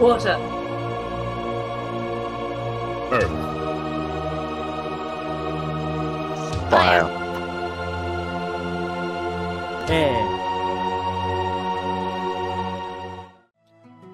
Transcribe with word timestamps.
Water. 0.00 0.36
Earth. 3.12 3.30
Fire. 6.68 7.04
Air. 9.88 10.24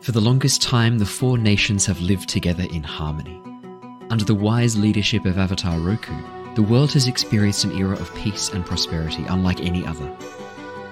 For 0.02 0.12
the 0.12 0.20
longest 0.20 0.60
time, 0.60 0.98
the 0.98 1.06
four 1.06 1.38
nations 1.38 1.86
have 1.86 2.00
lived 2.00 2.28
together 2.28 2.66
in 2.70 2.82
harmony. 2.82 3.40
Under 4.10 4.24
the 4.24 4.34
wise 4.34 4.76
leadership 4.76 5.24
of 5.24 5.38
Avatar 5.38 5.78
Roku, 5.78 6.14
the 6.56 6.62
world 6.62 6.92
has 6.92 7.06
experienced 7.06 7.64
an 7.64 7.72
era 7.72 7.96
of 7.96 8.14
peace 8.16 8.50
and 8.50 8.66
prosperity 8.66 9.24
unlike 9.30 9.60
any 9.60 9.86
other. 9.86 10.14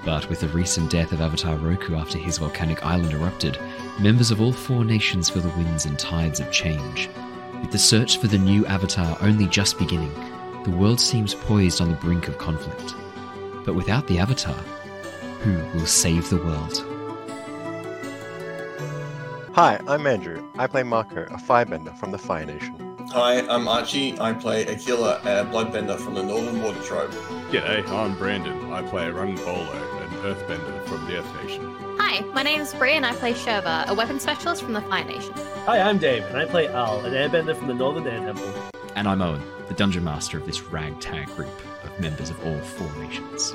But 0.05 0.30
with 0.30 0.41
the 0.41 0.48
recent 0.48 0.91
death 0.91 1.12
of 1.12 1.20
Avatar 1.20 1.57
Roku 1.57 1.95
after 1.96 2.16
his 2.16 2.39
volcanic 2.39 2.86
island 2.86 3.12
erupted, 3.12 3.59
members 3.98 4.30
of 4.30 4.40
all 4.40 4.52
four 4.52 4.84
nations 4.84 5.28
feel 5.28 5.42
the 5.42 5.48
winds 5.50 5.84
and 5.84 5.98
tides 5.98 6.38
of 6.38 6.52
change. 6.52 7.10
With 7.60 7.73
the 7.73 7.78
search 7.78 8.18
for 8.18 8.28
the 8.28 8.38
new 8.38 8.64
Avatar 8.66 9.18
only 9.20 9.46
just 9.46 9.78
beginning, 9.78 10.12
the 10.64 10.70
world 10.70 11.00
seems 11.00 11.34
poised 11.34 11.80
on 11.80 11.90
the 11.90 11.96
brink 11.96 12.28
of 12.28 12.38
conflict. 12.38 12.95
But 13.64 13.74
without 13.74 14.06
the 14.06 14.18
Avatar, 14.18 14.54
who 15.40 15.56
will 15.76 15.87
save 15.87 16.30
the 16.30 16.37
world? 16.37 16.84
Hi, 19.54 19.80
I'm 19.88 20.06
Andrew. 20.06 20.48
I 20.56 20.68
play 20.68 20.84
Mako, 20.84 21.23
a 21.23 21.37
firebender 21.37 21.96
from 21.98 22.12
the 22.12 22.18
Fire 22.18 22.46
Nation. 22.46 22.76
Hi, 23.10 23.40
I'm 23.48 23.66
Archie. 23.66 24.18
I 24.20 24.32
play 24.32 24.66
Aquila, 24.66 25.16
a 25.23 25.45
bloodbender 25.45 25.98
from 25.98 26.15
the 26.15 26.23
Northern 26.23 26.62
Water 26.62 26.80
Tribe. 26.82 27.10
G'day, 27.51 27.88
I'm 27.88 28.16
Brandon. 28.16 28.73
I 28.73 28.82
play 28.82 29.10
Rung-Bolo, 29.10 29.73
an 29.73 30.10
earthbender 30.18 30.84
from 30.87 31.06
the 31.06 31.18
Earth 31.18 31.42
Nation. 31.42 31.88
Hi, 32.18 32.24
my 32.42 32.50
is 32.50 32.74
Bree 32.74 32.95
and 32.95 33.06
I 33.06 33.12
play 33.12 33.32
Shurva, 33.32 33.86
a 33.86 33.95
weapon 33.95 34.18
specialist 34.18 34.64
from 34.64 34.72
the 34.72 34.80
Fire 34.80 35.04
Nation. 35.04 35.32
Hi, 35.66 35.78
I'm 35.78 35.98
Dave, 35.98 36.24
and 36.24 36.36
I 36.36 36.46
play 36.46 36.66
Aal, 36.66 37.04
an 37.04 37.12
airbender 37.12 37.56
from 37.56 37.68
the 37.68 37.74
Northern 37.74 38.09
Air 38.09 38.18
Temple. 38.18 38.52
And 38.96 39.06
I'm 39.06 39.23
Owen, 39.23 39.40
the 39.68 39.74
dungeon 39.74 40.02
master 40.02 40.37
of 40.37 40.45
this 40.45 40.60
ragtag 40.62 41.26
group 41.37 41.48
of 41.84 42.01
members 42.01 42.30
of 42.30 42.45
all 42.45 42.59
four 42.59 42.93
nations. 43.01 43.54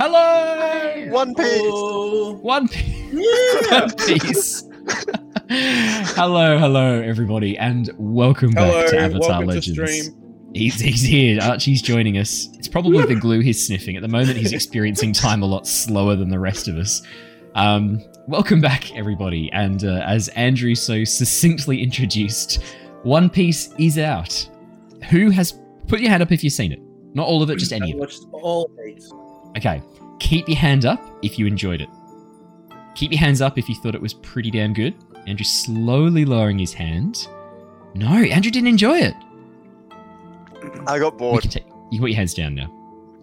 Hello! 0.00 1.06
One 1.10 1.34
piece! 1.34 1.46
Oh, 1.50 2.38
One 2.40 2.66
piece. 2.66 3.12
One 3.70 3.90
piece. 3.90 4.64
hello, 5.50 6.58
hello, 6.58 7.00
everybody, 7.00 7.56
and 7.56 7.88
welcome 7.98 8.50
back 8.50 8.90
to 8.90 8.98
Avatar 8.98 9.44
Legends. 9.44 9.76
to. 9.76 10.12
He's, 10.52 10.80
he's 10.80 11.02
here. 11.02 11.40
Archie's 11.40 11.80
joining 11.80 12.18
us. 12.18 12.48
It's 12.54 12.66
probably 12.66 13.04
the 13.06 13.14
glue 13.14 13.38
he's 13.38 13.64
sniffing. 13.64 13.94
At 13.94 14.02
the 14.02 14.08
moment, 14.08 14.38
he's 14.38 14.52
experiencing 14.52 15.12
time 15.12 15.44
a 15.44 15.46
lot 15.46 15.68
slower 15.68 16.16
than 16.16 16.30
the 16.30 16.38
rest 16.40 16.66
of 16.66 16.76
us. 16.76 17.00
Um, 17.54 18.02
welcome 18.26 18.60
back, 18.60 18.92
everybody. 18.96 19.48
And 19.52 19.84
uh, 19.84 20.02
as 20.04 20.26
Andrew 20.30 20.74
so 20.74 21.04
succinctly 21.04 21.80
introduced, 21.80 22.60
One 23.04 23.30
Piece 23.30 23.72
is 23.78 23.98
out. 23.98 24.50
Who 25.10 25.30
has 25.30 25.60
put 25.86 26.00
your 26.00 26.10
hand 26.10 26.24
up 26.24 26.32
if 26.32 26.42
you've 26.42 26.54
seen 26.54 26.72
it? 26.72 26.80
Not 27.14 27.28
all 27.28 27.40
of 27.40 27.50
it, 27.50 27.58
just 27.58 27.72
any 27.72 27.86
I 27.86 27.90
of 27.90 27.94
it. 27.94 28.00
watched 28.00 28.22
all 28.32 28.68
eight. 28.84 29.04
Okay. 29.56 29.80
Keep 30.18 30.48
your 30.48 30.58
hand 30.58 30.86
up 30.86 31.00
if 31.22 31.38
you 31.38 31.46
enjoyed 31.46 31.82
it. 31.82 31.88
Keep 32.96 33.12
your 33.12 33.20
hands 33.20 33.40
up 33.40 33.58
if 33.58 33.68
you 33.68 33.76
thought 33.76 33.94
it 33.94 34.00
was 34.02 34.14
pretty 34.14 34.50
damn 34.50 34.72
good. 34.72 34.94
Andrew 35.26 35.44
slowly 35.44 36.24
lowering 36.24 36.58
his 36.58 36.72
hand. 36.72 37.26
No, 37.94 38.08
Andrew 38.08 38.50
didn't 38.50 38.68
enjoy 38.68 38.98
it. 38.98 39.14
I 40.86 40.98
got 40.98 41.12
You 41.14 41.18
bored. 41.18 41.42
can, 41.42 41.50
take 41.50 41.64
you 41.90 41.98
can 41.98 42.00
put 42.00 42.10
your 42.10 42.16
hands 42.16 42.34
down 42.34 42.54
now. 42.54 42.72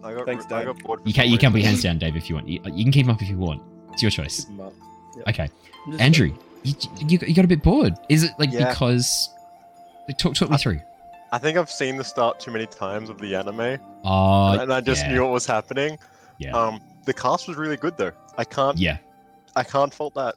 I 0.02 0.12
got, 0.14 0.26
Thanks, 0.26 0.44
I 0.52 0.64
got 0.64 0.78
bored. 0.82 1.00
You 1.04 1.14
can 1.14 1.28
you 1.28 1.38
can 1.38 1.50
put 1.52 1.60
your 1.60 1.68
hands 1.68 1.82
down, 1.82 1.98
Dave, 1.98 2.16
if 2.16 2.28
you 2.28 2.34
want. 2.34 2.48
You, 2.48 2.60
you 2.72 2.84
can 2.84 2.92
keep 2.92 3.06
them 3.06 3.14
up 3.14 3.22
if 3.22 3.28
you 3.28 3.38
want. 3.38 3.62
It's 3.92 4.02
your 4.02 4.10
choice. 4.10 4.44
Keep 4.44 4.60
'em 4.60 4.66
up. 4.66 4.72
Okay, 5.28 5.48
Andrew, 5.98 6.34
you, 6.64 6.74
you, 7.06 7.18
you 7.26 7.34
got 7.34 7.44
a 7.44 7.48
bit 7.48 7.62
bored. 7.62 7.94
Is 8.08 8.24
it 8.24 8.32
like 8.38 8.50
Yeah. 8.52 8.68
because? 8.70 9.30
Talk 10.18 10.34
talk 10.34 10.50
me 10.50 10.56
I- 10.56 10.58
through. 10.58 10.80
I 11.32 11.38
think 11.38 11.58
I've 11.58 11.70
seen 11.70 11.96
the 11.96 12.04
start 12.04 12.38
too 12.38 12.52
many 12.52 12.66
times 12.66 13.08
of 13.10 13.18
the 13.18 13.34
anime, 13.34 13.78
Oh, 14.04 14.56
and 14.58 14.72
I 14.72 14.80
just 14.80 15.02
yeah. 15.04 15.12
knew 15.14 15.22
what 15.22 15.32
was 15.32 15.46
happening. 15.46 15.98
Yeah. 16.38 16.52
Um, 16.56 16.80
the 17.06 17.12
cast 17.14 17.48
was 17.48 17.56
really 17.56 17.76
good 17.76 17.96
though. 17.96 18.12
I 18.38 18.44
can't. 18.44 18.76
yeah. 18.78 18.98
I 19.56 19.62
can't 19.64 19.92
fault 19.92 20.14
that. 20.14 20.34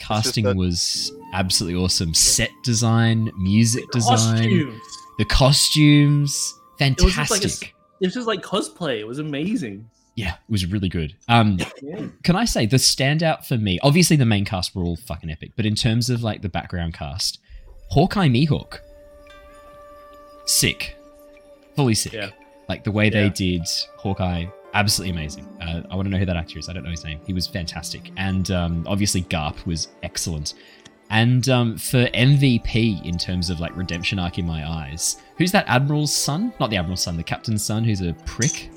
Casting 0.00 0.44
that- 0.44 0.56
was 0.56 1.12
absolutely 1.32 1.80
awesome. 1.80 2.14
Set 2.14 2.50
design, 2.64 3.30
music 3.38 3.84
design, 3.92 4.16
Costumes. 4.16 4.80
the 5.18 5.24
costumes, 5.26 6.54
was 6.80 6.96
just 6.96 7.00
like 7.06 7.10
a 7.12 7.14
fantastic. 7.14 7.74
It 8.00 8.06
was 8.06 8.14
just 8.14 8.26
like 8.26 8.42
cosplay. 8.42 8.98
It 8.98 9.06
was 9.06 9.18
amazing. 9.18 9.88
Yeah, 10.16 10.32
it 10.34 10.50
was 10.50 10.66
really 10.66 10.88
good. 10.88 11.14
Um, 11.28 11.58
Yeah. 11.82 12.06
can 12.24 12.34
I 12.34 12.44
say 12.44 12.66
the 12.66 12.76
standout 12.78 13.44
for 13.46 13.56
me? 13.56 13.78
Obviously, 13.82 14.16
the 14.16 14.26
main 14.26 14.44
cast 14.44 14.74
were 14.74 14.82
all 14.82 14.96
fucking 14.96 15.30
epic, 15.30 15.52
but 15.56 15.64
in 15.66 15.74
terms 15.74 16.10
of 16.10 16.22
like 16.22 16.42
the 16.42 16.48
background 16.48 16.94
cast, 16.94 17.38
Hawkeye 17.90 18.28
Mihawk, 18.28 18.78
sick, 20.46 20.96
fully 21.76 21.94
sick. 21.94 22.12
Yeah. 22.12 22.30
Like 22.68 22.84
the 22.84 22.92
way 22.92 23.10
they 23.10 23.28
did 23.30 23.62
Hawkeye, 23.96 24.46
absolutely 24.74 25.16
amazing. 25.16 25.46
Uh, 25.60 25.82
I 25.90 25.96
want 25.96 26.06
to 26.06 26.10
know 26.10 26.18
who 26.18 26.26
that 26.26 26.36
actor 26.36 26.58
is. 26.58 26.68
I 26.68 26.72
don't 26.72 26.84
know 26.84 26.90
his 26.90 27.04
name. 27.04 27.20
He 27.26 27.32
was 27.32 27.46
fantastic, 27.46 28.10
and 28.16 28.50
um, 28.50 28.84
obviously 28.88 29.22
Garp 29.22 29.64
was 29.66 29.88
excellent. 30.02 30.54
And 31.12 31.48
um, 31.48 31.76
for 31.76 32.04
MVP 32.06 33.04
in 33.04 33.18
terms 33.18 33.50
of 33.50 33.58
like 33.58 33.76
redemption 33.76 34.20
arc 34.20 34.38
in 34.38 34.46
my 34.46 34.68
eyes, 34.68 35.16
who's 35.38 35.50
that 35.52 35.64
admiral's 35.66 36.14
son? 36.14 36.52
Not 36.60 36.70
the 36.70 36.76
admiral's 36.76 37.02
son, 37.02 37.16
the 37.16 37.24
captain's 37.24 37.64
son, 37.64 37.82
who's 37.82 38.00
a 38.00 38.12
prick. 38.26 38.70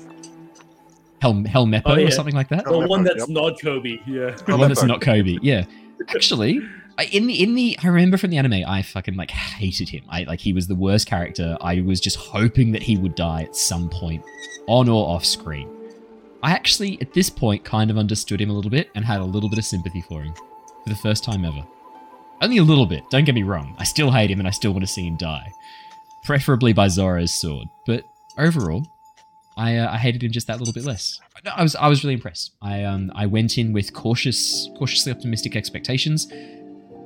Hel 1.22 1.32
Helmeppo 1.34 1.82
Oh, 1.86 1.94
yeah. 1.96 2.08
or 2.08 2.10
something 2.10 2.34
like 2.34 2.48
that. 2.48 2.64
The 2.64 2.86
one 2.86 3.04
Yep. 3.04 3.14
that's 3.16 3.28
not 3.30 3.58
Koby. 3.58 4.00
Yeah. 4.06 4.36
The 4.46 4.56
one 4.56 4.68
that's 4.68 4.82
not 4.82 5.00
Koby. 5.00 5.38
Yeah, 5.42 5.64
actually, 6.08 6.60
in 7.12 7.26
the 7.26 7.42
in 7.42 7.54
the 7.54 7.78
I 7.82 7.86
remember 7.86 8.16
from 8.18 8.30
the 8.30 8.36
anime, 8.36 8.64
I 8.66 8.82
fucking 8.82 9.14
like 9.14 9.30
hated 9.30 9.88
him. 9.88 10.02
I 10.10 10.24
like 10.24 10.40
he 10.40 10.52
was 10.52 10.66
the 10.66 10.74
worst 10.74 11.06
character. 11.06 11.56
I 11.62 11.80
was 11.80 12.00
just 12.00 12.16
hoping 12.16 12.72
that 12.72 12.82
he 12.82 12.96
would 12.98 13.14
die 13.14 13.44
at 13.44 13.56
some 13.56 13.88
point, 13.88 14.22
on 14.66 14.88
or 14.88 15.08
off 15.08 15.24
screen. 15.24 15.68
I 16.44 16.50
actually, 16.50 17.00
at 17.00 17.14
this 17.14 17.30
point, 17.30 17.64
kind 17.64 17.90
of 17.90 17.96
understood 17.96 18.38
him 18.38 18.50
a 18.50 18.52
little 18.52 18.70
bit 18.70 18.90
and 18.94 19.02
had 19.02 19.20
a 19.20 19.24
little 19.24 19.48
bit 19.48 19.58
of 19.58 19.64
sympathy 19.64 20.02
for 20.02 20.22
him 20.22 20.34
for 20.34 20.90
the 20.90 20.94
first 20.94 21.24
time 21.24 21.42
ever. 21.42 21.64
Only 22.42 22.58
a 22.58 22.62
little 22.62 22.84
bit. 22.84 23.08
Don't 23.08 23.24
get 23.24 23.34
me 23.34 23.44
wrong. 23.44 23.74
I 23.78 23.84
still 23.84 24.10
hate 24.10 24.30
him 24.30 24.40
and 24.40 24.46
I 24.46 24.50
still 24.50 24.72
want 24.72 24.82
to 24.82 24.92
see 24.92 25.06
him 25.06 25.16
die, 25.16 25.50
preferably 26.22 26.74
by 26.74 26.88
Zoro's 26.88 27.32
sword. 27.32 27.68
But 27.86 28.04
overall, 28.36 28.86
I, 29.56 29.78
uh, 29.78 29.90
I 29.90 29.96
hated 29.96 30.22
him 30.22 30.32
just 30.32 30.46
that 30.48 30.58
little 30.58 30.74
bit 30.74 30.84
less. 30.84 31.18
No, 31.46 31.52
I 31.56 31.62
was 31.62 31.76
I 31.76 31.88
was 31.88 32.04
really 32.04 32.14
impressed. 32.14 32.52
I 32.60 32.84
um 32.84 33.10
I 33.14 33.24
went 33.24 33.56
in 33.56 33.72
with 33.72 33.94
cautious, 33.94 34.68
cautiously 34.76 35.12
optimistic 35.12 35.56
expectations. 35.56 36.28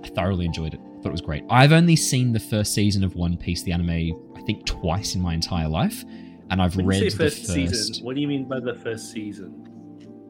I 0.03 0.09
thoroughly 0.09 0.47
enjoyed 0.47 0.75
it. 0.75 0.81
I 0.81 1.03
thought 1.03 1.10
it 1.10 1.12
was 1.12 1.20
great. 1.20 1.44
I've 1.49 1.72
only 1.72 1.94
seen 1.94 2.32
the 2.32 2.41
first 2.41 2.75
season 2.75 3.05
of 3.05 3.15
One 3.15 3.37
Piece, 3.37 3.62
the 3.62 3.70
anime, 3.70 4.34
I 4.37 4.43
think 4.43 4.66
twice 4.66 5.15
in 5.15 5.20
my 5.20 5.34
entire 5.34 5.69
life, 5.69 6.05
and 6.51 6.61
I've 6.63 6.77
When 6.77 6.87
read 6.87 7.03
you 7.03 7.11
say 7.11 7.17
the 7.17 7.25
first, 7.25 7.39
first. 7.43 7.53
season, 7.55 8.05
what 8.05 8.15
do 8.15 8.21
you 8.21 8.29
mean 8.29 8.49
by 8.49 8.61
the 8.61 8.75
first 8.75 9.11
season? 9.13 9.65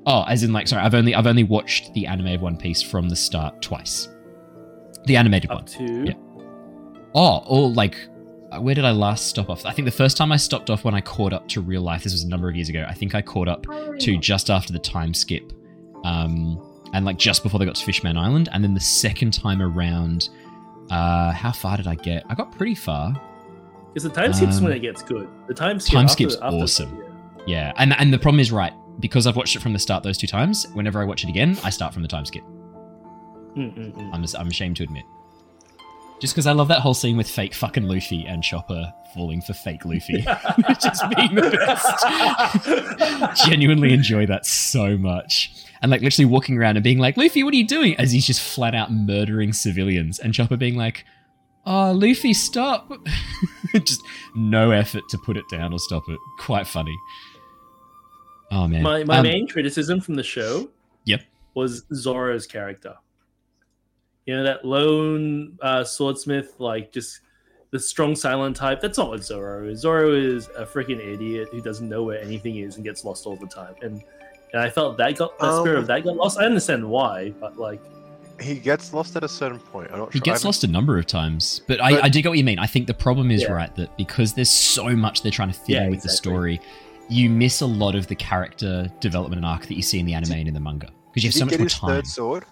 Oh, 0.06 0.24
as 0.26 0.42
in 0.42 0.52
like 0.52 0.66
sorry, 0.68 0.82
I've 0.82 0.94
only 0.94 1.14
I've 1.14 1.26
only 1.26 1.44
watched 1.44 1.92
the 1.94 2.06
anime 2.06 2.28
of 2.28 2.40
One 2.42 2.56
Piece 2.56 2.82
from 2.82 3.08
the 3.08 3.16
start 3.16 3.60
twice. 3.62 4.08
The 5.04 5.16
animated 5.16 5.50
one. 5.50 5.58
Up 5.58 5.66
to 5.66 6.04
Yeah. 6.04 6.12
Oh, 7.14 7.42
or 7.46 7.68
like, 7.70 7.96
uh, 8.52 8.60
where 8.60 8.74
did 8.74 8.84
I 8.84 8.90
last 8.90 9.26
stop 9.28 9.48
off? 9.50 9.64
I 9.64 9.72
think 9.72 9.86
the 9.86 9.90
first 9.92 10.16
time 10.16 10.30
I 10.30 10.36
stopped 10.36 10.70
off 10.70 10.84
when 10.84 10.94
I 10.94 11.00
caught 11.00 11.32
up 11.32 11.48
to 11.48 11.60
real 11.60 11.82
life, 11.82 12.04
this 12.04 12.12
was 12.12 12.22
a 12.22 12.28
number 12.28 12.48
of 12.48 12.54
years 12.56 12.68
ago. 12.68 12.84
I 12.88 12.92
think 12.94 13.14
I 13.14 13.22
caught 13.22 13.48
up 13.48 13.66
to 14.00 14.18
just 14.18 14.50
after 14.50 14.72
the 14.72 14.78
time 14.78 15.14
skip, 15.14 15.52
um, 16.04 16.62
and 16.92 17.04
like 17.04 17.18
just 17.18 17.42
before 17.42 17.58
they 17.58 17.66
got 17.66 17.74
to 17.76 17.84
Fishman 17.84 18.16
Island. 18.16 18.48
And 18.52 18.62
then 18.62 18.74
the 18.74 18.80
second 18.80 19.32
time 19.32 19.60
around, 19.62 20.28
uh, 20.90 21.32
how 21.32 21.52
far 21.52 21.76
did 21.78 21.86
I 21.86 21.94
get? 21.96 22.24
I 22.28 22.34
got 22.34 22.52
pretty 22.56 22.74
far. 22.74 23.14
Because 23.94 24.02
the 24.04 24.10
time 24.10 24.32
skip's 24.32 24.58
Um, 24.58 24.64
when 24.64 24.72
it 24.72 24.80
gets 24.80 25.02
good. 25.02 25.28
The 25.48 25.54
time 25.54 25.80
skip 25.80 25.94
time 25.94 26.04
after- 26.04 26.12
skip's 26.12 26.34
after- 26.36 26.56
awesome. 26.56 26.96
yeah. 26.98 27.04
Yeah, 27.46 27.72
and 27.78 27.94
and 27.98 28.12
the 28.12 28.18
problem 28.18 28.40
is 28.40 28.52
right 28.52 28.72
because 29.00 29.26
I've 29.26 29.36
watched 29.36 29.56
it 29.56 29.60
from 29.62 29.72
the 29.72 29.78
start 29.78 30.02
those 30.02 30.18
two 30.18 30.26
times. 30.26 30.66
Whenever 30.74 31.00
I 31.00 31.04
watch 31.04 31.24
it 31.24 31.30
again, 31.30 31.56
I 31.64 31.70
start 31.70 31.94
from 31.94 32.02
the 32.02 32.08
time 32.08 32.24
skip. 32.26 32.42
I'm 33.56 34.24
I'm 34.38 34.48
ashamed 34.48 34.76
to 34.76 34.82
admit. 34.84 35.04
Just 36.20 36.34
because 36.34 36.46
I 36.48 36.52
love 36.52 36.68
that 36.68 36.80
whole 36.80 36.94
scene 36.94 37.16
with 37.16 37.30
fake 37.30 37.54
fucking 37.54 37.84
Luffy 37.84 38.26
and 38.26 38.42
Chopper 38.42 38.92
falling 39.14 39.40
for 39.40 39.52
fake 39.54 39.84
Luffy, 39.84 40.20
just 40.82 41.04
being 41.16 41.34
the 41.36 41.50
best. 43.34 43.46
Genuinely 43.48 43.92
enjoy 43.94 44.26
that 44.26 44.44
so 44.44 44.98
much. 44.98 45.52
And 45.80 45.90
like 45.92 46.02
literally 46.02 46.26
walking 46.26 46.58
around 46.58 46.76
and 46.76 46.82
being 46.82 46.98
like, 46.98 47.16
Luffy, 47.16 47.44
what 47.44 47.54
are 47.54 47.56
you 47.56 47.66
doing? 47.66 47.94
As 47.96 48.10
he's 48.10 48.26
just 48.26 48.40
flat 48.42 48.74
out 48.74 48.92
murdering 48.92 49.52
civilians. 49.52 50.18
And 50.18 50.34
Chopper 50.34 50.56
being 50.56 50.74
like, 50.74 51.04
Oh, 51.70 51.92
Luffy, 51.92 52.32
stop. 52.32 52.90
just 53.84 54.00
no 54.34 54.70
effort 54.70 55.02
to 55.10 55.18
put 55.18 55.36
it 55.36 55.44
down 55.50 55.72
or 55.74 55.78
stop 55.78 56.02
it. 56.08 56.18
Quite 56.40 56.66
funny. 56.66 56.96
Oh 58.50 58.66
man. 58.66 58.82
My 58.82 59.04
my 59.04 59.18
Um, 59.18 59.22
main 59.24 59.46
criticism 59.48 60.00
from 60.00 60.14
the 60.14 60.22
show 60.22 60.70
Yep. 61.04 61.20
was 61.54 61.84
Zoro's 61.92 62.46
character. 62.46 62.94
You 64.24 64.36
know 64.36 64.44
that 64.44 64.64
lone 64.64 65.58
uh, 65.60 65.84
swordsmith, 65.84 66.54
like 66.58 66.90
just 66.92 67.20
the 67.70 67.78
strong 67.78 68.16
silent 68.16 68.56
type. 68.56 68.80
That's 68.80 68.96
not 68.96 69.08
what 69.10 69.22
Zoro 69.22 69.68
is. 69.68 69.80
Zoro 69.80 70.14
is 70.14 70.48
a 70.56 70.64
freaking 70.64 71.00
idiot 71.06 71.48
who 71.52 71.60
doesn't 71.60 71.86
know 71.88 72.02
where 72.02 72.20
anything 72.22 72.56
is 72.56 72.76
and 72.76 72.84
gets 72.84 73.04
lost 73.04 73.26
all 73.26 73.36
the 73.36 73.46
time. 73.46 73.74
And 73.82 74.02
and 74.54 74.62
I 74.62 74.70
felt 74.70 74.96
that 74.96 75.16
got 75.18 75.38
the 75.38 75.60
spirit 75.60 75.76
Um, 75.76 75.82
of 75.82 75.86
that 75.88 76.04
got 76.04 76.16
lost. 76.16 76.38
I 76.38 76.46
understand 76.46 76.88
why, 76.88 77.30
but 77.38 77.58
like 77.58 77.82
He 78.40 78.54
gets 78.54 78.92
lost 78.92 79.16
at 79.16 79.24
a 79.24 79.28
certain 79.28 79.58
point. 79.58 79.90
I'm 79.92 79.98
not 79.98 80.12
He 80.12 80.18
sure. 80.18 80.24
Gets 80.24 80.40
haven't- 80.42 80.48
lost 80.48 80.64
a 80.64 80.68
number 80.68 80.96
of 80.98 81.06
times, 81.06 81.60
but 81.66 81.80
I, 81.82 81.92
But- 81.94 82.04
I 82.04 82.08
do 82.08 82.22
get 82.22 82.28
what 82.28 82.38
you 82.38 82.44
mean. 82.44 82.58
I 82.58 82.66
think 82.66 82.86
the 82.86 82.94
problem 82.94 83.30
is 83.30 83.42
Yeah. 83.42 83.52
right 83.52 83.74
that 83.76 83.96
because 83.96 84.34
there's 84.34 84.50
so 84.50 84.88
much 84.94 85.22
they're 85.22 85.32
trying 85.32 85.48
to 85.52 85.58
fit 85.58 85.68
Yeah, 85.70 85.84
in 85.84 85.90
with 85.90 86.02
the 86.02 86.08
story, 86.08 86.60
you 87.08 87.30
miss 87.30 87.60
a 87.62 87.66
lot 87.66 87.94
of 87.94 88.06
the 88.06 88.14
character 88.14 88.90
development 89.00 89.38
and 89.38 89.46
arc 89.46 89.66
that 89.66 89.74
you 89.74 89.82
see 89.82 89.98
in 89.98 90.06
the 90.06 90.14
anime 90.14 90.32
and 90.32 90.46
in 90.48 90.54
the 90.54 90.60
manga 90.60 90.88
because 91.10 91.24
you 91.24 91.28
have 91.30 91.34
so 91.34 91.44
much 91.46 91.50
get 91.52 91.58
more 91.60 91.64
his 91.66 91.74
time. 91.74 91.90
third 91.90 92.06
sword? 92.06 92.44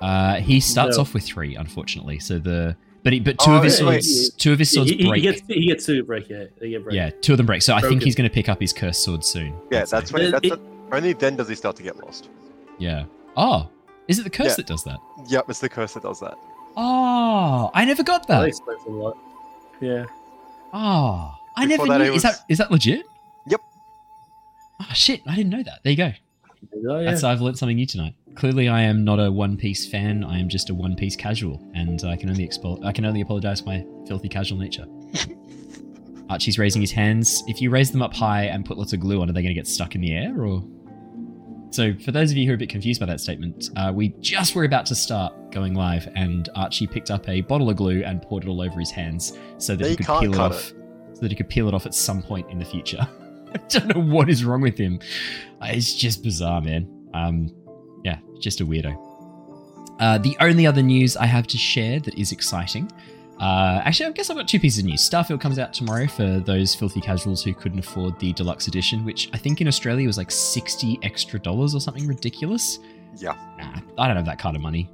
Uh, 0.00 0.36
he 0.36 0.60
starts 0.60 0.96
No. 0.96 1.02
off 1.02 1.14
with 1.14 1.24
three, 1.24 1.56
unfortunately. 1.56 2.18
So 2.18 2.38
the 2.38 2.76
but 3.04 3.12
he, 3.12 3.20
but 3.20 3.38
two 3.38 3.50
Oh, 3.52 3.56
of 3.56 3.64
his 3.64 3.78
yeah, 3.80 3.86
wait. 3.86 4.04
swords, 4.04 4.30
two 4.34 4.52
of 4.52 4.58
his 4.58 4.70
swords 4.72 4.90
he, 4.90 4.96
he- 4.96 5.02
he 5.04 5.08
break. 5.08 5.22
gets 5.22 5.42
he 5.48 5.66
gets 5.66 5.86
to 5.86 6.02
break. 6.04 6.28
Yeah, 6.28 6.44
they 6.60 6.70
get 6.70 6.84
break. 6.84 6.94
yeah, 6.96 7.10
two 7.20 7.32
of 7.32 7.36
them 7.36 7.46
break. 7.46 7.62
So 7.62 7.74
I 7.74 7.80
think 7.80 8.02
he's 8.02 8.14
going 8.14 8.28
to 8.28 8.32
pick 8.34 8.48
up 8.48 8.60
his 8.60 8.72
cursed 8.72 9.02
sword 9.02 9.24
soon. 9.24 9.54
Yeah, 9.70 9.80
I'd 9.82 9.88
say. 9.88 9.96
that's 9.96 10.12
when. 10.12 10.22
It- 10.22 10.30
that's 10.32 10.46
it- 10.46 10.50
the- 10.50 10.96
only 10.96 11.12
then 11.12 11.36
does 11.36 11.48
he 11.48 11.54
start 11.54 11.76
to 11.76 11.82
get 11.82 11.96
lost. 11.98 12.28
yeah. 12.78 13.04
Oh, 13.36 13.68
is 14.08 14.18
it 14.18 14.22
the 14.24 14.30
curse 14.30 14.48
Yeah. 14.48 14.54
that 14.56 14.66
does 14.66 14.82
that? 14.84 14.98
Yep, 15.26 15.44
it's 15.50 15.60
the 15.60 15.68
curse 15.68 15.94
that 15.94 16.02
does 16.02 16.20
that. 16.20 16.34
Oh, 16.76 17.70
I 17.74 17.84
never 17.84 18.02
got 18.02 18.26
that 18.28 18.40
that. 18.40 18.48
explains 18.48 18.82
a 18.86 18.90
lot. 18.90 19.16
Yeah, 19.80 20.06
Oh, 20.72 21.34
I 21.56 21.66
Before 21.66 21.86
never 21.86 21.98
that, 21.98 22.04
knew. 22.06 22.12
it 22.12 22.16
Is 22.16 22.22
that 22.22 22.28
was- 22.32 22.42
is 22.48 22.58
that 22.58 22.70
legit? 22.70 23.06
Yep. 23.46 23.60
Oh 24.80 24.86
shit! 24.92 25.22
I 25.26 25.34
didn't 25.34 25.50
know 25.50 25.62
that. 25.62 25.80
There 25.82 25.90
you 25.92 25.96
go. 25.96 26.12
Oh, 26.88 26.98
yeah. 26.98 27.10
That's 27.10 27.22
I've 27.24 27.40
learned 27.40 27.56
something 27.58 27.76
new 27.76 27.86
tonight. 27.86 28.14
Clearly, 28.34 28.68
I 28.68 28.82
am 28.82 29.04
not 29.04 29.18
a 29.20 29.30
One 29.30 29.56
Piece 29.56 29.88
fan. 29.88 30.24
I 30.24 30.38
am 30.38 30.48
just 30.48 30.70
a 30.70 30.74
One 30.74 30.94
Piece 30.96 31.16
casual, 31.16 31.60
and 31.74 32.02
I 32.04 32.16
can 32.16 32.28
only 32.28 32.46
expo- 32.46 32.84
I 32.84 32.92
can 32.92 33.04
only 33.04 33.20
apologize 33.20 33.60
for 33.60 33.66
my 33.68 33.86
filthy 34.06 34.28
casual 34.28 34.58
nature. 34.58 34.86
Archie's 36.30 36.58
raising 36.58 36.82
his 36.82 36.92
hands. 36.92 37.42
If 37.46 37.62
you 37.62 37.70
raise 37.70 37.90
them 37.90 38.02
up 38.02 38.12
high 38.14 38.44
and 38.44 38.64
put 38.64 38.76
lots 38.76 38.92
of 38.92 39.00
glue 39.00 39.22
on, 39.22 39.30
are 39.30 39.32
they 39.32 39.40
going 39.42 39.54
to 39.54 39.58
get 39.58 39.66
stuck 39.66 39.94
in 39.94 40.00
the 40.02 40.12
air, 40.14 40.42
or? 40.44 40.62
So, 41.70 41.92
for 41.94 42.12
those 42.12 42.30
of 42.30 42.36
you 42.36 42.46
who 42.46 42.52
are 42.52 42.54
a 42.54 42.58
bit 42.58 42.70
confused 42.70 42.98
by 42.98 43.06
that 43.06 43.20
statement, 43.20 43.70
uh, 43.76 43.92
we 43.94 44.08
just 44.20 44.54
were 44.54 44.64
about 44.64 44.86
to 44.86 44.94
start 44.94 45.34
going 45.52 45.74
live, 45.74 46.08
and 46.16 46.48
Archie 46.54 46.86
picked 46.86 47.10
up 47.10 47.28
a 47.28 47.42
bottle 47.42 47.68
of 47.68 47.76
glue 47.76 48.02
and 48.04 48.22
poured 48.22 48.44
it 48.44 48.48
all 48.48 48.60
over 48.62 48.78
his 48.80 48.90
hands 48.90 49.36
so 49.58 49.76
that 49.76 49.84
They 49.84 49.90
he 49.90 49.96
could 49.96 50.06
peel 50.06 50.32
it 50.34 50.38
off, 50.38 50.72
so 51.12 51.20
that 51.20 51.30
he 51.30 51.36
could 51.36 51.48
peel 51.48 51.68
it 51.68 51.74
off 51.74 51.84
at 51.84 51.94
some 51.94 52.22
point 52.22 52.50
in 52.50 52.58
the 52.58 52.64
future. 52.64 53.06
I 53.54 53.58
don't 53.68 53.94
know 53.94 54.00
what 54.00 54.28
is 54.30 54.44
wrong 54.44 54.60
with 54.60 54.78
him. 54.78 54.98
Uh, 55.60 55.66
It's 55.70 55.94
just 55.94 56.22
bizarre, 56.22 56.60
man. 56.60 56.88
Um, 57.14 57.50
yeah, 58.04 58.18
just 58.40 58.60
a 58.60 58.66
weirdo. 58.66 58.96
Uh, 60.00 60.18
the 60.18 60.36
only 60.40 60.66
other 60.66 60.82
news 60.82 61.16
I 61.16 61.26
have 61.26 61.46
to 61.48 61.58
share 61.58 61.98
that 62.00 62.14
is 62.18 62.30
exciting. 62.32 62.90
Uh, 63.40 63.80
actually, 63.84 64.06
I 64.06 64.12
guess 64.12 64.30
I've 64.30 64.36
got 64.36 64.48
two 64.48 64.58
pieces 64.58 64.80
of 64.80 64.86
news. 64.86 65.08
Starfield 65.08 65.40
comes 65.40 65.58
out 65.58 65.72
tomorrow 65.72 66.08
for 66.08 66.40
those 66.40 66.74
filthy 66.74 67.00
casuals 67.00 67.42
who 67.44 67.54
couldn't 67.54 67.78
afford 67.78 68.18
the 68.18 68.32
deluxe 68.32 68.66
edition, 68.66 69.04
which 69.04 69.30
I 69.32 69.38
think 69.38 69.60
in 69.60 69.68
Australia 69.68 70.06
was 70.06 70.18
like 70.18 70.30
60 70.30 70.98
extra 71.02 71.38
dollars 71.38 71.74
or 71.74 71.80
something 71.80 72.06
ridiculous. 72.06 72.80
Yeah. 73.16 73.34
Nah, 73.58 73.80
I 74.02 74.08
don't 74.08 74.16
have 74.16 74.26
that 74.26 74.38
kind 74.38 74.56
of 74.56 74.62
money. 74.62 74.90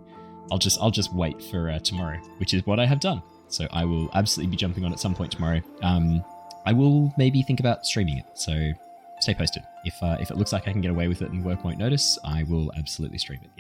I'll 0.53 0.59
just 0.59 0.79
I'll 0.81 0.91
just 0.91 1.13
wait 1.15 1.43
for 1.43 1.71
uh, 1.71 1.79
tomorrow, 1.79 2.19
which 2.37 2.53
is 2.53 2.67
what 2.67 2.79
I 2.79 2.87
have 2.87 3.01
done. 3.01 3.23
So 3.49 3.67
I 3.71 3.85
will 3.85 4.11
absolutely 4.15 4.51
be 4.51 4.57
jumping 4.57 4.85
on 4.85 4.93
at 4.93 5.01
some 5.01 5.15
point 5.15 5.33
tomorrow. 5.33 5.61
Um, 5.83 6.23
I 6.67 6.73
will 6.73 7.13
maybe 7.17 7.43
think 7.43 7.61
about 7.61 7.87
streaming 7.87 8.19
it. 8.19 8.27
So 8.35 8.73
stay 9.21 9.35
posted. 9.35 9.63
If 9.85 9.95
uh, 10.03 10.19
if 10.21 10.31
it 10.31 10.37
looks 10.37 10.53
like 10.53 10.69
I 10.69 10.73
can 10.73 10.83
get 10.83 10.91
away 10.91 11.09
with 11.09 11.23
it 11.23 11.31
and 11.31 11.45
work 11.45 11.65
won't 11.65 11.79
notice, 11.79 12.19
I 12.25 12.45
will 12.45 12.71
absolutely 12.77 13.19
stream 13.19 13.41
it. 13.43 13.51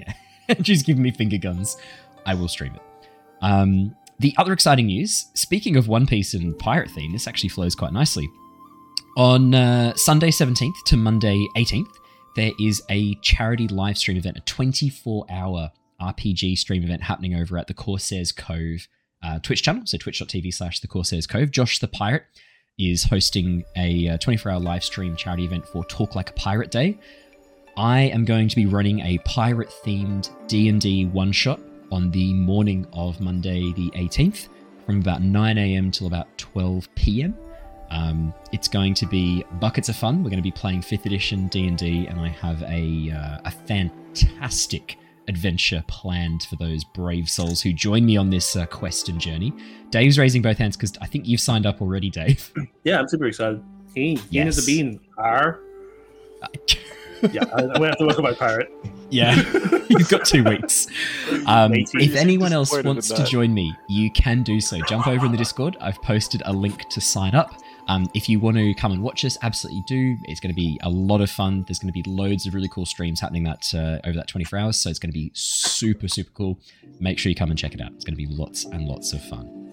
Yeah, 0.49 0.55
just 0.61 0.85
give 0.85 0.99
me 0.99 1.11
finger 1.11 1.39
guns. 1.39 1.77
I 2.27 2.35
will 2.35 2.49
stream 2.49 2.75
it. 2.75 2.83
Um, 3.41 3.97
the 4.25 4.35
other 4.39 4.55
exciting 4.55 4.87
news. 4.87 5.27
Speaking 5.35 5.77
of 5.77 5.87
One 5.87 6.07
Piece 6.07 6.33
and 6.33 6.59
pirate 6.59 6.91
theme, 6.91 7.13
this 7.13 7.29
actually 7.29 7.51
flows 7.51 7.75
quite 7.75 7.93
nicely. 7.93 8.27
On 9.19 9.55
uh, 9.55 9.95
Sunday 9.97 10.31
17th 10.31 10.73
to 10.87 10.97
Monday 10.97 11.47
18th, 11.59 11.93
there 12.35 12.53
is 12.59 12.83
a 12.89 13.17
charity 13.17 13.69
live 13.69 13.99
stream 13.99 14.17
event, 14.17 14.39
a 14.39 14.41
24 14.41 15.27
hour 15.29 15.71
RPG 16.01 16.57
stream 16.57 16.85
event 16.85 17.03
happening 17.03 17.35
over 17.35 17.59
at 17.59 17.67
the 17.67 17.75
Corsairs 17.75 18.33
Cove 18.33 18.89
uh, 19.23 19.41
Twitch 19.41 19.63
channel. 19.63 19.83
So 19.85 19.99
twitch.tv 19.99 20.55
slash 20.55 20.81
the 20.81 20.89
Corsairs 20.89 21.27
Cove. 21.27 21.51
Josh 21.51 21.79
the 21.81 21.87
Pirate 21.87 22.25
is 22.79 23.05
hosting 23.05 23.63
a 23.77 24.17
24 24.17 24.53
hour 24.53 24.59
live 24.59 24.85
stream 24.85 25.17
charity 25.17 25.45
event 25.45 25.67
for 25.69 25.85
Talk 25.85 26.15
Like 26.15 26.31
a 26.31 26.33
Pirate 26.33 26.71
Day. 26.71 26.99
I 27.77 28.01
am 28.05 28.25
going 28.25 28.49
to 28.49 28.57
be 28.57 28.65
running 28.65 29.01
a 29.01 29.19
pirate 29.19 29.69
themed 29.85 30.31
D&D 30.49 31.05
one 31.07 31.33
shot 31.33 31.61
on 31.95 32.11
the 32.11 32.35
morning 32.35 32.85
of 32.93 33.21
Monday 33.21 33.73
the 33.75 33.89
18th 33.93 34.49
from 34.85 35.01
about 35.01 35.23
9 35.23 35.59
a.m. 35.59 35.93
till 35.93 36.09
about 36.09 36.27
12 36.39 36.93
p.m. 36.97 37.37
Um, 37.91 38.35
it's 38.51 38.67
going 38.67 38.95
to 38.95 39.07
be 39.07 39.45
buckets 39.61 39.89
of 39.89 39.95
fun. 39.95 40.19
We're 40.25 40.31
going 40.31 40.39
to 40.39 40.43
be 40.43 40.51
playing 40.51 40.83
fifth 40.83 41.07
edition 41.07 41.47
D 41.49 41.69
and 41.69 41.79
D, 41.79 42.07
and 42.09 42.19
I 42.19 42.29
have 42.29 42.61
a 42.65 43.13
uh, 43.13 43.39
a 43.45 43.51
fantastic 43.51 44.99
adventure 45.29 45.85
planned 45.87 46.43
for 46.43 46.57
those 46.57 46.83
brave 46.83 47.31
souls 47.31 47.63
who 47.63 47.73
join 47.73 48.05
me 48.05 48.17
on 48.17 48.29
this 48.29 48.57
uh, 48.57 48.67
quest 48.67 49.09
and 49.09 49.21
journey. 49.21 49.53
Dave's 49.91 50.19
raising 50.19 50.43
both 50.43 50.59
hands 50.59 50.77
because 50.77 50.99
I 51.01 51.07
think 51.07 51.29
you've 51.29 51.41
signed 51.41 51.65
up 51.67 51.81
already, 51.81 52.11
Dave. 52.11 52.53
yeah, 52.85 52.99
I'm 52.99 53.07
super 53.09 53.27
excited. 53.27 53.63
Keen, 53.95 54.17
keen 54.17 54.27
Yes. 54.31 54.59
as 54.59 54.65
a 54.65 54.67
bean. 54.67 55.01
R. 55.17 55.61
Yeah, 57.33 57.45
I- 57.55 57.63
I'm 57.63 57.69
gonna 57.73 57.87
have 57.87 57.99
to 57.99 58.07
work 58.07 58.19
on 58.19 58.25
my 58.25 58.35
pirate. 58.35 58.71
Yeah, 59.15 59.37
you've 59.89 60.09
got 60.09 60.25
two 60.25 60.43
weeks. 60.45 60.89
Um, 61.47 61.73
if 61.75 62.17
anyone 62.17 62.53
else 62.53 62.73
wants 62.83 63.09
to 63.09 63.25
join 63.25 63.55
me, 63.55 63.75
you 63.89 64.11
can 64.11 64.43
do 64.43 64.61
so. 64.61 64.81
Jump 64.89 65.07
over 65.07 65.25
in 65.27 65.33
the 65.33 65.39
Discord. 65.39 65.77
I've 65.81 66.01
posted 66.03 66.43
a 66.45 66.53
link 66.53 66.89
to 66.91 67.01
sign 67.01 67.35
up. 67.35 67.55
Um, 67.87 68.09
if 68.15 68.29
you 68.29 68.41
want 68.41 68.57
to 68.57 68.73
come 68.75 68.93
and 68.93 69.03
watch 69.03 69.25
us, 69.25 69.37
absolutely 69.43 69.83
do. 69.87 70.17
It's 70.25 70.41
going 70.41 70.53
to 70.53 70.57
be 70.57 70.81
a 70.83 70.89
lot 70.89 71.21
of 71.21 71.31
fun. 71.31 71.65
There's 71.69 71.79
going 71.79 71.93
to 71.93 72.03
be 72.03 72.09
loads 72.11 72.47
of 72.47 72.55
really 72.55 72.69
cool 72.69 72.87
streams 72.87 73.21
happening 73.21 73.45
that 73.45 73.73
uh, 73.75 73.99
over 74.07 74.17
that 74.17 74.27
24 74.27 74.59
hours, 74.59 74.79
so 74.79 74.91
it's 74.91 74.99
going 74.99 75.13
to 75.13 75.19
be 75.19 75.31
super 75.35 76.09
super 76.09 76.31
cool. 76.35 76.59
Make 76.99 77.19
sure 77.19 77.31
you 77.31 77.37
come 77.37 77.51
and 77.51 77.59
check 77.59 77.75
it 77.75 77.81
out. 77.81 77.93
It's 77.93 78.05
going 78.05 78.17
to 78.17 78.27
be 78.27 78.27
lots 78.27 78.65
and 78.65 78.87
lots 78.87 79.13
of 79.13 79.23
fun. 79.23 79.64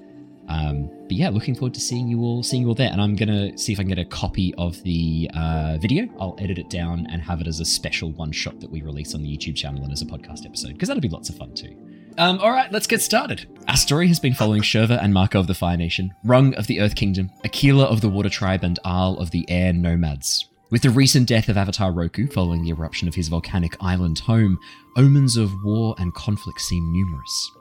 Um, 0.52 0.90
but 1.04 1.14
yeah, 1.14 1.30
looking 1.30 1.56
forward 1.56 1.74
to 1.76 1.80
seeing 1.80 2.08
you 2.10 2.22
all, 2.22 2.44
seeing 2.44 2.64
you 2.64 2.68
all 2.68 2.76
there. 2.76 2.92
And 2.92 3.02
I'm 3.02 3.16
gonna 3.16 3.58
see 3.58 3.72
if 3.72 3.80
I 3.80 3.84
can 3.84 3.90
get 3.90 4.00
a 4.00 4.06
copy 4.06 4.54
of 4.58 4.82
the 4.84 5.30
uh, 5.34 5.78
video. 5.80 6.10
I'll 6.20 6.36
edit 6.40 6.58
it 6.58 6.70
down 6.70 7.08
and 7.10 7.22
have 7.22 7.40
it 7.40 7.48
as 7.48 7.62
a 7.62 7.66
special 7.66 8.12
one 8.12 8.32
shot 8.32 8.60
that 8.60 8.70
we 8.70 8.82
release 8.82 9.16
on 9.16 9.22
the 9.22 9.30
YouTube 9.30 9.56
channel 9.56 9.82
and 9.84 9.92
as 9.92 10.02
a 10.02 10.06
podcast 10.06 10.46
episode 10.46 10.74
because 10.74 10.90
that'll 10.90 11.02
be 11.02 11.10
lots 11.10 11.30
of 11.30 11.38
fun 11.38 11.54
too. 11.54 11.76
Um, 12.18 12.40
all 12.40 12.52
right, 12.52 12.70
let's 12.74 12.88
get 12.88 13.02
started. 13.02 13.48
Our 13.70 13.78
story 13.78 14.10
has 14.10 14.20
been 14.20 14.34
following 14.34 14.62
Shurva 14.62 15.02
and 15.02 15.14
Mako 15.14 15.40
of 15.40 15.48
the 15.48 15.54
Fire 15.54 15.78
Nation, 15.78 16.14
Rung 16.26 16.54
of 16.56 16.68
the 16.68 16.82
Earth 16.82 16.96
Kingdom, 16.96 17.32
Aquila 17.46 17.86
of 17.86 18.02
the 18.02 18.10
Water 18.10 18.28
Tribe, 18.28 18.66
and 18.66 18.78
Aal 18.86 19.18
of 19.22 19.32
the 19.32 19.50
Air 19.50 19.72
Nomads. 19.72 20.50
With 20.70 20.82
the 20.82 20.90
recent 20.90 21.28
death 21.28 21.48
of 21.48 21.56
Avatar 21.56 21.94
Roku 21.94 22.28
following 22.28 22.64
the 22.64 22.72
eruption 22.72 23.08
of 23.08 23.16
his 23.16 23.30
volcanic 23.30 23.78
island 23.82 24.20
home, 24.20 24.60
omens 24.98 25.38
of 25.38 25.52
war 25.64 25.96
and 25.98 26.14
conflict 26.14 26.60
seem 26.60 26.92
numerous. 26.92 27.52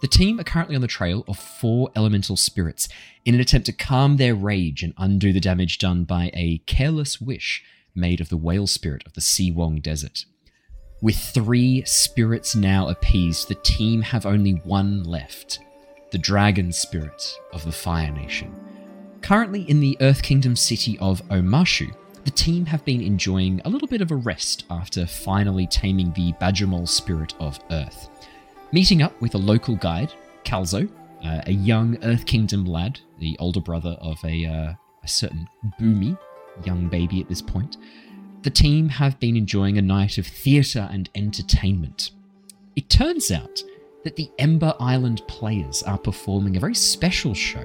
The 0.00 0.08
team 0.08 0.40
are 0.40 0.44
currently 0.44 0.74
on 0.74 0.82
the 0.82 0.88
trail 0.88 1.24
of 1.28 1.38
four 1.38 1.90
elemental 1.94 2.36
spirits 2.36 2.88
in 3.24 3.34
an 3.34 3.40
attempt 3.40 3.66
to 3.66 3.72
calm 3.72 4.16
their 4.16 4.34
rage 4.34 4.82
and 4.82 4.94
undo 4.96 5.32
the 5.32 5.40
damage 5.40 5.78
done 5.78 6.04
by 6.04 6.30
a 6.32 6.62
careless 6.66 7.20
wish 7.20 7.62
made 7.94 8.20
of 8.20 8.28
the 8.28 8.36
whale 8.36 8.66
spirit 8.66 9.02
of 9.06 9.12
the 9.12 9.20
Si 9.20 9.50
Wong 9.50 9.80
Desert. 9.80 10.24
With 11.02 11.16
three 11.16 11.82
spirits 11.86 12.54
now 12.54 12.88
appeased, 12.88 13.48
the 13.48 13.54
team 13.56 14.02
have 14.02 14.26
only 14.26 14.52
one 14.52 15.02
left 15.04 15.60
the 16.12 16.18
dragon 16.18 16.72
spirit 16.72 17.38
of 17.52 17.64
the 17.64 17.72
Fire 17.72 18.10
Nation. 18.10 18.54
Currently 19.22 19.62
in 19.62 19.80
the 19.80 19.96
Earth 20.00 20.22
Kingdom 20.22 20.56
city 20.56 20.98
of 20.98 21.22
Omashu, 21.28 21.94
the 22.24 22.30
team 22.30 22.66
have 22.66 22.84
been 22.84 23.00
enjoying 23.00 23.62
a 23.64 23.70
little 23.70 23.88
bit 23.88 24.02
of 24.02 24.10
a 24.10 24.16
rest 24.16 24.64
after 24.70 25.06
finally 25.06 25.66
taming 25.66 26.12
the 26.12 26.32
Badgermole 26.40 26.88
spirit 26.88 27.34
of 27.40 27.58
Earth. 27.70 28.09
Meeting 28.72 29.02
up 29.02 29.20
with 29.20 29.34
a 29.34 29.38
local 29.38 29.74
guide, 29.74 30.14
Calzo, 30.44 30.88
uh, 31.24 31.40
a 31.46 31.52
young 31.52 31.98
Earth 32.04 32.24
Kingdom 32.24 32.64
lad, 32.64 33.00
the 33.18 33.36
older 33.40 33.60
brother 33.60 33.96
of 34.00 34.16
a, 34.24 34.46
uh, 34.46 34.74
a 35.02 35.08
certain 35.08 35.48
Boomy, 35.80 36.16
young 36.64 36.86
baby 36.88 37.20
at 37.20 37.28
this 37.28 37.42
point, 37.42 37.78
the 38.42 38.50
team 38.50 38.88
have 38.88 39.18
been 39.18 39.36
enjoying 39.36 39.76
a 39.76 39.82
night 39.82 40.18
of 40.18 40.26
theatre 40.26 40.88
and 40.92 41.10
entertainment. 41.16 42.12
It 42.76 42.88
turns 42.88 43.32
out 43.32 43.60
that 44.04 44.14
the 44.14 44.30
Ember 44.38 44.74
Island 44.78 45.22
players 45.26 45.82
are 45.82 45.98
performing 45.98 46.56
a 46.56 46.60
very 46.60 46.76
special 46.76 47.34
show 47.34 47.64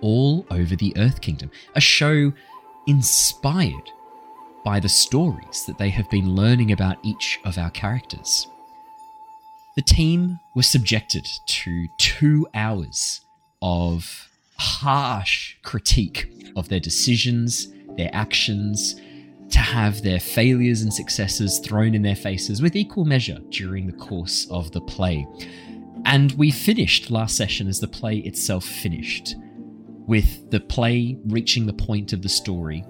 all 0.00 0.44
over 0.50 0.74
the 0.74 0.92
Earth 0.96 1.20
Kingdom, 1.20 1.52
a 1.76 1.80
show 1.80 2.32
inspired 2.88 3.90
by 4.64 4.80
the 4.80 4.88
stories 4.88 5.64
that 5.66 5.78
they 5.78 5.90
have 5.90 6.10
been 6.10 6.34
learning 6.34 6.72
about 6.72 6.98
each 7.04 7.38
of 7.44 7.58
our 7.58 7.70
characters. 7.70 8.48
The 9.76 9.82
team 9.82 10.40
was 10.54 10.66
subjected 10.66 11.26
to 11.46 11.86
two 11.98 12.46
hours 12.54 13.20
of 13.62 14.28
harsh 14.58 15.54
critique 15.62 16.52
of 16.56 16.68
their 16.68 16.80
decisions, 16.80 17.68
their 17.96 18.10
actions, 18.12 19.00
to 19.50 19.58
have 19.58 20.02
their 20.02 20.20
failures 20.20 20.82
and 20.82 20.92
successes 20.92 21.58
thrown 21.60 21.94
in 21.94 22.02
their 22.02 22.16
faces 22.16 22.60
with 22.60 22.76
equal 22.76 23.04
measure 23.04 23.38
during 23.50 23.86
the 23.86 23.92
course 23.92 24.46
of 24.50 24.70
the 24.72 24.80
play. 24.80 25.26
And 26.04 26.32
we 26.32 26.50
finished 26.50 27.10
last 27.10 27.36
session 27.36 27.68
as 27.68 27.80
the 27.80 27.88
play 27.88 28.18
itself 28.18 28.64
finished, 28.64 29.36
with 30.06 30.50
the 30.50 30.60
play 30.60 31.16
reaching 31.26 31.66
the 31.66 31.72
point 31.72 32.12
of 32.12 32.22
the 32.22 32.28
story 32.28 32.84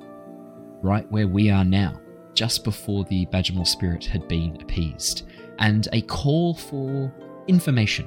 right 0.82 1.10
where 1.10 1.28
we 1.28 1.50
are 1.50 1.64
now, 1.64 2.00
just 2.34 2.64
before 2.64 3.04
the 3.04 3.26
Badgermole 3.26 3.66
spirit 3.66 4.04
had 4.04 4.26
been 4.28 4.56
appeased, 4.62 5.28
and 5.60 5.88
a 5.92 6.02
call 6.02 6.54
for 6.54 7.12
information 7.46 8.06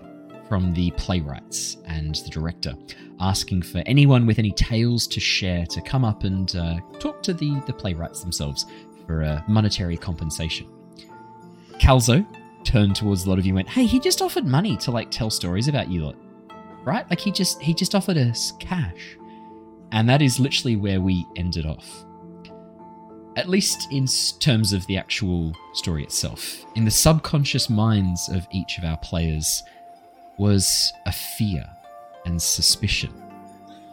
from 0.49 0.73
the 0.73 0.91
playwrights 0.91 1.77
and 1.85 2.15
the 2.15 2.29
director, 2.29 2.75
asking 3.19 3.61
for 3.61 3.81
anyone 3.85 4.25
with 4.25 4.39
any 4.39 4.51
tales 4.51 5.07
to 5.07 5.19
share 5.19 5.65
to 5.67 5.81
come 5.81 6.03
up 6.03 6.23
and 6.25 6.55
uh, 6.55 6.75
talk 6.99 7.23
to 7.23 7.33
the, 7.33 7.61
the 7.65 7.73
playwrights 7.73 8.21
themselves 8.21 8.65
for 9.05 9.21
a 9.21 9.43
monetary 9.47 9.97
compensation. 9.97 10.67
Calzo 11.79 12.25
turned 12.63 12.95
towards 12.95 13.25
a 13.25 13.29
lot 13.29 13.39
of 13.39 13.45
you 13.45 13.51
and 13.51 13.55
went, 13.55 13.69
Hey, 13.69 13.85
he 13.85 13.99
just 13.99 14.21
offered 14.21 14.45
money 14.45 14.77
to 14.77 14.91
like 14.91 15.11
tell 15.11 15.29
stories 15.29 15.67
about 15.67 15.89
you 15.89 16.05
lot. 16.05 16.15
Right? 16.85 17.09
Like 17.09 17.19
he 17.19 17.31
just 17.31 17.61
he 17.61 17.73
just 17.73 17.95
offered 17.95 18.17
us 18.17 18.53
cash. 18.59 19.17
And 19.91 20.09
that 20.09 20.21
is 20.21 20.39
literally 20.39 20.75
where 20.75 21.01
we 21.01 21.25
ended 21.35 21.65
off. 21.65 22.05
At 23.35 23.49
least 23.49 23.87
in 23.91 24.05
terms 24.39 24.73
of 24.73 24.85
the 24.87 24.97
actual 24.97 25.53
story 25.73 26.03
itself. 26.03 26.63
In 26.75 26.85
the 26.85 26.91
subconscious 26.91 27.69
minds 27.69 28.29
of 28.29 28.47
each 28.51 28.77
of 28.77 28.83
our 28.83 28.97
players 28.97 29.63
was 30.37 30.93
a 31.07 31.11
fear 31.11 31.65
and 32.25 32.39
suspicion. 32.41 33.11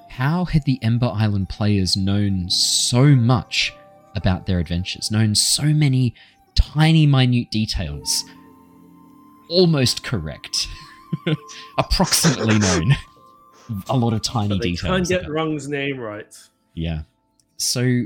How 0.09 0.45
had 0.45 0.65
the 0.65 0.79
Ember 0.83 1.07
Island 1.15 1.49
players 1.49 1.97
known 1.97 2.51
so 2.51 3.07
much 3.07 3.73
about 4.15 4.45
their 4.47 4.59
adventures, 4.59 5.11
known 5.11 5.35
so 5.35 5.63
many 5.65 6.15
tiny, 6.55 7.07
minute 7.07 7.51
details? 7.51 8.25
Almost 9.49 10.03
correct. 10.03 10.67
Approximately 11.79 12.59
known. 12.59 12.97
A 13.89 13.97
lot 13.97 14.13
of 14.13 14.23
tiny 14.23 14.49
But 14.49 14.63
they 14.63 14.73
details. 14.73 14.91
can't 14.91 15.09
get 15.09 15.21
about- 15.23 15.33
Rung's 15.33 15.69
name 15.69 15.99
right. 15.99 16.37
yeah. 16.75 17.03
So 17.57 18.05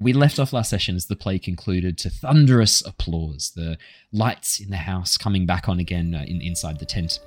we 0.00 0.12
left 0.12 0.38
off 0.38 0.52
last 0.52 0.70
session 0.70 0.94
as 0.94 1.06
the 1.06 1.16
play 1.16 1.38
concluded 1.38 1.98
to 1.98 2.10
thunderous 2.10 2.84
applause. 2.86 3.52
The 3.54 3.78
lights 4.12 4.60
in 4.60 4.70
the 4.70 4.76
house 4.76 5.16
coming 5.16 5.44
back 5.44 5.68
on 5.68 5.80
again 5.80 6.14
uh, 6.14 6.24
in, 6.26 6.40
inside 6.40 6.78
the 6.78 6.86
tent. 6.86 7.20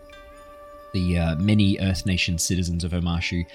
The 0.94 1.18
uh, 1.18 1.36
many 1.36 1.78
Earth 1.80 2.06
Nation 2.06 2.38
citizens 2.38 2.84
of 2.84 2.92
Omashu 2.92 3.46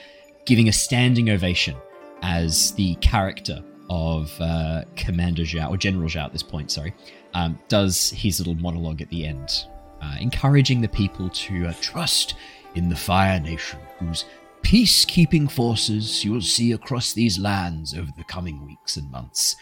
giving 0.44 0.68
a 0.68 0.73
standing 0.73 1.30
ovation 1.30 1.76
as 2.23 2.73
the 2.73 2.94
character 2.96 3.62
of 3.88 4.32
uh, 4.40 4.82
Commander 4.96 5.42
Zhao, 5.42 5.70
or 5.70 5.76
General 5.76 6.08
Zhao 6.08 6.25
at 6.25 6.32
this 6.32 6.42
point, 6.42 6.70
sorry, 6.70 6.94
um, 7.35 7.58
does 7.68 8.11
his 8.11 8.38
little 8.38 8.54
monologue 8.54 9.02
at 9.02 9.08
the 9.11 9.26
end, 9.26 9.66
uh, 10.02 10.16
encouraging 10.20 10.80
the 10.80 10.88
people 10.88 11.28
to 11.30 11.66
uh, 11.66 11.73
trust 11.80 12.35
in 12.75 12.88
the 12.88 12.96
Fire 12.96 13.40
Nation, 13.40 13.78
whose 13.99 14.25
peacekeeping 14.66 15.49
forces 15.49 16.25
you 16.25 16.32
will 16.32 16.40
see 16.40 16.73
across 16.73 17.12
these 17.12 17.38
lands 17.38 17.94
over 17.94 18.11
the 18.16 18.25
coming 18.25 18.66
weeks 18.66 18.96
and 18.96 19.08
months. 19.12 19.54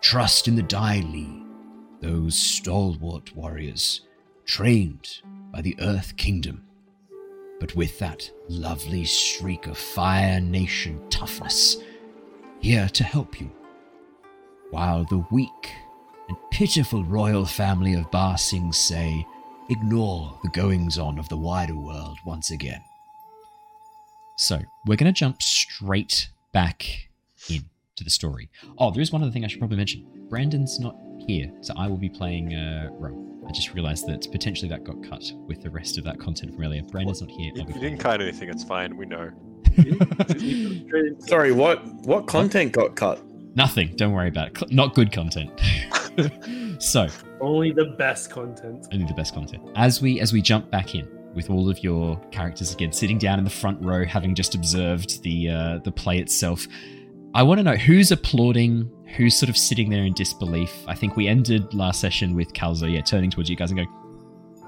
Trust 0.00 0.46
in 0.46 0.54
the 0.54 0.62
Dai 0.62 1.00
Li, 1.00 1.42
those 2.00 2.36
stalwart 2.36 3.34
warriors, 3.34 4.02
trained 4.44 5.22
by 5.50 5.60
the 5.60 5.76
Earth 5.80 6.16
Kingdom, 6.16 6.62
but 7.58 7.74
with 7.74 7.98
that 7.98 8.30
lovely 8.48 9.04
streak 9.04 9.66
of 9.66 9.76
Fire 9.76 10.38
Nation 10.38 11.02
toughness, 11.10 11.78
here 12.60 12.88
to 12.90 13.02
help 13.02 13.40
you. 13.40 13.50
While 14.70 15.04
the 15.10 15.26
weak 15.32 15.72
and 16.28 16.36
pitiful 16.52 17.02
royal 17.02 17.44
family 17.44 17.94
of 17.94 18.08
Ba 18.12 18.38
Sing 18.38 18.72
Se 18.72 19.26
ignore 19.68 20.38
the 20.44 20.50
goings 20.50 20.96
on 20.96 21.18
of 21.18 21.28
the 21.28 21.36
wider 21.36 21.74
world 21.74 22.18
once 22.24 22.52
again. 22.52 22.84
So, 24.36 24.58
we're 24.86 24.96
going 24.96 25.12
to 25.12 25.18
jump 25.18 25.40
straight 25.42 26.28
back 26.52 27.08
in 27.48 27.62
to 27.96 28.04
the 28.04 28.10
story. 28.10 28.48
Oh, 28.78 28.90
there 28.90 29.00
is 29.02 29.12
one 29.12 29.22
other 29.22 29.30
thing 29.30 29.44
I 29.44 29.48
should 29.48 29.60
probably 29.60 29.76
mention. 29.76 30.06
Brandon's 30.28 30.80
not 30.80 30.96
here, 31.26 31.52
so 31.60 31.72
I 31.76 31.86
will 31.86 31.96
be 31.96 32.08
playing 32.08 32.54
uh, 32.54 32.88
Ro. 32.92 33.20
I 33.48 33.52
just 33.52 33.74
realized 33.74 34.06
that 34.08 34.30
potentially 34.32 34.68
that 34.70 34.82
got 34.84 35.02
cut 35.08 35.22
with 35.46 35.62
the 35.62 35.70
rest 35.70 35.98
of 35.98 36.04
that 36.04 36.18
content 36.18 36.54
from 36.54 36.64
earlier. 36.64 36.82
Brandon's 36.82 37.20
not 37.20 37.30
here. 37.30 37.52
You, 37.54 37.64
you 37.68 37.80
didn't 37.80 37.98
cut 37.98 38.20
anything, 38.20 38.48
it's 38.48 38.64
fine, 38.64 38.96
we 38.96 39.06
know. 39.06 39.30
Sorry, 41.20 41.52
what 41.52 41.84
what 42.06 42.26
content 42.26 42.72
got 42.72 42.96
cut? 42.96 43.20
Nothing. 43.56 43.94
Don't 43.96 44.12
worry 44.12 44.28
about 44.28 44.48
it. 44.62 44.72
Not 44.72 44.94
good 44.94 45.12
content. 45.12 45.50
so, 46.82 47.06
Only 47.40 47.72
the 47.72 47.94
best 47.98 48.30
content. 48.30 48.86
only 48.92 49.04
the 49.06 49.14
best 49.14 49.34
content. 49.34 49.62
As 49.76 50.00
we 50.02 50.20
as 50.20 50.32
we 50.32 50.40
jump 50.42 50.70
back 50.70 50.94
in 50.94 51.08
with 51.34 51.50
all 51.50 51.68
of 51.68 51.82
your 51.82 52.16
characters 52.30 52.72
again, 52.72 52.92
sitting 52.92 53.18
down 53.18 53.38
in 53.38 53.44
the 53.44 53.50
front 53.50 53.82
row, 53.82 54.04
having 54.04 54.34
just 54.34 54.54
observed 54.54 55.22
the 55.22 55.50
uh, 55.50 55.78
the 55.78 55.92
play 55.92 56.18
itself, 56.18 56.66
I 57.34 57.42
want 57.42 57.58
to 57.58 57.64
know 57.64 57.76
who's 57.76 58.12
applauding, 58.12 58.90
who's 59.16 59.36
sort 59.36 59.50
of 59.50 59.56
sitting 59.56 59.90
there 59.90 60.04
in 60.04 60.12
disbelief. 60.14 60.72
I 60.86 60.94
think 60.94 61.16
we 61.16 61.26
ended 61.28 61.74
last 61.74 62.00
session 62.00 62.34
with 62.34 62.52
Calzo, 62.52 62.92
yeah, 62.92 63.00
turning 63.00 63.30
towards 63.30 63.50
you 63.50 63.56
guys 63.56 63.70
and 63.70 63.78
going, 63.78 63.88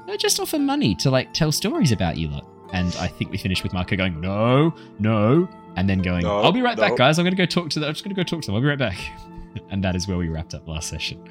"No, 0.06 0.16
just 0.16 0.40
offer 0.40 0.58
money 0.58 0.94
to 0.96 1.10
like 1.10 1.32
tell 1.32 1.52
stories 1.52 1.92
about 1.92 2.16
you 2.16 2.28
lot." 2.28 2.46
And 2.72 2.94
I 2.96 3.06
think 3.06 3.30
we 3.30 3.38
finished 3.38 3.62
with 3.62 3.72
Mako 3.72 3.96
going, 3.96 4.20
"No, 4.20 4.74
no," 4.98 5.48
and 5.76 5.88
then 5.88 6.00
going, 6.02 6.22
No, 6.22 6.40
"I'll 6.40 6.52
be 6.52 6.62
right 6.62 6.76
back, 6.76 6.96
guys. 6.96 7.18
I'm 7.18 7.24
going 7.24 7.36
to 7.36 7.40
go 7.40 7.46
talk 7.46 7.70
to 7.70 7.80
them. 7.80 7.88
I'm 7.88 7.94
just 7.94 8.04
going 8.04 8.14
to 8.14 8.20
go 8.20 8.24
talk 8.24 8.42
to 8.42 8.46
them. 8.46 8.56
I'll 8.56 8.60
be 8.62 8.68
right 8.68 8.78
back." 8.78 8.98
and 9.70 9.82
that 9.84 9.94
is 9.94 10.08
where 10.08 10.16
we 10.18 10.28
wrapped 10.28 10.54
up 10.54 10.66
last 10.66 10.88
session. 10.88 11.22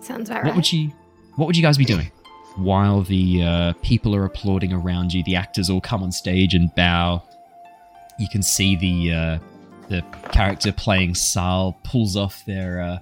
Sounds 0.00 0.28
about 0.28 0.42
What 0.42 0.50
right. 0.50 0.56
would 0.56 0.72
you 0.72 0.90
What 1.36 1.46
would 1.46 1.56
you 1.56 1.62
guys 1.62 1.78
be 1.78 1.84
doing 1.84 2.10
while 2.56 3.02
the 3.02 3.42
uh, 3.42 3.72
people 3.82 4.14
are 4.14 4.24
applauding 4.24 4.72
around 4.72 5.12
you? 5.12 5.22
The 5.24 5.36
actors 5.36 5.70
all 5.70 5.80
come 5.80 6.02
on 6.02 6.12
stage 6.12 6.54
and 6.54 6.74
bow. 6.74 7.22
You 8.18 8.28
can 8.30 8.42
see 8.42 8.76
the 8.76 9.12
uh, 9.12 9.38
the 9.88 10.02
character 10.32 10.72
playing 10.72 11.14
Sal 11.14 11.76
pulls 11.84 12.16
off 12.16 12.44
their 12.46 12.80
uh, 12.80 12.98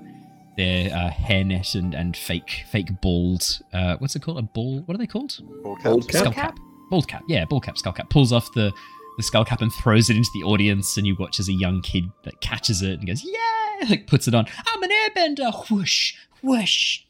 their 0.57 0.95
uh, 0.95 1.11
hairnet 1.11 1.75
and, 1.75 1.95
and 1.95 2.16
fake 2.16 2.64
fake 2.71 3.00
bald. 3.00 3.61
Uh, 3.73 3.97
what's 3.99 4.16
it 4.16 4.23
called? 4.23 4.38
A 4.38 4.42
ball? 4.42 4.80
What 4.87 4.95
are 4.95 4.99
they 4.99 5.07
called? 5.07 5.38
All 5.64 5.78
Bald 5.83 6.09
cap? 6.09 6.21
Skull 6.21 6.33
cap. 6.33 6.59
Bald 6.90 7.09
cap. 7.09 7.23
Yeah, 7.28 7.45
bald 7.45 7.64
cap. 7.64 7.78
Skull 7.78 7.92
cap. 7.92 8.11
Pulls 8.11 8.33
off 8.33 8.52
the 8.54 8.73
the 9.16 9.23
skull 9.23 9.45
cap 9.45 9.61
and 9.61 9.73
throws 9.73 10.09
it 10.11 10.16
into 10.16 10.30
the 10.35 10.42
audience, 10.42 10.97
and 10.97 11.07
you 11.07 11.16
watch 11.19 11.38
as 11.40 11.49
a 11.49 11.52
young 11.52 11.83
kid 11.83 12.04
that 12.25 12.40
catches 12.40 12.83
it 12.83 12.99
and 12.99 13.07
goes, 13.07 13.23
"Yeah!" 13.25 13.38
Like 13.88 14.07
puts 14.07 14.28
it 14.28 14.35
on. 14.35 14.47
I'm 14.66 14.83
an 14.83 14.90
airbender. 14.90 15.71
Whoosh, 15.71 16.14
whoosh. 16.42 17.00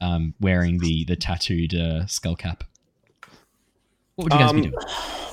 Um, 0.00 0.34
wearing 0.40 0.78
the 0.78 1.04
the 1.04 1.16
tattooed 1.16 1.74
uh, 1.74 2.06
skull 2.06 2.36
cap. 2.36 2.64
What 4.16 4.24
would 4.24 4.32
you 4.34 4.38
guys 4.38 4.52
be 4.52 4.58
Um, 4.58 4.62
doing? 4.70 4.84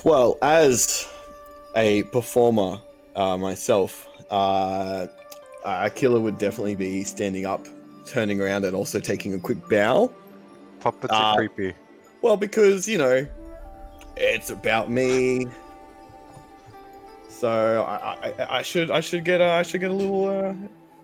Well, 0.06 0.38
as 0.42 1.08
a 1.76 2.04
performer 2.04 2.80
uh, 3.16 3.38
myself, 3.38 4.08
uh, 4.30 5.08
Aquila 5.66 6.20
would 6.20 6.38
definitely 6.38 6.76
be 6.76 7.04
standing 7.04 7.46
up, 7.46 7.68
turning 8.06 8.40
around, 8.42 8.64
and 8.66 8.76
also 8.76 9.00
taking 9.00 9.34
a 9.34 9.40
quick 9.40 9.58
bow. 9.70 10.14
Puppets 10.80 11.14
Uh, 11.14 11.18
are 11.18 11.36
creepy. 11.36 11.74
Well, 12.22 12.38
because 12.38 12.88
you 12.88 12.98
know, 12.98 13.28
it's 14.16 14.50
about 14.50 14.90
me. 14.90 15.48
So 17.30 17.84
I, 17.84 18.32
I, 18.40 18.58
I 18.60 18.62
should 18.62 18.92
I 18.92 19.02
should 19.02 19.26
get 19.26 19.42
a, 19.42 19.46
I 19.46 19.64
should 19.64 19.82
get 19.82 19.92
a 19.92 19.94
little 19.94 20.26
uh, 20.30 20.54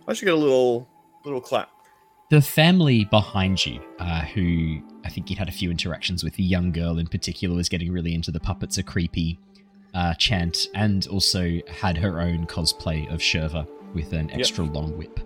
I 0.08 0.14
should 0.14 0.26
get 0.26 0.34
a 0.34 0.38
little 0.38 0.88
little 1.26 1.42
clap. 1.42 1.70
The 2.30 2.42
family 2.42 3.06
behind 3.06 3.66
you, 3.66 3.82
uh, 3.98 4.22
who 4.22 4.84
I 5.04 5.10
think 5.10 5.32
you'd 5.32 5.40
had 5.40 5.50
a 5.50 5.52
few 5.52 5.72
interactions 5.72 6.24
with, 6.24 6.36
the 6.36 6.44
young 6.44 6.72
girl 6.72 7.00
in 7.00 7.08
particular 7.08 7.56
was 7.56 7.70
getting 7.70 7.92
really 7.92 8.14
into 8.14 8.30
the 8.30 8.40
puppets 8.40 8.78
are 8.78 8.84
creepy 8.84 9.40
uh, 9.96 10.14
chant, 10.14 10.68
and 10.76 11.08
also 11.08 11.60
had 11.68 11.98
her 11.98 12.22
own 12.22 12.46
cosplay 12.46 13.12
of 13.12 13.20
Shurva 13.20 13.68
with 13.96 14.14
an 14.14 14.30
extra 14.30 14.64
long 14.64 14.96
whip 14.96 15.20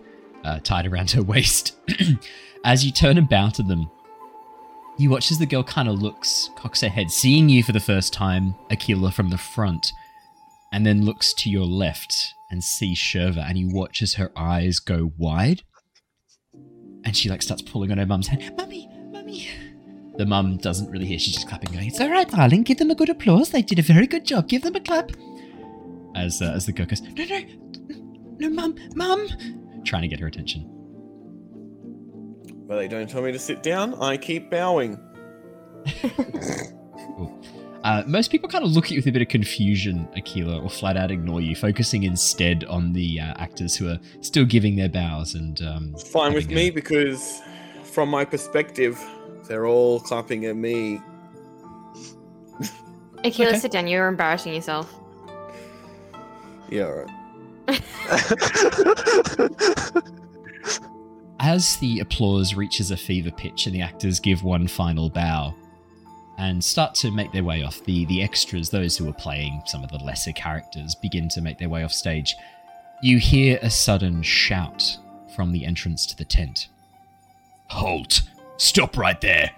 uh, 0.45 0.59
tied 0.59 0.87
around 0.87 1.11
her 1.11 1.21
waist. 1.23 1.75
as 2.63 2.85
you 2.85 2.91
turn 2.93 3.17
and 3.17 3.27
bow 3.27 3.49
to 3.49 3.63
them, 3.63 3.91
you 4.97 5.09
watch 5.09 5.29
as 5.29 5.39
the 5.39 5.45
girl 5.45 5.63
kind 5.63 5.89
of 5.89 6.01
looks, 6.01 6.51
cocks 6.55 6.79
her 6.79 6.87
head, 6.87 7.11
seeing 7.11 7.49
you 7.49 7.63
for 7.63 7.73
the 7.73 7.81
first 7.81 8.13
time, 8.13 8.55
Aquila 8.71 9.11
from 9.11 9.29
the 9.29 9.37
front, 9.37 9.91
and 10.71 10.85
then 10.85 11.03
looks 11.03 11.33
to 11.33 11.49
your 11.49 11.65
left 11.65 12.33
and 12.49 12.63
sees 12.63 12.97
Shurva, 12.97 13.45
and 13.49 13.57
you 13.57 13.67
watch 13.73 14.01
as 14.01 14.13
her 14.13 14.31
eyes 14.37 14.79
go 14.79 15.11
wide 15.17 15.63
and 17.05 17.15
she 17.15 17.29
like 17.29 17.41
starts 17.41 17.61
pulling 17.61 17.91
on 17.91 17.97
her 17.97 18.05
mum's 18.05 18.27
hand. 18.27 18.55
Mummy, 18.57 18.89
mummy. 19.11 19.47
The 20.17 20.25
mum 20.25 20.57
doesn't 20.57 20.91
really 20.91 21.05
hear. 21.05 21.19
She's 21.19 21.33
just 21.33 21.47
clapping, 21.47 21.71
going, 21.71 21.87
"It's 21.87 21.99
all 21.99 22.09
right, 22.09 22.29
darling. 22.29 22.63
Give 22.63 22.77
them 22.77 22.91
a 22.91 22.95
good 22.95 23.09
applause. 23.09 23.49
They 23.49 23.61
did 23.61 23.79
a 23.79 23.81
very 23.81 24.07
good 24.07 24.25
job. 24.25 24.47
Give 24.47 24.61
them 24.61 24.75
a 24.75 24.79
clap." 24.79 25.11
As 26.15 26.41
uh, 26.41 26.53
as 26.55 26.65
the 26.65 26.71
girl 26.71 26.85
goes, 26.85 27.01
"No, 27.01 27.25
no, 27.25 27.41
no, 28.37 28.49
mum, 28.49 28.75
mum," 28.95 29.27
trying 29.83 30.03
to 30.03 30.07
get 30.07 30.19
her 30.19 30.27
attention. 30.27 30.69
Well, 32.67 32.77
they 32.77 32.87
don't 32.87 33.09
tell 33.09 33.21
me 33.21 33.31
to 33.31 33.39
sit 33.39 33.63
down. 33.63 33.95
I 33.95 34.17
keep 34.17 34.49
bowing. 34.49 34.99
Uh, 37.83 38.03
most 38.07 38.31
people 38.31 38.47
kind 38.47 38.63
of 38.63 38.71
look 38.71 38.85
at 38.85 38.91
you 38.91 38.97
with 38.99 39.07
a 39.07 39.11
bit 39.11 39.21
of 39.21 39.27
confusion, 39.27 40.07
Aquila, 40.15 40.61
or 40.61 40.69
flat 40.69 40.95
out 40.95 41.11
ignore 41.11 41.41
you, 41.41 41.55
focusing 41.55 42.03
instead 42.03 42.63
on 42.65 42.93
the 42.93 43.19
uh, 43.19 43.33
actors 43.37 43.75
who 43.75 43.89
are 43.89 43.99
still 44.21 44.45
giving 44.45 44.75
their 44.77 44.87
bows 44.89 45.35
and. 45.35 45.61
Um, 45.61 45.91
It's 45.93 46.07
fine 46.09 46.33
with 46.33 46.43
having 46.43 46.55
me 46.55 46.67
a- 46.69 46.71
because, 46.71 47.41
from 47.83 48.09
my 48.09 48.23
perspective, 48.23 48.97
they're 49.47 49.67
all 49.67 49.99
clapping 49.99 50.45
at 50.45 50.55
me. 50.55 51.01
Aquila, 53.25 53.49
Okay. 53.51 53.59
sit 53.59 53.71
down. 53.71 53.87
You're 53.87 54.07
embarrassing 54.07 54.53
yourself. 54.53 54.93
Yeah, 56.69 56.85
all 56.85 57.05
right. 57.67 57.67
As 61.39 61.77
the 61.77 61.99
applause 61.99 62.55
reaches 62.55 62.91
a 62.91 62.97
fever 62.97 63.31
pitch 63.31 63.65
and 63.65 63.75
the 63.75 63.81
actors 63.81 64.19
give 64.19 64.43
one 64.43 64.67
final 64.67 65.09
bow 65.09 65.53
and 66.37 66.63
start 66.63 66.95
to 66.95 67.11
make 67.11 67.31
their 67.31 67.43
way 67.43 67.63
off, 67.63 67.83
the, 67.85 68.05
the 68.05 68.21
extras, 68.21 68.69
those 68.69 68.97
who 68.97 69.07
are 69.07 69.13
playing 69.13 69.61
some 69.65 69.83
of 69.83 69.91
the 69.91 70.03
lesser 70.03 70.31
characters, 70.31 70.95
begin 70.95 71.29
to 71.29 71.41
make 71.41 71.57
their 71.57 71.69
way 71.69 71.83
off 71.83 71.93
stage. 71.93 72.35
You 73.01 73.19
hear 73.19 73.59
a 73.61 73.69
sudden 73.69 74.23
shout 74.23 74.97
from 75.35 75.51
the 75.51 75.65
entrance 75.65 76.05
to 76.07 76.17
the 76.17 76.25
tent. 76.25 76.69
Halt! 77.67 78.21
Stop 78.57 78.97
right 78.97 79.19
there! 79.21 79.51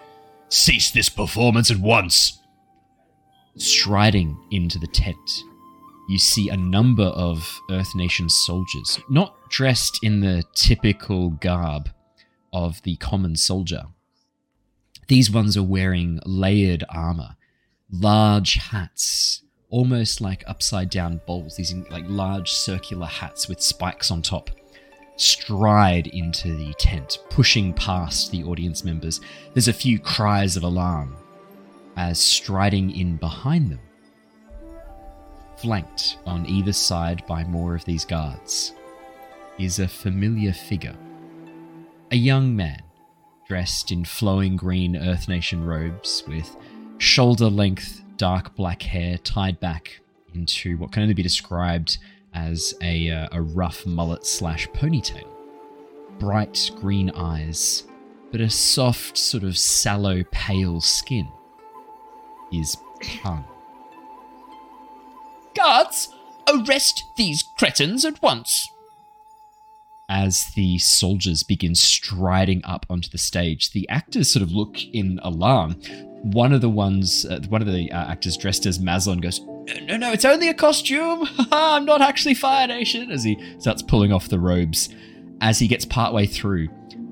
Cease 0.49 0.91
this 0.91 1.09
performance 1.09 1.71
at 1.71 1.77
once! 1.77 2.39
Striding 3.57 4.37
into 4.51 4.77
the 4.79 4.87
tent, 4.87 5.43
you 6.07 6.17
see 6.17 6.49
a 6.49 6.57
number 6.57 7.05
of 7.05 7.59
Earth 7.71 7.95
Nation 7.95 8.29
soldiers, 8.29 8.99
not 9.09 9.35
dressed 9.49 9.99
in 10.03 10.19
the 10.19 10.43
typical 10.53 11.29
garb 11.29 11.89
of 12.53 12.81
the 12.83 12.95
common 12.97 13.35
soldier. 13.35 13.85
These 15.07 15.29
ones 15.29 15.55
are 15.55 15.63
wearing 15.63 16.19
layered 16.25 16.83
armor, 16.89 17.35
large 17.91 18.55
hats, 18.55 19.43
almost 19.69 20.19
like 20.19 20.43
upside 20.47 20.89
down 20.89 21.21
bowls, 21.27 21.55
these 21.55 21.73
like 21.91 22.05
large 22.07 22.51
circular 22.51 23.05
hats 23.05 23.47
with 23.47 23.61
spikes 23.61 24.09
on 24.09 24.21
top. 24.21 24.49
Stride 25.17 26.07
into 26.07 26.55
the 26.55 26.73
tent, 26.73 27.19
pushing 27.29 27.71
past 27.73 28.31
the 28.31 28.43
audience 28.43 28.83
members. 28.83 29.21
There's 29.53 29.67
a 29.67 29.73
few 29.73 29.99
cries 29.99 30.57
of 30.57 30.63
alarm 30.63 31.15
as 31.95 32.19
striding 32.19 32.91
in 32.91 33.15
behind 33.17 33.71
them, 33.71 33.79
flanked 35.57 36.17
on 36.25 36.45
either 36.47 36.73
side 36.73 37.23
by 37.27 37.43
more 37.45 37.75
of 37.75 37.85
these 37.85 38.03
guards, 38.03 38.73
is 39.57 39.79
a 39.79 39.87
familiar 39.87 40.51
figure. 40.51 40.95
A 42.11 42.17
young 42.17 42.55
man, 42.55 42.81
dressed 43.47 43.91
in 43.91 44.05
flowing 44.05 44.55
green 44.55 44.95
Earth 44.95 45.27
Nation 45.27 45.63
robes 45.63 46.23
with 46.27 46.55
shoulder 46.97 47.47
length 47.49 48.01
dark 48.17 48.55
black 48.55 48.81
hair 48.81 49.17
tied 49.19 49.59
back 49.59 49.99
into 50.33 50.77
what 50.77 50.91
can 50.91 51.03
only 51.03 51.13
be 51.13 51.23
described 51.23 51.97
as 52.33 52.73
a, 52.81 53.09
uh, 53.09 53.27
a 53.31 53.41
rough 53.41 53.85
mullet 53.85 54.25
slash 54.25 54.67
ponytail. 54.69 55.27
Bright 56.19 56.71
green 56.75 57.09
eyes, 57.11 57.83
but 58.31 58.41
a 58.41 58.49
soft, 58.49 59.17
sort 59.17 59.43
of 59.43 59.57
sallow, 59.57 60.23
pale 60.31 60.81
skin 60.81 61.27
is 62.51 62.77
Pung. 63.21 63.45
Guards, 65.55 66.09
arrest 66.47 67.03
these 67.17 67.43
cretins 67.57 68.05
at 68.05 68.21
once! 68.21 68.69
As 70.07 70.45
the 70.55 70.77
soldiers 70.77 71.41
begin 71.41 71.73
striding 71.73 72.63
up 72.63 72.85
onto 72.89 73.09
the 73.09 73.17
stage, 73.17 73.71
the 73.71 73.89
actors 73.89 74.31
sort 74.31 74.43
of 74.43 74.51
look 74.51 74.77
in 74.93 75.19
alarm. 75.23 75.73
One 76.21 76.53
of 76.53 76.61
the 76.61 76.69
ones, 76.69 77.25
uh, 77.25 77.39
one 77.49 77.61
of 77.61 77.67
the 77.67 77.91
uh, 77.91 78.11
actors 78.11 78.37
dressed 78.37 78.67
as 78.67 78.77
Mazlon 78.77 79.19
goes, 79.19 79.39
"No, 79.87 79.97
no, 79.97 80.11
it's 80.11 80.25
only 80.25 80.47
a 80.47 80.53
costume. 80.53 81.27
I'm 81.51 81.85
not 81.85 82.01
actually 82.01 82.35
Fire 82.35 82.67
Nation." 82.67 83.11
As 83.11 83.23
he 83.23 83.37
starts 83.59 83.81
pulling 83.81 84.13
off 84.13 84.29
the 84.29 84.39
robes, 84.39 84.89
as 85.41 85.57
he 85.57 85.67
gets 85.67 85.85
partway 85.85 86.27
through, 86.27 86.67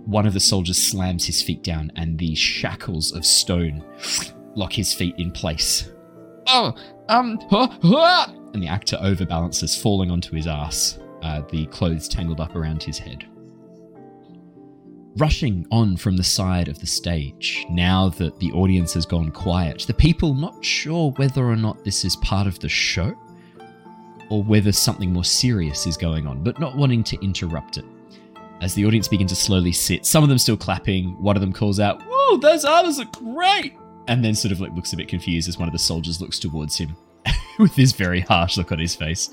one 0.06 0.28
of 0.28 0.34
the 0.34 0.40
soldiers 0.40 0.78
slams 0.78 1.26
his 1.26 1.42
feet 1.42 1.64
down, 1.64 1.92
and 1.96 2.20
the 2.20 2.36
shackles 2.36 3.12
of 3.12 3.26
stone 3.26 3.84
lock 4.56 4.74
his 4.74 4.94
feet 4.94 5.16
in 5.18 5.32
place. 5.32 5.92
Oh, 6.48 6.74
um, 7.10 7.40
huh, 7.50 7.70
huh, 7.82 8.28
and 8.54 8.62
the 8.62 8.68
actor 8.68 8.98
overbalances, 9.02 9.82
falling 9.82 10.12
onto 10.12 10.36
his 10.36 10.46
ass, 10.46 11.00
uh, 11.24 11.42
the 11.50 11.66
clothes 11.68 12.08
tangled 12.08 12.40
up 12.40 12.56
around 12.56 12.84
his 12.84 13.00
head. 13.00 13.26
Rushing 15.18 15.66
on 15.72 15.96
from 15.96 16.18
the 16.18 16.24
side 16.24 16.68
of 16.68 16.80
the 16.80 16.88
stage, 16.88 17.66
now 17.70 18.10
that 18.10 18.40
the 18.40 18.52
audience 18.52 18.94
has 18.94 19.06
gone 19.06 19.32
quiet, 19.32 19.86
the 19.88 19.94
people 19.94 20.34
not 20.34 20.64
sure 20.66 21.12
whether 21.12 21.44
or 21.44 21.56
not 21.56 21.84
this 21.84 22.04
is 22.04 22.16
part 22.18 22.48
of 22.48 22.60
the 22.60 22.70
show 22.70 23.16
or 24.30 24.44
whether 24.44 24.72
something 24.72 25.14
more 25.14 25.24
serious 25.24 25.86
is 25.86 25.98
going 25.98 26.26
on, 26.26 26.44
but 26.44 26.60
not 26.60 26.76
wanting 26.76 27.04
to 27.04 27.24
interrupt 27.24 27.78
it. 27.78 27.86
As 28.62 28.74
the 28.74 28.86
audience 28.86 29.08
begin 29.08 29.28
to 29.28 29.36
slowly 29.36 29.72
sit, 29.72 30.06
some 30.06 30.24
of 30.24 30.30
them 30.30 30.38
still 30.40 30.58
clapping, 30.58 31.22
one 31.22 31.36
of 31.36 31.42
them 31.42 31.54
calls 31.54 31.80
out, 31.80 32.02
Whoa, 32.02 32.38
those 32.38 32.66
armors 32.66 33.00
are 33.00 33.06
great! 33.06 33.76
And 34.08 34.26
then 34.26 34.34
sort 34.34 34.52
of 34.52 34.60
like 34.60 34.74
looks 34.74 34.94
a 34.94 34.98
bit 34.98 35.08
confused 35.08 35.48
as 35.48 35.60
one 35.60 35.68
of 35.68 35.74
the 35.74 35.80
soldiers 35.80 36.20
looks 36.20 36.40
towards 36.40 36.78
him 36.78 36.96
with 37.60 37.76
this 37.76 37.92
very 37.92 38.22
harsh 38.22 38.58
look 38.58 38.72
on 38.72 38.80
his 38.80 38.96
face. 38.96 39.30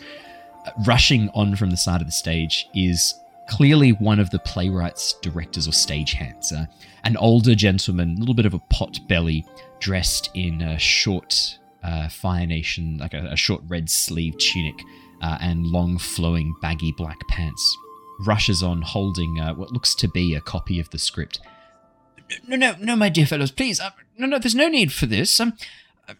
Rushing 0.86 1.30
on 1.34 1.56
from 1.56 1.70
the 1.70 1.76
side 1.76 2.00
of 2.00 2.06
the 2.06 2.12
stage 2.12 2.68
is 2.74 3.14
clearly 3.48 3.90
one 3.90 4.20
of 4.20 4.30
the 4.30 4.38
playwright's 4.38 5.14
directors 5.14 5.66
or 5.66 5.72
stagehands. 5.72 6.52
Uh, 6.52 6.66
an 7.04 7.16
older 7.16 7.54
gentleman, 7.54 8.16
a 8.16 8.20
little 8.20 8.34
bit 8.34 8.46
of 8.46 8.54
a 8.54 8.58
pot 8.70 9.00
belly, 9.08 9.44
dressed 9.80 10.30
in 10.34 10.62
a 10.62 10.78
short 10.78 11.58
uh, 11.82 12.08
Fire 12.08 12.46
Nation, 12.46 12.98
like 12.98 13.14
a, 13.14 13.26
a 13.32 13.36
short 13.36 13.62
red 13.66 13.90
sleeve 13.90 14.36
tunic 14.38 14.80
uh, 15.22 15.38
and 15.40 15.66
long 15.66 15.98
flowing 15.98 16.54
baggy 16.62 16.92
black 16.92 17.18
pants. 17.28 17.76
Rushes 18.20 18.62
on 18.62 18.82
holding 18.82 19.40
uh, 19.40 19.54
what 19.54 19.72
looks 19.72 19.94
to 19.96 20.08
be 20.08 20.34
a 20.34 20.40
copy 20.40 20.78
of 20.78 20.90
the 20.90 20.98
script. 20.98 21.40
No, 22.46 22.56
no, 22.56 22.76
no, 22.78 22.96
my 22.96 23.08
dear 23.08 23.26
fellows, 23.26 23.50
please. 23.50 23.80
Uh, 23.80 23.90
no, 24.16 24.26
no, 24.26 24.38
there's 24.38 24.54
no 24.54 24.68
need 24.68 24.92
for 24.92 25.06
this. 25.06 25.40
Um, 25.40 25.54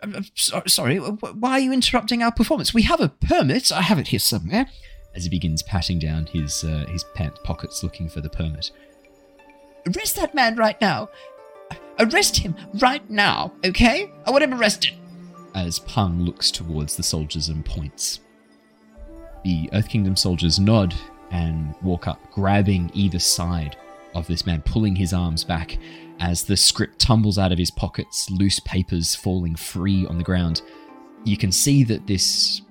I'm, 0.03 0.14
I'm 0.16 0.24
so- 0.35 0.62
sorry, 0.66 0.98
why 0.98 1.53
are 1.53 1.61
you 1.61 1.72
interrupting 1.72 2.22
our 2.22 2.33
performance? 2.33 2.72
We 2.74 2.83
have 2.83 3.00
a 3.00 3.09
permit. 3.09 3.72
I 3.72 3.83
have 3.83 3.98
it 3.98 4.09
here 4.09 4.18
somewhere. 4.20 4.66
As 5.14 5.24
he 5.24 5.31
begins 5.31 5.62
patting 5.62 5.98
down 5.98 6.26
his 6.26 6.62
uh, 6.64 6.87
his 6.88 7.05
pant 7.14 7.35
pockets 7.42 7.83
looking 7.83 8.09
for 8.09 8.20
the 8.20 8.31
permit. 8.31 8.70
Arrest 9.87 10.16
that 10.16 10.35
man 10.35 10.57
right 10.57 10.81
now. 10.81 11.09
Arrest 11.98 12.37
him 12.38 12.55
right 12.81 13.09
now, 13.11 13.53
okay? 13.64 14.11
I 14.26 14.31
want 14.31 14.44
him 14.44 14.55
arrested. 14.55 14.92
as 15.55 15.79
Pung 15.81 16.20
looks 16.22 16.50
towards 16.50 16.96
the 16.96 17.03
soldiers 17.03 17.48
and 17.48 17.64
points. 17.64 18.20
The 19.44 19.68
Earth 19.72 19.88
Kingdom 19.88 20.16
soldiers 20.16 20.59
nod 20.61 20.94
and 21.31 21.74
walk 21.83 22.07
up, 22.07 22.20
grabbing 22.33 22.90
either 22.94 23.18
side 23.18 23.76
of 24.14 24.26
this 24.26 24.46
man, 24.46 24.62
pulling 24.62 24.94
his 24.96 25.12
arms 25.12 25.44
back 25.44 25.79
as 26.21 26.45
the 26.45 26.57
script 26.57 26.99
tumbles 26.99 27.39
out 27.39 27.51
of 27.51 27.59
his 27.59 27.71
pockets, 27.71 28.31
loose 28.31 28.61
papers 28.61 29.15
falling 29.15 29.57
free 29.57 30.07
on 30.07 30.19
the 30.19 30.25
ground. 30.25 30.63
You 31.25 31.37
can 31.37 31.51
see 31.51 31.83
that 31.85 32.07
this 32.07 32.63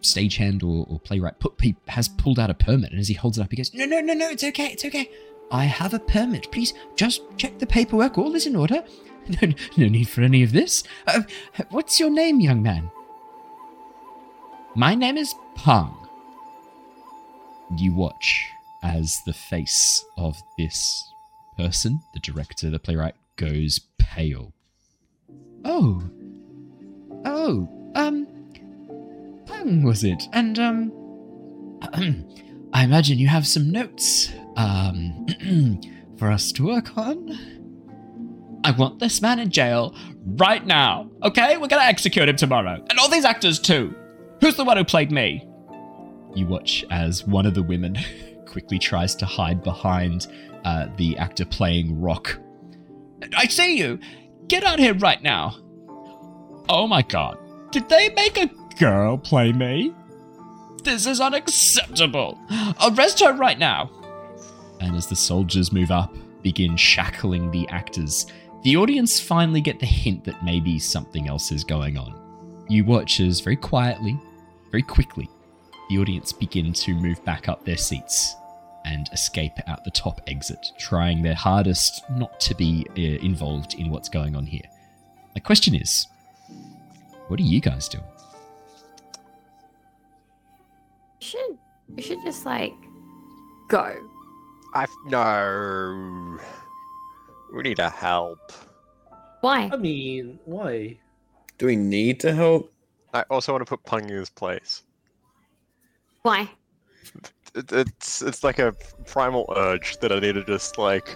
stagehand 0.00 0.62
or, 0.62 0.86
or 0.88 1.00
playwright 1.00 1.38
put, 1.40 1.54
has 1.88 2.08
pulled 2.08 2.38
out 2.38 2.50
a 2.50 2.54
permit, 2.54 2.92
and 2.92 3.00
as 3.00 3.08
he 3.08 3.14
holds 3.14 3.38
it 3.38 3.42
up, 3.42 3.50
he 3.50 3.56
goes, 3.56 3.74
No, 3.74 3.84
no, 3.84 4.00
no, 4.00 4.14
no, 4.14 4.30
it's 4.30 4.44
okay, 4.44 4.66
it's 4.66 4.84
okay. 4.84 5.10
I 5.50 5.64
have 5.64 5.92
a 5.92 5.98
permit. 5.98 6.50
Please 6.50 6.72
just 6.96 7.22
check 7.36 7.58
the 7.58 7.66
paperwork. 7.66 8.16
All 8.16 8.34
is 8.34 8.46
in 8.46 8.56
order. 8.56 8.84
No, 9.26 9.54
no 9.78 9.88
need 9.88 10.10
for 10.10 10.20
any 10.20 10.42
of 10.42 10.52
this. 10.52 10.84
Uh, 11.06 11.22
what's 11.70 11.98
your 11.98 12.10
name, 12.10 12.40
young 12.40 12.62
man? 12.62 12.90
My 14.74 14.94
name 14.94 15.16
is 15.16 15.34
Pung. 15.54 16.06
You 17.74 17.94
watch 17.94 18.50
as 18.82 19.22
the 19.24 19.32
face 19.32 20.04
of 20.18 20.42
this 20.58 21.13
person, 21.56 22.00
the 22.12 22.20
director, 22.20 22.70
the 22.70 22.78
playwright, 22.78 23.14
goes 23.36 23.80
pale. 23.98 24.52
Oh. 25.64 26.02
Oh, 27.24 27.68
um. 27.94 28.26
Pung, 29.46 29.82
was 29.82 30.04
it? 30.04 30.24
And, 30.32 30.58
um. 30.58 30.92
I 32.72 32.82
imagine 32.82 33.18
you 33.18 33.28
have 33.28 33.46
some 33.46 33.70
notes, 33.70 34.32
um, 34.56 35.26
for 36.18 36.30
us 36.30 36.50
to 36.52 36.66
work 36.66 36.96
on. 36.98 37.38
I 38.64 38.70
want 38.70 38.98
this 38.98 39.20
man 39.20 39.38
in 39.38 39.50
jail 39.50 39.94
right 40.24 40.64
now. 40.64 41.10
Okay, 41.22 41.56
we're 41.58 41.68
gonna 41.68 41.82
execute 41.82 42.28
him 42.28 42.36
tomorrow, 42.36 42.82
and 42.88 42.98
all 42.98 43.08
these 43.08 43.24
actors 43.24 43.60
too. 43.60 43.94
Who's 44.40 44.56
the 44.56 44.64
one 44.64 44.76
who 44.76 44.84
played 44.84 45.12
me? 45.12 45.46
You 46.34 46.46
watch 46.46 46.84
as 46.90 47.26
one 47.26 47.46
of 47.46 47.54
the 47.54 47.62
women 47.62 47.96
quickly 48.46 48.78
tries 48.78 49.14
to 49.16 49.26
hide 49.26 49.62
behind 49.62 50.26
uh, 50.64 50.88
the 50.96 51.16
actor 51.18 51.44
playing 51.44 52.00
Rock. 52.00 52.38
I 53.36 53.46
see 53.46 53.78
you. 53.78 53.98
Get 54.48 54.64
out 54.64 54.78
here 54.78 54.94
right 54.94 55.22
now. 55.22 55.56
Oh 56.68 56.86
my 56.86 57.02
god! 57.02 57.38
Did 57.70 57.88
they 57.88 58.10
make 58.10 58.38
a 58.38 58.50
girl 58.78 59.18
play 59.18 59.52
me? 59.52 59.94
This 60.82 61.06
is 61.06 61.20
unacceptable. 61.20 62.38
Arrest 62.86 63.20
her 63.20 63.32
right 63.32 63.58
now. 63.58 63.90
And 64.80 64.96
as 64.96 65.06
the 65.06 65.16
soldiers 65.16 65.72
move 65.72 65.90
up, 65.90 66.14
begin 66.42 66.76
shackling 66.76 67.50
the 67.50 67.66
actors, 67.68 68.26
the 68.62 68.76
audience 68.76 69.18
finally 69.18 69.60
get 69.60 69.80
the 69.80 69.86
hint 69.86 70.24
that 70.24 70.44
maybe 70.44 70.78
something 70.78 71.28
else 71.28 71.52
is 71.52 71.64
going 71.64 71.96
on. 71.96 72.20
You 72.68 72.84
watch 72.84 73.20
as 73.20 73.40
very 73.40 73.56
quietly, 73.56 74.18
very 74.70 74.82
quickly, 74.82 75.28
the 75.88 75.98
audience 75.98 76.32
begin 76.32 76.72
to 76.72 76.94
move 76.94 77.22
back 77.24 77.48
up 77.48 77.64
their 77.64 77.76
seats 77.76 78.36
and 78.84 79.08
escape 79.12 79.52
out 79.66 79.84
the 79.84 79.90
top 79.90 80.20
exit, 80.26 80.66
trying 80.78 81.22
their 81.22 81.34
hardest 81.34 82.02
not 82.10 82.38
to 82.40 82.54
be 82.54 82.86
uh, 82.90 83.24
involved 83.24 83.74
in 83.74 83.90
what's 83.90 84.08
going 84.08 84.36
on 84.36 84.46
here. 84.46 84.68
My 85.34 85.40
question 85.40 85.74
is 85.74 86.06
What 87.28 87.40
are 87.40 87.44
you 87.44 87.60
guys 87.60 87.88
doing? 87.88 88.04
We 91.20 91.26
should 91.26 91.58
we 91.94 92.02
should 92.02 92.22
just 92.24 92.44
like 92.44 92.74
go. 93.68 93.96
I 94.74 94.86
no. 95.06 96.38
We 97.54 97.62
need 97.62 97.76
to 97.76 97.88
help. 97.88 98.52
Why? 99.40 99.70
I 99.72 99.76
mean, 99.76 100.38
why? 100.44 100.96
Do 101.58 101.66
we 101.66 101.76
need 101.76 102.18
to 102.20 102.34
help? 102.34 102.72
I 103.12 103.22
also 103.30 103.52
want 103.52 103.64
to 103.64 103.68
put 103.68 103.84
Pung 103.84 104.08
in 104.08 104.16
his 104.16 104.30
place. 104.30 104.82
Why? 106.22 106.50
It, 107.54 107.70
it's 107.72 108.20
it's 108.22 108.42
like 108.42 108.58
a 108.58 108.72
primal 109.06 109.52
urge 109.56 109.98
that 109.98 110.10
I 110.12 110.18
need 110.18 110.34
to 110.34 110.44
just 110.44 110.76
like 110.78 111.06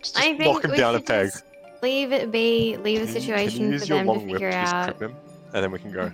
just 0.00 0.18
I 0.18 0.36
think 0.36 0.40
knock 0.54 0.64
him 0.64 0.70
we 0.70 0.76
down 0.78 0.94
a 0.94 0.98
should 0.98 1.06
peg. 1.06 1.26
just 1.30 1.44
leave 1.82 2.12
it 2.12 2.30
be. 2.32 2.76
Leave 2.78 3.00
the 3.00 3.06
Can 3.06 3.22
you- 3.22 3.34
can 3.34 3.42
you 3.42 3.48
situation 3.48 3.72
use 3.72 3.82
for 3.82 3.88
your 3.94 3.98
them 3.98 4.06
to 4.06 4.12
long 4.12 4.24
whip 4.26 4.32
figure 4.36 4.50
to 4.50 4.56
just 4.60 4.74
out. 4.74 4.84
trip 4.98 5.10
him, 5.10 5.16
and 5.52 5.62
then 5.64 5.70
we 5.70 5.78
can 5.78 5.92
go. 5.92 6.10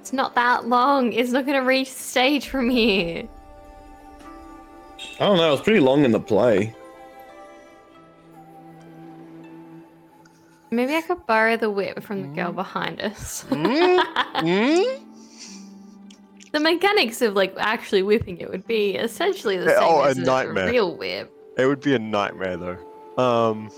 It's 0.00 0.12
not 0.12 0.34
that 0.36 0.66
long. 0.68 1.12
It's 1.12 1.32
not 1.32 1.44
gonna 1.44 1.64
reach 1.64 1.92
the 1.92 2.00
stage 2.00 2.48
from 2.48 2.70
here. 2.70 3.28
I 5.20 5.26
don't 5.26 5.36
know. 5.38 5.52
It's 5.54 5.62
pretty 5.62 5.80
long 5.80 6.04
in 6.04 6.12
the 6.12 6.20
play. 6.20 6.74
Maybe 10.70 10.94
I 10.94 11.00
could 11.00 11.26
borrow 11.26 11.56
the 11.56 11.70
whip 11.70 12.02
from 12.02 12.22
the 12.22 12.28
Mm. 12.28 12.34
girl 12.36 12.52
behind 12.52 13.00
us. 13.00 13.44
Mm? 13.48 15.00
the 16.52 16.60
mechanics 16.60 17.22
of 17.22 17.34
like 17.34 17.54
actually 17.58 18.02
whipping 18.02 18.38
it 18.38 18.50
would 18.50 18.66
be 18.66 18.96
essentially 18.96 19.56
the 19.56 19.68
same 19.70 19.78
oh, 19.80 20.02
a 20.02 20.08
as 20.08 20.18
nightmare. 20.18 20.70
real 20.70 20.96
whip. 20.96 21.32
It 21.56 21.66
would 21.66 21.80
be 21.80 21.94
a 21.94 21.98
nightmare 21.98 22.56
though. 22.56 23.22
Um, 23.22 23.70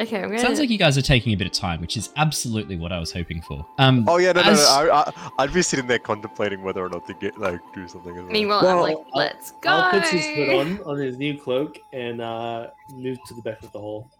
Okay, 0.00 0.16
I'm 0.16 0.28
gonna. 0.28 0.40
Sounds 0.40 0.58
like 0.58 0.70
you 0.70 0.78
guys 0.78 0.98
are 0.98 1.02
taking 1.02 1.32
a 1.32 1.36
bit 1.36 1.46
of 1.46 1.52
time, 1.52 1.80
which 1.80 1.96
is 1.96 2.10
absolutely 2.16 2.76
what 2.76 2.92
I 2.92 2.98
was 2.98 3.12
hoping 3.12 3.40
for. 3.42 3.64
Um, 3.78 4.04
oh 4.08 4.16
yeah, 4.16 4.32
no, 4.32 4.42
no, 4.42 4.50
As- 4.50 4.58
no. 4.58 4.90
I, 4.90 5.00
I, 5.08 5.30
I'd 5.38 5.52
be 5.52 5.62
sitting 5.62 5.86
there 5.86 5.98
contemplating 5.98 6.62
whether 6.62 6.84
or 6.84 6.88
not 6.88 7.06
to 7.06 7.14
get 7.14 7.38
like 7.38 7.60
do 7.74 7.86
something. 7.86 8.12
As 8.16 8.22
well. 8.22 8.32
Meanwhile, 8.32 8.62
Well, 8.62 8.84
I'm 8.84 8.94
like, 8.94 9.06
let's 9.14 9.52
go. 9.62 9.70
Aal 9.70 9.90
puts 9.92 10.08
his 10.10 10.26
hood 10.26 10.48
on 10.50 10.80
on 10.82 10.98
his 10.98 11.16
new 11.16 11.38
cloak 11.38 11.78
and 11.92 12.20
uh, 12.20 12.70
moves 12.92 13.20
to 13.28 13.34
the 13.34 13.42
back 13.42 13.62
of 13.62 13.70
the 13.72 13.78
hall. 13.78 14.10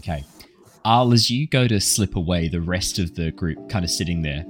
Okay. 0.00 0.24
Aal, 0.84 1.12
as 1.14 1.30
you 1.30 1.46
go 1.46 1.66
to 1.66 1.80
slip 1.80 2.14
away, 2.14 2.48
the 2.48 2.60
rest 2.60 2.98
of 2.98 3.14
the 3.14 3.30
group 3.32 3.68
kind 3.70 3.84
of 3.84 3.90
sitting 3.90 4.22
there, 4.22 4.44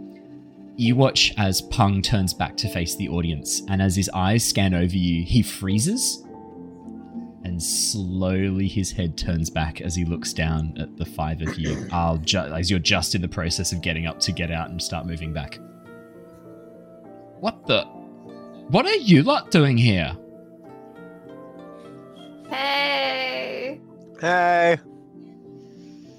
you 0.79 0.95
watch 0.95 1.35
as 1.37 1.61
Pung 1.61 2.01
turns 2.03 2.33
back 2.33 2.57
to 2.59 2.69
face 2.69 2.95
the 2.95 3.09
audience, 3.09 3.63
and 3.69 3.83
as 3.83 3.97
his 3.97 4.09
eyes 4.11 4.47
scan 4.47 4.75
over 4.75 4.97
you, 4.97 5.25
he 5.25 5.43
freezes, 5.43 6.25
and 7.43 7.61
slowly 7.61 8.69
his 8.69 8.93
head 8.93 9.19
turns 9.19 9.51
back 9.51 9.81
as 9.81 9.97
he 9.97 10.05
looks 10.05 10.33
down 10.33 10.77
at 10.79 10.97
the 10.97 11.05
five 11.05 11.43
of 11.43 11.59
you. 11.59 11.71
Aal, 11.91 12.25
ju- 12.25 12.39
as 12.39 12.71
you're 12.71 12.79
just 12.79 13.17
in 13.17 13.23
the 13.23 13.29
process 13.29 13.73
of 13.73 13.83
getting 13.83 14.07
up 14.07 14.21
to 14.21 14.33
get 14.33 14.53
out 14.53 14.71
and 14.71 14.81
start 14.81 15.05
moving 15.05 15.33
back. 15.33 15.59
What 17.41 17.67
the? 17.67 17.83
What 18.69 18.87
are 18.87 18.95
you 18.95 19.25
lot 19.25 19.51
doing 19.51 19.77
here? 19.77 20.17
Hey. 22.49 23.81
hey, 24.21 24.79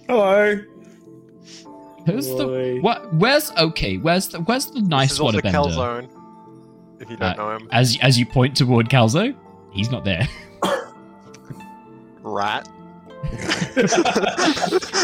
Hello. 0.08 0.60
Who's 2.06 2.28
the 2.28 2.80
what? 2.82 3.14
Where's 3.16 3.52
okay? 3.52 3.98
Where's 3.98 4.28
the 4.30 4.40
where's 4.42 4.66
the 4.68 4.80
this 4.80 4.88
nice 4.90 5.12
is 5.14 5.20
also 5.20 5.40
waterbender? 5.40 5.52
Calzone. 5.52 6.10
If 7.00 7.10
you 7.10 7.18
don't 7.18 7.40
Uh, 7.40 7.52
know 7.52 7.56
him, 7.58 7.68
As 7.72 7.98
as 8.02 8.18
you 8.20 8.26
point 8.26 8.56
toward 8.58 8.90
Calzo, 8.90 9.36
he's 9.72 9.90
not 9.92 10.04
there. 10.06 10.28
rat. 12.24 12.68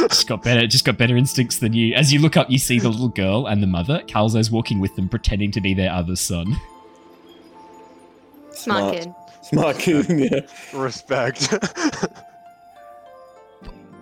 just 0.07 0.27
got 0.27 0.41
better. 0.43 0.65
Just 0.67 0.85
got 0.85 0.97
better 0.97 1.17
instincts 1.17 1.59
than 1.59 1.73
you. 1.73 1.93
As 1.95 2.11
you 2.13 2.19
look 2.19 2.37
up, 2.37 2.49
you 2.49 2.57
see 2.57 2.79
the 2.79 2.89
little 2.89 3.09
girl 3.09 3.47
and 3.47 3.61
the 3.61 3.67
mother. 3.67 4.01
Calzo's 4.07 4.49
walking 4.51 4.79
with 4.79 4.95
them, 4.95 5.07
pretending 5.09 5.51
to 5.51 5.61
be 5.61 5.73
their 5.73 5.91
other 5.91 6.15
son. 6.15 6.55
Smart 8.51 8.93
kid. 8.93 9.13
Smart 9.41 9.77
kid. 9.79 10.05
Yeah. 10.09 10.39
Respect. 10.73 11.47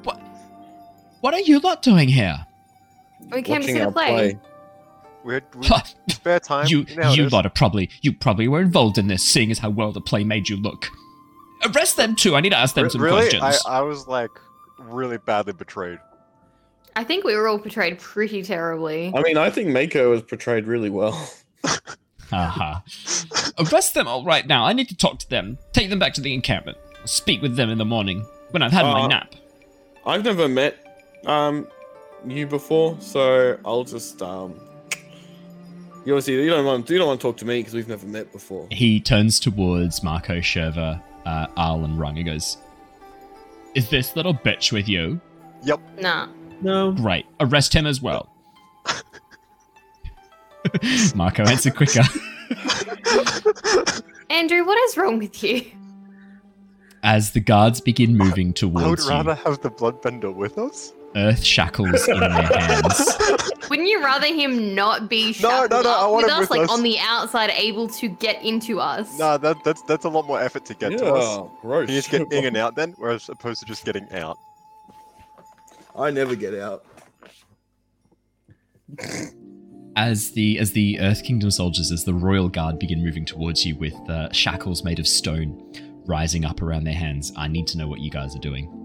What? 0.03 0.19
What 1.21 1.34
are 1.34 1.39
you 1.41 1.60
lot 1.60 1.82
doing 1.82 2.08
here? 2.08 2.45
We 3.34 3.41
came 3.41 3.62
to 3.62 3.67
Watching 3.67 3.76
see 3.76 3.80
the 3.80 3.86
our 3.86 3.91
play. 3.91 4.39
we 5.24 5.34
had 5.36 5.43
we 5.56 5.67
had 5.67 5.88
spare 6.10 6.39
time. 6.39 6.67
you 6.67 6.86
know 6.96 7.12
you 7.13 7.30
lot 7.30 7.46
are 7.46 7.50
probably 7.50 7.89
you 8.02 8.13
probably 8.13 8.48
were 8.48 8.62
involved 8.62 8.98
in 8.98 9.08
this, 9.08 9.24
seeing 9.24 9.52
as 9.52 9.60
how 9.60 9.69
well 9.69 9.91
the 9.91 10.02
play 10.02 10.24
made 10.24 10.50
you 10.50 10.58
look. 10.58 10.88
Arrest 11.65 11.98
them 11.98 12.15
too. 12.15 12.36
I 12.36 12.41
need 12.41 12.50
to 12.50 12.58
ask 12.58 12.76
them 12.76 12.86
Re- 12.86 12.89
some 12.89 13.02
really? 13.02 13.15
questions. 13.30 13.62
I, 13.65 13.78
I 13.80 13.82
was 13.82 14.08
like 14.08 14.30
really 14.78 15.17
badly 15.17 15.54
betrayed. 15.54 16.00
I 16.96 17.04
think 17.04 17.24
we 17.24 17.36
were 17.36 17.48
all 17.48 17.58
portrayed 17.58 17.98
pretty 18.00 18.43
terribly. 18.43 19.12
I 19.15 19.22
mean, 19.22 19.38
I 19.38 19.50
think 19.50 19.69
Mako 19.69 20.12
was 20.12 20.22
portrayed 20.22 20.67
really 20.67 20.89
well. 20.91 21.13
Haha. 22.30 22.82
Arrest 23.60 23.93
them 23.93 24.08
all 24.08 24.24
right 24.26 24.46
now. 24.46 24.65
I 24.65 24.74
need 24.74 24.89
to 24.89 24.96
talk 24.98 25.19
to 25.19 25.30
them. 25.30 25.58
Take 25.72 25.89
them 25.89 26.00
back 26.00 26.13
to 26.15 26.22
the 26.22 26.34
encampment. 26.34 26.78
I'll 27.00 27.08
speak 27.08 27.41
with 27.41 27.56
them 27.56 27.69
in 27.69 27.78
the 27.78 27.86
morning 27.86 28.26
when 28.52 28.62
I've 28.62 28.72
had 28.72 28.84
my 28.84 29.02
Uh, 29.04 29.08
nap. 29.08 29.34
I've 30.06 30.24
never 30.24 30.48
met 30.48 30.78
um 31.26 31.67
you 32.31 32.47
before, 32.47 32.97
so 32.99 33.57
I'll 33.65 33.83
just 33.83 34.21
um. 34.21 34.55
You 36.05 36.13
obviously 36.13 36.43
you 36.43 36.49
don't 36.49 36.65
want 36.65 36.89
you 36.89 36.97
don't 36.97 37.07
want 37.07 37.21
to 37.21 37.27
talk 37.27 37.38
to 37.38 37.45
me 37.45 37.59
because 37.59 37.73
we've 37.73 37.88
never 37.88 38.05
met 38.05 38.31
before. 38.31 38.67
He 38.71 38.99
turns 38.99 39.39
towards 39.39 40.03
Mako 40.03 40.39
Shurva, 40.39 41.01
uh, 41.25 41.47
Aal, 41.57 41.86
and 41.86 41.97
Rung 41.97 42.17
and 42.17 42.25
goes, 42.25 42.57
Is 43.73 43.89
this 43.89 44.15
little 44.15 44.33
bitch 44.33 44.73
with 44.73 44.89
you? 44.89 45.21
Yep. 45.63 45.79
Nah. 46.01 46.27
No. 46.62 46.91
Great. 46.91 47.25
Arrest 47.39 47.73
him 47.73 47.86
as 47.86 48.01
well. 48.01 48.29
Mako 51.15 51.43
answer 51.43 51.71
quicker. 51.71 52.03
Andrew, 54.29 54.65
what 54.65 54.77
is 54.89 54.97
wrong 54.97 55.19
with 55.19 55.41
you? 55.43 55.65
As 57.03 57.31
the 57.31 57.39
guards 57.39 57.81
begin 57.81 58.17
moving 58.17 58.53
towards 58.53 58.83
I 58.86 58.89
would 58.89 59.25
rather 59.25 59.31
you, 59.31 59.51
have 59.51 59.62
the 59.62 59.69
bloodbender 59.69 60.33
with 60.33 60.57
us. 60.57 60.93
Earth 61.15 61.43
shackles 61.43 62.08
in 62.08 62.19
their 62.19 62.30
hands. 62.30 63.17
Wouldn't 63.69 63.88
you 63.88 64.04
rather 64.04 64.28
him 64.28 64.76
not 64.76 65.10
be 65.10 65.34
shackled 65.34 65.71
no, 65.71 65.82
no, 65.82 65.89
I 65.89 65.93
up 66.04 66.12
want 66.12 66.26
with 66.26 66.32
him 66.32 66.38
us, 66.38 66.41
with 66.41 66.49
like 66.52 66.62
us. 66.62 66.71
on 66.71 66.84
the 66.84 66.97
outside, 66.99 67.49
able 67.52 67.88
to 67.89 68.10
get 68.10 68.43
into 68.43 68.80
us? 68.80 69.17
No, 69.17 69.38
that, 69.38 69.63
that's 69.63 69.82
that's 69.84 70.06
a 70.06 70.10
lot 70.10 70.28
more 70.28 70.39
effort 70.41 70.65
to 70.65 70.73
get 70.73 70.91
yeah, 70.93 70.97
to 70.99 71.13
us. 71.13 71.49
gross. 71.62 71.86
Can 71.86 71.95
you 71.95 72.02
just 72.02 72.12
get 72.12 72.32
in 72.32 72.45
and 72.45 72.58
out 72.63 72.76
then, 72.76 72.93
whereas 72.97 73.30
opposed 73.30 73.62
to 73.62 73.65
just 73.65 73.86
getting 73.86 74.12
out? 74.13 74.38
I 75.95 76.12
never 76.12 76.36
get 76.36 76.56
out. 76.56 76.86
As 79.95 80.32
the 80.32 80.58
as 80.60 80.71
the 80.73 80.99
Earth 80.99 81.23
Kingdom 81.23 81.52
soldiers, 81.52 81.91
as 81.91 82.04
the 82.04 82.13
royal 82.13 82.49
guard 82.49 82.80
begin 82.80 83.04
moving 83.04 83.26
towards 83.26 83.65
you 83.65 83.76
with 83.76 83.93
uh, 84.10 84.32
shackles 84.32 84.84
made 84.84 84.99
of 84.99 85.08
stone 85.08 85.71
rising 86.06 86.45
up 86.45 86.62
around 86.62 86.84
their 86.84 86.93
hands, 86.93 87.32
I 87.38 87.47
need 87.47 87.67
to 87.67 87.78
know 87.78 87.88
what 87.88 87.99
you 87.99 88.10
guys 88.12 88.36
are 88.36 88.39
doing. 88.39 88.83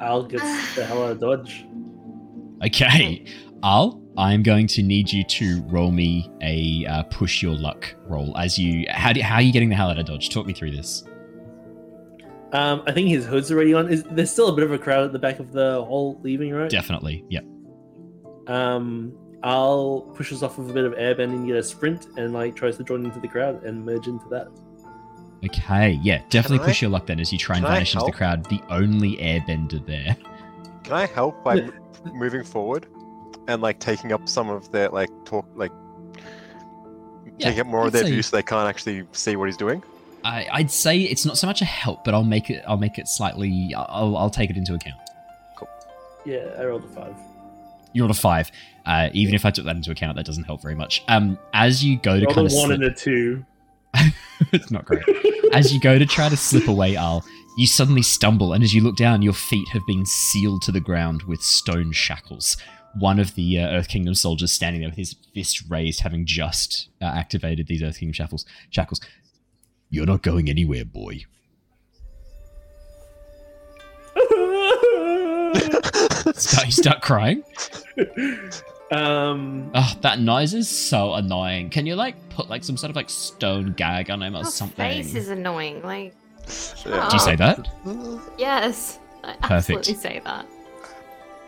Aal 0.00 0.28
gets 0.28 0.42
the 0.74 0.84
hell 0.84 1.04
out 1.04 1.12
of 1.12 1.20
Dodge. 1.20 1.66
Okay, 2.64 3.24
Aal, 3.62 4.02
I'm 4.16 4.42
going 4.42 4.66
to 4.68 4.82
need 4.82 5.12
you 5.12 5.24
to 5.24 5.62
roll 5.64 5.90
me 5.90 6.30
a 6.40 6.86
uh, 6.86 7.02
push 7.04 7.42
your 7.42 7.54
luck 7.54 7.94
roll. 8.06 8.36
As 8.38 8.58
you, 8.58 8.86
how 8.88 9.12
do, 9.12 9.20
how 9.20 9.36
are 9.36 9.42
you 9.42 9.52
getting 9.52 9.68
the 9.68 9.74
hell 9.74 9.90
out 9.90 9.98
of 9.98 10.06
dodge? 10.06 10.30
Talk 10.30 10.46
me 10.46 10.54
through 10.54 10.70
this. 10.70 11.04
Um, 12.52 12.82
I 12.86 12.92
think 12.92 13.08
his 13.08 13.26
hood's 13.26 13.50
already 13.50 13.74
on. 13.74 13.88
Is 13.88 14.04
there's 14.04 14.30
still 14.30 14.48
a 14.48 14.54
bit 14.54 14.64
of 14.64 14.72
a 14.72 14.78
crowd 14.78 15.04
at 15.04 15.12
the 15.12 15.18
back 15.18 15.38
of 15.38 15.52
the 15.52 15.84
hall 15.84 16.18
leaving, 16.22 16.52
right? 16.52 16.70
Definitely, 16.70 17.24
yep. 17.28 17.44
Um, 18.46 19.12
Aal 19.42 20.14
pushes 20.14 20.42
off 20.42 20.56
with 20.56 20.70
a 20.70 20.72
bit 20.72 20.84
of 20.84 20.92
airbending, 20.94 21.46
get 21.46 21.56
a 21.56 21.62
sprint, 21.62 22.06
and 22.16 22.32
like 22.32 22.56
tries 22.56 22.76
to 22.78 22.84
join 22.84 23.04
into 23.04 23.20
the 23.20 23.28
crowd 23.28 23.62
and 23.64 23.84
merge 23.84 24.06
into 24.06 24.26
that. 24.30 24.48
Okay, 25.44 25.98
yeah, 26.02 26.22
definitely 26.30 26.58
Can 26.58 26.64
I- 26.64 26.68
push 26.70 26.82
your 26.82 26.90
luck 26.90 27.06
then 27.06 27.20
as 27.20 27.32
you 27.32 27.38
try 27.38 27.56
and 27.56 27.66
vanish 27.66 27.94
into 27.94 28.06
the 28.06 28.12
crowd. 28.12 28.44
The 28.48 28.60
only 28.70 29.16
airbender 29.18 29.84
there. 29.86 30.16
Can 30.84 30.92
I 30.92 31.06
help 31.06 31.42
by 31.44 31.58
m- 31.60 31.72
moving 32.14 32.42
forward 32.44 32.86
and 33.48 33.60
like 33.62 33.78
taking 33.78 34.12
up 34.12 34.28
some 34.28 34.48
of 34.48 34.70
their 34.72 34.88
like 34.88 35.10
talk 35.24 35.46
like 35.54 35.70
Yeah, 37.38 37.48
taking 37.48 37.60
up 37.60 37.66
more 37.66 37.80
of 37.82 37.86
I'd 37.88 37.92
their 37.92 38.02
say- 38.04 38.10
view 38.12 38.22
so 38.22 38.36
they 38.36 38.42
can't 38.42 38.68
actually 38.68 39.06
see 39.12 39.36
what 39.36 39.46
he's 39.46 39.56
doing? 39.56 39.82
I, 40.24 40.46
I'd 40.50 40.70
say 40.72 40.98
it's 41.02 41.24
not 41.24 41.38
so 41.38 41.46
much 41.46 41.62
a 41.62 41.64
help, 41.64 42.02
but 42.04 42.12
I'll 42.14 42.24
make 42.24 42.50
it. 42.50 42.64
I'll 42.66 42.78
make 42.78 42.98
it 42.98 43.06
slightly. 43.06 43.72
I'll, 43.76 44.16
I'll 44.16 44.30
take 44.30 44.50
it 44.50 44.56
into 44.56 44.74
account. 44.74 44.98
Cool. 45.56 45.68
Yeah, 46.24 46.48
I 46.58 46.64
rolled 46.64 46.84
a 46.84 46.88
five. 46.88 47.14
You 47.92 48.02
rolled 48.02 48.10
a 48.10 48.14
five. 48.14 48.50
Uh, 48.84 49.08
even 49.12 49.34
if 49.36 49.44
I 49.46 49.50
took 49.52 49.64
that 49.66 49.76
into 49.76 49.92
account, 49.92 50.16
that 50.16 50.26
doesn't 50.26 50.42
help 50.44 50.62
very 50.62 50.74
much. 50.74 51.04
Um, 51.06 51.38
as 51.52 51.84
you 51.84 51.98
go 51.98 52.18
to 52.18 52.24
Rolled 52.24 52.34
kind 52.34 52.46
of 52.48 52.52
one 52.54 52.66
slip, 52.66 52.80
and 52.80 52.84
a 52.84 52.92
two. 52.92 53.44
it's 54.52 54.70
not 54.70 54.84
great. 54.84 55.02
as 55.52 55.72
you 55.72 55.80
go 55.80 55.98
to 55.98 56.06
try 56.06 56.28
to 56.28 56.36
slip 56.36 56.68
away, 56.68 56.94
Aal, 56.94 57.24
you 57.56 57.66
suddenly 57.66 58.02
stumble, 58.02 58.52
and 58.52 58.62
as 58.62 58.74
you 58.74 58.82
look 58.82 58.96
down, 58.96 59.22
your 59.22 59.32
feet 59.32 59.68
have 59.68 59.82
been 59.86 60.04
sealed 60.04 60.62
to 60.62 60.72
the 60.72 60.80
ground 60.80 61.22
with 61.22 61.40
stone 61.40 61.92
shackles. 61.92 62.56
One 62.98 63.18
of 63.18 63.34
the 63.34 63.58
uh, 63.58 63.68
Earth 63.68 63.88
Kingdom 63.88 64.14
soldiers 64.14 64.52
standing 64.52 64.82
there 64.82 64.90
with 64.90 64.98
his 64.98 65.14
fist 65.34 65.62
raised, 65.68 66.00
having 66.00 66.26
just 66.26 66.88
uh, 67.00 67.06
activated 67.06 67.66
these 67.66 67.82
Earth 67.82 67.98
Kingdom 67.98 68.12
shackles. 68.12 68.44
Shackles. 68.70 69.00
You're 69.88 70.06
not 70.06 70.22
going 70.22 70.50
anywhere, 70.50 70.84
boy. 70.84 71.24
start, 76.34 76.66
you 76.66 76.72
start 76.72 77.02
crying. 77.02 77.42
Um, 78.92 79.70
Oh, 79.74 79.92
that 80.02 80.20
noise 80.20 80.54
is 80.54 80.68
so 80.68 81.14
annoying. 81.14 81.70
Can 81.70 81.86
you 81.86 81.96
like 81.96 82.16
put 82.30 82.48
like 82.48 82.62
some 82.64 82.76
sort 82.76 82.90
of 82.90 82.96
like 82.96 83.10
stone 83.10 83.72
gag 83.72 84.10
on 84.10 84.22
him 84.22 84.34
or 84.34 84.38
Your 84.42 84.44
something? 84.50 84.76
face 84.76 85.14
is 85.14 85.28
annoying. 85.28 85.82
Like, 85.82 86.14
Yeah. 86.84 87.08
Do 87.08 87.16
you 87.16 87.20
say 87.20 87.36
that? 87.36 87.68
yes, 88.38 88.98
I 89.24 89.32
Perfect. 89.34 89.50
absolutely 89.80 89.94
say 89.94 90.20
that. 90.24 90.46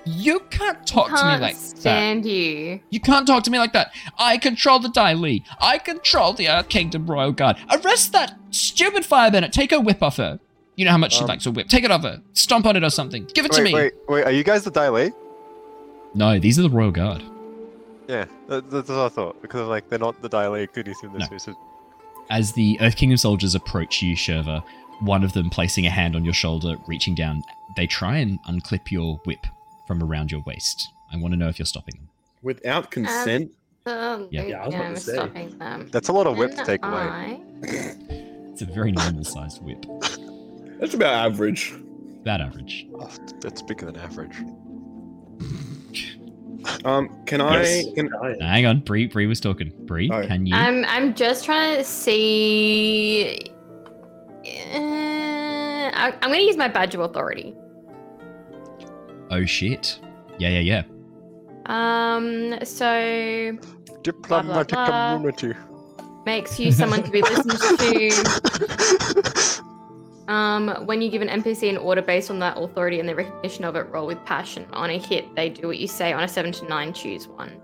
You 0.05 0.41
can't 0.51 0.87
talk 0.87 1.09
to 1.09 1.13
me 1.13 1.19
Can't 1.21 1.43
like 1.43 1.55
that. 1.55 1.61
stand 1.61 2.25
you. 2.25 2.81
You 2.89 2.99
can't 2.99 3.27
talk 3.27 3.43
to 3.45 3.51
me 3.51 3.59
like 3.59 3.75
that. 3.75 3.93
I 4.19 4.39
control 4.39 4.79
the 4.79 4.89
Dai 4.89 5.13
Li. 5.13 5.45
I 5.61 5.77
control 5.79 6.33
the 6.33 6.49
Earth 6.49 6.69
Kingdom 6.71 7.07
Royal 7.11 7.31
Guard. 7.31 7.57
Arrest 7.71 8.13
that 8.13 8.37
stupid 8.51 9.05
fireman. 9.05 9.49
Take 9.51 9.71
her 9.71 9.81
whip 9.81 10.03
off 10.03 10.17
her. 10.17 10.41
You 10.77 10.87
know 10.87 10.93
how 10.93 10.97
much 10.99 11.15
she 11.15 11.23
Um, 11.23 11.27
likes 11.29 11.45
a 11.45 11.51
whip. 11.51 11.69
Take 11.69 11.85
it 11.85 11.91
off 11.91 12.03
her. 12.05 12.23
Stomp 12.33 12.65
on 12.65 12.75
it 12.77 12.85
or 12.85 12.91
something. 12.91 13.27
Give 13.35 13.45
it 13.45 13.53
to 13.53 13.63
me. 13.63 13.75
wait, 13.75 13.93
wait. 14.09 14.25
Are 14.25 14.31
you 14.31 14.45
guys 14.45 14.65
the 14.65 14.71
Dai 14.71 14.89
Li? 14.89 15.11
No, 16.15 16.39
these 16.39 16.59
are 16.59 16.63
the 16.63 16.71
Royal 16.71 16.91
Guard. 16.91 17.23
Yeah, 18.09 18.25
that, 18.49 18.71
that's 18.71 18.89
what 18.89 18.99
I 18.99 19.09
thought. 19.09 19.41
Because 19.43 19.69
like 19.69 19.89
they're 19.89 19.99
not 19.99 20.21
the 20.23 20.29
Dai 20.29 20.49
Li. 20.49 20.67
Could 20.67 20.87
you 20.87 20.95
see 20.95 21.07
this? 21.09 21.31
No. 21.31 21.39
So- 21.39 21.55
As 22.31 22.53
the 22.53 22.79
Earth 22.81 22.97
Kingdom 22.97 23.19
soldiers 23.19 23.55
approach 23.55 24.03
you, 24.03 24.17
Shurva, 24.17 24.63
one 25.01 25.23
of 25.23 25.33
them 25.35 25.51
placing 25.51 25.87
a 25.87 25.91
hand 25.91 26.17
on 26.17 26.25
your 26.25 26.35
shoulder, 26.35 26.77
reaching 26.87 27.15
down, 27.15 27.43
they 27.77 27.87
try 27.87 28.17
and 28.17 28.39
unclip 28.49 28.91
your 28.91 29.17
whip 29.25 29.47
from 29.87 30.03
around 30.03 30.33
your 30.33 30.43
waist. 30.47 30.89
I 31.13 31.17
want 31.19 31.33
to 31.35 31.39
know 31.39 31.49
if 31.49 31.59
you're 31.59 31.67
stopping 31.67 31.95
them. 31.97 32.09
Without 32.43 32.91
consent, 32.91 33.53
Um, 33.87 34.29
Yeah. 34.31 34.43
Yeah, 34.45 34.63
I 34.63 34.67
was 34.67 34.75
about 34.75 34.95
to 34.95 35.01
say. 35.01 35.13
stopping 35.15 35.59
them. 35.59 35.89
That's 35.93 36.09
a 36.09 36.13
lot 36.13 36.27
of 36.27 36.37
whip 36.37 36.51
to 36.53 36.57
When 36.59 36.67
take 36.67 36.85
away. 36.85 37.41
It's 37.63 38.63
a 38.63 38.67
very 38.67 38.93
normal 38.93 39.25
sized 39.25 39.63
whip. 39.63 39.85
that's 40.81 40.95
about 40.95 41.15
average. 41.27 41.75
That 42.25 42.41
average. 42.41 42.87
Oh, 42.95 43.11
that's 43.41 43.63
bigger 43.63 43.87
than 43.87 43.97
average. 43.97 44.37
Um, 46.85 47.23
can 47.25 47.41
I? 47.41 47.85
Can, 47.95 48.11
hang 48.41 48.67
on, 48.67 48.81
Bree. 48.81 49.07
Bree 49.07 49.27
was 49.27 49.41
talking. 49.41 49.73
Bree, 49.87 50.11
Oh. 50.13 50.27
can 50.27 50.45
you? 50.47 50.55
I'm 50.55 50.85
I'm 50.87 51.15
just 51.15 51.45
trying 51.45 51.77
to 51.79 51.85
see. 51.85 53.39
Uh, 54.75 55.91
I, 55.95 56.13
I'm 56.23 56.29
going 56.31 56.41
to 56.41 56.45
use 56.47 56.57
my 56.57 56.69
badge 56.69 56.95
of 56.95 57.01
authority. 57.01 57.55
oh 59.31 59.45
shit! 59.45 60.01
Yeah, 60.39 60.49
yeah, 60.61 60.61
yeah. 60.61 60.83
Um, 61.67 62.59
so 62.65 63.57
Diplomatic 64.03 64.69
blah. 64.73 65.15
community. 65.17 65.53
makes 66.25 66.59
you 66.59 66.73
someone 66.73 67.03
to 67.03 67.11
be 67.11 67.21
listened 67.23 67.59
to. 67.79 68.11
Um, 70.29 70.69
when 70.87 71.01
you 71.01 71.11
give 71.11 71.23
an 71.23 71.29
NPC 71.29 71.71
an 71.71 71.79
order 71.79 72.03
based 72.03 72.31
on 72.31 72.39
that 72.41 72.59
authority 72.59 73.01
and 73.01 73.09
the 73.09 73.15
recognition 73.15 73.65
of 73.65 73.77
it, 73.77 73.87
roll 73.91 74.07
with 74.07 74.23
passion. 74.27 74.67
On 74.75 74.91
a 74.91 74.99
hit, 74.99 75.35
they 75.35 75.49
do 75.49 75.69
what 75.69 75.79
you 75.79 75.89
say. 75.89 76.13
On 76.13 76.23
a 76.23 76.29
seven 76.29 76.53
to 76.53 76.69
nine, 76.69 76.93
choose 76.93 77.27
one. 77.27 77.59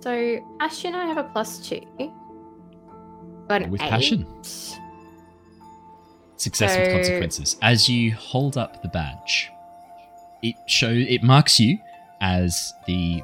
So 0.00 0.38
Ashton, 0.60 0.94
I 0.94 1.06
have 1.06 1.16
a 1.16 1.24
plus 1.24 1.66
two. 1.66 1.80
Got 3.48 3.62
an 3.62 3.70
With 3.70 3.80
eight. 3.80 3.88
passion. 3.88 4.26
Success 6.36 6.76
with 6.78 6.92
consequences. 6.92 7.56
As 7.62 7.88
you 7.88 8.12
hold 8.12 8.58
up 8.58 8.82
the 8.82 8.88
badge, 8.88 9.50
it 10.42 10.54
shows 10.66 11.06
it 11.08 11.22
marks 11.22 11.58
you 11.58 11.78
as 12.20 12.72
the 12.86 13.22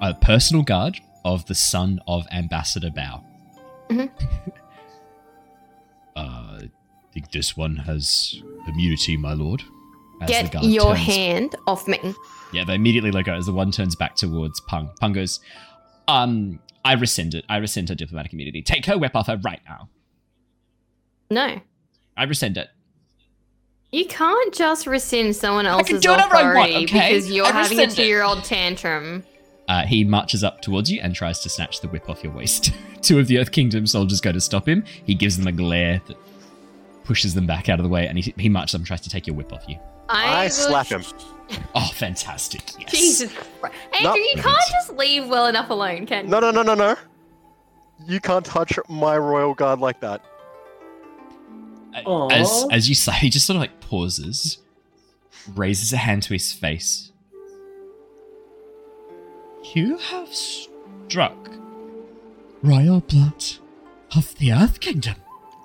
uh, 0.00 0.14
personal 0.14 0.62
guard 0.62 0.98
of 1.24 1.46
the 1.46 1.54
son 1.54 2.00
of 2.08 2.26
Ambassador 2.32 2.90
Bao. 2.90 3.22
Mhm. 3.88 4.10
uh, 6.16 6.60
I 7.12 7.14
think 7.14 7.30
this 7.30 7.58
one 7.58 7.76
has 7.76 8.42
immunity, 8.66 9.18
my 9.18 9.34
lord. 9.34 9.62
Get 10.26 10.64
your 10.64 10.94
turns- 10.94 11.06
hand 11.06 11.56
off 11.66 11.86
me. 11.86 11.98
Yeah, 12.54 12.64
they 12.64 12.74
immediately 12.74 13.10
let 13.10 13.26
go 13.26 13.34
as 13.34 13.44
the 13.44 13.52
one 13.52 13.70
turns 13.70 13.94
back 13.94 14.16
towards 14.16 14.60
Pung. 14.60 14.88
Pung 14.98 15.12
goes, 15.12 15.40
um, 16.08 16.58
I 16.86 16.94
rescind 16.94 17.34
it. 17.34 17.44
I 17.50 17.58
rescind 17.58 17.90
her 17.90 17.94
diplomatic 17.94 18.32
immunity. 18.32 18.62
Take 18.62 18.86
her 18.86 18.96
whip 18.96 19.14
off 19.14 19.26
her 19.26 19.38
right 19.44 19.60
now. 19.68 19.90
No. 21.30 21.60
I 22.16 22.24
rescind 22.24 22.56
it. 22.56 22.68
You 23.90 24.06
can't 24.06 24.54
just 24.54 24.86
rescind 24.86 25.36
someone 25.36 25.66
can 25.66 25.74
else's 25.74 26.06
I 26.06 26.54
want, 26.54 26.70
okay? 26.70 26.84
because 26.86 27.30
you're 27.30 27.52
having 27.52 27.78
a 27.78 27.88
two-year-old 27.88 28.42
tantrum. 28.42 29.22
Uh, 29.68 29.84
he 29.84 30.02
marches 30.02 30.42
up 30.42 30.62
towards 30.62 30.90
you 30.90 30.98
and 31.02 31.14
tries 31.14 31.40
to 31.40 31.50
snatch 31.50 31.82
the 31.82 31.88
whip 31.88 32.08
off 32.08 32.24
your 32.24 32.32
waist. 32.32 32.72
Two 33.02 33.18
of 33.18 33.26
the 33.26 33.38
Earth 33.38 33.52
Kingdom 33.52 33.86
soldiers 33.86 34.22
go 34.22 34.32
to 34.32 34.40
stop 34.40 34.66
him. 34.66 34.82
He 35.04 35.14
gives 35.14 35.36
them 35.36 35.46
a 35.46 35.52
glare 35.52 36.00
that 36.06 36.16
pushes 37.04 37.34
them 37.34 37.46
back 37.46 37.68
out 37.68 37.78
of 37.78 37.82
the 37.84 37.88
way, 37.88 38.06
and 38.06 38.18
he, 38.18 38.34
he 38.38 38.48
marches 38.48 38.74
up 38.74 38.80
and 38.80 38.86
tries 38.86 39.00
to 39.02 39.10
take 39.10 39.26
your 39.26 39.36
whip 39.36 39.52
off 39.52 39.64
you. 39.68 39.78
I 40.08 40.44
will 40.44 40.50
slap 40.50 40.86
sh- 40.86 40.90
him. 40.92 41.02
Oh, 41.74 41.90
fantastic! 41.94 42.62
Yes. 42.78 42.90
Jesus 42.92 43.32
Christ. 43.60 43.74
Andrew, 43.94 44.08
No. 44.10 44.14
you 44.14 44.32
can't 44.36 44.56
just 44.70 44.94
leave 44.96 45.28
well 45.28 45.46
enough 45.48 45.68
alone, 45.68 46.06
can 46.06 46.24
you? 46.24 46.30
No, 46.30 46.40
no, 46.40 46.50
no, 46.50 46.62
no, 46.62 46.74
no. 46.74 46.96
You 48.06 48.20
can't 48.20 48.44
touch 48.44 48.78
my 48.88 49.18
royal 49.18 49.52
guard 49.52 49.78
like 49.78 50.00
that. 50.00 50.24
As 51.94 52.64
as 52.70 52.88
you 52.88 52.94
say, 52.94 53.12
he 53.12 53.28
just 53.28 53.46
sort 53.46 53.56
of 53.56 53.60
like 53.60 53.80
pauses, 53.80 54.58
raises 55.54 55.92
a 55.92 55.98
hand 55.98 56.22
to 56.24 56.32
his 56.32 56.52
face. 56.54 57.12
You 59.74 59.98
have 59.98 60.28
struck 60.34 61.50
royal 62.62 63.00
blood 63.00 63.44
of 64.16 64.34
the 64.38 64.52
Earth 64.52 64.80
Kingdom. 64.80 65.16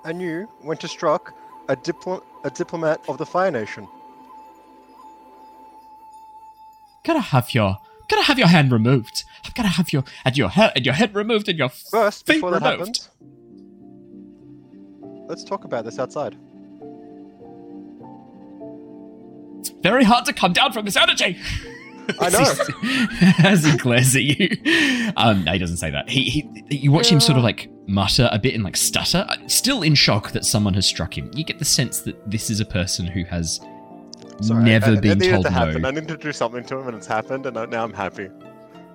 And 0.04 0.22
you 0.22 0.48
went 0.62 0.80
to 0.80 0.88
struck 0.88 1.34
a 1.68 1.76
a 2.44 2.50
diplomat 2.50 3.00
of 3.08 3.18
the 3.18 3.26
Fire 3.26 3.50
Nation. 3.50 3.86
Gotta 7.04 7.20
have 7.20 7.54
your 7.54 7.78
gotta 8.08 8.22
have 8.22 8.38
your 8.38 8.48
hand 8.48 8.72
removed. 8.72 9.24
I've 9.44 9.54
gotta 9.54 9.68
have 9.68 9.92
your 9.92 10.04
and 10.24 10.36
your 10.36 10.48
head 10.48 10.72
and 10.76 10.84
your 10.84 10.94
head 10.94 11.14
removed 11.14 11.48
and 11.48 11.58
your 11.58 11.68
First, 11.68 12.26
feet 12.26 12.34
before 12.34 12.52
that 12.52 12.78
removed. 12.78 13.02
happens, 13.02 13.10
let's 15.28 15.44
talk 15.44 15.64
about 15.64 15.84
this 15.84 15.98
outside. 15.98 16.36
It's 19.60 19.70
very 19.82 20.04
hard 20.04 20.24
to 20.26 20.32
come 20.32 20.52
down 20.52 20.72
from 20.72 20.84
this 20.84 20.96
energy. 20.96 21.38
I 22.20 22.30
know. 22.30 23.44
As 23.48 23.64
he 23.64 23.76
glares 23.76 24.16
at 24.16 24.22
you, 24.22 24.48
um, 25.16 25.44
no, 25.44 25.52
he 25.52 25.58
doesn't 25.58 25.76
say 25.76 25.90
that. 25.90 26.08
He, 26.08 26.24
he, 26.30 26.76
you 26.76 26.92
watch 26.92 27.10
him 27.10 27.20
sort 27.20 27.36
of 27.38 27.44
like 27.44 27.70
mutter 27.86 28.28
a 28.32 28.38
bit 28.38 28.54
and 28.54 28.64
like 28.64 28.76
stutter, 28.76 29.26
still 29.46 29.82
in 29.82 29.94
shock 29.94 30.30
that 30.32 30.44
someone 30.44 30.74
has 30.74 30.86
struck 30.86 31.16
him. 31.16 31.30
You 31.34 31.44
get 31.44 31.58
the 31.58 31.64
sense 31.64 32.00
that 32.00 32.30
this 32.30 32.50
is 32.50 32.60
a 32.60 32.64
person 32.64 33.06
who 33.06 33.24
has 33.24 33.60
Sorry, 34.40 34.64
never 34.64 34.92
I, 34.92 34.96
I, 34.96 35.00
been 35.00 35.20
told 35.20 35.46
to 35.46 35.50
happen. 35.52 35.82
no. 35.82 35.88
I 35.88 35.90
needed 35.92 36.08
to 36.08 36.16
do 36.16 36.32
something 36.32 36.64
to 36.64 36.78
him, 36.78 36.88
and 36.88 36.96
it's 36.96 37.06
happened, 37.06 37.46
and 37.46 37.58
I- 37.58 37.66
now 37.66 37.84
I'm 37.84 37.92
happy. 37.92 38.28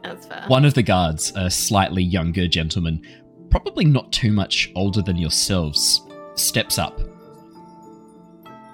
That's 0.03 0.25
fair. 0.27 0.45
One 0.47 0.65
of 0.65 0.73
the 0.73 0.83
guards, 0.83 1.31
a 1.35 1.49
slightly 1.49 2.03
younger 2.03 2.47
gentleman, 2.47 3.01
probably 3.49 3.85
not 3.85 4.11
too 4.11 4.31
much 4.31 4.71
older 4.75 5.01
than 5.01 5.17
yourselves, 5.17 6.01
steps 6.35 6.77
up. 6.77 6.99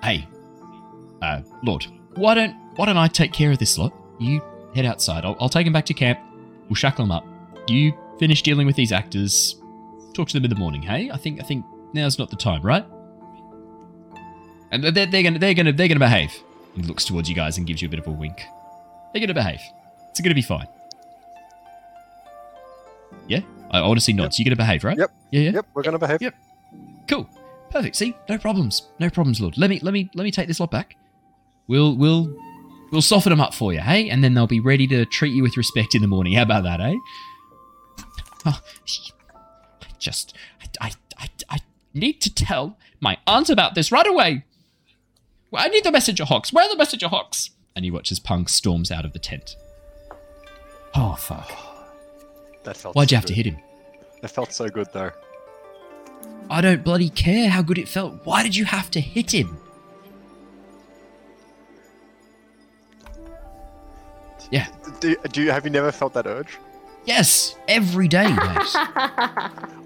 Hey, 0.04 0.28
uh, 1.22 1.42
Lord, 1.64 1.86
why 2.16 2.34
don't 2.34 2.56
why 2.78 2.86
don't 2.86 2.98
I 2.98 3.08
take 3.08 3.34
care 3.34 3.52
of 3.52 3.60
this 3.60 3.78
lot? 3.78 3.94
You 4.20 4.42
head 4.76 4.86
outside. 4.86 5.26
I'll, 5.26 5.36
I'll 5.40 5.50
take 5.50 5.66
him 5.66 5.74
back 5.74 5.86
to 5.88 5.94
camp. 5.94 6.20
We'll 6.68 6.76
shackle 6.76 7.06
him 7.06 7.12
up. 7.12 7.26
You 7.68 7.94
finish 8.20 8.42
dealing 8.42 8.68
with 8.68 8.76
these 8.76 8.92
actors. 8.92 9.56
Talk 10.14 10.28
to 10.30 10.34
them 10.34 10.44
in 10.44 10.50
the 10.50 10.56
morning. 10.56 10.82
Hey, 10.82 11.10
I 11.12 11.18
think 11.18 11.40
I 11.40 11.44
think 11.44 11.66
now's 11.94 12.20
not 12.20 12.30
the 12.30 12.36
time, 12.36 12.62
right? 12.62 12.86
And 14.72 14.84
they're, 14.84 15.06
they're 15.06 15.24
gonna 15.24 15.40
they're 15.40 15.54
gonna 15.54 15.72
they're 15.72 15.88
gonna 15.88 16.00
behave. 16.00 16.32
He 16.76 16.84
looks 16.84 17.06
towards 17.06 17.30
you 17.30 17.36
guys 17.36 17.58
and 17.58 17.66
gives 17.66 17.82
you 17.82 17.88
a 17.88 17.92
bit 17.92 18.00
of 18.00 18.08
a 18.08 18.12
wink. 18.12 18.44
They're 19.14 19.22
gonna 19.22 19.34
behave. 19.34 19.62
It's 20.10 20.22
gonna 20.22 20.36
be 20.36 20.42
fine. 20.42 20.68
Yeah, 23.28 23.42
I 23.72 23.80
honestly 23.80 24.14
nods. 24.14 24.38
You're 24.38 24.46
gonna 24.46 24.56
behave, 24.56 24.84
right? 24.84 24.98
Yep. 24.98 25.12
Yeah, 25.32 25.42
yeah. 25.42 25.52
Yep, 25.52 25.66
we're 25.74 25.84
gonna 25.84 26.00
behave. 26.00 26.22
Yep. 26.22 26.36
Cool. 27.08 27.30
Perfect. 27.72 27.96
See, 27.96 28.16
no 28.28 28.38
problems. 28.38 28.90
No 29.00 29.10
problems, 29.10 29.40
Lord. 29.40 29.58
Let 29.58 29.70
me 29.70 29.80
let 29.82 29.94
me 29.94 30.10
let 30.14 30.24
me 30.24 30.32
take 30.32 30.48
this 30.48 30.60
lot 30.60 30.72
back. 30.72 30.96
We'll 31.68 31.96
we'll 31.96 32.36
we'll 32.92 33.02
soften 33.02 33.30
them 33.30 33.42
up 33.42 33.54
for 33.54 33.74
you, 33.74 33.80
hey, 33.80 34.10
and 34.10 34.24
then 34.24 34.34
they'll 34.34 34.48
be 34.48 34.60
ready 34.60 34.88
to 34.88 35.06
treat 35.06 35.34
you 35.34 35.44
with 35.44 35.58
respect 35.58 35.96
in 35.96 36.02
the 36.02 36.08
morning. 36.08 36.34
How 36.34 36.44
about 36.44 36.64
that, 36.64 36.82
eh? 36.82 36.96
Oh, 38.46 38.62
I 39.82 39.88
just 40.00 40.36
I 40.62 40.88
I 40.88 40.92
I, 41.18 41.30
I 41.50 41.58
need 41.94 42.22
to 42.22 42.34
tell 42.34 42.78
my 43.00 43.18
aunt 43.28 43.50
about 43.50 43.76
this 43.76 43.92
right 43.92 44.08
away. 44.08 44.46
Well, 45.52 45.64
I 45.64 45.68
need 45.68 45.84
the 45.84 45.92
messenger 45.92 46.26
hawks. 46.26 46.54
Where 46.54 46.66
are 46.66 46.70
the 46.70 46.78
messenger 46.78 47.08
hawks? 47.08 47.52
And 47.76 47.86
he 47.86 47.92
watches 47.92 48.20
Pung 48.20 48.48
storms 48.48 48.92
out 48.92 49.06
of 49.06 49.14
the 49.14 49.20
tent. 49.20 49.56
Oh 50.96 51.16
fuck! 51.16 51.52
That 52.64 52.78
felt. 52.78 52.96
Why'd 52.96 53.10
so 53.10 53.14
you 53.14 53.18
have 53.18 53.26
to 53.26 53.34
hit 53.34 53.46
him? 53.46 53.58
That 54.22 54.30
felt 54.30 54.52
so 54.52 54.68
good, 54.68 54.88
though. 54.94 55.12
I 56.50 56.62
don't 56.62 56.84
bloody 56.84 57.10
care 57.10 57.50
how 57.50 57.62
good 57.62 57.78
it 57.78 57.88
felt. 57.88 58.26
Why 58.26 58.44
did 58.44 58.56
you 58.56 58.66
have 58.66 58.92
to 58.92 59.00
hit 59.00 59.34
him? 59.34 59.58
Yeah. 64.52 64.68
Do, 65.00 65.16
do 65.32 65.42
you 65.44 65.52
have 65.52 65.66
you 65.66 65.72
never 65.72 65.92
felt 65.92 66.14
that 66.14 66.26
urge? 66.28 66.58
Yes, 67.06 67.56
every 67.68 68.08
day, 68.08 68.28
mate. 68.28 68.38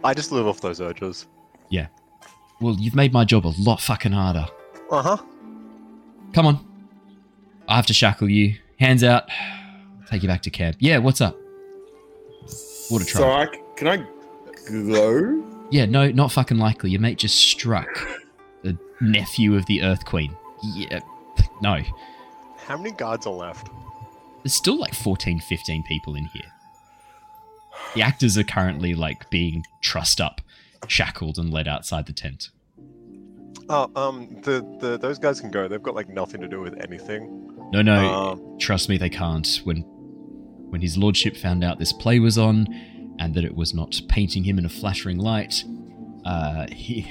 I 0.03 0.13
just 0.15 0.31
live 0.31 0.47
off 0.47 0.61
those 0.61 0.81
urges. 0.81 1.27
Yeah. 1.69 1.87
Well, 2.59 2.75
you've 2.79 2.95
made 2.95 3.13
my 3.13 3.23
job 3.25 3.45
a 3.45 3.53
lot 3.59 3.81
fucking 3.81 4.11
harder. 4.11 4.45
Uh 4.91 5.01
huh. 5.01 5.17
Come 6.33 6.45
on. 6.47 6.67
I 7.67 7.75
have 7.75 7.85
to 7.87 7.93
shackle 7.93 8.29
you. 8.29 8.55
Hands 8.79 9.03
out. 9.03 9.23
Take 10.09 10.23
you 10.23 10.27
back 10.29 10.41
to 10.43 10.49
camp. 10.49 10.77
Yeah, 10.79 10.97
what's 10.99 11.21
up? 11.21 11.37
Water 12.91 13.05
So 13.05 13.19
tribe. 13.19 13.49
I, 13.51 13.75
can 13.77 13.87
I 13.87 13.97
go? 14.91 15.43
Yeah, 15.71 15.85
no, 15.85 16.09
not 16.11 16.31
fucking 16.31 16.57
likely. 16.57 16.91
Your 16.91 17.01
mate 17.01 17.17
just 17.17 17.35
struck 17.35 17.87
the 18.63 18.77
nephew 19.01 19.55
of 19.55 19.65
the 19.65 19.81
Earth 19.81 20.05
Queen. 20.05 20.35
Yeah, 20.75 20.99
no. 21.61 21.81
How 22.57 22.77
many 22.77 22.91
guards 22.91 23.25
are 23.25 23.33
left? 23.33 23.69
There's 24.43 24.53
still 24.53 24.77
like 24.77 24.93
14, 24.93 25.39
15 25.39 25.83
people 25.83 26.15
in 26.15 26.25
here. 26.25 26.51
The 27.95 28.01
actors 28.01 28.37
are 28.37 28.43
currently 28.43 28.93
like 28.93 29.29
being 29.29 29.63
trussed 29.81 30.19
up, 30.19 30.41
shackled, 30.87 31.37
and 31.37 31.51
led 31.51 31.67
outside 31.67 32.05
the 32.05 32.13
tent. 32.13 32.49
Oh, 33.69 33.89
um, 33.95 34.41
the, 34.43 34.61
the 34.79 34.97
those 34.97 35.19
guys 35.19 35.39
can 35.39 35.49
go. 35.49 35.67
They've 35.67 35.81
got 35.81 35.95
like 35.95 36.09
nothing 36.09 36.41
to 36.41 36.47
do 36.47 36.59
with 36.59 36.77
anything. 36.83 37.49
No, 37.71 37.81
no, 37.81 37.95
Um, 37.95 38.57
trust 38.59 38.89
me, 38.89 38.97
they 38.97 39.09
can't. 39.09 39.61
When 39.63 39.77
when 40.69 40.81
his 40.81 40.97
lordship 40.97 41.37
found 41.37 41.63
out 41.63 41.79
this 41.79 41.93
play 41.93 42.19
was 42.19 42.37
on, 42.37 42.67
and 43.19 43.33
that 43.35 43.45
it 43.45 43.55
was 43.55 43.73
not 43.73 43.99
painting 44.09 44.43
him 44.43 44.57
in 44.57 44.65
a 44.65 44.69
flattering 44.69 45.19
light, 45.19 45.63
uh, 46.25 46.67
he, 46.71 47.07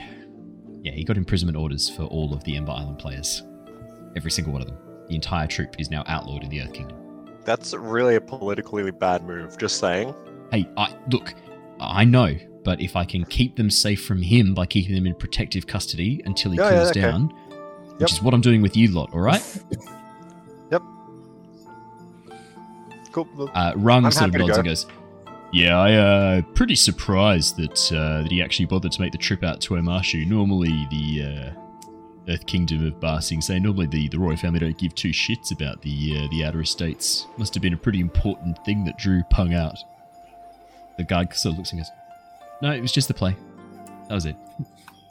yeah, 0.83 0.93
he 0.93 1.05
got 1.05 1.17
imprisonment 1.17 1.57
orders 1.57 1.89
for 1.89 2.03
all 2.05 2.35
of 2.35 2.43
the 2.45 2.57
Ember 2.57 2.73
Island 2.73 2.99
players, 2.99 3.43
every 4.17 4.31
single 4.33 4.53
one 4.53 4.63
of 4.63 4.69
them. 4.69 4.79
The 5.09 5.15
entire 5.15 5.47
troop 5.47 5.77
is 5.79 5.91
now 5.91 6.03
outlawed 6.07 6.43
in 6.43 6.51
the 6.51 6.61
Earth 6.61 6.73
Kingdom. 6.73 6.99
That's 7.45 7.75
really 7.75 8.17
a 8.17 8.21
politically 8.21 8.91
bad 8.91 9.25
move. 9.25 9.57
Just 9.59 9.79
saying. 9.79 10.15
Hey, 10.51 10.69
I 10.77 10.95
look, 11.11 11.35
I 11.81 12.05
know, 12.05 12.37
but 12.65 12.81
if 12.81 12.95
I 12.97 13.05
can 13.05 13.25
keep 13.25 13.57
them 13.57 13.71
safe 13.71 14.05
from 14.05 14.21
him 14.23 14.55
by 14.55 14.67
keeping 14.67 14.95
them 14.95 15.07
in 15.07 15.15
protective 15.15 15.67
custody 15.67 16.21
until 16.27 16.53
he 16.53 16.59
Yeah, 16.59 16.65
yeah, 16.71 16.77
cools 16.79 16.91
okay. 16.91 17.01
down, 17.01 17.33
Yep. 17.93 18.01
which 18.01 18.13
is 18.13 18.23
what 18.23 18.35
I'm 18.35 18.41
doing 18.41 18.63
with 18.63 18.77
you 18.77 18.89
lot, 18.89 19.13
all 19.15 19.21
right? 19.21 19.43
Yep. 20.71 20.83
Cool. 23.13 23.29
well, 23.37 23.51
Uh, 23.55 23.73
Rung 23.77 24.05
I'm 24.07 24.11
sort 24.13 24.31
of 24.35 24.41
nods 24.41 24.57
and 24.57 24.67
goes, 24.67 24.87
"Yeah, 25.53 25.79
I 25.79 25.93
uh, 25.95 26.43
pretty 26.55 26.77
surprised 26.77 27.57
that 27.59 27.93
uh, 27.93 28.23
that 28.23 28.31
he 28.33 28.43
actually 28.43 28.65
bothered 28.67 28.93
to 28.93 29.01
make 29.03 29.13
the 29.13 29.19
trip 29.19 29.43
out 29.43 29.61
to 29.63 29.75
Omashu. 29.75 30.27
Normally, 30.27 30.87
the 30.91 31.53
Earth 32.29 32.47
Kingdom 32.47 32.87
of 32.87 33.01
Ba 33.01 33.21
Sing 33.21 33.41
Se, 33.41 33.59
normally 33.59 33.87
the, 33.87 34.09
the 34.09 34.19
royal 34.19 34.37
family 34.37 34.61
don't 34.61 34.79
give 34.79 34.95
two 34.95 35.11
shits 35.11 35.53
about 35.53 35.83
the 35.83 36.19
uh, 36.19 36.29
the 36.31 36.45
outer 36.45 36.61
estates. 36.61 37.27
Must 37.37 37.53
have 37.55 37.63
been 37.63 37.75
a 37.75 37.79
pretty 37.79 38.01
important 38.01 38.65
thing 38.65 38.85
that 38.85 38.99
drew 38.99 39.23
Pung 39.25 39.55
out." 39.55 39.79
The 40.99 41.05
guy 41.05 41.27
sort 41.33 41.55
of 41.55 41.59
looks 41.59 41.73
and 41.73 41.81
goes, 41.81 41.91
"No, 42.61 42.73
it 42.73 42.81
was 42.81 42.93
just 42.93 43.09
the 43.09 43.15
play. 43.15 43.37
That 44.09 44.15
was 44.15 44.27
it. 44.27 44.37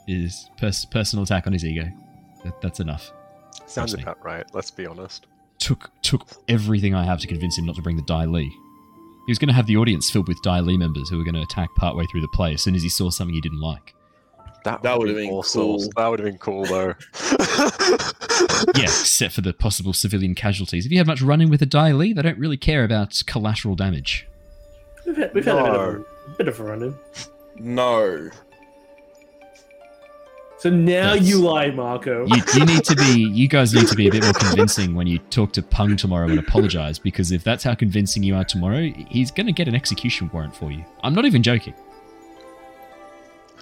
His 0.08 0.50
pers- 0.58 0.86
personal 0.86 1.24
attack 1.24 1.48
on 1.48 1.54
his 1.54 1.66
ego. 1.66 1.90
That, 2.44 2.62
that's 2.62 2.80
enough." 2.80 3.12
sounds 3.66 3.92
trust 3.92 3.98
me. 3.98 4.04
about 4.04 4.24
right. 4.24 4.46
Let's 4.54 4.72
be 4.72 4.86
honest. 4.86 5.28
took 5.60 5.92
took 6.02 6.26
everything 6.48 6.96
I 6.96 7.04
have 7.04 7.20
to 7.20 7.28
convince 7.28 7.58
him 7.58 7.66
not 7.66 7.76
to 7.76 7.82
bring 7.82 7.98
the 7.98 8.04
Dai 8.04 8.26
Li. 8.26 8.52
He 9.26 9.32
was 9.32 9.38
going 9.38 9.50
to 9.50 9.54
have 9.54 9.68
the 9.68 9.78
audience 9.78 10.10
filled 10.10 10.28
with 10.28 10.42
Dai 10.42 10.62
Li 10.62 10.78
members 10.78 11.10
who 11.10 11.18
were 11.18 11.24
going 11.24 11.36
to 11.36 11.42
attack 11.42 11.70
partway 11.76 12.06
through 12.12 12.22
the 12.22 12.28
play 12.30 12.54
as 12.54 12.64
soon 12.64 12.76
as 12.76 12.82
he 12.84 12.90
saw 12.90 13.10
something 13.10 13.34
he 13.34 13.42
didn't 13.42 13.62
like. 13.62 13.94
That, 14.64 14.84
That 14.84 14.94
would 15.00 15.08
would've 15.08 15.16
have 15.18 15.26
been 15.28 15.34
awesome. 15.34 15.62
cool. 15.62 15.90
That 15.98 16.08
would 16.08 16.20
have 16.20 16.26
been 16.26 16.38
cool 16.38 16.66
though. 16.66 16.94
Yeah, 18.76 18.84
except 18.84 19.34
for 19.36 19.42
the 19.42 19.54
possible 19.54 19.94
civilian 19.94 20.34
casualties. 20.36 20.86
If 20.86 20.92
you 20.92 20.98
have 20.98 21.08
much 21.08 21.22
run-in 21.22 21.50
with 21.50 21.62
a 21.62 21.66
Dai 21.66 21.92
Li, 21.92 22.14
they 22.14 22.22
don't 22.22 22.38
really 22.40 22.58
care 22.58 22.84
about 22.84 23.22
collateral 23.28 23.76
damage. 23.76 24.28
We've 25.06 25.16
had, 25.18 25.34
we've 25.34 25.46
had 25.46 25.56
a 25.58 25.64
bit 25.64 25.70
of 25.76 25.82
a, 25.86 26.38
bit 26.38 26.48
of 26.48 26.60
a 26.60 26.64
run-in. 26.64 26.96
No. 27.60 28.30
So 30.60 30.70
now 30.70 31.14
That's- 31.14 31.28
you 31.28 31.40
lie, 31.42 31.72
Mako. 31.72 32.26
You, 32.28 32.42
you 32.56 32.66
need 32.66 32.84
to 32.86 32.96
be, 32.96 33.28
you 33.32 33.48
guys 33.48 33.74
need 33.74 33.88
to 33.88 33.96
be 33.96 34.08
a 34.08 34.12
bit 34.12 34.24
more 34.24 34.34
convincing 34.34 34.94
when 34.96 35.08
you 35.08 35.18
talk 35.30 35.52
to 35.54 35.62
Pung 35.64 35.96
tomorrow 35.96 36.28
and 36.28 36.40
apologize, 36.40 36.98
because 37.00 37.32
if 37.32 37.44
that's 37.44 37.64
how 37.64 37.74
convincing 37.76 38.22
you 38.24 38.36
are 38.36 38.44
tomorrow, 38.46 38.92
he's 39.10 39.30
going 39.32 39.48
to 39.48 39.54
get 39.54 39.68
an 39.68 39.76
execution 39.76 40.30
warrant 40.34 40.56
for 40.56 40.72
you. 40.72 40.84
I'm 41.04 41.14
not 41.16 41.26
even 41.26 41.42
joking. 41.44 41.74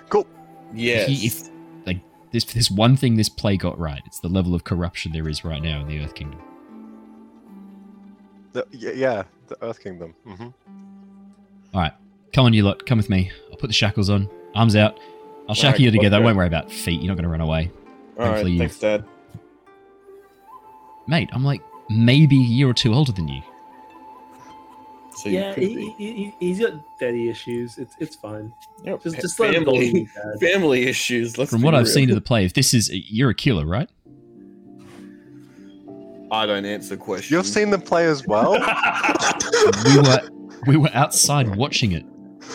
cool. 0.09 0.27
Yes. 0.73 1.07
He, 1.07 1.25
if 1.27 1.49
like 1.85 1.99
this, 2.31 2.43
this 2.45 2.69
one 2.71 2.95
thing 2.95 3.15
this 3.15 3.29
play 3.29 3.57
got 3.57 3.77
right, 3.79 4.01
it's 4.05 4.19
the 4.19 4.27
level 4.29 4.53
of 4.55 4.63
corruption 4.63 5.11
there 5.11 5.27
is 5.27 5.43
right 5.43 5.61
now 5.61 5.81
in 5.81 5.87
the 5.87 5.99
Earth 6.03 6.13
Kingdom. 6.15 6.39
The, 8.53 8.65
yeah, 8.71 8.91
yeah, 8.91 9.23
the 9.47 9.63
Earth 9.63 9.81
Kingdom. 9.83 10.13
hmm 10.25 10.47
All 11.73 11.81
right, 11.81 11.93
come 12.33 12.45
on, 12.45 12.53
you 12.53 12.63
lot, 12.63 12.85
come 12.85 12.97
with 12.97 13.09
me. 13.09 13.31
I'll 13.51 13.57
put 13.57 13.67
the 13.67 13.73
shackles 13.73 14.09
on, 14.09 14.29
arms 14.55 14.75
out. 14.75 14.99
I'll 15.47 15.55
shackle 15.55 15.67
Alright, 15.67 15.79
you 15.81 15.91
together. 15.91 16.17
I 16.17 16.19
won't 16.19 16.37
worry 16.37 16.47
about 16.47 16.71
feet. 16.71 17.01
You're 17.01 17.07
not 17.09 17.15
going 17.15 17.23
to 17.23 17.29
run 17.29 17.41
away, 17.41 17.71
All 18.17 18.25
right. 18.25 18.27
hopefully 18.31 18.51
you- 18.53 18.59
Thanks, 18.59 18.79
Dad. 18.79 19.03
mate. 21.07 21.29
I'm 21.33 21.43
like 21.43 21.61
maybe 21.89 22.37
a 22.37 22.43
year 22.43 22.69
or 22.69 22.73
two 22.73 22.93
older 22.93 23.11
than 23.11 23.27
you. 23.27 23.41
So 25.15 25.27
yeah, 25.29 25.53
he, 25.53 25.91
he, 25.97 26.13
he, 26.13 26.33
he's 26.39 26.59
got 26.59 26.73
daddy 26.99 27.29
issues. 27.29 27.77
It's 27.77 27.95
it's 27.99 28.15
fine. 28.15 28.53
Yep, 28.83 29.03
Just 29.03 29.15
fa- 29.17 29.21
just 29.21 29.39
let 29.39 29.53
him 29.53 29.65
family, 29.65 30.07
family 30.39 30.83
issues. 30.87 31.37
Let's 31.37 31.51
From 31.51 31.61
be 31.61 31.65
what 31.65 31.75
I've 31.75 31.87
seen 31.89 32.09
of 32.09 32.15
the 32.15 32.21
play, 32.21 32.45
if 32.45 32.53
this 32.53 32.73
is 32.73 32.89
you're 32.93 33.31
a 33.31 33.35
killer, 33.35 33.65
right? 33.65 33.89
I 36.31 36.45
don't 36.45 36.65
answer 36.65 36.95
questions. 36.95 37.31
You've 37.31 37.45
seen 37.47 37.71
the 37.71 37.79
play 37.79 38.05
as 38.05 38.25
well. 38.25 38.53
We 39.85 39.97
were 39.97 40.29
we 40.67 40.77
were 40.77 40.89
outside 40.93 41.55
watching 41.55 41.91
it. 41.91 42.05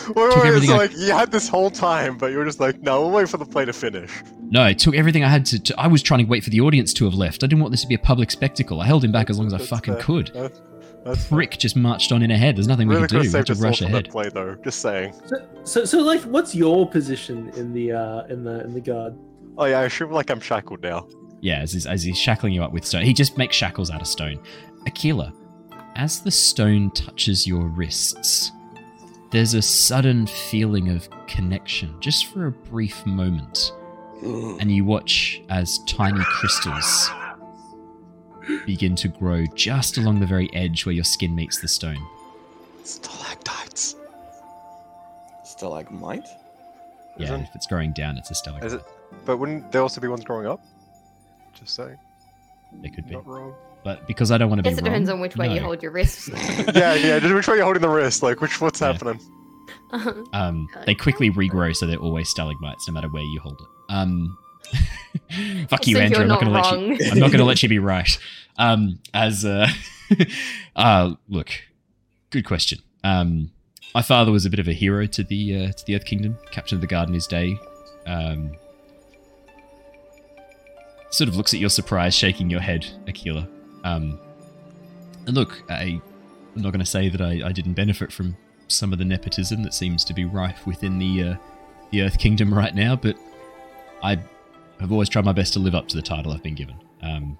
wait, 0.07 0.15
wait, 0.15 0.29
wait, 0.29 0.45
everything 0.47 0.69
so 0.69 0.75
I- 0.75 0.77
like 0.77 0.91
you 0.97 1.11
had 1.11 1.31
this 1.31 1.47
whole 1.47 1.69
time, 1.69 2.17
but 2.17 2.31
you 2.31 2.37
were 2.37 2.45
just 2.45 2.59
like, 2.59 2.81
no, 2.81 3.01
we'll 3.01 3.11
wait 3.11 3.29
for 3.29 3.37
the 3.37 3.45
play 3.45 3.65
to 3.65 3.73
finish. 3.73 4.11
No, 4.49 4.63
I 4.63 4.73
took 4.73 4.95
everything 4.95 5.23
I 5.23 5.29
had 5.29 5.45
to, 5.47 5.59
to. 5.59 5.79
I 5.79 5.87
was 5.87 6.01
trying 6.01 6.19
to 6.25 6.25
wait 6.29 6.43
for 6.43 6.49
the 6.51 6.61
audience 6.61 6.93
to 6.93 7.05
have 7.05 7.13
left. 7.13 7.43
I 7.43 7.47
didn't 7.47 7.61
want 7.61 7.71
this 7.71 7.81
to 7.81 7.87
be 7.87 7.95
a 7.95 7.99
public 7.99 8.31
spectacle. 8.31 8.81
I 8.81 8.85
held 8.85 9.03
him 9.03 9.11
back 9.11 9.29
as 9.29 9.37
long 9.37 9.47
as 9.47 9.53
I 9.53 9.57
That's 9.57 9.69
fucking 9.69 9.95
fair. 9.95 10.03
could. 10.03 10.31
That's, 10.33 10.61
that's 11.05 11.25
fine. 11.27 11.39
Rick 11.39 11.57
just 11.59 11.75
marched 11.75 12.11
on 12.11 12.21
in 12.21 12.31
ahead. 12.31 12.57
There's 12.57 12.67
nothing 12.67 12.87
we 12.87 12.95
really 12.95 13.07
could 13.07 13.21
could 13.21 13.21
do. 13.21 13.27
have 13.27 13.33
We 13.33 13.37
had 13.37 13.47
saved 13.47 13.59
to 13.59 13.63
rush 13.67 13.81
ahead. 13.81 14.09
play 14.09 14.29
though. 14.29 14.55
Just 14.63 14.79
saying. 14.81 15.13
So, 15.25 15.47
so 15.63 15.85
so 15.85 15.99
like, 15.99 16.21
what's 16.23 16.53
your 16.55 16.89
position 16.89 17.49
in 17.55 17.71
the 17.73 17.91
uh 17.93 18.23
in 18.25 18.43
the 18.43 18.63
in 18.65 18.73
the 18.73 18.81
guard? 18.81 19.15
Oh 19.57 19.65
yeah, 19.65 19.79
I 19.79 19.83
assume 19.85 20.11
like 20.11 20.29
I'm 20.29 20.41
shackled 20.41 20.81
now. 20.81 21.07
Yeah, 21.41 21.59
as 21.59 21.73
he's, 21.73 21.85
as 21.85 22.01
he's 22.01 22.17
shackling 22.17 22.53
you 22.53 22.63
up 22.63 22.73
with 22.73 22.85
stone. 22.85 23.03
He 23.03 23.13
just 23.13 23.37
makes 23.37 23.55
shackles 23.55 23.91
out 23.91 24.01
of 24.01 24.07
stone. 24.07 24.39
Aquila, 24.87 25.31
as 25.95 26.21
the 26.21 26.31
stone 26.31 26.89
touches 26.91 27.45
your 27.45 27.67
wrists, 27.67 28.51
there's 29.29 29.53
a 29.53 29.61
sudden 29.61 30.25
feeling 30.25 30.89
of 30.89 31.07
connection, 31.27 31.95
just 31.99 32.27
for 32.27 32.47
a 32.47 32.51
brief 32.51 33.05
moment. 33.05 33.71
And 34.23 34.71
you 34.71 34.83
watch 34.85 35.41
as 35.49 35.79
tiny 35.85 36.23
crystals 36.23 37.11
begin 38.65 38.95
to 38.97 39.07
grow 39.07 39.45
just 39.55 39.97
along 39.97 40.19
the 40.19 40.25
very 40.25 40.49
edge 40.53 40.85
where 40.85 40.93
your 40.93 41.03
skin 41.03 41.35
meets 41.35 41.59
the 41.61 41.67
stone. 41.67 41.97
Stalactites. 42.83 43.95
Stalagmite? 45.43 46.27
Yeah, 47.17 47.25
Isn't- 47.25 47.41
if 47.43 47.49
it's 47.55 47.67
growing 47.67 47.93
down, 47.93 48.17
it's 48.17 48.29
a 48.31 48.35
stalactite. 48.35 48.67
Is 48.67 48.73
it? 48.73 48.83
But 49.25 49.37
wouldn't 49.37 49.71
there 49.71 49.81
also 49.81 50.01
be 50.01 50.07
ones 50.07 50.23
growing 50.23 50.45
up? 50.47 50.61
Just 51.53 51.75
saying. 51.75 51.97
It 52.83 52.93
could 52.93 53.07
be. 53.07 53.13
Not 53.15 53.25
wrong. 53.25 53.53
But 53.83 54.05
because 54.07 54.31
I 54.31 54.37
don't 54.37 54.49
want 54.49 54.59
to 54.59 54.63
be 54.63 54.69
guess 54.69 54.79
it 54.79 54.81
wrong, 54.81 54.91
depends 54.91 55.09
on 55.09 55.19
which 55.21 55.37
way 55.37 55.53
you 55.53 55.61
hold 55.61 55.81
your 55.81 55.91
wrist. 55.91 56.27
yeah, 56.73 56.95
yeah. 56.95 57.19
Just 57.19 57.33
which 57.33 57.47
way 57.47 57.55
you're 57.55 57.63
holding 57.63 57.81
the 57.81 57.89
wrist? 57.89 58.23
Like 58.23 58.41
which 58.41 58.59
what's 58.59 58.81
Yeah. 58.81 58.91
happening? 58.93 59.19
Um, 60.33 60.67
they 60.85 60.95
quickly 60.95 61.29
regrow, 61.31 61.73
so 61.73 61.85
they're 61.85 61.97
always 61.97 62.27
stalagmites, 62.29 62.87
no 62.87 62.93
matter 62.93 63.07
where 63.07 63.23
you 63.23 63.39
hold 63.39 63.61
it. 63.61 63.93
Um, 63.93 64.37
fuck 65.69 65.87
you, 65.87 65.95
So 65.95 66.01
Andrew. 66.01 66.21
I'm 66.21 66.27
not, 66.27 66.39
to 66.41 66.49
let 66.49 66.79
you. 66.79 67.11
I'm 67.11 67.19
not 67.19 67.27
going 67.27 67.39
to 67.39 67.45
let 67.45 67.61
you 67.63 67.69
be 67.69 67.79
right. 67.79 68.17
Um, 68.57 68.99
as 69.13 69.45
uh, 69.45 69.67
uh, 70.75 71.13
look, 71.27 71.49
good 72.29 72.45
question. 72.45 72.79
Um, 73.03 73.51
my 73.93 74.01
father 74.01 74.31
was 74.31 74.45
a 74.45 74.49
bit 74.49 74.59
of 74.59 74.67
a 74.67 74.73
hero 74.73 75.05
to 75.07 75.23
the 75.23 75.65
uh, 75.65 75.71
to 75.71 75.85
the 75.85 75.95
Earth 75.95 76.05
Kingdom, 76.05 76.37
captain 76.51 76.75
of 76.75 76.81
the 76.81 76.87
guard 76.87 77.07
in 77.07 77.13
his 77.13 77.27
day. 77.27 77.57
Um, 78.05 78.51
sort 81.09 81.29
of 81.29 81.35
looks 81.35 81.53
at 81.53 81.59
your 81.59 81.69
surprise, 81.69 82.13
shaking 82.13 82.49
your 82.49 82.59
head, 82.59 82.85
Aquila. 83.07 83.47
Um, 83.83 84.19
and 85.25 85.35
look, 85.35 85.63
I, 85.69 86.01
I'm 86.55 86.61
not 86.61 86.71
going 86.71 86.79
to 86.79 86.85
say 86.85 87.09
that 87.09 87.21
I, 87.21 87.41
I 87.45 87.51
didn't 87.51 87.73
benefit 87.73 88.11
from 88.11 88.35
some 88.67 88.91
of 88.91 88.99
the 88.99 89.05
nepotism 89.05 89.63
that 89.63 89.73
seems 89.73 90.03
to 90.05 90.13
be 90.13 90.25
rife 90.25 90.65
within 90.67 90.99
the 90.99 91.23
uh, 91.23 91.35
the 91.91 92.01
Earth 92.01 92.17
Kingdom 92.19 92.53
right 92.53 92.75
now, 92.75 92.95
but 92.95 93.17
I 94.03 94.19
have 94.79 94.91
always 94.91 95.09
tried 95.09 95.25
my 95.25 95.33
best 95.33 95.53
to 95.53 95.59
live 95.59 95.75
up 95.75 95.87
to 95.89 95.95
the 95.95 96.01
title 96.01 96.31
I've 96.31 96.43
been 96.43 96.55
given. 96.55 96.75
Um, 97.01 97.37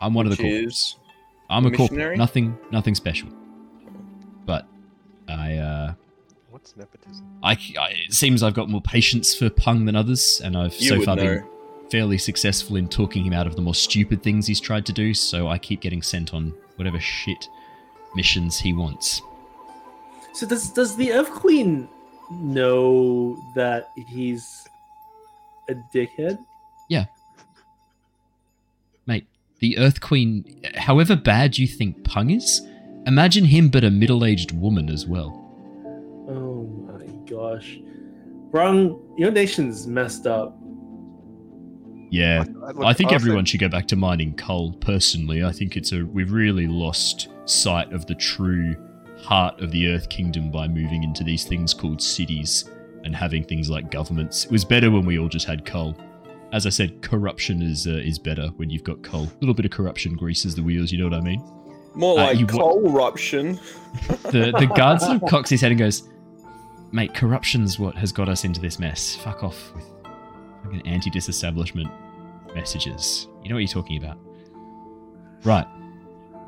I'm 0.00 0.14
one 0.14 0.26
of 0.26 0.36
the 0.36 0.42
corporals. 0.42 0.98
I'm 1.48 1.66
a 1.66 1.70
corporal. 1.70 2.16
Nothing, 2.16 2.58
nothing 2.70 2.94
special. 2.94 3.28
But 4.44 4.66
I, 5.28 5.56
uh, 5.56 5.94
What's 6.50 6.76
nepotism? 6.76 7.26
I, 7.42 7.52
I, 7.78 7.90
it 8.06 8.12
seems 8.12 8.42
I've 8.42 8.54
got 8.54 8.68
more 8.68 8.80
patience 8.80 9.34
for 9.34 9.50
Pung 9.50 9.84
than 9.84 9.96
others, 9.96 10.40
and 10.42 10.56
I've 10.56 10.74
you 10.76 10.88
so 10.88 11.02
far 11.02 11.16
know. 11.16 11.22
been 11.22 11.44
fairly 11.90 12.18
successful 12.18 12.76
in 12.76 12.88
talking 12.88 13.24
him 13.24 13.32
out 13.32 13.46
of 13.46 13.54
the 13.56 13.62
more 13.62 13.74
stupid 13.74 14.22
things 14.22 14.46
he's 14.46 14.60
tried 14.60 14.86
to 14.86 14.92
do. 14.92 15.14
So 15.14 15.48
I 15.48 15.58
keep 15.58 15.80
getting 15.80 16.02
sent 16.02 16.34
on 16.34 16.52
whatever 16.76 16.98
shit 16.98 17.48
missions 18.14 18.58
he 18.58 18.72
wants. 18.72 19.22
So 20.32 20.46
does 20.46 20.70
does 20.70 20.96
the 20.96 21.12
Earth 21.12 21.30
Queen 21.30 21.88
know 22.30 23.42
that 23.54 23.92
he's 23.94 24.65
a 25.68 25.74
dickhead? 25.94 26.38
Yeah. 26.88 27.06
Mate, 29.06 29.26
the 29.58 29.78
Earth 29.78 30.00
Queen, 30.00 30.62
however 30.74 31.16
bad 31.16 31.58
you 31.58 31.66
think 31.66 32.04
Pung 32.04 32.30
is, 32.30 32.60
imagine 33.06 33.44
him 33.44 33.68
but 33.68 33.84
a 33.84 33.90
middle-aged 33.90 34.52
woman 34.52 34.90
as 34.90 35.06
well. 35.06 35.42
Oh 36.28 36.64
my 36.88 37.06
gosh. 37.28 37.78
Brung, 38.50 39.00
your 39.16 39.30
nation's 39.30 39.86
messed 39.86 40.26
up. 40.26 40.56
Yeah, 42.08 42.44
look, 42.48 42.84
I 42.84 42.92
think 42.92 43.10
honestly, 43.10 43.14
everyone 43.14 43.44
should 43.44 43.60
go 43.60 43.68
back 43.68 43.88
to 43.88 43.96
mining 43.96 44.36
coal. 44.36 44.72
Personally, 44.74 45.42
I 45.42 45.50
think 45.50 45.76
it's 45.76 45.92
a 45.92 46.04
we've 46.04 46.30
really 46.30 46.68
lost 46.68 47.28
sight 47.46 47.92
of 47.92 48.06
the 48.06 48.14
true 48.14 48.76
heart 49.18 49.60
of 49.60 49.72
the 49.72 49.88
Earth 49.88 50.08
Kingdom 50.08 50.52
by 50.52 50.68
moving 50.68 51.02
into 51.02 51.24
these 51.24 51.44
things 51.44 51.74
called 51.74 52.00
cities 52.00 52.70
and 53.06 53.16
having 53.16 53.42
things 53.44 53.70
like 53.70 53.90
governments. 53.90 54.44
It 54.44 54.50
was 54.50 54.64
better 54.64 54.90
when 54.90 55.06
we 55.06 55.18
all 55.18 55.28
just 55.28 55.46
had 55.46 55.64
coal. 55.64 55.96
As 56.52 56.66
I 56.66 56.70
said, 56.70 57.00
corruption 57.02 57.62
is 57.62 57.86
uh, 57.86 57.92
is 57.92 58.18
better 58.18 58.48
when 58.56 58.68
you've 58.68 58.84
got 58.84 59.02
coal. 59.02 59.24
A 59.24 59.38
little 59.40 59.54
bit 59.54 59.64
of 59.64 59.70
corruption 59.70 60.14
greases 60.14 60.54
the 60.54 60.62
wheels. 60.62 60.92
You 60.92 60.98
know 60.98 61.04
what 61.08 61.14
I 61.14 61.20
mean? 61.20 61.42
More 61.94 62.18
Uh, 62.20 62.24
like 62.34 62.40
wa- 62.52 62.58
coal 62.58 62.86
eruption. 62.90 63.58
The 64.30 64.52
the 64.58 64.70
guard 64.76 65.00
sort 65.00 65.16
of 65.22 65.28
cocks 65.30 65.48
his 65.48 65.60
head 65.62 65.70
and 65.72 65.78
goes, 65.78 66.08
"Mate, 66.92 67.14
corruption's 67.14 67.78
what 67.78 67.94
has 67.96 68.12
got 68.12 68.28
us 68.28 68.44
into 68.44 68.60
this 68.60 68.78
mess. 68.78 69.16
Fuck 69.16 69.42
off 69.42 69.72
with 69.74 69.84
fucking 70.64 70.86
anti-disestablishment 70.86 71.88
messages. 72.54 73.28
You 73.42 73.48
know 73.48 73.54
what 73.56 73.60
you're 73.60 73.68
talking 73.68 73.96
about, 74.02 74.18
right? 75.44 75.66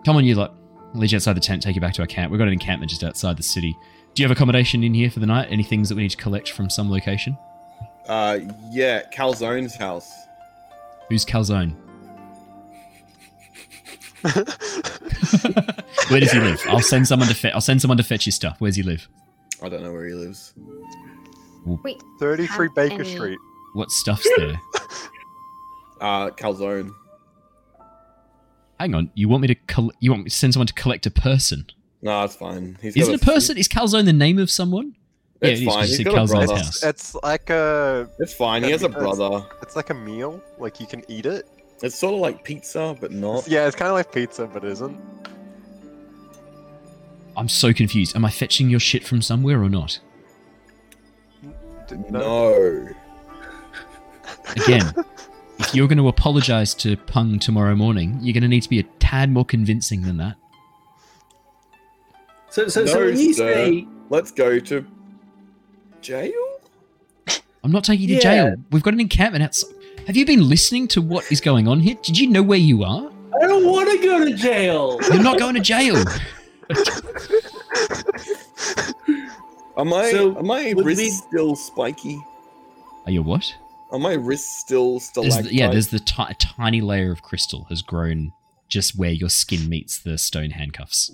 Come 0.05 0.17
on, 0.17 0.25
you 0.25 0.35
lot. 0.35 0.55
I'll 0.95 1.01
lead 1.01 1.13
you 1.13 1.17
outside 1.17 1.35
the 1.35 1.41
tent. 1.41 1.63
Take 1.63 1.75
you 1.75 1.81
back 1.81 1.95
to 1.95 2.03
our 2.03 2.07
camp. 2.07 2.31
We've 2.31 2.39
got 2.39 2.47
an 2.47 2.53
encampment 2.53 2.91
just 2.91 3.05
outside 3.05 3.37
the 3.37 3.43
city. 3.43 3.77
Do 4.19 4.23
you 4.25 4.29
have 4.29 4.37
accommodation 4.37 4.83
in 4.83 4.95
here 4.95 5.13
for 5.13 5.21
the 5.21 5.27
night? 5.27 5.47
Any 5.49 5.63
things 5.63 5.89
that 5.89 5.95
we 5.95 6.03
need 6.03 6.11
to 6.11 6.17
collect 6.17 6.51
from 6.51 6.69
some 6.69 6.91
location? 6.91 7.39
Uh, 8.09 8.41
yeah, 8.73 9.09
Calzone's 9.13 9.77
house. 9.77 10.13
Who's 11.09 11.25
Calzone? 11.25 11.73
Where 16.11 16.19
does 16.19 16.33
he 16.33 16.41
live? 16.41 16.61
I'll 16.67 16.81
send 16.81 17.07
someone 17.07 17.29
to 17.29 17.35
fe- 17.37 17.53
I'll 17.53 17.61
send 17.61 17.81
someone 17.81 17.97
to 17.99 18.03
fetch 18.03 18.27
your 18.27 18.33
stuff. 18.33 18.57
Where's 18.59 18.75
he 18.75 18.83
live? 18.83 19.09
I 19.63 19.69
don't 19.69 19.85
know 19.85 19.93
where 19.93 20.07
he 20.09 20.15
lives. 20.15 20.53
Wait, 21.65 22.03
33 22.19 22.67
Have 22.67 22.75
Baker 22.75 22.95
any- 23.03 23.15
Street. 23.15 23.39
What 23.75 23.93
stuff's 23.93 24.29
there? 24.37 24.61
Uh, 26.01 26.31
Calzone. 26.31 26.91
Hang 28.81 28.95
on, 28.97 29.13
you 29.15 29.29
want 29.29 29.43
me 29.43 29.47
to 29.49 29.55
col- 29.55 29.93
you 30.01 30.11
want 30.11 30.25
me 30.25 30.31
to 30.31 30.35
send 30.37 30.55
someone 30.55 30.67
to 30.67 30.75
collect 30.75 31.07
a 31.07 31.11
person? 31.13 31.67
No, 32.03 32.23
it's 32.25 32.37
fine. 32.37 32.79
He's 32.81 32.97
Is 32.97 33.07
got 33.07 33.15
it 33.15 33.23
a 33.23 33.25
person? 33.25 33.59
Is 33.59 33.69
Calzone 33.69 34.05
the 34.05 34.13
name 34.13 34.39
of 34.39 34.51
someone? 34.51 34.95
It's 35.41 35.61
it 35.61 35.63
is, 35.63 35.69
fine. 35.69 35.75
'cause 35.79 35.91
you 35.91 35.97
He's 35.97 35.97
said 35.99 36.07
got 36.07 36.25
a 36.25 36.27
brother. 36.33 36.57
house. 36.57 36.83
It's 36.85 37.15
like 37.23 37.51
a 37.51 38.09
It's 38.19 38.35
fine. 38.35 38.63
He 38.65 38.71
has 38.71 38.83
a 38.83 38.89
brother. 38.89 39.45
it's 39.63 39.77
like 39.77 39.91
a 39.91 39.95
meal. 39.95 40.41
Like 40.59 40.81
you 40.81 40.87
can 40.87 41.03
eat 41.09 41.27
it. 41.27 41.49
It's 41.83 41.97
sort 41.97 42.15
of 42.15 42.21
like 42.21 42.43
pizza, 42.45 42.97
but 43.01 43.13
not. 43.13 43.47
Yeah, 43.49 43.67
it's 43.67 43.77
kind 43.77 43.89
of 43.89 43.95
like 43.95 44.11
pizza, 44.13 44.47
but 44.47 44.65
it 44.65 44.73
isn't. 44.73 44.99
I'm 47.37 47.49
so 47.49 47.73
confused. 47.73 48.17
Am 48.17 48.25
I 48.25 48.31
fetching 48.31 48.69
your 48.69 48.81
shit 48.81 49.05
from 49.07 49.23
somewhere 49.23 49.63
or 49.63 49.69
not? 49.69 50.01
D- 51.89 51.97
No. 52.11 52.89
Again, 54.57 54.93
if 55.61 55.75
you're 55.75 55.87
going 55.89 55.99
to 55.99 56.09
apologize 56.09 56.75
to 56.75 56.97
Pung 56.97 57.39
tomorrow 57.39 57.77
morning, 57.77 58.19
you're 58.23 58.33
going 58.33 58.43
to 58.43 58.49
need 58.49 58.63
to 58.65 58.69
be 58.69 58.81
a 58.81 58.83
tad 58.99 59.31
more 59.31 59.45
convincing 59.45 60.03
than 60.03 60.17
that. 60.17 60.35
So, 62.51 62.67
so, 62.69 62.87
so 62.87 63.05
when 63.07 63.19
you 63.19 63.35
sir. 63.35 63.53
say 63.55 63.87
Let's 64.11 64.31
go 64.31 64.59
to 64.59 64.87
jail. 66.01 66.33
I'm 67.63 67.71
not 67.73 67.85
taking 67.85 68.09
you 68.09 68.17
to 68.21 68.23
Yeah. 68.25 68.47
jail. 68.51 68.57
We've 68.71 68.83
got 68.83 68.95
an 68.95 69.01
encampment 69.01 69.45
outside. 69.45 69.75
Have 70.07 70.17
you 70.17 70.25
been 70.25 70.49
listening 70.49 70.89
to 70.89 71.03
what 71.03 71.31
is 71.31 71.41
going 71.43 71.69
on 71.69 71.81
here? 71.81 71.97
Did 72.03 72.17
you 72.19 72.27
know 72.29 72.43
where 72.43 72.59
you 72.59 72.83
are? 72.85 73.11
I 73.43 73.47
don't 73.47 73.67
want 73.67 73.91
to 73.91 73.99
go 74.07 74.25
to 74.25 74.33
jail. 74.35 74.99
You're 75.13 75.23
not 75.23 75.39
going 75.39 75.55
to 75.57 75.61
jail. 75.61 75.97
Am 79.77 79.93
I? 79.93 80.11
So, 80.11 80.37
are 80.37 80.43
my 80.43 80.73
would 80.75 80.85
wrists 80.87 81.03
we- 81.05 81.11
still 81.11 81.55
spiky? 81.57 82.19
Are 83.07 83.13
you 83.13 83.23
what? 83.23 83.55
Are 83.91 83.99
my 83.99 84.15
wrists 84.15 84.61
still 84.61 84.93
There's 84.95 85.05
stalactite? 85.05 85.45
the, 85.45 85.55
yeah, 85.55 85.71
there's 85.71 85.89
the 85.89 85.99
ti- 86.01 86.35
tiny 86.39 86.81
layer 86.81 87.11
of 87.11 87.23
crystal 87.23 87.65
has 87.71 87.81
grown 87.81 88.33
just 88.69 88.99
where 88.99 89.13
your 89.13 89.31
skin 89.31 89.69
meets 89.69 89.99
the 89.99 90.19
stone 90.19 90.51
handcuffs. 90.51 91.11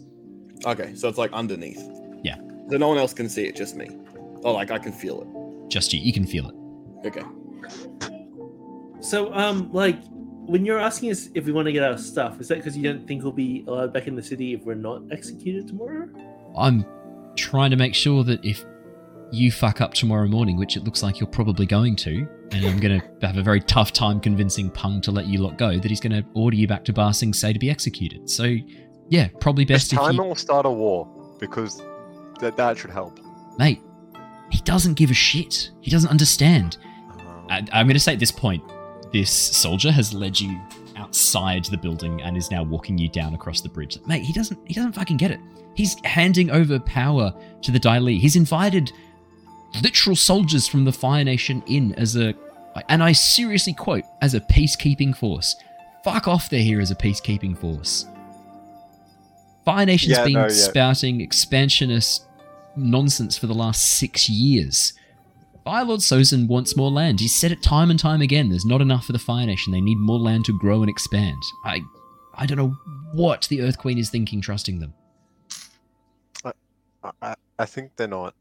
Okay, 0.66 0.94
so 0.94 1.08
it's 1.08 1.18
like 1.18 1.32
underneath. 1.32 1.82
Yeah. 2.22 2.36
So 2.70 2.76
no 2.76 2.88
one 2.88 2.98
else 2.98 3.12
can 3.12 3.28
see 3.28 3.44
it, 3.44 3.54
just 3.54 3.76
me. 3.76 3.88
Oh, 4.44 4.52
like 4.52 4.70
I 4.70 4.78
can 4.78 4.92
feel 4.92 5.22
it. 5.22 5.70
Just 5.70 5.92
you. 5.92 6.00
You 6.00 6.12
can 6.12 6.26
feel 6.26 6.48
it. 6.48 7.06
Okay. 7.06 7.22
So, 9.00 9.32
um, 9.34 9.70
like, 9.72 9.98
when 10.46 10.64
you're 10.64 10.78
asking 10.78 11.10
us 11.10 11.28
if 11.34 11.44
we 11.44 11.52
want 11.52 11.66
to 11.66 11.72
get 11.72 11.82
our 11.82 11.98
stuff, 11.98 12.40
is 12.40 12.48
that 12.48 12.56
because 12.56 12.76
you 12.76 12.84
don't 12.84 13.06
think 13.06 13.22
we'll 13.22 13.32
be 13.32 13.64
allowed 13.66 13.92
back 13.92 14.06
in 14.06 14.14
the 14.14 14.22
city 14.22 14.54
if 14.54 14.62
we're 14.64 14.74
not 14.74 15.02
executed 15.10 15.68
tomorrow? 15.68 16.08
I'm 16.56 16.84
trying 17.36 17.70
to 17.70 17.76
make 17.76 17.94
sure 17.94 18.24
that 18.24 18.44
if 18.44 18.64
you 19.32 19.50
fuck 19.50 19.80
up 19.80 19.94
tomorrow 19.94 20.26
morning, 20.26 20.56
which 20.56 20.76
it 20.76 20.84
looks 20.84 21.02
like 21.02 21.18
you're 21.18 21.26
probably 21.26 21.66
going 21.66 21.96
to, 21.96 22.26
and 22.52 22.64
I'm 22.64 22.78
going 22.78 23.00
to 23.20 23.26
have 23.26 23.36
a 23.36 23.42
very 23.42 23.60
tough 23.60 23.92
time 23.92 24.20
convincing 24.20 24.70
Pung 24.70 25.00
to 25.02 25.10
let 25.10 25.26
you 25.26 25.38
lot 25.38 25.58
go, 25.58 25.78
that 25.78 25.84
he's 25.84 26.00
going 26.00 26.12
to 26.12 26.24
order 26.34 26.56
you 26.56 26.66
back 26.66 26.84
to 26.84 26.92
Ba 26.92 27.12
Sing 27.12 27.32
Se 27.32 27.52
to 27.52 27.58
be 27.58 27.70
executed. 27.70 28.28
So, 28.30 28.54
yeah, 29.08 29.28
probably 29.40 29.64
This 29.64 29.84
best 29.84 29.92
if 29.92 29.98
time 29.98 30.14
you... 30.14 30.22
will 30.22 30.34
start 30.34 30.66
a 30.66 30.70
war 30.70 31.08
because 31.38 31.82
that 32.40 32.56
that 32.56 32.78
should 32.78 32.90
help. 32.90 33.18
Mate, 33.58 33.80
he 34.50 34.58
doesn't 34.60 34.94
give 34.94 35.10
a 35.10 35.14
shit. 35.14 35.70
He 35.80 35.90
doesn't 35.90 36.10
understand. 36.10 36.78
Um, 37.10 37.46
I, 37.50 37.58
I'm 37.72 37.86
going 37.86 37.94
to 37.94 38.00
say 38.00 38.12
at 38.12 38.18
this 38.18 38.32
point, 38.32 38.62
this 39.12 39.30
soldier 39.30 39.92
has 39.92 40.12
led 40.12 40.38
you 40.38 40.60
outside 40.96 41.64
the 41.66 41.76
building 41.76 42.22
and 42.22 42.36
is 42.36 42.50
now 42.50 42.62
walking 42.62 42.98
you 42.98 43.08
down 43.08 43.34
across 43.34 43.60
the 43.60 43.68
bridge. 43.68 43.98
Mate, 44.06 44.22
he 44.22 44.32
doesn't 44.32 44.58
he 44.66 44.74
doesn't 44.74 44.92
fucking 44.92 45.16
get 45.16 45.30
it. 45.30 45.40
He's 45.74 45.96
handing 46.04 46.50
over 46.50 46.78
power 46.78 47.34
to 47.62 47.70
the 47.70 47.78
Dai 47.78 47.98
Li. 47.98 48.18
He's 48.18 48.36
invited 48.36 48.92
literal 49.82 50.16
soldiers 50.16 50.68
from 50.68 50.84
the 50.84 50.92
Fire 50.92 51.24
Nation 51.24 51.62
in 51.66 51.94
as 51.94 52.16
a 52.16 52.34
and 52.88 53.02
I 53.02 53.12
seriously 53.12 53.72
quote 53.72 54.04
as 54.20 54.34
a 54.34 54.40
peacekeeping 54.40 55.16
force. 55.16 55.54
Fuck 56.02 56.28
off 56.28 56.50
they're 56.50 56.60
here 56.60 56.80
as 56.80 56.90
a 56.90 56.96
peacekeeping 56.96 57.56
force. 57.56 58.06
Fire 59.64 59.86
Nation's 59.86 60.18
Yeah, 60.18 60.24
been 60.24 60.32
no, 60.34 60.42
yeah. 60.42 60.48
spouting 60.48 61.20
expansionist 61.20 62.26
nonsense 62.76 63.38
for 63.38 63.46
the 63.46 63.54
last 63.54 63.82
six 63.98 64.28
years. 64.28 64.92
Firelord 65.66 66.00
Sozin 66.00 66.46
wants 66.46 66.76
more 66.76 66.90
land. 66.90 67.20
He's 67.20 67.34
said 67.34 67.50
it 67.50 67.62
time 67.62 67.90
and 67.90 67.98
time 67.98 68.20
again. 68.20 68.50
There's 68.50 68.66
not 68.66 68.82
enough 68.82 69.06
for 69.06 69.12
the 69.12 69.18
Fire 69.18 69.46
Nation. 69.46 69.72
They 69.72 69.80
need 69.80 69.96
more 69.96 70.18
land 70.18 70.44
to 70.46 70.58
grow 70.58 70.82
and 70.82 70.90
expand. 70.90 71.40
I, 71.64 71.80
I 72.34 72.44
don't 72.44 72.58
know 72.58 72.76
what 73.12 73.46
the 73.48 73.62
Earth 73.62 73.78
Queen 73.78 73.96
is 73.96 74.10
thinking, 74.10 74.42
trusting 74.42 74.80
them. 74.80 74.92
I, 76.44 76.52
I, 77.22 77.34
I 77.58 77.64
think 77.64 77.96
they're 77.96 78.08
not. 78.08 78.34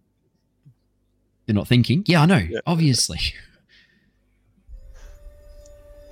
They're 1.45 1.55
not 1.55 1.67
thinking. 1.67 2.03
Yeah, 2.07 2.23
I 2.23 2.25
know. 2.25 2.37
Yeah. 2.37 2.59
Obviously. 2.65 3.19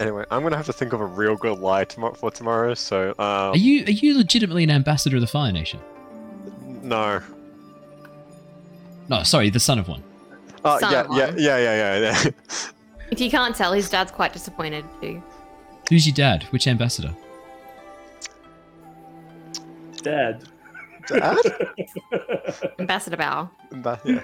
Anyway, 0.01 0.25
I'm 0.31 0.41
gonna 0.41 0.57
have 0.57 0.65
to 0.65 0.73
think 0.73 0.93
of 0.93 1.01
a 1.01 1.05
real 1.05 1.35
good 1.35 1.59
lie 1.59 1.85
tomorrow 1.85 2.13
for 2.15 2.31
tomorrow. 2.31 2.73
So, 2.73 3.11
um, 3.11 3.51
Are 3.53 3.57
you 3.57 3.83
are 3.85 3.91
you 3.91 4.17
legitimately 4.17 4.63
an 4.63 4.71
ambassador 4.71 5.17
of 5.17 5.21
the 5.21 5.27
Fire 5.27 5.51
Nation? 5.51 5.79
no. 6.81 7.21
No, 9.09 9.23
sorry, 9.23 9.49
the 9.49 9.59
son 9.59 9.77
of 9.77 9.87
one. 9.89 10.01
Uh, 10.63 10.77
yeah, 10.81 11.05
yeah, 11.11 11.33
yeah, 11.37 11.57
yeah, 11.57 11.97
yeah, 11.99 11.99
yeah. 12.23 12.31
If 13.11 13.19
you 13.19 13.29
can't 13.29 13.53
tell, 13.55 13.73
his 13.73 13.89
dad's 13.89 14.11
quite 14.11 14.31
disappointed 14.31 14.85
too. 15.01 15.21
Who's 15.89 16.07
your 16.07 16.13
dad? 16.15 16.43
Which 16.51 16.65
ambassador? 16.67 17.13
Dad. 20.01 20.43
Dad? 21.07 21.37
Ambassador 22.79 23.17
Bao. 23.17 23.49
That- 23.71 23.99
yeah. 24.05 24.21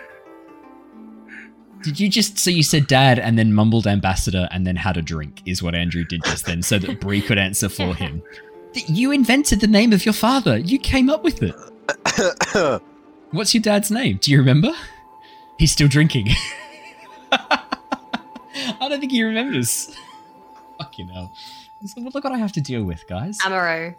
Did 1.84 2.00
you 2.00 2.10
just 2.10 2.38
so 2.40 2.50
you 2.50 2.64
said 2.64 2.88
dad 2.88 3.20
and 3.20 3.38
then 3.38 3.54
mumbled 3.54 3.88
ambassador 3.88 4.48
and 4.52 4.66
then 4.68 4.76
had 4.76 4.98
a 4.98 5.02
drink 5.02 5.42
is 5.46 5.62
what 5.64 5.76
Andrew 5.76 6.04
did 6.04 6.24
just 6.24 6.46
then 6.46 6.62
so 6.62 6.78
that 6.80 7.00
Bree 7.00 7.22
could 7.22 7.38
answer 7.38 7.70
for 7.70 7.96
him. 7.96 8.22
Th- 8.74 8.90
You 8.90 9.12
invented 9.12 9.62
the 9.62 9.68
name 9.68 9.94
of 9.94 10.04
your 10.06 10.14
father. 10.14 10.58
You 10.58 10.80
came 10.80 11.10
up 11.10 11.24
with 11.24 11.42
it. 11.44 11.56
What's 13.32 13.54
your 13.54 13.62
dad's 13.62 13.92
name? 13.92 14.18
Do 14.22 14.32
you 14.32 14.38
remember? 14.40 14.72
He's 15.60 15.72
still 15.72 15.88
drinking. 15.88 16.28
I 17.32 18.88
don't 18.90 19.00
think 19.00 19.12
he 19.12 19.24
remembers. 19.24 19.96
Fucking 20.80 21.08
hell. 21.10 21.34
So 21.86 22.02
look 22.02 22.14
what 22.24 22.34
I 22.34 22.38
have 22.38 22.52
to 22.54 22.62
deal 22.62 22.84
with, 22.84 23.04
guys. 23.08 23.38
Amaro. 23.40 23.96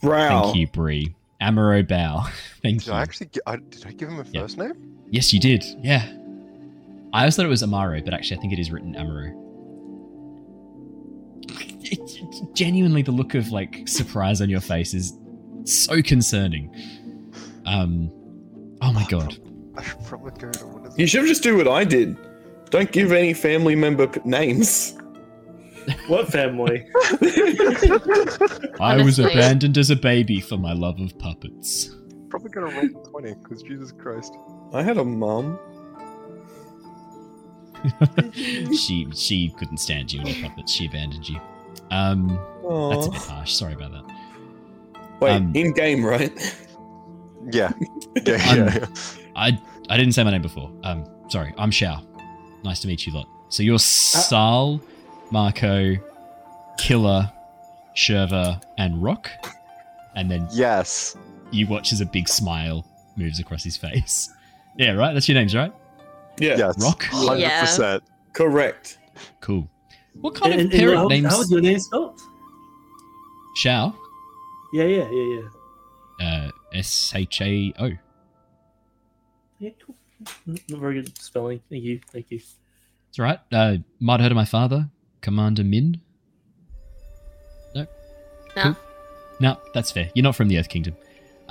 Brow. 0.00 0.42
Thank 0.44 0.56
you, 0.56 0.66
Bree. 0.68 1.14
Amaro 1.40 1.86
Bao. 1.86 2.28
Thank 2.62 2.80
did 2.80 2.86
you. 2.88 2.92
I 2.92 3.02
actually? 3.02 3.30
I, 3.46 3.56
did 3.56 3.84
I 3.86 3.92
give 3.92 4.08
him 4.08 4.20
a 4.20 4.24
Yeah. 4.30 4.42
first 4.42 4.58
name? 4.58 4.72
Yes, 5.10 5.32
you 5.32 5.40
did. 5.40 5.64
Yeah. 5.82 6.06
I 7.12 7.20
always 7.20 7.36
thought 7.36 7.44
it 7.44 7.50
was 7.50 7.62
Amaru, 7.62 8.02
but 8.02 8.14
actually 8.14 8.38
I 8.38 8.40
think 8.40 8.52
it 8.54 8.58
is 8.58 8.70
written 8.70 8.94
Amaro. 8.94 9.38
Genuinely, 12.54 13.02
the 13.02 13.12
look 13.12 13.34
of 13.34 13.50
like 13.50 13.86
surprise 13.86 14.40
on 14.40 14.48
your 14.48 14.60
face 14.60 14.94
is 14.94 15.12
so 15.64 16.00
concerning. 16.02 16.74
Um, 17.66 18.10
oh 18.80 18.92
my 18.92 19.04
god. 19.08 19.38
I 19.76 19.82
should 19.82 20.04
probably 20.04 20.32
go 20.38 20.50
to 20.50 20.66
one 20.66 20.86
of 20.86 20.98
You 20.98 21.06
should 21.06 21.26
just 21.26 21.42
do 21.42 21.56
what 21.56 21.68
I 21.68 21.84
did. 21.84 22.16
Don't 22.70 22.90
give 22.92 23.12
any 23.12 23.34
family 23.34 23.74
member 23.74 24.06
p- 24.06 24.20
names. 24.24 24.94
What 26.06 26.28
family? 26.28 26.86
I 28.80 29.02
was 29.02 29.18
Honestly. 29.18 29.24
abandoned 29.24 29.76
as 29.78 29.90
a 29.90 29.96
baby 29.96 30.40
for 30.40 30.56
my 30.56 30.72
love 30.72 31.00
of 31.00 31.18
puppets. 31.18 31.90
Probably 32.30 32.50
gonna 32.50 32.74
roll 32.74 33.04
twenty 33.04 33.34
because 33.34 33.62
Jesus 33.62 33.92
Christ. 33.92 34.32
I 34.72 34.82
had 34.82 34.96
a 34.98 35.04
mum. 35.04 35.58
She 38.76 39.08
she 39.14 39.50
couldn't 39.58 39.78
stand 39.78 40.12
you 40.12 40.20
and 40.20 40.28
your 40.28 40.48
puppets. 40.48 40.72
She 40.72 40.86
abandoned 40.86 41.28
you. 41.28 41.40
Um, 41.90 42.28
that's 42.90 43.06
a 43.06 43.10
bit 43.10 43.22
harsh. 43.22 43.52
Sorry 43.54 43.74
about 43.74 43.92
that. 43.92 44.04
Wait, 45.20 45.32
um, 45.32 45.52
in 45.54 45.72
game, 45.72 46.04
right? 46.04 46.32
Yeah. 47.50 47.72
Yeah. 48.26 48.34
Um, 48.34 48.58
yeah, 48.58 48.78
yeah. 48.78 48.86
I 49.34 49.58
I 49.88 49.96
didn't 49.96 50.12
say 50.12 50.22
my 50.22 50.30
name 50.30 50.42
before. 50.42 50.70
Um, 50.84 51.06
sorry. 51.28 51.54
I'm 51.56 51.70
Shao. 51.70 52.02
Nice 52.62 52.80
to 52.80 52.88
meet 52.88 53.06
you 53.06 53.12
lot. 53.14 53.26
So 53.48 53.62
you're 53.62 53.78
Sal, 53.78 54.80
Marco, 55.30 55.94
Killer, 56.78 57.32
Sherva, 57.96 58.62
and 58.78 59.02
Rock, 59.02 59.30
and 60.14 60.30
then 60.30 60.46
Yes. 60.52 61.16
you 61.50 61.66
watch 61.66 61.92
as 61.92 62.00
a 62.02 62.06
big 62.06 62.28
smile 62.28 62.86
moves 63.16 63.40
across 63.40 63.64
his 63.64 63.76
face. 63.76 64.30
Yeah, 64.76 64.92
right. 64.92 65.12
That's 65.12 65.28
your 65.28 65.34
names, 65.34 65.54
right? 65.54 65.70
Yeah. 66.42 66.56
Yes. 66.58 66.82
Rock. 66.82 67.02
Hundred 67.04 67.40
Yeah. 67.40 67.60
percent. 67.60 68.02
Correct. 68.32 68.98
Cool. 69.40 69.68
What 70.20 70.34
kind 70.34 70.52
And- 70.52 70.60
of 70.62 70.70
and 70.70 70.72
parent 70.80 70.98
how, 70.98 71.06
names? 71.08 71.26
How's 71.28 71.50
your 71.50 71.60
name 71.60 71.78
spelled? 71.78 72.20
Shao. 73.56 73.94
Yeah, 74.72 74.84
yeah, 74.84 75.10
yeah, 75.10 75.40
yeah. 76.20 76.26
Uh, 76.26 76.50
S 76.72 77.12
H 77.14 77.40
A 77.42 77.72
O. 77.78 77.90
Yeah, 79.58 79.70
cool. 79.84 79.94
Not 80.46 80.80
very 80.80 80.94
good 81.02 81.16
spelling. 81.18 81.60
Thank 81.68 81.82
you. 81.84 82.00
Thank 82.10 82.30
you. 82.30 82.38
It's 82.38 83.18
all 83.18 83.24
right. 83.24 83.38
Uh, 83.52 83.76
might 84.00 84.14
have 84.14 84.22
heard 84.22 84.32
of 84.32 84.36
my 84.36 84.44
father, 84.44 84.88
Commander 85.20 85.64
Min. 85.64 86.00
No. 87.74 87.86
No. 88.56 88.76
No, 89.40 89.58
that's 89.74 89.90
fair. 89.90 90.10
You're 90.14 90.22
not 90.22 90.36
from 90.36 90.48
the 90.48 90.58
Earth 90.58 90.68
Kingdom. 90.68 90.96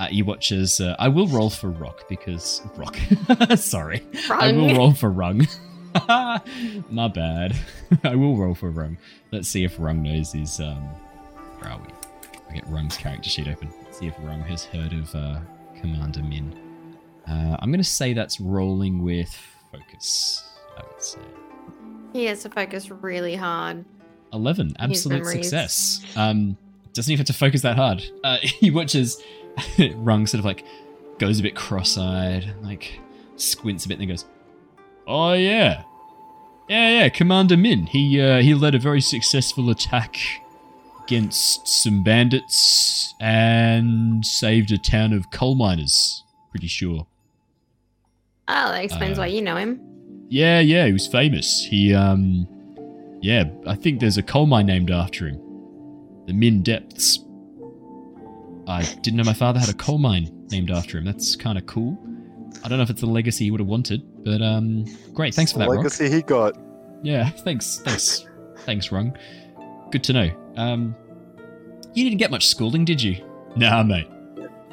Uh, 0.02 0.08
you 0.10 0.24
watch 0.24 0.50
as 0.50 0.80
uh, 0.80 0.96
I 0.98 1.06
will 1.06 1.28
roll 1.28 1.48
for 1.48 1.70
Rock 1.70 2.08
because 2.08 2.60
Rock. 2.76 2.96
Sorry, 3.56 4.04
I 4.28 4.50
will 4.50 4.74
roll 4.74 4.92
for 4.94 5.10
Rung. 5.10 5.46
My 6.90 7.06
bad. 7.06 7.56
I 8.02 8.16
will 8.16 8.36
roll 8.36 8.56
for 8.56 8.70
Rung. 8.70 8.98
Let's 9.30 9.46
see 9.48 9.62
if 9.62 9.78
Rung 9.78 10.02
knows 10.02 10.32
his. 10.32 10.58
Um, 10.58 10.82
where 11.58 11.70
are 11.70 11.78
we? 11.78 11.86
I 12.50 12.54
get 12.54 12.66
Rung's 12.66 12.96
character 12.96 13.30
sheet 13.30 13.46
open. 13.46 13.72
Let's 13.84 13.98
see 14.00 14.08
if 14.08 14.14
Rung 14.18 14.40
has 14.40 14.64
heard 14.64 14.92
of 14.92 15.14
uh, 15.14 15.38
Commander 15.80 16.22
Min. 16.24 16.52
Uh, 17.28 17.56
I'm 17.60 17.70
going 17.70 17.78
to 17.78 17.84
say 17.84 18.12
that's 18.12 18.40
rolling 18.40 19.04
with 19.04 19.32
focus. 19.70 20.42
I 20.76 20.82
would 20.82 21.00
say. 21.00 21.20
He 22.12 22.24
has 22.24 22.42
to 22.42 22.50
focus 22.50 22.90
really 22.90 23.36
hard. 23.36 23.84
11 24.32 24.76
absolute 24.78 25.26
success 25.26 26.02
um 26.16 26.56
doesn't 26.94 27.12
even 27.12 27.18
have 27.18 27.26
to 27.26 27.34
focus 27.34 27.60
that 27.60 27.76
hard 27.76 28.02
uh 28.24 28.38
he 28.40 28.70
watches 28.70 29.22
rung 29.96 30.26
sort 30.26 30.38
of 30.40 30.44
like 30.44 30.64
goes 31.18 31.38
a 31.38 31.42
bit 31.42 31.54
cross-eyed 31.54 32.54
like 32.62 32.98
squints 33.36 33.84
a 33.84 33.88
bit 33.88 33.94
and 33.94 34.02
then 34.02 34.08
goes 34.08 34.24
oh 35.06 35.32
yeah 35.34 35.82
yeah 36.68 37.00
yeah 37.00 37.08
commander 37.08 37.56
min 37.56 37.86
he 37.86 38.20
uh 38.20 38.40
he 38.40 38.54
led 38.54 38.74
a 38.74 38.78
very 38.78 39.00
successful 39.00 39.68
attack 39.70 40.16
against 41.04 41.66
some 41.68 42.02
bandits 42.02 43.14
and 43.20 44.24
saved 44.24 44.70
a 44.72 44.78
town 44.78 45.12
of 45.12 45.30
coal 45.30 45.54
miners 45.54 46.22
pretty 46.50 46.66
sure 46.68 47.06
Oh, 48.48 48.72
that 48.72 48.84
explains 48.84 49.18
Uh, 49.18 49.22
why 49.22 49.26
you 49.28 49.40
know 49.40 49.56
him. 49.56 49.80
yeah, 50.28 50.58
yeah, 50.58 50.84
he 50.86 50.92
was 50.92 51.06
famous. 51.06 51.64
He, 51.64 51.94
um, 51.94 52.46
yeah, 53.22 53.44
I 53.66 53.76
think 53.76 54.00
there's 54.00 54.18
a 54.18 54.22
coal 54.22 54.46
mine 54.46 54.66
named 54.66 54.90
after 54.90 55.28
him. 55.28 55.40
The 56.26 56.32
Min 56.34 56.60
Depths. 56.62 57.20
I 58.66 58.82
didn't 59.02 59.16
know 59.16 59.24
my 59.24 59.32
father 59.32 59.58
had 59.58 59.68
a 59.68 59.74
coal 59.74 59.98
mine 59.98 60.46
named 60.50 60.70
after 60.70 60.98
him. 60.98 61.04
That's 61.04 61.36
kind 61.36 61.58
of 61.58 61.66
cool. 61.66 61.98
I 62.64 62.68
don't 62.68 62.78
know 62.78 62.82
if 62.82 62.90
it's 62.90 63.02
a 63.02 63.06
legacy 63.06 63.44
he 63.44 63.50
would 63.50 63.60
have 63.60 63.68
wanted, 63.68 64.02
but 64.24 64.40
um, 64.42 64.84
great. 65.14 65.34
Thanks 65.34 65.52
for 65.52 65.58
that, 65.58 65.68
Rock. 65.68 65.78
Legacy 65.78 66.10
he 66.10 66.22
got. 66.22 66.56
Yeah, 67.02 67.28
thanks, 67.30 67.80
thanks, 67.80 68.26
thanks, 68.58 68.92
Rung. 68.92 69.16
Good 69.90 70.04
to 70.04 70.12
know. 70.12 70.30
Um, 70.56 70.94
you 71.94 72.04
didn't 72.04 72.18
get 72.18 72.30
much 72.30 72.46
schooling, 72.46 72.84
did 72.84 73.02
you? 73.02 73.16
Nah, 73.56 73.82
mate. 73.82 74.08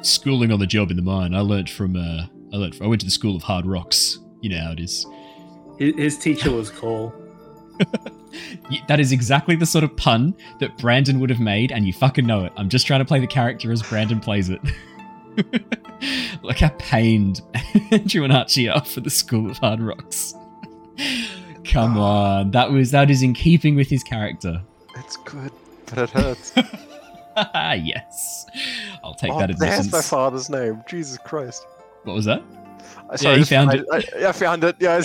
Schooling 0.02 0.52
on 0.52 0.60
the 0.60 0.66
job 0.66 0.90
in 0.90 0.96
the 0.96 1.02
mine. 1.02 1.34
I 1.34 1.40
learnt 1.40 1.68
from. 1.68 1.96
Uh, 1.96 2.26
I 2.52 2.56
learnt. 2.56 2.76
From, 2.76 2.86
I 2.86 2.88
went 2.88 3.00
to 3.00 3.06
the 3.06 3.10
school 3.10 3.36
of 3.36 3.42
hard 3.42 3.66
rocks. 3.66 4.18
You 4.40 4.50
know 4.50 4.58
how 4.58 4.72
it 4.72 4.80
is. 4.80 5.06
His, 5.78 5.94
his 5.96 6.18
teacher 6.18 6.50
was 6.50 6.70
Cole. 6.70 7.12
That 8.88 9.00
is 9.00 9.12
exactly 9.12 9.56
the 9.56 9.66
sort 9.66 9.84
of 9.84 9.96
pun 9.96 10.34
that 10.60 10.76
Brandon 10.78 11.20
would 11.20 11.30
have 11.30 11.40
made, 11.40 11.72
and 11.72 11.86
you 11.86 11.92
fucking 11.92 12.26
know 12.26 12.44
it. 12.44 12.52
I'm 12.56 12.68
just 12.68 12.86
trying 12.86 13.00
to 13.00 13.04
play 13.04 13.20
the 13.20 13.26
character 13.26 13.72
as 13.72 13.82
Brandon 13.82 14.20
plays 14.20 14.48
it. 14.48 14.60
Look 16.42 16.58
how 16.58 16.70
pained 16.78 17.40
Andrew 17.90 18.24
and 18.24 18.32
Archie 18.32 18.68
are 18.68 18.84
for 18.84 19.00
the 19.00 19.10
School 19.10 19.50
of 19.50 19.58
Hard 19.58 19.80
Rocks. 19.80 20.34
Come 21.64 21.96
ah. 21.98 22.38
on, 22.38 22.50
that 22.52 22.70
was 22.70 22.90
that 22.92 23.10
is 23.10 23.22
in 23.22 23.34
keeping 23.34 23.74
with 23.74 23.88
his 23.88 24.02
character. 24.02 24.62
It's 24.96 25.16
good, 25.16 25.52
but 25.86 25.98
it 25.98 26.10
hurts. 26.10 26.52
yes, 27.36 28.46
I'll 29.02 29.14
take 29.14 29.32
oh, 29.32 29.38
that 29.38 29.48
there's 29.58 29.60
admittance. 29.60 29.92
my 29.92 30.02
father's 30.02 30.50
name. 30.50 30.82
Jesus 30.88 31.18
Christ. 31.18 31.66
What 32.04 32.14
was 32.14 32.24
that? 32.24 32.42
I- 33.08 33.16
Sorry, 33.16 33.36
you 33.36 33.42
I 33.42 33.44
found 33.44 33.70
I, 33.70 33.74
it. 33.74 33.86
I, 33.92 34.28
I 34.28 34.32
found 34.32 34.64
it. 34.64 34.76
Yeah. 34.78 35.02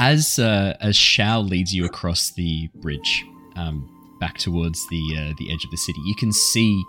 As 0.00 0.38
uh, 0.38 0.74
as 0.80 0.96
Shao 0.96 1.40
leads 1.40 1.74
you 1.74 1.84
across 1.84 2.30
the 2.30 2.70
bridge, 2.76 3.22
um, 3.54 4.16
back 4.18 4.38
towards 4.38 4.88
the 4.88 5.02
uh, 5.16 5.34
the 5.38 5.52
edge 5.52 5.62
of 5.62 5.70
the 5.70 5.76
city, 5.76 6.00
you 6.06 6.14
can 6.14 6.32
see 6.32 6.82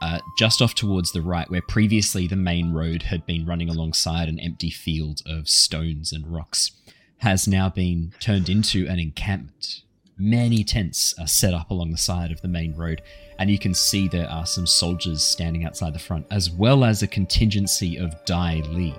uh, 0.00 0.18
just 0.38 0.62
off 0.62 0.74
towards 0.74 1.12
the 1.12 1.20
right, 1.20 1.48
where 1.50 1.60
previously 1.60 2.26
the 2.26 2.36
main 2.36 2.72
road 2.72 3.02
had 3.02 3.26
been 3.26 3.44
running 3.44 3.68
alongside 3.68 4.30
an 4.30 4.40
empty 4.40 4.70
field 4.70 5.20
of 5.26 5.46
stones 5.46 6.10
and 6.10 6.26
rocks, 6.26 6.72
has 7.18 7.46
now 7.46 7.68
been 7.68 8.14
turned 8.18 8.48
into 8.48 8.88
an 8.88 8.98
encampment. 8.98 9.82
Many 10.16 10.64
tents 10.64 11.14
are 11.18 11.26
set 11.26 11.52
up 11.52 11.70
along 11.70 11.90
the 11.90 11.98
side 11.98 12.32
of 12.32 12.40
the 12.40 12.48
main 12.48 12.74
road, 12.74 13.02
and 13.38 13.50
you 13.50 13.58
can 13.58 13.74
see 13.74 14.08
there 14.08 14.30
are 14.30 14.46
some 14.46 14.66
soldiers 14.66 15.22
standing 15.22 15.66
outside 15.66 15.92
the 15.94 15.98
front, 15.98 16.26
as 16.30 16.50
well 16.50 16.82
as 16.82 17.02
a 17.02 17.06
contingency 17.06 17.98
of 17.98 18.14
Dai 18.24 18.62
Li, 18.70 18.94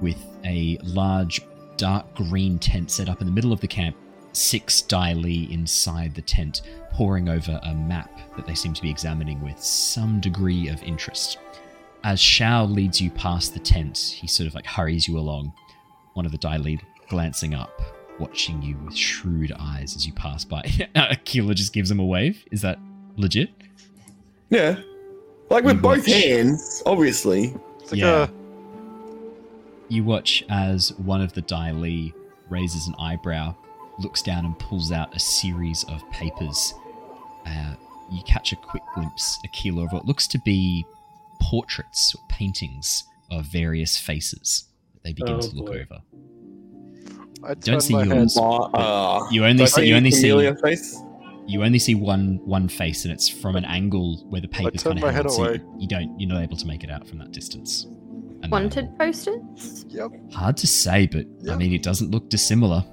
with 0.00 0.22
a 0.44 0.78
large 0.84 1.40
dark 1.76 2.14
green 2.14 2.58
tent 2.58 2.90
set 2.90 3.08
up 3.08 3.20
in 3.20 3.26
the 3.26 3.32
middle 3.32 3.52
of 3.52 3.60
the 3.60 3.68
camp, 3.68 3.96
six 4.32 4.82
Dai 4.82 5.12
Li 5.14 5.48
inside 5.52 6.14
the 6.14 6.22
tent, 6.22 6.62
poring 6.92 7.28
over 7.28 7.58
a 7.62 7.74
map 7.74 8.10
that 8.36 8.46
they 8.46 8.54
seem 8.54 8.72
to 8.74 8.82
be 8.82 8.90
examining 8.90 9.40
with 9.42 9.58
some 9.62 10.20
degree 10.20 10.68
of 10.68 10.82
interest. 10.82 11.38
As 12.04 12.20
Shao 12.20 12.64
leads 12.64 13.00
you 13.00 13.10
past 13.10 13.52
the 13.54 13.60
tent, 13.60 13.98
he 13.98 14.26
sort 14.26 14.46
of 14.46 14.54
like 14.54 14.66
hurries 14.66 15.08
you 15.08 15.18
along, 15.18 15.52
one 16.14 16.24
of 16.26 16.32
the 16.32 16.38
Dai 16.38 16.56
Li 16.58 16.78
glancing 17.08 17.54
up, 17.54 17.80
watching 18.18 18.62
you 18.62 18.76
with 18.84 18.94
shrewd 18.96 19.52
eyes 19.58 19.94
as 19.96 20.06
you 20.06 20.12
pass 20.12 20.44
by. 20.44 20.62
Uh, 20.94 21.08
Aquila 21.10 21.54
just 21.54 21.72
gives 21.72 21.90
him 21.90 22.00
a 22.00 22.04
wave. 22.04 22.44
Is 22.50 22.62
that 22.62 22.78
legit? 23.16 23.50
Yeah. 24.50 24.80
Like 25.50 25.64
with 25.64 25.80
both 25.82 26.06
hands, 26.06 26.82
obviously. 26.86 27.54
it's 27.80 27.92
like 27.92 28.00
Yeah. 28.00 28.24
a 28.24 28.35
You 29.88 30.04
watch 30.04 30.44
as 30.48 30.92
one 30.98 31.20
of 31.20 31.32
the 31.32 31.42
Dai 31.42 31.70
Li 31.72 32.12
raises 32.50 32.86
an 32.88 32.94
eyebrow, 32.98 33.54
looks 33.98 34.22
down 34.22 34.44
and 34.44 34.58
pulls 34.58 34.90
out 34.92 35.14
a 35.14 35.20
series 35.20 35.84
of 35.84 36.08
papers. 36.10 36.74
Uh, 37.46 37.74
you 38.10 38.22
catch 38.24 38.52
a 38.52 38.56
quick 38.56 38.82
glimpse, 38.94 39.38
Aquila, 39.44 39.84
of 39.84 39.92
what 39.92 40.04
looks 40.06 40.26
to 40.28 40.38
be 40.40 40.84
portraits 41.40 42.14
or 42.14 42.22
paintings 42.28 43.04
of 43.30 43.46
various 43.46 43.96
faces 43.98 44.64
that 44.94 45.02
they 45.04 45.12
begin 45.12 45.36
Oh, 45.36 45.40
to 45.40 45.56
look 45.56 45.66
boy. 45.66 45.86
over. 45.90 46.00
I 47.44 47.54
Don't 47.54 47.80
see 47.80 47.94
my 47.94 48.04
head. 48.06 48.16
yours. 48.16 48.36
Uh, 48.38 49.26
You 49.30 49.44
only 49.44 49.66
see 49.66 49.86
you 49.88 49.94
only 49.96 50.10
see 50.10 50.52
face. 50.62 51.00
you 51.46 51.62
only 51.62 51.78
see 51.78 51.94
one 51.94 52.40
one 52.44 52.68
face, 52.68 53.04
and 53.04 53.12
it's 53.12 53.28
from 53.28 53.54
an 53.56 53.64
angle 53.64 54.24
where 54.30 54.40
the 54.40 54.48
paper's 54.48 54.82
turned 54.82 55.00
kind 55.00 55.04
of 55.04 55.04
my 55.04 55.12
head 55.12 55.24
held, 55.26 55.32
so 55.36 55.44
away. 55.44 55.54
you, 55.54 55.76
you 55.80 55.88
don't 55.88 56.18
you're 56.20 56.28
not 56.28 56.42
able 56.42 56.56
to 56.56 56.66
make 56.66 56.82
it 56.82 56.90
out 56.90 57.06
from 57.06 57.18
that 57.18 57.30
distance. 57.32 57.86
And 58.46 58.52
Wanted 58.52 58.98
posters? 58.98 59.84
Yep. 59.88 60.10
Hard 60.32 60.56
to 60.58 60.66
say, 60.66 61.06
but 61.06 61.26
I 61.50 61.56
mean, 61.56 61.72
it 61.72 61.82
doesn't 61.82 62.10
look 62.10 62.28
dissimilar. 62.30 62.84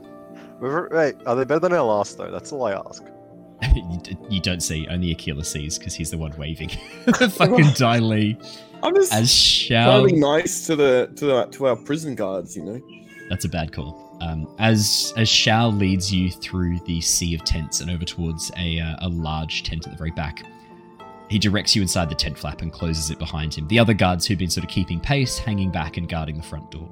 Wait, 0.59 1.15
are 1.25 1.35
they 1.35 1.43
better 1.45 1.59
than 1.59 1.73
our 1.73 1.83
last 1.83 2.17
though? 2.17 2.31
That's 2.31 2.51
all 2.51 2.63
I 2.65 2.73
ask. 2.73 3.03
you, 3.75 3.99
d- 4.01 4.17
you 4.29 4.39
don't 4.41 4.61
see, 4.61 4.87
only 4.87 5.11
Aquila 5.11 5.43
sees 5.43 5.77
because 5.77 5.93
he's 5.93 6.09
the 6.11 6.17
one 6.17 6.35
waving. 6.37 6.69
Fucking 7.13 7.71
Dai 7.75 7.99
Li. 7.99 8.37
I'm 8.81 8.95
just 8.95 9.13
As 9.13 9.31
Shao. 9.33 9.85
trying 10.01 10.07
to 10.07 10.13
be 10.13 10.19
nice 10.19 10.65
to 10.67 10.75
the 10.75 11.11
to 11.15 11.25
the, 11.25 11.45
to 11.45 11.67
our 11.67 11.75
prison 11.75 12.15
guards, 12.15 12.55
you 12.57 12.63
know. 12.63 12.81
That's 13.29 13.45
a 13.45 13.49
bad 13.49 13.71
call. 13.71 14.17
Um, 14.21 14.53
as 14.59 15.13
as 15.17 15.29
Shao 15.29 15.69
leads 15.69 16.13
you 16.13 16.31
through 16.31 16.79
the 16.85 16.99
sea 17.01 17.35
of 17.35 17.43
tents 17.43 17.79
and 17.81 17.89
over 17.91 18.05
towards 18.05 18.51
a 18.57 18.79
uh, 18.79 18.95
a 19.01 19.09
large 19.09 19.63
tent 19.63 19.85
at 19.85 19.91
the 19.91 19.97
very 19.97 20.11
back, 20.11 20.43
he 21.33 21.39
directs 21.39 21.75
you 21.75 21.81
inside 21.81 22.09
the 22.09 22.15
tent 22.15 22.37
flap 22.37 22.61
and 22.61 22.71
closes 22.71 23.09
it 23.09 23.17
behind 23.17 23.55
him. 23.55 23.67
The 23.67 23.79
other 23.79 23.95
guards 23.95 24.27
who've 24.27 24.37
been 24.37 24.51
sort 24.51 24.63
of 24.63 24.69
keeping 24.69 24.99
pace, 24.99 25.39
hanging 25.39 25.71
back 25.71 25.97
and 25.97 26.07
guarding 26.07 26.37
the 26.37 26.43
front 26.43 26.69
door. 26.69 26.87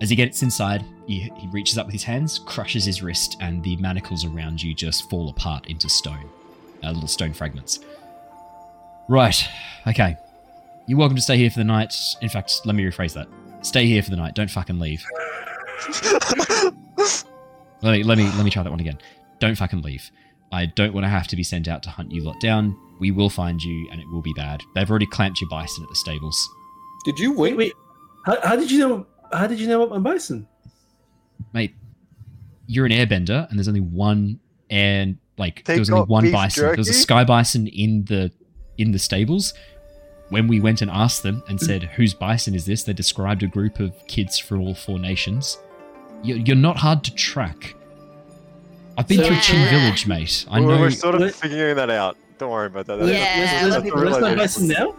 As 0.00 0.10
he 0.10 0.16
gets 0.16 0.42
inside, 0.42 0.84
he, 1.06 1.30
he 1.36 1.46
reaches 1.52 1.78
up 1.78 1.86
with 1.86 1.92
his 1.92 2.02
hands, 2.02 2.40
crushes 2.40 2.84
his 2.84 3.00
wrist, 3.00 3.36
and 3.40 3.62
the 3.62 3.76
manacles 3.76 4.24
around 4.24 4.60
you 4.60 4.74
just 4.74 5.08
fall 5.08 5.28
apart 5.28 5.68
into 5.68 5.88
stone, 5.88 6.28
uh, 6.82 6.90
little 6.90 7.06
stone 7.06 7.32
fragments. 7.32 7.78
Right, 9.08 9.48
okay. 9.86 10.16
You're 10.88 10.98
welcome 10.98 11.14
to 11.14 11.22
stay 11.22 11.36
here 11.36 11.48
for 11.48 11.60
the 11.60 11.64
night. 11.64 11.94
In 12.22 12.28
fact, 12.28 12.62
let 12.64 12.74
me 12.74 12.82
rephrase 12.82 13.14
that. 13.14 13.28
Stay 13.64 13.86
here 13.86 14.02
for 14.02 14.10
the 14.10 14.16
night. 14.16 14.34
Don't 14.34 14.50
fucking 14.50 14.80
leave. 14.80 15.04
Let 17.82 17.92
me 17.92 18.02
let 18.02 18.18
me 18.18 18.24
let 18.24 18.44
me 18.44 18.50
try 18.50 18.64
that 18.64 18.70
one 18.70 18.80
again. 18.80 18.98
Don't 19.38 19.56
fucking 19.56 19.82
leave. 19.82 20.10
I 20.50 20.66
don't 20.66 20.92
want 20.92 21.04
to 21.04 21.08
have 21.08 21.28
to 21.28 21.36
be 21.36 21.44
sent 21.44 21.68
out 21.68 21.84
to 21.84 21.90
hunt 21.90 22.10
you 22.10 22.24
lot 22.24 22.40
down. 22.40 22.76
We 23.04 23.10
will 23.10 23.28
find 23.28 23.62
you, 23.62 23.86
and 23.92 24.00
it 24.00 24.08
will 24.08 24.22
be 24.22 24.32
bad. 24.32 24.62
They've 24.74 24.88
already 24.88 25.04
clamped 25.04 25.38
your 25.38 25.50
bison 25.50 25.84
at 25.84 25.90
the 25.90 25.94
stables. 25.94 26.48
Did 27.04 27.18
you 27.18 27.34
Wait, 27.34 27.54
wait. 27.54 27.74
How, 28.24 28.38
how 28.42 28.56
did 28.56 28.70
you 28.70 28.78
know? 28.78 29.06
How 29.30 29.46
did 29.46 29.60
you 29.60 29.68
know 29.68 29.82
about 29.82 30.02
my 30.02 30.10
bison? 30.12 30.48
mate, 31.52 31.74
you're 32.66 32.86
an 32.86 32.92
airbender, 32.92 33.46
and 33.50 33.58
there's 33.58 33.68
only 33.68 33.82
one 33.82 34.40
and 34.70 35.18
like 35.36 35.64
They 35.66 35.74
there 35.74 35.80
was 35.80 35.90
only 35.90 36.06
one 36.06 36.22
beef 36.24 36.32
bison. 36.32 36.64
There 36.64 36.76
was 36.78 36.88
a 36.88 36.94
sky 36.94 37.24
bison 37.24 37.66
in 37.66 38.06
the 38.06 38.32
in 38.78 38.92
the 38.92 38.98
stables. 38.98 39.52
When 40.30 40.48
we 40.48 40.58
went 40.60 40.80
and 40.80 40.90
asked 40.90 41.22
them 41.22 41.42
and 41.46 41.60
said, 41.60 41.82
"Whose 41.82 42.14
bison 42.14 42.54
is 42.54 42.64
this?" 42.64 42.84
They 42.84 42.94
described 42.94 43.42
a 43.42 43.48
group 43.48 43.80
of 43.80 43.92
kids 44.06 44.38
from 44.38 44.62
all 44.62 44.74
four 44.74 44.98
nations. 44.98 45.58
You're, 46.22 46.38
you're 46.38 46.56
not 46.56 46.78
hard 46.78 47.04
to 47.04 47.14
track. 47.14 47.74
I've 48.96 49.06
been 49.08 49.18
So- 49.18 49.26
through 49.26 49.40
Chin 49.40 49.68
Village, 49.68 50.06
mate. 50.06 50.46
I 50.50 50.60
We're- 50.60 50.74
know 50.74 50.80
We're 50.80 50.90
sort 50.90 51.16
of 51.20 51.34
figuring 51.34 51.76
that 51.76 51.90
out. 51.90 52.16
Don't 52.38 52.50
worry 52.50 52.66
about 52.66 52.86
that. 52.86 52.98
Where's, 52.98 53.10
Yeah. 53.10 53.38
where's, 53.38 53.74
That's 53.74 53.84
where's, 53.84 53.92
a 53.92 53.96
where's 53.96 54.20
my 54.20 54.30
realization. 54.32 54.68
bison 54.68 54.68
now? 54.68 54.94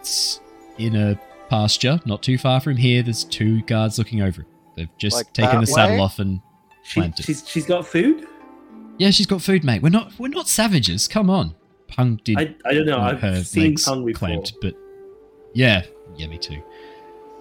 it's 0.00 0.40
in 0.78 0.96
a 0.96 1.18
pasture 1.50 1.98
not 2.06 2.22
too 2.22 2.38
far 2.38 2.60
from 2.60 2.76
here. 2.76 3.02
There's 3.02 3.24
two 3.24 3.62
guards 3.62 3.98
looking 3.98 4.22
over 4.22 4.42
it. 4.42 4.46
They've 4.76 4.88
just 4.98 5.16
Like 5.16 5.32
taken 5.32 5.56
that 5.56 5.60
the 5.60 5.66
saddle 5.66 5.96
way? 5.96 6.02
off 6.02 6.18
and 6.18 6.40
She, 6.84 7.00
Planted. 7.00 7.24
she's 7.24 7.46
she's 7.48 7.66
got 7.66 7.86
food. 7.86 8.26
yeah, 8.98 9.10
she's 9.10 9.26
got 9.26 9.42
food, 9.42 9.64
mate. 9.64 9.82
We're 9.82 9.88
not 9.88 10.12
we're 10.18 10.28
not 10.28 10.48
savages. 10.48 11.08
Come 11.08 11.30
on. 11.30 11.54
Pung 11.88 12.20
did 12.22 12.38
I, 12.38 12.54
I 12.66 12.74
don't 12.74 12.86
know. 12.86 12.98
I've 13.00 13.20
her 13.20 13.42
seen 13.42 13.70
legs 13.70 13.84
Pung 13.84 14.04
before. 14.04 14.28
clamped, 14.28 14.52
but 14.60 14.74
yeah, 15.54 15.82
yeah, 16.16 16.26
me 16.26 16.38
too. 16.38 16.62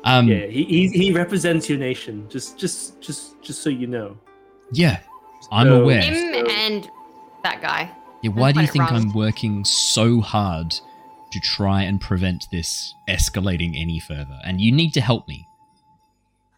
Um, 0.03 0.27
Yeah, 0.27 0.45
he, 0.47 0.63
he 0.63 0.87
he 0.87 1.11
represents 1.11 1.69
your 1.69 1.77
nation. 1.77 2.25
Just 2.29 2.57
just 2.57 2.99
just 3.01 3.39
just 3.41 3.61
so 3.61 3.69
you 3.69 3.87
know. 3.87 4.17
yeah, 4.71 4.99
I'm 5.51 5.67
So- 5.67 5.81
aware. 5.83 6.01
Him 6.01 6.47
and 6.49 6.89
that 7.43 7.61
guy. 7.61 7.91
Yeah, 8.23 8.31
why 8.31 8.51
do 8.51 8.61
you 8.61 8.67
think 8.67 8.89
wrong. 8.89 9.07
I'm 9.07 9.13
working 9.13 9.63
so 9.65 10.21
hard 10.21 10.71
to 11.31 11.39
try 11.39 11.83
and 11.83 12.01
prevent 12.01 12.45
this 12.51 12.93
escalating 13.09 13.79
any 13.79 13.99
further? 13.99 14.39
And 14.43 14.59
you 14.59 14.71
need 14.71 14.93
to 14.93 15.01
help 15.01 15.27
me 15.27 15.45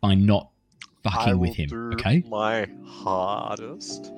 by 0.01 0.15
not 0.15 0.49
I 1.05 1.11
fucking 1.11 1.33
will 1.33 1.39
with 1.39 1.55
him, 1.55 1.69
do 1.69 1.91
okay? 1.93 2.23
My 2.29 2.67
hardest. 2.85 4.11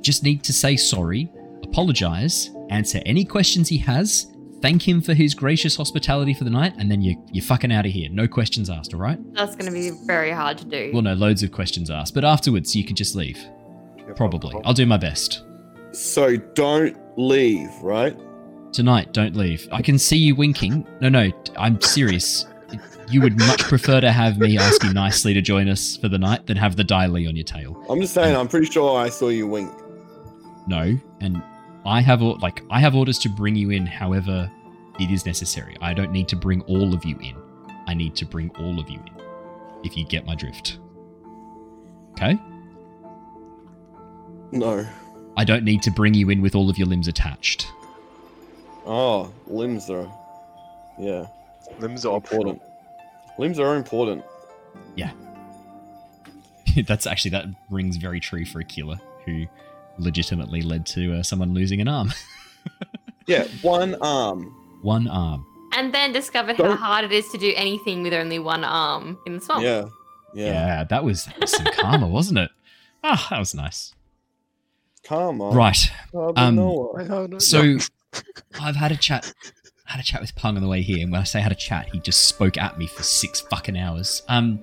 Just 0.00 0.22
need 0.22 0.42
to 0.44 0.52
say 0.52 0.76
sorry, 0.76 1.30
apologize, 1.62 2.50
answer 2.70 3.00
any 3.04 3.24
questions 3.24 3.68
he 3.68 3.78
has, 3.78 4.32
thank 4.62 4.86
him 4.86 5.00
for 5.00 5.14
his 5.14 5.34
gracious 5.34 5.76
hospitality 5.76 6.34
for 6.34 6.44
the 6.44 6.50
night, 6.50 6.74
and 6.78 6.90
then 6.90 7.02
you, 7.02 7.22
you're 7.32 7.44
fucking 7.44 7.72
out 7.72 7.86
of 7.86 7.92
here. 7.92 8.08
No 8.10 8.26
questions 8.26 8.70
asked, 8.70 8.94
all 8.94 9.00
right? 9.00 9.18
That's 9.34 9.54
going 9.56 9.66
to 9.66 9.72
be 9.72 9.90
very 10.06 10.30
hard 10.30 10.58
to 10.58 10.64
do. 10.64 10.90
Well, 10.92 11.02
no, 11.02 11.14
loads 11.14 11.42
of 11.42 11.52
questions 11.52 11.90
asked, 11.90 12.14
but 12.14 12.24
afterwards 12.24 12.74
you 12.74 12.84
can 12.84 12.96
just 12.96 13.14
leave. 13.14 13.38
Probably. 14.14 14.54
I'll 14.64 14.74
do 14.74 14.86
my 14.86 14.96
best. 14.96 15.42
So 15.92 16.36
don't 16.36 16.96
leave, 17.16 17.70
right? 17.82 18.16
Tonight, 18.72 19.12
don't 19.12 19.34
leave. 19.34 19.66
I 19.72 19.80
can 19.80 19.98
see 19.98 20.16
you 20.16 20.34
winking. 20.34 20.86
No, 21.00 21.08
no, 21.08 21.30
I'm 21.56 21.80
serious. 21.80 22.46
You 23.08 23.22
would 23.22 23.38
much 23.38 23.62
prefer 23.62 24.00
to 24.00 24.10
have 24.10 24.38
me 24.38 24.58
ask 24.58 24.82
you 24.82 24.92
nicely 24.92 25.32
to 25.32 25.40
join 25.40 25.68
us 25.68 25.96
for 25.96 26.08
the 26.08 26.18
night 26.18 26.46
than 26.46 26.56
have 26.56 26.76
the 26.76 26.84
Dai 26.84 27.06
Li 27.06 27.26
on 27.26 27.36
your 27.36 27.44
tail. 27.44 27.82
I'm 27.88 28.00
just 28.00 28.12
saying. 28.12 28.36
I'm 28.36 28.48
pretty 28.48 28.66
sure 28.66 28.98
I 28.98 29.08
saw 29.08 29.28
you 29.28 29.46
wink. 29.46 29.72
No, 30.66 30.98
and 31.20 31.42
I 31.84 32.00
have 32.00 32.20
like 32.20 32.64
I 32.68 32.80
have 32.80 32.96
orders 32.96 33.18
to 33.20 33.28
bring 33.28 33.54
you 33.54 33.70
in 33.70 33.86
however 33.86 34.50
it 34.98 35.10
is 35.10 35.24
necessary. 35.24 35.76
I 35.80 35.94
don't 35.94 36.10
need 36.10 36.26
to 36.28 36.36
bring 36.36 36.62
all 36.62 36.92
of 36.92 37.04
you 37.04 37.16
in. 37.20 37.36
I 37.86 37.94
need 37.94 38.16
to 38.16 38.26
bring 38.26 38.50
all 38.58 38.80
of 38.80 38.90
you 38.90 38.98
in. 38.98 39.22
If 39.84 39.96
you 39.96 40.04
get 40.04 40.26
my 40.26 40.34
drift. 40.34 40.80
Okay? 42.12 42.38
No. 44.50 44.86
I 45.36 45.44
don't 45.44 45.64
need 45.64 45.82
to 45.82 45.90
bring 45.90 46.14
you 46.14 46.30
in 46.30 46.40
with 46.42 46.54
all 46.54 46.70
of 46.70 46.78
your 46.78 46.86
limbs 46.86 47.08
attached. 47.08 47.66
Oh, 48.86 49.32
limbs 49.46 49.86
though. 49.86 50.10
Yeah, 50.98 51.26
Limbs 51.80 52.06
are 52.06 52.14
optional. 52.16 52.50
important. 52.52 52.62
Limbs 53.38 53.58
are 53.58 53.76
important. 53.76 54.24
Yeah. 54.94 55.10
That's 56.86 57.06
actually 57.06 57.32
that 57.32 57.46
rings 57.70 57.96
very 57.96 58.20
true 58.20 58.44
for 58.46 58.60
a 58.60 58.64
killer 58.64 58.96
who 59.24 59.46
legitimately 59.98 60.62
led 60.62 60.86
to 60.86 61.14
uh, 61.18 61.22
someone 61.22 61.52
losing 61.54 61.80
an 61.80 61.88
arm. 61.88 62.12
Yeah, 63.28 63.48
one 63.62 63.96
arm. 64.00 64.54
One 64.82 65.08
arm. 65.08 65.44
and 65.72 65.92
then 65.92 66.12
discovered 66.12 66.56
how 66.58 66.62
Don't- 66.62 66.76
hard 66.78 67.04
it 67.04 67.10
is 67.10 67.28
to 67.30 67.38
do 67.38 67.52
anything 67.56 68.04
with 68.04 68.12
only 68.14 68.38
one 68.38 68.62
arm 68.62 69.18
in 69.26 69.34
the 69.34 69.40
swamp. 69.40 69.64
Yeah, 69.64 69.86
Yeah, 70.32 70.44
yeah. 70.52 70.84
that 70.84 71.02
was, 71.02 71.24
that 71.24 71.40
was 71.40 71.50
some 71.50 71.66
karma, 71.74 72.06
wasn't 72.06 72.38
it? 72.38 72.50
Ah, 73.02 73.26
that 73.30 73.40
was 73.40 73.52
nice. 73.52 73.95
Karma. 75.06 75.50
Right. 75.50 75.78
Karma 76.12 76.32
um, 76.36 76.56
Noah. 76.56 77.00
I 77.02 77.04
don't 77.06 77.30
know. 77.30 77.38
So 77.38 77.78
I've 78.60 78.76
had 78.76 78.92
a 78.92 78.96
chat 78.96 79.32
had 79.84 80.00
a 80.00 80.02
chat 80.02 80.20
with 80.20 80.34
Pung 80.34 80.56
on 80.56 80.62
the 80.62 80.68
way 80.68 80.82
here, 80.82 81.00
and 81.02 81.12
when 81.12 81.20
I 81.20 81.24
say 81.24 81.40
had 81.40 81.52
a 81.52 81.56
chat, 81.56 81.88
he 81.92 82.00
just 82.00 82.26
spoke 82.26 82.58
at 82.58 82.76
me 82.76 82.88
for 82.88 83.02
six 83.04 83.40
fucking 83.42 83.78
hours. 83.78 84.22
Um 84.28 84.60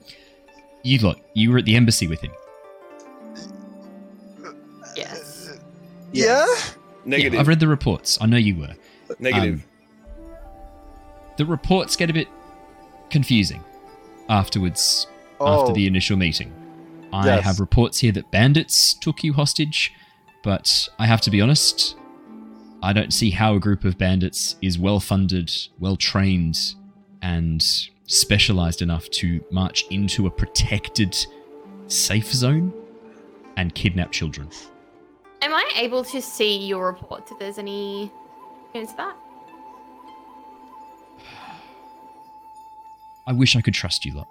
you 0.84 1.00
lot, 1.00 1.20
you 1.34 1.52
were 1.52 1.58
at 1.60 1.66
the 1.66 1.76
embassy 1.76 2.08
with 2.08 2.20
him. 2.20 2.32
Yes. 4.96 5.58
yeah. 6.12 6.46
Negative. 7.06 7.34
Yeah, 7.34 7.40
I've 7.40 7.48
read 7.48 7.60
the 7.60 7.68
reports. 7.68 8.18
I 8.22 8.26
know 8.26 8.38
you 8.38 8.56
were. 8.58 8.76
Negative. 9.20 9.56
Um, 9.56 9.64
the 11.38 11.46
reports 11.46 11.96
get 11.96 12.10
a 12.10 12.14
bit 12.14 12.28
confusing 13.10 13.64
afterwards 14.30 15.08
Oh, 15.40 15.62
after 15.62 15.74
the 15.74 15.88
initial 15.88 16.16
meeting. 16.18 16.54
I 17.12 17.26
Yes. 17.26 17.44
have 17.44 17.60
reports 17.60 18.00
here 18.00 18.12
that 18.14 18.30
bandits 18.32 18.94
took 18.94 19.24
you 19.24 19.34
hostage, 19.34 19.92
but 20.44 20.88
I 21.00 21.08
have 21.08 21.22
to 21.22 21.32
be 21.32 21.42
honest, 21.42 21.96
I 22.84 22.94
don't 22.94 23.14
see 23.14 23.32
how 23.32 23.56
a 23.56 23.60
group 23.60 23.86
of 23.86 23.98
bandits 23.98 24.58
is 24.62 24.78
well 24.78 25.00
funded, 25.00 25.52
well 25.80 25.96
trained, 25.96 26.76
and 27.22 27.64
specialized 28.06 28.82
enough 28.82 29.10
to 29.10 29.44
march 29.50 29.86
into 29.90 30.28
a 30.28 30.30
protected 30.30 31.18
safe 31.88 32.32
zone 32.32 32.74
and 33.56 33.74
kidnap 33.74 34.12
children. 34.12 34.50
Am 35.42 35.54
I 35.54 35.72
able 35.78 36.04
to 36.06 36.22
see 36.22 36.58
your 36.58 36.88
report 36.88 37.32
if 37.32 37.40
there's 37.40 37.58
any 37.58 38.12
evidence 38.70 38.92
of 38.92 38.98
that? 38.98 39.16
I 43.26 43.32
wish 43.32 43.56
I 43.56 43.62
could 43.62 43.74
trust 43.74 44.04
you 44.04 44.14
lot. 44.14 44.28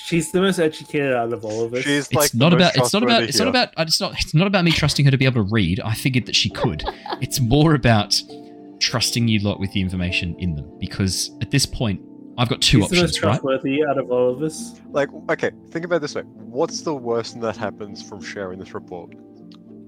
She's 0.00 0.30
the 0.32 0.40
most 0.40 0.58
educated 0.58 1.12
out 1.12 1.32
of 1.32 1.44
all 1.44 1.64
of 1.64 1.74
us. 1.74 1.82
she's 1.82 2.06
It's 2.06 2.14
like 2.14 2.30
the 2.30 2.38
not 2.38 2.52
about 2.54 2.76
it's 2.76 2.92
not 2.92 3.02
about 3.02 3.22
it's 3.24 3.38
not 3.38 3.48
about 3.48 3.70
it's 3.78 4.00
not 4.00 4.12
it's 4.14 4.34
not 4.34 4.46
about 4.46 4.64
me 4.64 4.70
trusting 4.70 5.04
her 5.04 5.10
to 5.10 5.18
be 5.18 5.24
able 5.24 5.44
to 5.44 5.50
read. 5.52 5.80
I 5.80 5.94
figured 5.94 6.26
that 6.26 6.36
she 6.36 6.50
could. 6.50 6.84
it's 7.20 7.40
more 7.40 7.74
about 7.74 8.14
trusting 8.78 9.26
you 9.26 9.40
lot 9.40 9.58
with 9.58 9.72
the 9.72 9.80
information 9.80 10.36
in 10.38 10.54
them 10.54 10.70
because 10.78 11.30
at 11.42 11.50
this 11.50 11.66
point 11.66 12.00
I've 12.38 12.48
got 12.48 12.62
two 12.62 12.80
She's 12.82 12.90
the 12.90 12.96
most 12.96 13.02
options, 13.16 13.22
right? 13.24 13.30
trustworthy 13.32 13.84
out 13.84 13.98
of 13.98 14.10
all 14.12 14.30
of 14.30 14.40
us. 14.42 14.80
Like, 14.92 15.08
okay, 15.30 15.50
think 15.70 15.84
about 15.84 15.96
it 15.96 16.02
this 16.02 16.14
way. 16.14 16.22
What's 16.22 16.82
the 16.82 16.94
worst 16.94 17.32
thing 17.32 17.42
that 17.42 17.56
happens 17.56 18.00
from 18.00 18.22
sharing 18.22 18.60
this 18.60 18.72
report? 18.74 19.12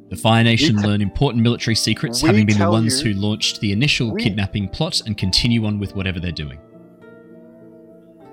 The 0.08 0.16
Fire 0.16 0.42
Nation 0.42 0.74
We- 0.76 0.82
learn 0.82 1.00
important 1.00 1.44
military 1.44 1.76
secrets, 1.76 2.20
having 2.20 2.44
been 2.46 2.58
the 2.58 2.68
ones 2.68 3.00
you- 3.04 3.14
who 3.14 3.20
launched 3.20 3.60
the 3.60 3.70
initial 3.70 4.10
we- 4.12 4.24
kidnapping 4.24 4.68
plot 4.68 5.00
and 5.06 5.16
continue 5.16 5.64
on 5.64 5.78
with 5.78 5.94
whatever 5.94 6.18
they're 6.18 6.32
doing. 6.32 6.58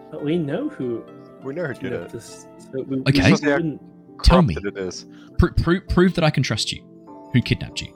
But 0.09 0.23
we 0.25 0.37
know 0.39 0.69
who 0.69 1.03
We 1.43 1.53
know 1.53 1.65
who 1.67 1.73
did 1.73 1.81
kidnapped 1.83 2.13
it. 2.13 2.17
us. 2.17 2.47
So 2.71 2.81
we, 2.83 2.97
Okay. 3.07 3.31
We 3.31 3.79
Tell 4.23 4.41
me. 4.41 4.55
It 4.63 4.77
is. 4.77 5.05
Pro- 5.37 5.51
pro- 5.51 5.79
prove 5.81 6.15
that 6.15 6.23
I 6.23 6.29
can 6.31 6.41
trust 6.43 6.71
you. 6.71 6.83
Who 7.33 7.41
kidnapped 7.41 7.81
you? 7.81 7.93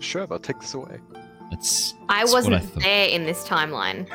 Sure, 0.00 0.26
they'll 0.26 0.38
take 0.38 0.60
this 0.60 0.74
away. 0.74 0.98
That's 1.50 1.94
I 2.08 2.20
That's 2.20 2.30
I 2.30 2.34
wasn't 2.34 2.64
thought. 2.64 2.82
there 2.82 3.08
in 3.08 3.24
this 3.24 3.44
timeline. 3.46 4.08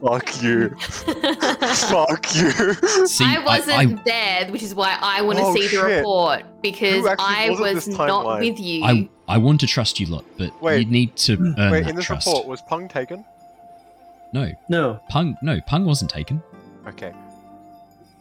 Fuck 0.00 0.42
you. 0.42 0.70
Fuck 0.78 2.34
you. 2.34 3.06
see. 3.06 3.24
I 3.26 3.42
wasn't 3.44 3.76
I, 4.00 4.02
there, 4.04 4.50
which 4.50 4.62
is 4.62 4.74
why 4.74 4.96
I 5.02 5.20
want 5.20 5.38
to 5.38 5.44
Oh, 5.44 5.54
see 5.54 5.62
the 5.62 5.68
shit. 5.68 5.98
report 5.98 6.44
because 6.62 7.04
I 7.18 7.50
was 7.50 7.58
in 7.58 7.74
was 7.74 7.84
this 7.86 7.96
not 7.98 8.38
with 8.40 8.58
you. 8.58 8.84
I, 8.84 9.08
I 9.28 9.36
want 9.38 9.60
to 9.60 9.66
trust 9.66 10.00
you 10.00 10.06
lot, 10.06 10.24
but 10.38 10.60
Wait. 10.62 10.86
you 10.86 10.90
need 10.90 11.14
to 11.16 11.34
earn 11.58 11.70
Wait, 11.72 11.82
that 11.82 11.90
in 11.90 11.96
this 11.96 12.06
trust. 12.06 12.26
report, 12.26 12.46
was 12.46 12.62
Pung 12.62 12.88
taken? 12.88 13.24
No, 14.32 14.50
no. 14.68 15.00
Pung. 15.08 15.36
No, 15.42 15.60
Pung 15.62 15.84
wasn't 15.84 16.10
taken. 16.10 16.42
Okay. 16.86 17.12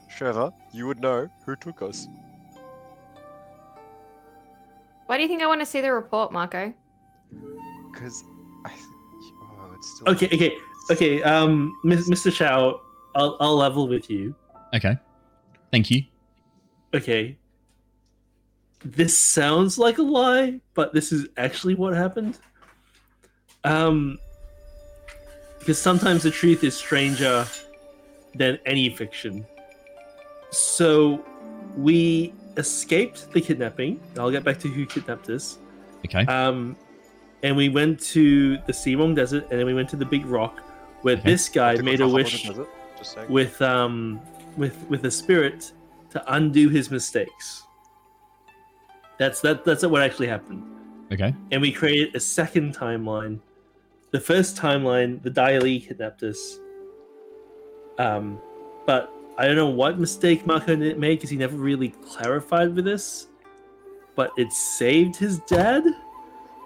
Trevor, 0.10 0.52
you 0.74 0.88
would 0.88 1.00
know 1.00 1.30
who 1.46 1.56
took 1.56 1.82
us. 1.82 2.08
Why 5.06 5.18
do 5.18 5.24
you 5.24 5.30
think 5.30 5.42
I 5.42 5.48
want 5.48 5.62
to 5.62 5.66
see 5.66 5.82
the 5.82 5.92
report, 5.92 6.32
Mako? 6.32 6.74
Because 7.92 8.24
I. 8.66 8.72
Oh, 9.42 9.74
it's 9.76 9.96
still. 9.96 10.14
Okay, 10.14 10.28
okay. 10.28 10.58
Okay, 10.90 11.24
um, 11.24 11.74
Mr. 11.86 12.34
Chow, 12.34 12.82
I'll, 13.16 13.38
I'll 13.40 13.56
level 13.56 13.88
with 13.88 14.10
you. 14.10 14.36
Okay. 14.74 14.98
Thank 15.72 15.92
you. 15.92 16.04
Okay. 16.94 17.38
This 18.84 19.18
sounds 19.18 19.78
like 19.78 20.00
a 20.00 20.02
lie, 20.02 20.60
but 20.74 20.94
this 20.94 21.12
is 21.12 21.28
actually 21.38 21.76
what 21.76 21.94
happened. 21.94 22.40
Um, 23.64 24.18
because 25.62 25.80
sometimes 25.82 26.24
the 26.24 26.32
truth 26.32 26.64
is 26.64 26.76
stranger 26.76 27.46
than 28.36 28.60
any 28.66 28.90
fiction. 28.90 29.46
So, 30.50 31.24
we 31.78 32.34
escaped 32.58 33.32
the 33.32 33.40
kidnapping. 33.40 34.02
I'll 34.18 34.32
get 34.32 34.44
back 34.44 34.60
to 34.60 34.68
who 34.68 34.86
kidnapped 34.86 35.30
us. 35.30 35.60
Okay. 36.06 36.26
Um, 36.26 36.76
and 37.44 37.56
we 37.56 37.70
went 37.70 38.00
to 38.02 38.58
the 38.68 38.74
Si 38.74 38.96
Wong 38.96 39.16
Desert, 39.16 39.48
and 39.50 39.60
then 39.60 39.66
we 39.66 39.74
went 39.74 39.88
to 39.90 39.96
the 39.96 40.06
Big 40.06 40.26
Rock, 40.26 40.60
where 41.04 41.16
Okay. 41.16 41.32
this 41.32 41.48
guy 41.48 41.70
Have 41.70 41.78
to 41.78 41.84
go 41.84 41.92
made 41.92 42.02
a 42.02 42.08
wish 42.08 42.50
Just 42.98 43.18
with 43.30 43.62
um 43.62 44.20
with 44.58 44.78
with 44.90 45.06
a 45.06 45.12
spirit 45.12 45.72
to 46.12 46.34
undo 46.34 46.70
his 46.70 46.92
mistakes. 46.92 47.64
That's 49.18 49.40
that 49.42 49.64
that's 49.64 49.86
what 49.86 50.02
actually 50.02 50.28
happened. 50.28 50.64
Okay. 51.12 51.34
And 51.52 51.62
we 51.62 51.72
created 51.72 52.16
a 52.16 52.20
second 52.20 52.76
timeline. 52.76 53.40
The 54.12 54.20
first 54.20 54.58
timeline, 54.58 55.22
the 55.24 55.30
Dai 55.30 55.58
Li 55.58 55.80
kidnapped 55.80 56.24
us. 56.24 56.60
Um, 57.98 58.40
but 58.86 59.12
I 59.38 59.46
don't 59.46 59.56
know 59.56 59.70
what 59.70 59.98
mistake 59.98 60.46
Mako 60.46 60.76
made 60.76 61.00
because 61.00 61.30
he 61.30 61.38
never 61.38 61.56
really 61.56 61.90
clarified 61.90 62.76
with 62.76 62.86
this. 62.86 63.28
But 64.16 64.32
it 64.38 64.52
saved 64.52 65.16
his 65.16 65.40
dad, 65.40 65.84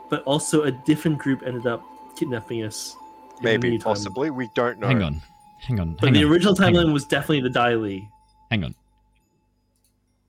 but 0.10 0.24
also 0.24 0.64
a 0.64 0.72
different 0.72 1.20
group 1.20 1.44
ended 1.46 1.68
up 1.68 1.84
kidnapping 2.18 2.64
us. 2.64 2.96
Maybe, 3.42 3.78
possibly. 3.78 4.32
We 4.32 4.50
don't 4.56 4.80
know. 4.80 4.88
Hang 4.88 5.04
on. 5.04 5.22
Hang 5.62 5.80
on. 5.80 5.94
But 5.94 6.06
hang 6.06 6.14
the 6.14 6.24
on, 6.24 6.32
original 6.32 6.56
timeline 6.56 6.94
was 6.94 7.06
definitely 7.06 7.42
the 7.42 7.50
Dai 7.50 7.76
Li. 7.76 8.08
Hang 8.50 8.64
on. 8.64 8.76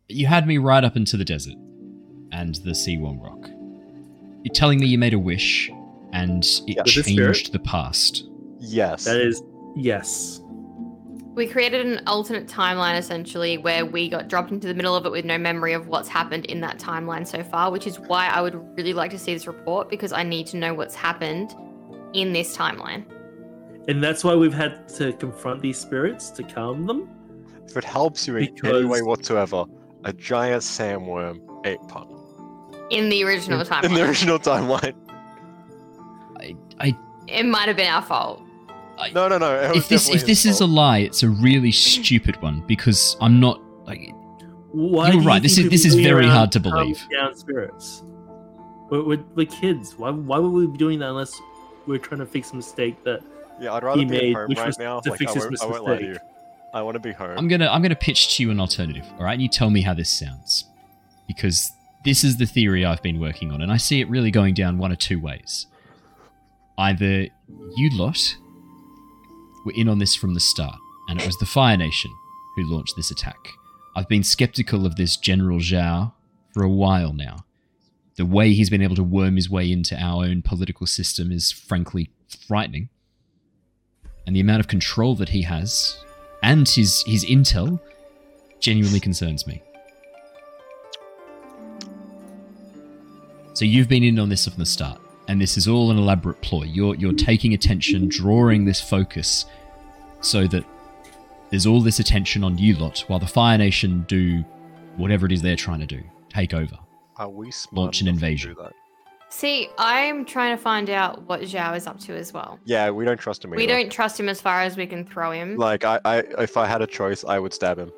You 0.09 0.27
had 0.27 0.47
me 0.47 0.59
right 0.59 0.85
up 0.85 0.97
into 0.97 1.17
the 1.17 1.25
desert 1.25 1.57
and 2.33 2.57
the 2.57 2.75
Si 2.75 2.99
Wong 2.99 3.19
Rock. 3.19 3.49
You're 4.45 4.55
telling 4.55 4.79
me 4.79 4.87
you 4.87 4.99
made 4.99 5.15
a 5.15 5.19
wish 5.19 5.71
and 6.23 6.45
it 6.45 6.63
Yeah. 6.67 6.83
With 6.85 6.95
the 6.95 7.03
spirit? 7.03 7.35
changed 7.35 7.53
the 7.53 7.59
past. 7.59 8.29
Yes. 8.59 9.05
That 9.05 9.21
is 9.21 9.43
yes. 9.75 10.41
We 11.35 11.47
created 11.47 11.85
an 11.85 12.03
alternate 12.07 12.47
timeline 12.47 12.97
essentially 12.99 13.59
where 13.59 13.85
we 13.85 14.09
got 14.09 14.29
dropped 14.29 14.51
into 14.53 14.67
the 14.67 14.75
middle 14.75 14.95
of 14.97 15.05
it 15.05 15.13
with 15.13 15.27
no 15.27 15.37
memory 15.37 15.75
of 15.75 15.87
what's 15.87 16.09
happened 16.09 16.47
in 16.47 16.61
that 16.63 16.79
timeline 16.79 17.27
so 17.27 17.43
far, 17.45 17.71
which 17.71 17.87
is 17.87 18.01
why 18.01 18.29
I 18.29 18.41
would 18.41 18.55
really 18.77 18.95
like 18.95 19.11
to 19.11 19.19
see 19.19 19.35
this 19.35 19.47
report 19.47 19.91
because 19.91 20.13
I 20.13 20.23
need 20.23 20.47
to 20.49 20.57
know 20.57 20.73
what's 20.73 20.95
happened 20.95 21.55
in 22.15 22.33
this 22.33 22.57
timeline. 22.57 23.05
And 23.89 24.03
that's 24.03 24.25
why 24.25 24.35
we've 24.35 24.55
had 24.55 24.89
to 24.97 25.13
confront 25.13 25.61
these 25.61 25.79
spirits 25.79 26.31
to 26.31 26.43
calm 26.43 26.87
them. 26.87 27.09
If 27.69 27.77
it 27.77 27.85
helps 27.85 28.27
you 28.27 28.37
in 28.37 28.57
any 28.65 28.85
way 28.87 29.03
whatsoever, 29.03 29.65
a 30.05 30.13
giant 30.15 30.63
sandworm 30.63 31.41
ate 31.67 31.81
Pung. 31.89 32.23
In 32.91 33.09
the 33.11 33.25
original 33.25 33.61
In 33.61 33.95
the 33.95 34.09
original 34.09 34.39
timeline. 34.39 34.95
I, 36.81 36.87
I, 36.89 36.97
It 37.29 37.45
might 37.47 37.69
have 37.69 37.77
been 37.77 37.89
our 37.91 38.03
fault. 38.03 38.43
No, 39.15 39.29
no, 39.29 39.37
no. 39.39 39.55
it 39.61 39.69
was 39.75 39.77
if 39.79 39.89
this 39.89 40.09
if 40.09 40.25
this 40.27 40.45
his 40.45 40.55
is 40.55 40.61
a 40.63 40.67
lie, 40.67 40.99
it's 40.99 41.23
a 41.23 41.29
really 41.29 41.71
stupid 41.73 42.41
one 42.41 42.63
because 42.67 43.15
I'm 43.21 43.39
not 43.41 43.61
like 43.87 44.11
Why 44.73 45.09
You're 45.09 45.17
do 45.17 45.21
you 45.23 45.27
right, 45.29 45.43
this 45.43 45.59
is- 45.59 45.69
this 45.71 45.85
is 45.85 45.95
very 45.97 46.27
hard 46.27 46.51
to 46.53 46.61
believe. 46.61 47.07
Down 47.13 47.35
spirits. 47.37 48.03
We're, 48.91 49.05
we're, 49.05 49.25
we're 49.35 49.47
kids. 49.47 49.97
Why, 49.99 50.11
why 50.11 50.39
would 50.39 50.49
we 50.51 50.67
be 50.67 50.79
doing 50.79 50.99
that 51.01 51.11
unless 51.11 51.39
we're 51.87 51.99
trying 51.99 52.21
to 52.21 52.27
fix 52.27 52.53
a 52.53 52.57
mistake 52.57 53.03
that 53.05 53.21
Yeah, 53.61 53.73
I'd 53.75 53.83
rather 53.83 53.99
he 54.01 54.05
be 54.07 54.17
at 54.17 54.23
made, 54.23 54.35
home 54.35 54.49
which 54.49 54.59
right 54.59 54.67
was 54.69 54.79
now. 54.79 55.01
to 55.01 55.11
Like, 55.11 55.19
fix 55.19 55.33
I 55.33 55.35
his 55.35 55.45
won't, 55.45 55.63
I 55.63 55.67
won't 55.67 55.85
lie 55.85 55.99
to 55.99 56.05
you. 56.05 56.17
I 56.73 56.83
want 56.83 56.95
to 56.95 57.01
be 57.01 57.13
home. 57.13 57.37
I'm 57.39 57.49
gonna 57.49 57.69
I'm 57.69 57.83
gonna 57.83 57.95
pitch 57.97 58.37
to 58.37 58.43
you 58.43 58.51
an 58.51 58.61
alternative, 58.61 59.05
all 59.19 59.25
right? 59.25 59.33
And 59.35 59.43
you 59.43 59.49
tell 59.49 59.71
me 59.71 59.83
how 59.83 59.93
this 59.95 60.09
sounds, 60.11 60.65
because 61.27 61.71
this 62.05 62.23
is 62.25 62.37
the 62.39 62.47
theory 62.47 62.85
I've 62.85 63.03
been 63.03 63.19
working 63.21 63.51
on, 63.53 63.61
and 63.63 63.71
I 63.73 63.77
see 63.79 64.01
it 64.01 64.09
really 64.09 64.31
going 64.31 64.55
down 64.55 64.79
one 64.79 64.91
of 64.93 64.99
two 64.99 65.19
ways. 65.21 65.67
Either 66.79 67.27
you 67.77 67.91
lot 67.93 68.37
were 69.65 69.73
in 69.75 69.89
on 69.89 69.99
this 69.99 70.15
from 70.15 70.35
the 70.35 70.41
start, 70.41 70.79
and 71.09 71.21
it 71.21 71.27
was 71.27 71.37
the 71.39 71.47
Fire 71.47 71.77
Nation 71.77 72.11
who 72.57 72.73
launched 72.73 72.97
this 72.97 73.11
attack. 73.11 73.37
I've 73.95 74.09
been 74.09 74.23
skeptical 74.23 74.85
of 74.85 74.97
this 74.97 75.17
General 75.17 75.59
Zhao 75.59 76.13
for 76.53 76.63
a 76.63 76.69
while 76.69 77.13
now. 77.13 77.45
The 78.17 78.27
way 78.27 78.53
he's 78.53 78.71
been 78.71 78.83
able 78.83 78.97
to 78.97 79.03
worm 79.03 79.37
his 79.37 79.51
way 79.51 79.71
into 79.71 79.97
our 79.99 80.25
own 80.25 80.43
political 80.43 80.87
system 80.87 81.31
is 81.31 81.53
frankly 81.53 82.11
frightening. 82.47 82.89
And 84.27 84.35
the 84.35 84.41
amount 84.41 84.61
of 84.61 84.69
control 84.69 85.15
that 85.17 85.31
he 85.31 85.43
has 85.43 85.97
and 86.43 86.69
his 86.69 87.03
his 87.07 87.25
intel 87.25 87.81
genuinely 88.61 89.01
concerns 89.01 89.47
me. 89.47 89.63
So 93.55 93.65
you've 93.65 93.89
been 93.89 94.03
in 94.03 94.19
on 94.19 94.29
this 94.29 94.47
from 94.47 94.59
the 94.59 94.67
start, 94.67 95.01
and 95.29 95.41
this 95.41 95.57
is 95.57 95.67
all 95.69 95.91
an 95.91 95.99
elaborate 95.99 96.41
ploy. 96.41 96.65
You're 96.65 96.95
you're 96.95 97.13
taking 97.13 97.55
attention, 97.55 98.09
drawing 98.09 98.65
this 98.65 98.81
focus, 98.81 99.47
so 100.21 100.47
that 100.49 100.65
there's 101.51 101.67
all 101.67 101.81
this 101.81 101.99
attention 102.01 102.43
on 102.45 102.59
you 102.59 102.75
lot, 102.77 103.05
while 103.09 103.19
the 103.19 103.27
Fire 103.27 103.59
Nation 103.59 104.05
do 104.09 104.45
whatever 104.97 105.27
it 105.27 105.33
is 105.33 105.43
they're 105.43 105.57
trying 105.57 105.81
to 105.81 105.87
do, 105.87 106.03
take 106.29 106.55
over. 106.55 106.79
Are 107.17 107.29
we 107.29 107.51
smart 107.51 107.85
Launch 107.85 108.01
an 108.01 108.09
enough 108.09 108.21
to 108.21 108.27
invasion. 108.27 108.55
do 108.55 108.63
that? 108.63 108.73
See, 109.29 109.69
I'm 109.77 110.25
trying 110.25 110.57
to 110.57 110.63
find 110.63 110.89
out 110.89 111.23
what 111.23 111.41
Zhao 111.43 111.77
is 111.77 111.87
up 111.87 111.99
to 112.01 112.17
as 112.17 112.33
well. 112.33 112.61
Yeah, 112.65 112.91
we 112.91 113.05
don't 113.05 113.19
trust 113.19 113.45
him. 113.45 113.51
We 113.51 113.65
either. 113.65 113.75
don't 113.75 113.91
trust 113.91 114.19
him 114.21 114.29
as 114.29 114.41
far 114.41 114.63
as 114.63 114.77
we 114.77 114.87
can 114.87 115.05
throw 115.05 115.33
him. 115.33 115.57
Like, 115.57 115.85
I, 115.85 116.01
I, 116.05 116.19
if 116.39 116.57
I 116.57 116.67
had 116.67 116.81
a 116.81 116.87
choice, 116.87 117.25
I 117.25 117.39
would 117.39 117.53
stab 117.53 117.79
him. 117.79 117.93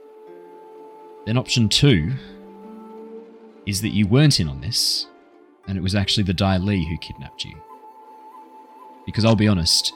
Then 1.26 1.36
option 1.36 1.68
two 1.68 2.12
is 3.66 3.82
that 3.82 3.90
you 3.90 4.06
weren't 4.06 4.40
in 4.40 4.48
on 4.48 4.60
this, 4.62 5.06
and 5.68 5.76
it 5.76 5.82
was 5.82 5.94
actually 5.94 6.24
the 6.24 6.34
Dai 6.34 6.56
Li 6.56 6.84
who 6.88 6.96
kidnapped 6.96 7.44
you. 7.44 7.54
Because 9.06 9.24
I'll 9.24 9.36
be 9.36 9.46
honest, 9.46 9.92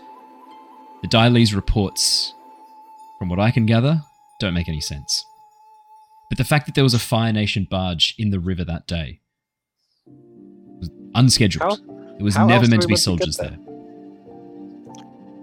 the 1.01 1.09
Dai 1.09 1.29
Li's 1.29 1.55
reports, 1.55 2.35
from 3.19 3.31
what 3.31 3.41
I 3.41 3.51
can 3.51 3.67
gather, 3.67 4.03
don't 4.39 4.55
make 4.55 4.69
any 4.69 4.81
sense. 4.81 5.25
But 6.29 6.39
the 6.39 6.45
fact 6.45 6.67
that 6.67 6.75
there 6.75 6.85
was 6.85 6.95
a 6.95 6.99
Fire 6.99 7.33
Nation 7.33 7.67
barge 7.69 8.15
in 8.19 8.31
the 8.31 8.39
river 8.39 8.65
that 8.65 8.87
day 8.87 9.21
was 10.07 10.91
unscheduled. 11.15 11.81
it 12.19 12.23
was 12.23 12.37
never 12.37 12.69
meant 12.69 12.83
to 12.83 12.89
be 12.89 12.93
we 12.93 12.97
to 12.97 13.03
soldiers 13.03 13.37
there? 13.39 13.51
there. 13.51 13.59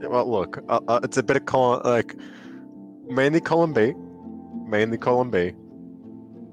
Yeah, 0.02 0.08
Well, 0.08 0.32
look, 0.32 0.64
uh, 0.70 0.80
uh, 0.88 1.00
it's 1.04 1.18
a 1.18 1.24
bit 1.24 1.38
of 1.38 1.46
column, 1.46 1.82
like 1.84 2.16
mainly 3.08 3.42
column 3.42 3.74
B, 3.74 3.94
mainly 4.68 4.98
column 4.98 5.32
B, 5.32 5.54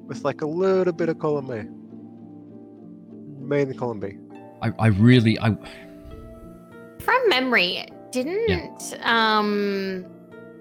with 0.06 0.24
like 0.24 0.42
a 0.42 0.46
little 0.46 0.92
bit 0.92 1.08
of 1.08 1.18
column 1.18 1.50
A. 1.50 1.75
Mainly 3.47 3.74
column 3.74 4.01
B. 4.01 4.16
I, 4.62 4.72
I 4.78 4.86
really, 4.88 5.38
I, 5.40 5.57
From 7.01 7.28
memory, 7.28 7.86
didn't 8.11 8.99
um 9.05 10.05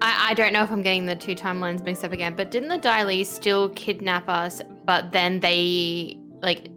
I, 0.02 0.30
I 0.30 0.34
don't 0.34 0.52
know 0.52 0.62
if 0.62 0.70
I'm 0.70 0.82
getting 0.82 1.06
the 1.06 1.16
two 1.16 1.34
timelines 1.34 1.82
mixed 1.84 2.04
up 2.04 2.12
again, 2.12 2.34
but 2.36 2.50
didn't 2.50 2.68
the 2.68 2.78
Dai 2.78 3.04
Li 3.04 3.24
still 3.24 3.70
kidnap 3.70 4.28
us, 4.28 4.60
but 4.84 5.10
then 5.12 5.40
they 5.40 6.18
like 6.42 6.68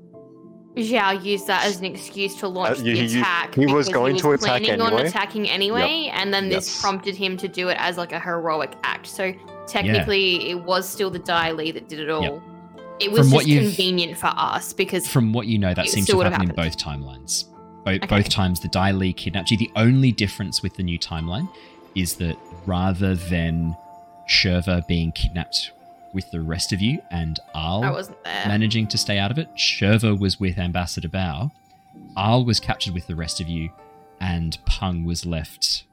Zhao 0.75 1.21
used 1.25 1.47
that 1.47 1.65
as 1.65 1.79
an 1.79 1.85
excuse 1.85 2.35
to 2.37 2.47
launch 2.47 2.79
Uh, 2.79 2.83
the 2.83 2.95
he- 2.95 3.07
he- 3.09 3.19
attack. 3.19 3.55
he 3.55 3.65
was 3.65 3.87
because 3.87 3.89
going 3.89 4.15
to 4.17 4.31
attack 4.31 4.61
planning 4.63 4.79
on 4.81 4.93
attacking 4.93 5.49
anyway, 5.49 6.09
and 6.13 6.33
then 6.33 6.47
this 6.47 6.67
Yes. 6.67 6.81
prompted 6.81 7.15
him 7.15 7.35
to 7.37 7.47
do 7.49 7.67
it 7.67 7.77
as 7.79 7.97
like 7.97 8.13
a 8.13 8.19
heroic 8.19 8.71
act. 8.83 9.07
So 9.07 9.33
technically, 9.67 10.49
it 10.49 10.63
was 10.63 10.87
still 10.87 11.09
the 11.09 11.19
Dai 11.19 11.51
Li 11.51 11.71
that 11.71 11.89
did 11.89 11.99
it 11.99 12.09
all. 12.09 12.41
It 12.99 13.11
was 13.11 13.31
just 13.31 13.45
convenient 13.47 14.17
for 14.17 14.27
us 14.35 14.73
because 14.73 15.07
from 15.07 15.33
what 15.33 15.47
you 15.47 15.57
know, 15.57 15.73
that 15.73 15.87
seems 15.87 16.07
to 16.07 16.19
have 16.19 16.31
happened 16.33 16.49
in 16.51 16.55
both 16.55 16.77
timelines. 16.77 17.45
Both, 17.85 18.03
Okay. 18.03 18.07
both 18.07 18.29
times 18.29 18.59
the 18.59 18.67
Dai 18.67 18.91
Li 18.91 19.13
kidnapped 19.13 19.51
you. 19.51 19.57
The 19.57 19.71
only 19.75 20.11
difference 20.11 20.61
with 20.61 20.75
the 20.75 20.83
new 20.83 20.99
timeline 20.99 21.49
is 21.95 22.15
that 22.15 22.35
rather 22.65 23.15
than 23.15 23.75
Shurva 24.29 24.85
being 24.87 25.11
kidnapped 25.13 25.71
with 26.13 26.29
the 26.31 26.41
rest 26.41 26.73
of 26.73 26.81
you 26.81 26.99
and 27.11 27.39
Aal 27.55 27.83
I 27.85 27.91
wasn't 27.91 28.21
there. 28.23 28.43
managing 28.47 28.87
to 28.87 28.97
stay 28.97 29.17
out 29.17 29.31
of 29.31 29.37
it, 29.37 29.47
Shurva 29.55 30.19
was 30.19 30.39
with 30.39 30.57
Ambassador 30.57 31.07
Bao, 31.07 31.51
Aal 32.17 32.45
was 32.45 32.59
captured 32.59 32.93
with 32.93 33.07
the 33.07 33.15
rest 33.15 33.39
of 33.39 33.47
you, 33.47 33.69
and 34.19 34.57
Pung 34.65 35.05
was 35.05 35.25
left 35.25 35.83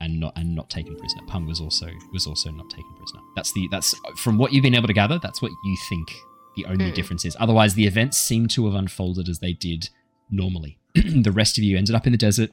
and 0.00 0.18
not 0.18 0.32
and 0.36 0.54
not 0.54 0.70
taken 0.70 0.96
prisoner. 0.96 1.22
Pung 1.26 1.46
was 1.46 1.60
also 1.60 1.88
was 2.12 2.26
also 2.26 2.50
not 2.50 2.70
taken 2.70 2.90
prisoner. 2.96 3.20
That's 3.36 3.52
the 3.52 3.68
that's 3.70 3.94
from 4.16 4.38
what 4.38 4.52
you've 4.52 4.62
been 4.62 4.74
able 4.74 4.86
to 4.88 4.94
gather. 4.94 5.18
That's 5.18 5.42
what 5.42 5.52
you 5.64 5.76
think 5.88 6.08
the 6.56 6.64
only 6.66 6.88
Hmm. 6.88 6.94
difference 6.94 7.24
is. 7.24 7.36
Otherwise, 7.40 7.74
the 7.74 7.86
events 7.86 8.18
seem 8.18 8.48
to 8.48 8.66
have 8.66 8.74
unfolded 8.74 9.28
as 9.28 9.38
they 9.38 9.52
did 9.52 9.88
normally. 10.30 10.78
the 10.94 11.32
rest 11.32 11.58
of 11.58 11.64
you 11.64 11.76
ended 11.76 11.94
up 11.94 12.06
in 12.06 12.12
the 12.12 12.18
desert. 12.18 12.50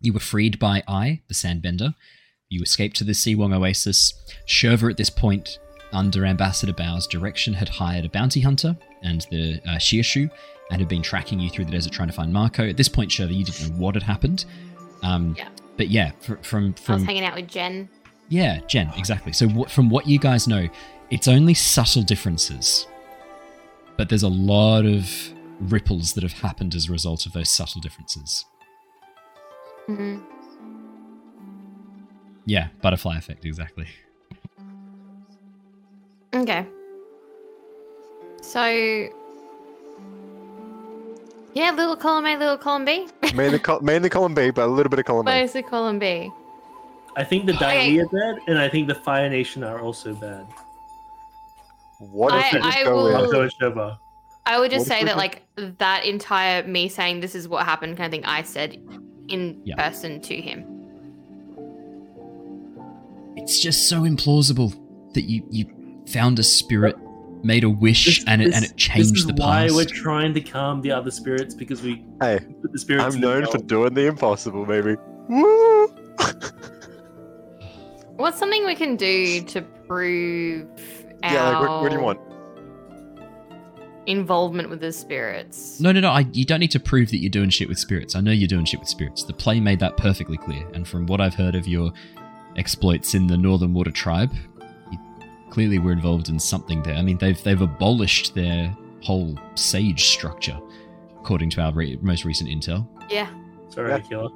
You 0.00 0.12
were 0.12 0.20
freed 0.20 0.58
by 0.58 0.82
I, 0.88 1.20
the 1.28 1.34
Sandbender. 1.34 1.94
You 2.48 2.62
escaped 2.62 2.96
to 2.96 3.04
the 3.04 3.14
Si 3.14 3.34
Wong 3.34 3.52
Oasis. 3.52 4.14
Shurva, 4.46 4.90
at 4.90 4.96
this 4.96 5.10
point, 5.10 5.58
under 5.92 6.24
Ambassador 6.24 6.72
Bao's 6.72 7.06
direction, 7.06 7.54
had 7.54 7.68
hired 7.68 8.04
a 8.04 8.08
bounty 8.08 8.40
hunter 8.40 8.76
and 9.02 9.26
the 9.30 9.60
uh, 9.66 9.76
Shiashu 9.76 10.30
and 10.70 10.80
had 10.80 10.88
been 10.88 11.02
tracking 11.02 11.38
you 11.40 11.50
through 11.50 11.66
the 11.66 11.72
desert 11.72 11.92
trying 11.92 12.08
to 12.08 12.14
find 12.14 12.32
Mako. 12.32 12.68
At 12.68 12.76
this 12.76 12.88
point, 12.88 13.10
Shurva, 13.10 13.34
you 13.34 13.44
didn't 13.44 13.70
know 13.70 13.76
what 13.76 13.94
had 13.94 14.02
happened. 14.04 14.44
Um, 15.02 15.34
Yeah. 15.36 15.48
but 15.76 15.88
yeah, 15.88 16.12
fr- 16.20 16.34
from 16.42 16.64
I 16.66 16.68
was 16.70 16.80
from 16.80 17.04
hanging 17.04 17.24
out 17.24 17.34
with 17.36 17.48
Jen. 17.48 17.88
yeah, 18.28 18.60
Jen, 18.68 18.90
exactly. 18.96 19.32
So 19.32 19.48
what, 19.48 19.70
from 19.70 19.90
what 19.90 20.06
you 20.06 20.18
guys 20.18 20.46
know, 20.48 20.68
it's 21.10 21.28
only 21.28 21.54
subtle 21.54 22.02
differences, 22.02 22.86
but 24.00 24.08
there's 24.08 24.22
a 24.22 24.28
lot 24.28 24.86
of 24.86 25.06
ripples 25.70 26.14
that 26.14 26.22
have 26.22 26.32
happened 26.32 26.74
as 26.74 26.88
a 26.88 26.90
result 26.90 27.26
of 27.26 27.34
those 27.34 27.50
subtle 27.50 27.82
differences. 27.82 28.46
hmm 29.86 30.20
Yeah, 32.46 32.68
butterfly 32.80 33.18
effect, 33.18 33.44
exactly. 33.44 33.84
Okay. 36.34 36.66
So, 38.40 38.64
yeah, 41.52 41.70
little 41.72 41.94
column 41.94 42.24
A, 42.24 42.38
little 42.38 42.56
column 42.56 42.86
B. 42.86 43.06
mainly, 43.34 43.58
col- 43.58 43.80
mainly 43.80 44.08
column 44.08 44.32
B, 44.32 44.48
but 44.48 44.64
a 44.64 44.72
little 44.72 44.88
bit 44.88 45.00
of 45.00 45.04
column 45.04 45.28
A. 45.28 45.42
Mostly 45.42 45.62
column 45.62 45.98
B. 45.98 46.30
I 47.16 47.24
think 47.24 47.44
the 47.44 47.54
Okay. 47.54 47.98
Dai 47.98 48.02
are 48.02 48.06
bad, 48.06 48.40
and 48.48 48.58
I 48.58 48.70
think 48.70 48.88
the 48.88 48.94
Fire 48.94 49.28
Nation 49.28 49.62
are 49.62 49.78
also 49.78 50.14
bad. 50.14 50.46
What 52.00 52.34
if 52.34 52.42
I- 52.54 52.56
we 52.56 52.62
just 52.62 52.78
I 52.78 52.84
go 52.84 52.96
will- 52.96 53.04
with 53.04 53.14
Also 53.14 53.48
a 53.60 53.98
I 54.46 54.58
would 54.58 54.70
just 54.70 54.88
What 54.88 54.98
say 54.98 55.04
that, 55.04 55.16
like, 55.18 55.42
that 55.78 56.04
entire 56.06 56.66
me 56.66 56.88
saying 56.88 57.20
this 57.20 57.34
is 57.34 57.46
what 57.46 57.64
happened 57.66 57.96
kind 57.98 58.06
of 58.06 58.10
thing 58.10 58.24
I 58.24 58.42
said 58.42 58.76
in 59.28 59.60
Yeah. 59.64 59.76
person 59.76 60.20
to 60.22 60.34
him. 60.40 60.64
It's 63.36 63.60
just 63.60 63.88
so 63.88 64.00
implausible 64.02 64.72
that 65.14 65.22
you 65.24 65.42
you 65.50 65.66
found 66.08 66.38
a 66.38 66.42
spirit, 66.42 66.96
made 67.44 67.64
a 67.64 67.70
wish, 67.70 68.06
This- 68.06 68.24
and 68.26 68.42
it 68.42 68.46
this- 68.46 68.54
and 68.56 68.64
it 68.64 68.76
changed 68.76 69.12
this 69.12 69.20
is 69.20 69.26
the 69.26 69.34
why 69.34 69.64
past. 69.64 69.74
we're 69.76 69.84
trying 69.84 70.32
to 70.34 70.40
calm 70.40 70.80
the 70.80 70.90
other 70.90 71.10
spirits 71.10 71.54
because 71.54 71.82
we 71.82 72.02
Hey, 72.20 72.40
put 72.62 72.72
the 72.72 72.78
spirits. 72.78 73.14
I'm 73.14 73.20
known 73.20 73.46
for 73.46 73.58
doing 73.58 73.94
the 73.94 74.06
impossible, 74.06 74.64
baby. 74.64 74.96
Woo! 75.28 75.88
What's 78.16 78.38
something 78.38 78.66
we 78.66 78.74
can 78.74 78.96
do 78.96 79.42
to 79.42 79.62
prove 79.86 80.66
yeah, 81.22 81.50
like, 81.50 81.68
what, 81.68 81.82
what 81.82 81.88
do 81.90 81.96
you 81.96 82.02
want? 82.02 82.20
involvement 84.06 84.68
with 84.70 84.80
the 84.80 84.92
spirits? 84.92 85.78
No, 85.80 85.92
no, 85.92 86.00
no. 86.00 86.10
I, 86.10 86.20
you 86.32 86.44
don't 86.44 86.60
need 86.60 86.70
to 86.72 86.80
prove 86.80 87.10
that 87.10 87.18
you're 87.18 87.30
doing 87.30 87.50
shit 87.50 87.68
with 87.68 87.78
spirits. 87.78 88.16
I 88.16 88.20
know 88.20 88.32
you're 88.32 88.48
doing 88.48 88.64
shit 88.64 88.80
with 88.80 88.88
spirits. 88.88 89.22
The 89.24 89.32
play 89.32 89.60
made 89.60 89.78
that 89.80 89.96
perfectly 89.96 90.36
clear. 90.36 90.66
And 90.74 90.88
from 90.88 91.06
what 91.06 91.20
I've 91.20 91.34
heard 91.34 91.54
of 91.54 91.68
your 91.68 91.92
exploits 92.56 93.14
in 93.14 93.26
the 93.26 93.36
Northern 93.36 93.72
Water 93.72 93.90
Tribe, 93.90 94.32
you 94.90 94.98
clearly 95.50 95.78
were 95.78 95.92
involved 95.92 96.28
in 96.28 96.38
something 96.40 96.82
there. 96.82 96.94
I 96.96 97.02
mean, 97.02 97.18
they've 97.18 97.40
they've 97.44 97.60
abolished 97.60 98.34
their 98.34 98.76
whole 99.02 99.38
sage 99.54 100.06
structure, 100.06 100.58
according 101.18 101.50
to 101.50 101.60
our 101.60 101.72
re- 101.72 101.98
most 102.02 102.24
recent 102.24 102.50
intel. 102.50 102.88
Yeah. 103.10 103.28
Sorry, 103.68 103.90
Yeah. 103.90 103.96
Aquila. 103.96 104.30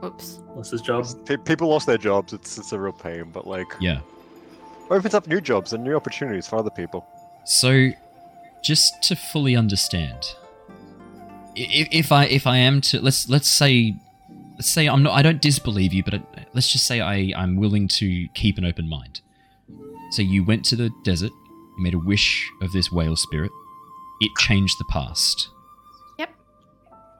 Whoops. 0.00 0.42
Lost 0.56 0.72
his 0.72 0.82
job. 0.82 1.06
People 1.44 1.68
lost 1.68 1.86
their 1.86 1.98
jobs. 1.98 2.32
It's 2.32 2.58
it's 2.58 2.72
a 2.72 2.80
real 2.80 2.92
pain, 2.92 3.30
but 3.32 3.46
like, 3.46 3.72
Yeah. 3.78 4.00
Opens 4.90 5.14
up 5.14 5.26
new 5.26 5.40
jobs 5.40 5.72
and 5.72 5.82
new 5.82 5.96
opportunities 5.96 6.46
for 6.46 6.56
other 6.56 6.70
people. 6.70 7.06
So, 7.44 7.90
just 8.62 9.02
to 9.04 9.16
fully 9.16 9.56
understand, 9.56 10.34
if, 11.56 11.88
if 11.90 12.12
I 12.12 12.26
if 12.26 12.46
I 12.46 12.58
am 12.58 12.80
to 12.82 13.00
let's 13.00 13.28
let's 13.28 13.48
say 13.48 13.94
let's 14.54 14.68
say 14.68 14.88
I'm 14.88 15.02
not 15.02 15.12
I 15.12 15.22
don't 15.22 15.40
disbelieve 15.40 15.92
you, 15.92 16.02
but 16.02 16.14
I, 16.14 16.22
let's 16.54 16.70
just 16.70 16.86
say 16.86 17.00
I 17.00 17.32
I'm 17.36 17.56
willing 17.56 17.88
to 17.88 18.28
keep 18.34 18.58
an 18.58 18.64
open 18.64 18.88
mind. 18.88 19.20
So 20.12 20.22
you 20.22 20.44
went 20.44 20.64
to 20.66 20.76
the 20.76 20.90
desert, 21.04 21.32
you 21.76 21.82
made 21.82 21.94
a 21.94 21.98
wish 21.98 22.50
of 22.60 22.72
this 22.72 22.92
whale 22.92 23.16
spirit. 23.16 23.50
It 24.20 24.30
changed 24.38 24.76
the 24.78 24.84
past. 24.84 25.48
Yep. 26.18 26.30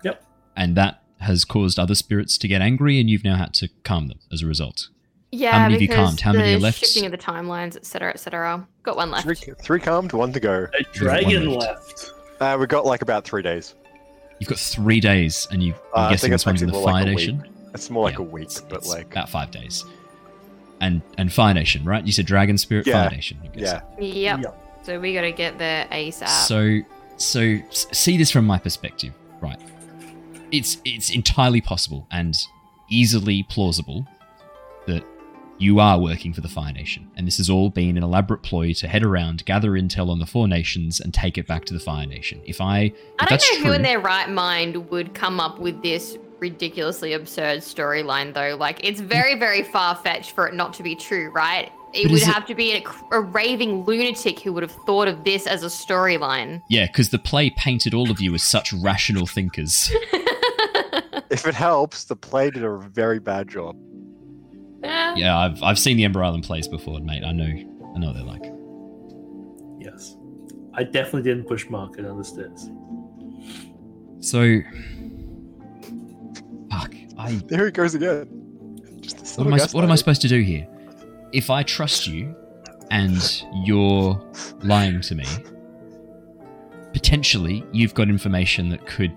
Yep. 0.05 0.25
And 0.55 0.77
that 0.77 1.03
has 1.21 1.45
caused 1.45 1.79
other 1.79 1.95
spirits 1.95 2.37
to 2.37 2.49
get 2.49 2.61
angry, 2.61 3.01
and 3.01 3.09
you've 3.09 3.25
now 3.25 3.37
had 3.37 3.55
to 3.55 3.69
calm 3.83 4.09
them 4.09 4.19
as 4.31 4.43
a 4.43 4.47
result. 4.47 4.89
Yeah, 5.35 5.53
how 5.53 5.59
many 5.61 5.75
have 5.75 5.83
you 5.83 5.89
calmed? 5.89 6.21
How 6.21 6.33
many 6.33 6.51
the 6.51 6.57
are 6.57 6.61
left? 6.61 6.79
Shifting 6.79 7.07
of 7.07 7.11
the 7.11 7.19
timelines, 7.19 7.75
etc., 7.75 8.11
etc. 8.13 8.67
Got 8.83 8.97
one 8.97 9.11
left. 9.11 9.25
Three, 9.25 9.35
three 9.35 9.81
calmed, 9.81 10.13
one 10.13 10.31
to 10.33 10.41
go. 10.41 10.67
A 10.79 10.83
dragon 10.93 11.51
one 11.51 11.59
left. 11.61 12.11
Uh, 12.39 12.57
we 12.61 12.67
got 12.67 12.85
like 12.85 13.01
about 13.03 13.25
three 13.25 13.41
days. 13.43 13.75
You've 14.39 14.49
got 14.51 14.59
three 14.59 15.01
days, 15.01 15.49
and 15.51 15.63
you, 15.63 15.73
Uh, 15.73 15.77
I'm 16.01 16.07
I 16.07 16.11
guessing 16.11 16.31
think 16.31 16.33
this 16.33 16.41
it's 16.43 16.47
one's 16.47 16.63
in 16.63 16.67
the 16.69 16.73
more 16.75 16.85
Fire 16.85 16.93
like 16.95 17.07
a 17.07 17.11
Nation. 17.11 17.41
week. 17.43 17.51
It's 17.75 17.89
more 17.91 18.05
like 18.05 18.19
Yeah, 18.19 18.25
a 18.25 18.29
week, 18.29 18.43
it's- 18.45 18.61
but 18.61 18.79
it's 18.79 18.89
like, 18.89 19.11
about 19.11 19.31
five 19.31 19.51
days. 19.51 19.85
And 20.81 21.01
and 21.17 21.33
Fire 21.33 21.55
Nation, 21.55 21.85
right? 21.85 22.05
You 22.05 22.13
said 22.13 22.27
Dragon 22.27 22.59
Spirit 22.59 22.87
Yeah. 22.87 23.03
Fire 23.09 23.11
Nation. 23.17 23.39
I'm 23.43 23.51
yeah. 23.55 23.81
Yep. 23.99 24.43
Yep. 24.43 24.59
So 24.83 25.01
we 25.01 25.15
got 25.15 25.21
to 25.23 25.33
get 25.33 25.57
there 25.59 25.87
ASAP. 25.93 26.29
So 26.29 26.81
so 27.17 27.59
see 27.71 28.19
this 28.19 28.31
from 28.33 28.45
my 28.47 28.59
perspective, 28.59 29.13
right? 29.41 29.61
It's 30.51 30.79
it's 30.85 31.09
entirely 31.11 31.61
possible 31.63 32.07
and 32.11 32.37
easily 32.91 33.45
plausible 33.45 34.07
that 34.89 35.05
you 35.63 35.79
are 35.79 35.99
working 35.99 36.33
for 36.33 36.41
the 36.41 36.49
Fire 36.49 36.73
Nation, 36.73 37.09
and 37.17 37.27
this 37.27 37.37
has 37.37 37.49
all 37.49 37.71
been 37.71 37.97
an 37.97 38.03
elaborate 38.03 38.43
ploy 38.43 38.73
to 38.75 38.89
head 38.89 39.05
around, 39.05 39.45
gather 39.45 39.71
intel 39.71 40.11
on 40.11 40.19
the 40.19 40.27
Four 40.27 40.49
Nations, 40.49 40.99
and 41.01 41.15
take 41.15 41.39
it 41.39 41.47
back 41.47 41.65
to 41.67 41.73
the 41.75 41.81
Fire 41.81 42.07
Nation. 42.07 42.41
If 42.45 42.61
I, 42.61 42.79
if 42.81 42.93
I 43.21 43.25
don't 43.27 43.31
that's 43.31 43.53
know 43.53 43.59
true, 43.61 43.67
who 43.69 43.73
in 43.75 43.83
their 43.83 44.01
right 44.01 44.29
mind 44.29 44.91
would 44.91 45.15
come 45.15 45.39
up 45.39 45.59
with 45.61 45.81
this 45.83 46.19
ridiculously 46.41 47.13
absurd 47.13 47.61
storyline, 47.61 48.35
though. 48.35 48.57
Like, 48.57 48.85
it's 48.85 49.01
very, 49.01 49.37
very 49.39 49.63
far 49.63 49.95
fetched 49.95 50.33
for 50.33 50.49
it 50.49 50.55
not 50.55 50.73
to 50.75 50.83
be 50.83 50.97
true, 50.97 51.31
right? 51.31 51.71
It 51.95 52.11
would 52.11 52.23
is 52.23 52.27
it- 52.27 52.33
have 52.33 52.47
to 52.47 52.55
be 52.57 52.73
a, 52.73 52.85
a 53.13 53.21
raving 53.21 53.85
lunatic 53.85 54.41
who 54.41 54.53
would 54.55 54.65
have 54.65 54.73
thought 54.85 55.07
of 55.07 55.23
this 55.25 55.47
as 55.47 55.63
a 55.63 55.67
storyline. 55.67 56.61
yeah, 56.69 56.87
because 56.87 57.11
the 57.11 57.19
play 57.21 57.51
painted 57.51 57.95
all 57.95 58.11
of 58.11 58.21
you 58.21 58.35
as 58.35 58.43
such 58.43 58.73
rational 58.73 59.27
thinkers. 59.27 59.93
If 61.31 61.47
it 61.47 61.55
helps, 61.55 62.05
the 62.05 62.15
play 62.17 62.51
did 62.51 62.63
a 62.63 62.77
very 62.77 63.19
bad 63.19 63.49
job. 63.49 63.75
Yeah. 64.83 65.15
Yeah, 65.17 65.39
I've 65.39 65.63
I've 65.63 65.79
seen 65.79 65.97
the 65.97 66.05
Ember 66.05 66.23
Island 66.23 66.45
plays 66.45 66.69
before, 66.69 66.99
mate. 67.01 67.25
I 67.25 67.33
know 67.33 67.45
I 67.45 67.99
know 67.99 68.09
what 68.09 68.15
they're 68.15 68.25
like. 68.25 68.53
Yes. 69.79 70.17
I 70.75 70.85
definitely 70.85 71.23
didn't 71.23 71.45
push 71.45 71.69
Mark 71.69 71.97
down 71.97 72.17
the 72.17 72.25
stairs. 72.25 72.71
So, 74.21 74.61
fuck. 76.71 76.95
I 77.19 77.33
There 77.47 77.67
he 77.67 77.73
goes 77.73 77.95
again. 77.95 78.79
Just 79.01 79.39
what 79.39 79.47
am 79.47 79.55
I 79.55 79.59
what 79.73 79.85
am 79.85 79.93
I 79.93 79.97
supposed 79.97 80.23
to 80.23 80.29
do 80.29 80.41
here? 80.41 80.67
If 81.33 81.51
I 81.51 81.63
trust 81.63 82.07
you, 82.07 82.35
and 82.93 83.45
you're 83.65 84.21
lying 84.61 85.01
to 85.01 85.15
me, 85.15 85.25
potentially 86.93 87.65
you've 87.73 87.95
got 87.95 88.09
information 88.09 88.69
that 88.69 88.87
could 88.87 89.13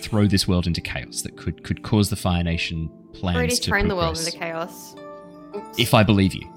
throw 0.00 0.26
this 0.26 0.48
world 0.48 0.66
into 0.66 0.80
chaos. 0.80 1.22
That 1.22 1.36
could 1.36 1.62
could 1.64 1.82
cause 1.82 2.10
the 2.10 2.16
Fire 2.16 2.42
Nation 2.42 2.90
plans 3.14 3.36
Already 3.36 3.56
to 3.56 3.62
thrown 3.62 3.88
the 3.88 3.96
world 3.96 4.18
into 4.18 4.30
chaos. 4.32 4.94
Oops. 5.56 5.78
If 5.78 5.94
I 5.94 6.02
believe 6.02 6.34
you, 6.34 6.48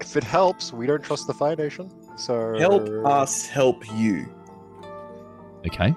If 0.00 0.16
it 0.16 0.24
helps, 0.24 0.72
we 0.72 0.86
don't 0.86 1.02
trust 1.02 1.26
the 1.26 1.34
Fire 1.34 1.56
Nation. 1.56 1.90
So 2.16 2.56
Help 2.58 2.88
us 3.06 3.46
help 3.46 3.84
you. 3.94 4.26
okay. 5.66 5.94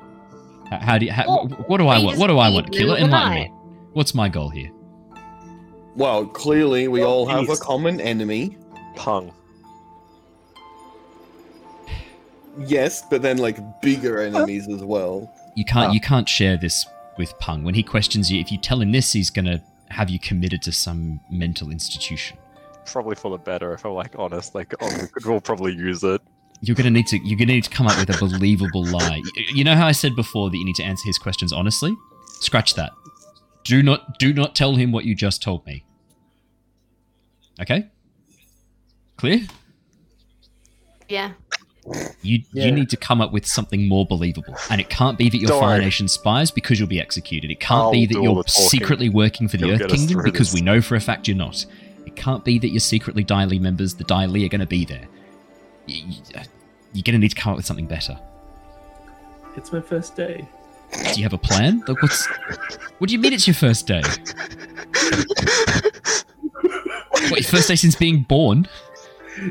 How, 0.70 0.78
how 0.80 0.97
do 0.97 1.05
you? 1.05 1.11
How, 1.11 1.26
Well, 1.28 1.47
what 1.68 1.78
do 1.80 1.88
I 1.88 1.99
want? 1.99 2.18
What 2.18 2.28
do 2.28 2.38
I 2.39 2.49
need 2.49 2.55
want? 2.55 2.72
Killer, 2.72 2.97
Illuminati. 2.97 3.26
enlighten 3.41 3.53
me. 3.53 3.59
What's 3.93 4.14
my 4.16 4.30
goal 4.30 4.49
here? 4.49 4.72
Well, 5.95 6.26
clearly 6.26 6.88
we 6.88 7.01
Well, 7.01 7.09
all 7.09 7.26
have 7.28 7.49
a 7.49 7.55
common 7.57 7.99
enemy. 8.01 8.57
Pung. 8.95 9.32
Yes, 12.68 13.03
but 13.09 13.22
then 13.22 13.38
like 13.38 13.57
bigger 13.82 14.22
enemies 14.22 14.68
as 14.70 14.84
well. 14.84 15.32
You 15.55 15.66
can't 15.66 15.89
Ah. 15.89 15.91
you 15.91 15.99
can't 15.99 16.30
share 16.30 16.57
this 16.57 16.86
with 17.18 17.38
Pung. 17.39 17.64
When 17.64 17.74
he 17.76 17.84
questions 17.84 18.32
you, 18.32 18.39
if 18.39 18.51
you 18.51 18.57
tell 18.57 18.82
him 18.82 18.91
this, 18.91 19.11
he's 19.14 19.30
gonna 19.30 19.61
have 19.93 20.09
you 20.09 20.19
committed 20.19 20.61
to 20.63 20.71
some 20.71 21.19
mental 21.31 21.69
institution. 21.69 22.37
Probably 22.85 23.15
for 23.15 23.31
the 23.31 23.37
better, 23.37 23.73
if 23.73 23.85
I'm 23.85 23.93
like 23.93 24.15
honest. 24.17 24.55
Like, 24.55 24.73
oh, 24.81 25.07
we'll 25.25 25.39
probably 25.39 25.73
use 25.73 26.03
it. 26.03 26.21
You're 26.61 26.75
gonna 26.75 26.89
need 26.89 27.07
to 27.07 27.17
you're 27.23 27.37
gonna 27.37 27.53
need 27.53 27.65
to 27.65 27.69
come 27.69 27.87
up 27.87 27.97
with 27.97 28.09
a 28.09 28.17
believable 28.17 28.85
lie. 28.85 29.21
You 29.53 29.63
know 29.63 29.75
how 29.75 29.85
I 29.85 29.91
said 29.91 30.15
before 30.15 30.49
that 30.49 30.57
you 30.57 30.65
need 30.65 30.75
to 30.75 30.83
answer 30.83 31.05
his 31.05 31.17
questions 31.17 31.53
honestly? 31.53 31.95
Scratch 32.39 32.73
that. 32.75 32.91
Do 33.63 33.83
not 33.83 34.17
do 34.17 34.33
not 34.33 34.55
tell 34.55 34.75
him 34.75 34.91
what 34.91 35.05
you 35.05 35.15
just 35.15 35.41
told 35.41 35.65
me. 35.65 35.85
Okay? 37.61 37.89
Clear? 39.17 39.41
Yeah. 41.07 41.33
You 42.21 42.41
Yeah. 42.53 42.65
you 42.65 42.71
need 42.71 42.89
to 42.91 42.97
come 42.97 43.19
up 43.21 43.31
with 43.34 43.45
something 43.45 43.88
more 43.88 44.05
believable, 44.05 44.55
and 44.69 44.79
it 44.79 44.89
can't 44.89 45.17
be 45.17 45.29
that 45.29 45.38
you're 45.38 45.49
Fire. 45.59 45.79
Nation 45.79 46.07
spies 46.07 46.49
because 46.51 46.79
you'll 46.79 46.88
be 46.88 46.99
executed. 47.01 47.51
It 47.51 47.59
can't 47.59 47.81
I'll 47.81 47.91
be 47.91 48.05
that 48.05 48.21
you're 48.21 48.43
secretly 48.47 49.09
working 49.09 49.47
for 49.49 49.57
the 49.57 49.67
You'll 49.67 49.81
Earth 49.84 49.91
Kingdom 49.91 50.21
because 50.23 50.51
this. 50.51 50.59
we 50.59 50.61
know 50.65 50.79
for 50.81 50.95
a 50.95 51.01
fact 51.01 51.27
you're 51.27 51.36
not. 51.38 51.65
It 52.05 52.15
can't 52.15 52.43
be 52.45 52.57
that 52.59 52.69
you're 52.69 52.79
secretly 52.79 53.23
Dai 53.23 53.45
Li 53.45 53.59
members. 53.59 53.95
The 53.95 54.03
Dai 54.05 54.25
Li 54.27 54.45
are 54.45 54.49
going 54.49 54.61
to 54.61 54.65
be 54.67 54.86
there. 54.86 55.07
Y- 55.88 56.03
y- 56.07 56.15
uh, 56.39 56.43
You're 56.93 57.03
going 57.03 57.13
to 57.13 57.19
need 57.19 57.29
to 57.31 57.36
come 57.36 57.51
up 57.51 57.57
with 57.57 57.65
something 57.65 57.88
better. 57.88 58.17
It's 59.57 59.71
my 59.73 59.81
first 59.81 60.15
day. 60.15 60.47
Do 61.13 61.17
you 61.19 61.23
have 61.23 61.34
a 61.34 61.38
plan? 61.38 61.84
Like, 61.88 62.01
what's 62.01 62.25
what 62.99 63.07
do 63.09 63.13
you 63.13 63.19
mean 63.19 63.34
it's 63.34 63.47
your 63.47 63.55
first 63.55 63.88
day? 63.88 64.01
what, 66.61 67.31
your 67.31 67.43
first 67.43 67.67
day 67.67 67.75
since 67.75 67.95
being 67.95 68.23
born? 68.23 68.67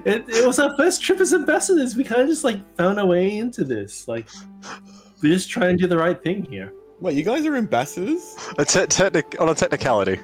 It, 0.05 0.29
it 0.29 0.47
was 0.47 0.59
our 0.59 0.77
first 0.77 1.03
trip 1.03 1.21
as 1.21 1.35
ambassadors. 1.35 1.97
We 1.97 2.05
kind 2.05 2.21
of 2.23 2.29
just 2.29 2.45
like 2.45 2.59
found 2.77 2.99
our 2.99 3.07
way 3.07 3.39
into 3.39 3.65
this. 3.65 4.07
Like, 4.07 4.29
we're 5.23 5.33
just 5.35 5.51
try 5.51 5.69
and 5.69 5.79
do 5.79 5.87
the 5.87 5.97
right 5.97 6.23
thing 6.23 6.45
here. 6.45 6.73
Wait, 7.01 7.17
you 7.17 7.25
guys 7.25 7.45
are 7.47 7.57
ambassadors? 7.57 8.37
A 8.59 8.65
te- 8.65 8.87
technic- 8.87 9.37
on 9.41 9.49
a 9.49 9.55
technicality. 9.55 10.21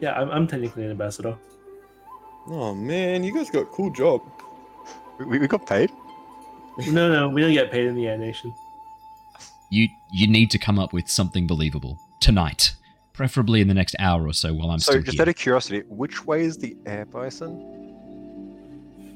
Yeah, 0.00 0.12
I'm, 0.12 0.30
I'm 0.30 0.46
technically 0.46 0.84
an 0.84 0.90
ambassador. 0.90 1.36
Oh 2.46 2.74
man, 2.74 3.24
you 3.24 3.34
guys 3.34 3.50
got 3.50 3.62
a 3.62 3.66
cool 3.66 3.90
job. 3.90 4.20
We, 5.18 5.38
we 5.38 5.48
got 5.48 5.66
paid. 5.66 5.90
No, 6.88 7.10
no, 7.10 7.28
we 7.28 7.40
don't 7.40 7.52
get 7.52 7.70
paid 7.70 7.86
in 7.86 7.94
the 7.94 8.06
Air 8.08 8.18
Nation. 8.18 8.52
You 9.70 9.88
you 10.12 10.28
need 10.28 10.50
to 10.50 10.58
come 10.58 10.78
up 10.78 10.92
with 10.92 11.08
something 11.08 11.46
believable 11.46 11.98
tonight, 12.20 12.74
preferably 13.14 13.62
in 13.62 13.68
the 13.68 13.74
next 13.74 13.96
hour 13.98 14.26
or 14.26 14.34
so 14.34 14.52
while 14.52 14.70
I'm 14.70 14.78
so, 14.78 14.92
still 14.92 15.02
just 15.02 15.14
here. 15.14 15.22
out 15.22 15.28
of 15.28 15.36
curiosity, 15.36 15.82
which 15.88 16.26
way 16.26 16.42
is 16.42 16.58
the 16.58 16.76
air 16.84 17.06
bison? 17.06 17.70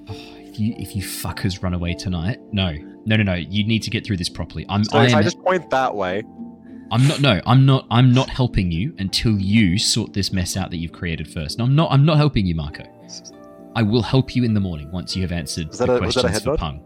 Oh, 0.08 0.14
if 0.38 0.58
you 0.58 0.74
if 0.78 0.96
you 0.96 1.02
fuckers 1.02 1.62
run 1.62 1.74
away 1.74 1.92
tonight, 1.92 2.40
no, 2.50 2.72
no, 3.04 3.16
no, 3.16 3.22
no. 3.22 3.34
You 3.34 3.64
need 3.66 3.82
to 3.82 3.90
get 3.90 4.06
through 4.06 4.16
this 4.16 4.30
properly. 4.30 4.64
I'm 4.70 4.84
So 4.84 4.96
I 4.96 5.08
am, 5.08 5.14
I 5.16 5.22
just 5.22 5.38
point 5.40 5.68
that 5.70 5.94
way, 5.94 6.22
I'm 6.90 7.06
not 7.06 7.20
no, 7.20 7.42
I'm 7.44 7.66
not 7.66 7.86
I'm 7.90 8.12
not 8.12 8.30
helping 8.30 8.72
you 8.72 8.94
until 8.98 9.38
you 9.38 9.78
sort 9.78 10.14
this 10.14 10.32
mess 10.32 10.56
out 10.56 10.70
that 10.70 10.78
you've 10.78 10.92
created 10.92 11.30
first. 11.30 11.58
No, 11.58 11.64
I'm 11.64 11.74
not 11.74 11.92
I'm 11.92 12.06
not 12.06 12.16
helping 12.16 12.46
you, 12.46 12.54
Mako. 12.54 12.84
I 13.76 13.82
will 13.82 14.02
help 14.02 14.34
you 14.34 14.44
in 14.44 14.54
the 14.54 14.60
morning 14.60 14.90
once 14.90 15.14
you 15.14 15.22
have 15.22 15.32
answered 15.32 15.70
the 15.72 15.84
a- 15.84 16.00
was 16.00 16.14
that 16.14 16.24
a 16.24 16.28
questions 16.28 16.44
for? 16.44 16.56
Pung. 16.56 16.80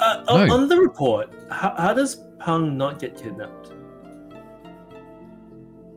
Uh, 0.00 0.24
on- 0.28 0.46
No. 0.48 0.54
On 0.54 0.68
the 0.68 0.76
report, 0.78 1.28
how, 1.50 1.74
how 1.76 1.92
does 1.92 2.16
Pung 2.38 2.78
not 2.78 2.98
get 2.98 3.16
kidnapped? 3.20 3.72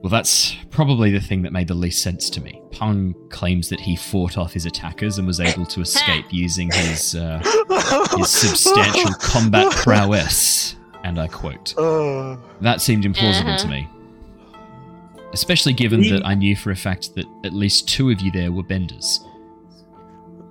Well, 0.04 0.10
that's 0.10 0.54
probably 0.70 1.12
the 1.12 1.22
thing 1.22 1.44
that 1.44 1.54
made 1.54 1.70
the 1.70 1.74
least 1.74 2.04
sense 2.04 2.30
to 2.32 2.42
me. 2.42 2.62
Pung 2.72 3.16
claims 3.30 3.70
that 3.70 3.80
he 3.80 3.96
fought 3.96 4.38
off 4.38 4.52
his 4.52 4.66
attackers 4.66 5.18
and 5.18 5.26
was 5.26 5.40
able 5.40 5.66
to 5.68 5.80
escape 5.80 6.26
using 6.32 6.70
his 6.72 7.16
uh, 7.16 7.42
his 8.18 8.30
substantial 8.30 9.14
combat 9.14 9.72
prowess. 9.72 10.76
And 11.06 11.18
I 11.20 11.28
quote. 11.30 11.74
uh, 11.78 12.36
That 12.62 12.82
seemed 12.82 13.06
implausible 13.06 13.46
Uh-huh. 13.56 13.58
to 13.60 13.68
me. 13.70 13.88
Especially 15.32 15.72
given 15.74 16.02
We- 16.02 16.12
that 16.12 16.26
I 16.26 16.34
knew 16.34 16.56
for 16.58 16.72
a 16.72 16.76
fact 16.76 17.16
that 17.16 17.26
at 17.46 17.54
least 17.54 17.88
two 17.88 18.10
of 18.10 18.20
you 18.22 18.30
there 18.32 18.52
were 18.52 18.64
benders. 18.64 19.22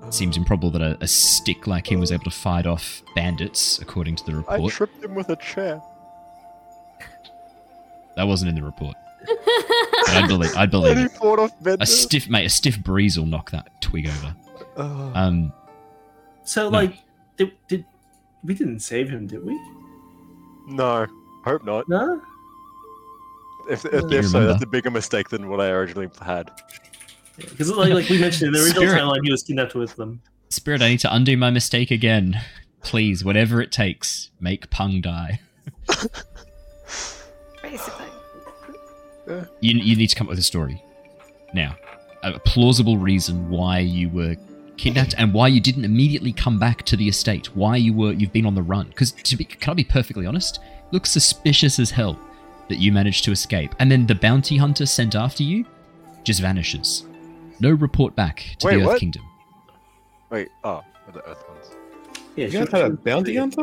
It 0.07 0.15
seems 0.15 0.37
improbable 0.39 0.71
that 0.73 0.83
a, 0.83 0.97
a 1.03 1.07
stick 1.07 1.67
like 1.67 1.91
him 1.93 2.01
was 2.01 2.11
able 2.11 2.25
to 2.25 2.31
fight 2.31 2.67
off 2.67 3.03
bandits, 3.15 3.79
according 3.81 4.17
to 4.17 4.25
the 4.27 4.35
report. 4.37 4.51
I 4.53 4.55
report. 4.57 4.73
tripped 4.73 5.05
him 5.05 5.15
with 5.15 5.29
a 5.31 5.37
chair. 5.37 5.81
that 8.17 8.25
wasn't 8.25 8.49
in 8.49 8.55
the 8.55 8.63
report. 8.63 8.97
But 10.07 10.09
I'd 10.17 10.29
believe, 10.29 10.57
I'd 10.57 10.71
believe 10.71 10.99
it. 10.99 11.11
fought 11.13 11.39
off 11.39 11.51
A 11.67 11.87
stiff 11.87 12.29
mate, 12.29 12.47
a 12.47 12.49
stiff 12.49 12.79
breeze 12.83 13.19
will 13.19 13.27
knock 13.27 13.51
that 13.51 13.81
twig 13.83 14.09
over. 14.09 14.35
Uh, 14.77 15.13
Um, 15.15 15.53
So, 16.45 16.65
No. 16.65 16.79
like, 16.79 16.95
did, 17.37 17.53
did 17.69 17.85
we 18.45 18.55
didn't 18.55 18.81
save 18.81 19.09
him, 19.11 19.27
did 19.27 19.45
we? 19.45 19.59
no, 20.69 21.07
hope 21.45 21.65
not. 21.65 21.89
No. 21.89 22.21
If, 23.71 23.85
if, 23.85 24.11
if 24.11 24.27
so, 24.27 24.45
that's 24.47 24.63
a 24.63 24.67
bigger 24.67 24.91
mistake 24.91 25.29
than 25.29 25.49
what 25.49 25.61
I 25.61 25.69
originally 25.71 26.09
had. 26.21 26.51
Because, 27.37 27.71
like, 27.71 27.93
like 27.93 28.09
we 28.09 28.19
mentioned 28.21 28.49
in 28.49 28.53
the 28.53 28.61
original 28.65 28.83
Spirit. 28.83 29.01
timeline, 29.01 29.21
he 29.25 29.31
was 29.31 29.43
kidnapped 29.45 29.75
with 29.75 29.95
them. 29.97 30.21
Spirit, 30.51 30.83
I 30.83 30.89
need 30.89 31.01
to 31.01 31.15
undo 31.15 31.37
my 31.37 31.51
mistake 31.51 31.91
again. 31.91 32.41
Please, 32.83 33.25
whatever 33.25 33.63
it 33.63 33.71
takes, 33.73 34.31
make 34.41 34.69
Pung 34.71 35.01
die. 35.01 35.41
Basically. 37.63 38.02
You, 39.27 39.45
you 39.61 39.97
need 39.97 40.09
to 40.09 40.16
come 40.16 40.27
up 40.27 40.31
with 40.31 40.39
a 40.39 40.43
story. 40.43 40.83
Now, 41.55 41.77
a 42.23 42.39
plausible 42.41 42.97
reason 42.99 43.49
why 43.51 43.81
you 43.81 44.09
were 44.09 44.37
kidnapped 44.77 45.14
and 45.18 45.33
why 45.35 45.49
you 45.49 45.61
didn't 45.61 45.85
immediately 45.85 46.33
come 46.33 46.59
back 46.59 46.83
to 46.85 46.97
the 46.97 47.09
estate. 47.09 47.55
Why 47.57 47.77
you 47.77 47.93
were 47.93 48.12
you've 48.12 48.33
been 48.33 48.47
on 48.47 48.55
the 48.55 48.62
run. 48.62 48.89
Because 48.89 49.12
to 49.12 49.37
be, 49.37 49.45
can 49.45 49.70
I 49.70 49.75
be 49.75 49.85
perfectly 49.85 50.27
honest? 50.27 50.61
Looks 50.93 51.11
suspicious 51.11 51.79
as 51.79 51.91
hell 51.91 52.18
that 52.68 52.77
you 52.79 52.93
managed 52.93 53.25
to 53.25 53.33
escape, 53.33 53.75
and 53.79 53.91
then 53.91 54.07
the 54.07 54.14
bounty 54.14 54.57
hunter 54.57 54.87
sent 54.87 55.14
after 55.14 55.43
you 55.43 55.66
just 56.25 56.41
vanishes. 56.41 57.05
No 57.61 57.70
report 57.70 58.14
back 58.16 58.57
to 58.59 58.66
Wait, 58.66 58.75
the 58.77 58.81
Earth 58.83 58.87
what? 58.87 59.01
Kingdom. 59.01 59.23
Wait, 60.31 60.49
oh, 60.64 60.83
the 61.12 61.20
Earth 61.29 61.45
ones. 61.49 61.70
Yeah, 62.37 62.45
You 62.47 62.51
she- 62.51 62.59
guys 62.59 62.68
had 62.70 62.83
a 62.83 62.91
bounty 62.91 63.37
hunter? 63.37 63.62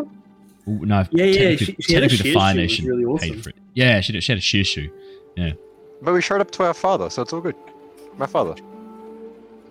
Ooh, 0.67 0.85
no, 0.85 1.05
Yeah, 1.11 1.25
yeah, 1.25 1.33
technically, 1.49 1.65
she- 1.65 1.81
she 1.81 1.93
had 1.93 2.03
a 2.03 2.07
the 2.09 2.33
Fire 2.33 2.53
shoe, 2.53 2.59
it 2.59 2.63
was 2.63 2.71
Nation 2.71 2.85
really 2.87 3.05
awesome. 3.05 3.29
paid 3.29 3.43
for 3.43 3.49
it. 3.49 3.55
Yeah, 3.73 4.01
she 4.01 4.13
did. 4.13 4.23
She 4.23 4.31
had 4.31 4.37
a 4.39 4.41
sheer 4.41 4.63
shoe. 4.63 4.91
But 6.01 6.13
we 6.13 6.21
showed 6.21 6.41
up 6.41 6.51
to 6.51 6.63
our 6.63 6.73
father, 6.73 7.09
so 7.09 7.21
it's 7.21 7.33
all 7.33 7.41
good. 7.41 7.55
My 8.17 8.25
father. 8.25 8.55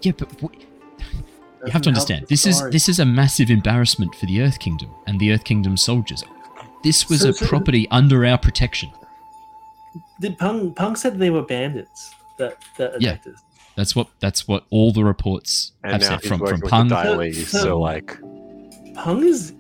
Yeah, 0.03 0.12
but 0.16 0.29
w- 0.41 0.61
you 1.66 1.73
have 1.73 1.83
to 1.83 1.89
understand 1.89 2.23
the 2.23 2.27
this 2.29 2.47
is 2.47 2.62
this 2.71 2.89
is 2.89 2.99
a 2.99 3.05
massive 3.05 3.51
embarrassment 3.51 4.14
for 4.14 4.27
the 4.27 4.43
Earth 4.43 4.59
Kingdom 4.59 4.91
and 5.07 5.19
the 5.19 5.33
Earth 5.33 5.45
Kingdom 5.45 5.77
soldiers. 5.77 6.23
This 6.85 7.09
was 7.09 7.21
So- 7.23 7.31
a 7.31 7.33
so- 7.33 7.47
property 7.47 7.89
under 7.91 8.25
our 8.27 8.39
protection. 8.39 8.91
Did 10.21 10.39
Pung 10.39 10.73
Pung 10.75 10.97
said 10.97 11.19
they 11.19 11.31
were 11.31 11.43
bandits 11.43 12.14
that 12.39 12.59
that 12.77 13.01
Yeah. 13.01 13.12
us. 13.27 13.43
That's 13.77 13.95
what 13.97 14.09
that's 14.21 14.47
what 14.49 14.64
all 14.71 14.93
the 14.93 15.05
reports 15.05 15.73
And 15.85 15.93
have 15.95 16.03
said 16.05 16.23
from 16.23 16.39
from 16.47 16.61
with 16.61 16.71
Pung. 16.71 16.89
the 16.89 16.95
Dai 16.95 17.16
Li, 17.16 17.33
So- 17.33 17.59
so 17.59 17.81
like, 17.81 18.19
Pung 18.95 19.23
is 19.25 19.53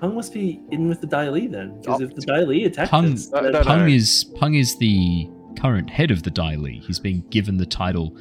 Pung 0.00 0.14
must 0.14 0.32
be 0.34 0.60
in 0.70 0.88
with 0.88 1.00
the 1.00 1.06
Dai 1.06 1.28
Li 1.30 1.46
then, 1.46 1.80
because 1.80 2.00
Oh. 2.00 2.04
if 2.04 2.14
the 2.14 2.22
oh. 2.30 2.36
Dai 2.36 2.42
Li 2.44 2.64
attacked 2.64 2.90
Pung- 2.90 3.12
us, 3.14 3.30
No, 3.30 3.42
then- 3.42 3.52
no, 3.52 3.58
no. 3.60 3.64
Pung 3.64 3.88
is 3.90 4.24
Pung 4.36 4.54
is 4.54 4.76
the 4.78 5.28
current 5.58 5.88
head 5.90 6.10
of 6.10 6.22
the 6.22 6.30
Dai 6.30 6.56
Li. 6.56 6.82
He's 6.86 7.00
been 7.00 7.22
given 7.30 7.56
the 7.56 7.66
title 7.66 8.14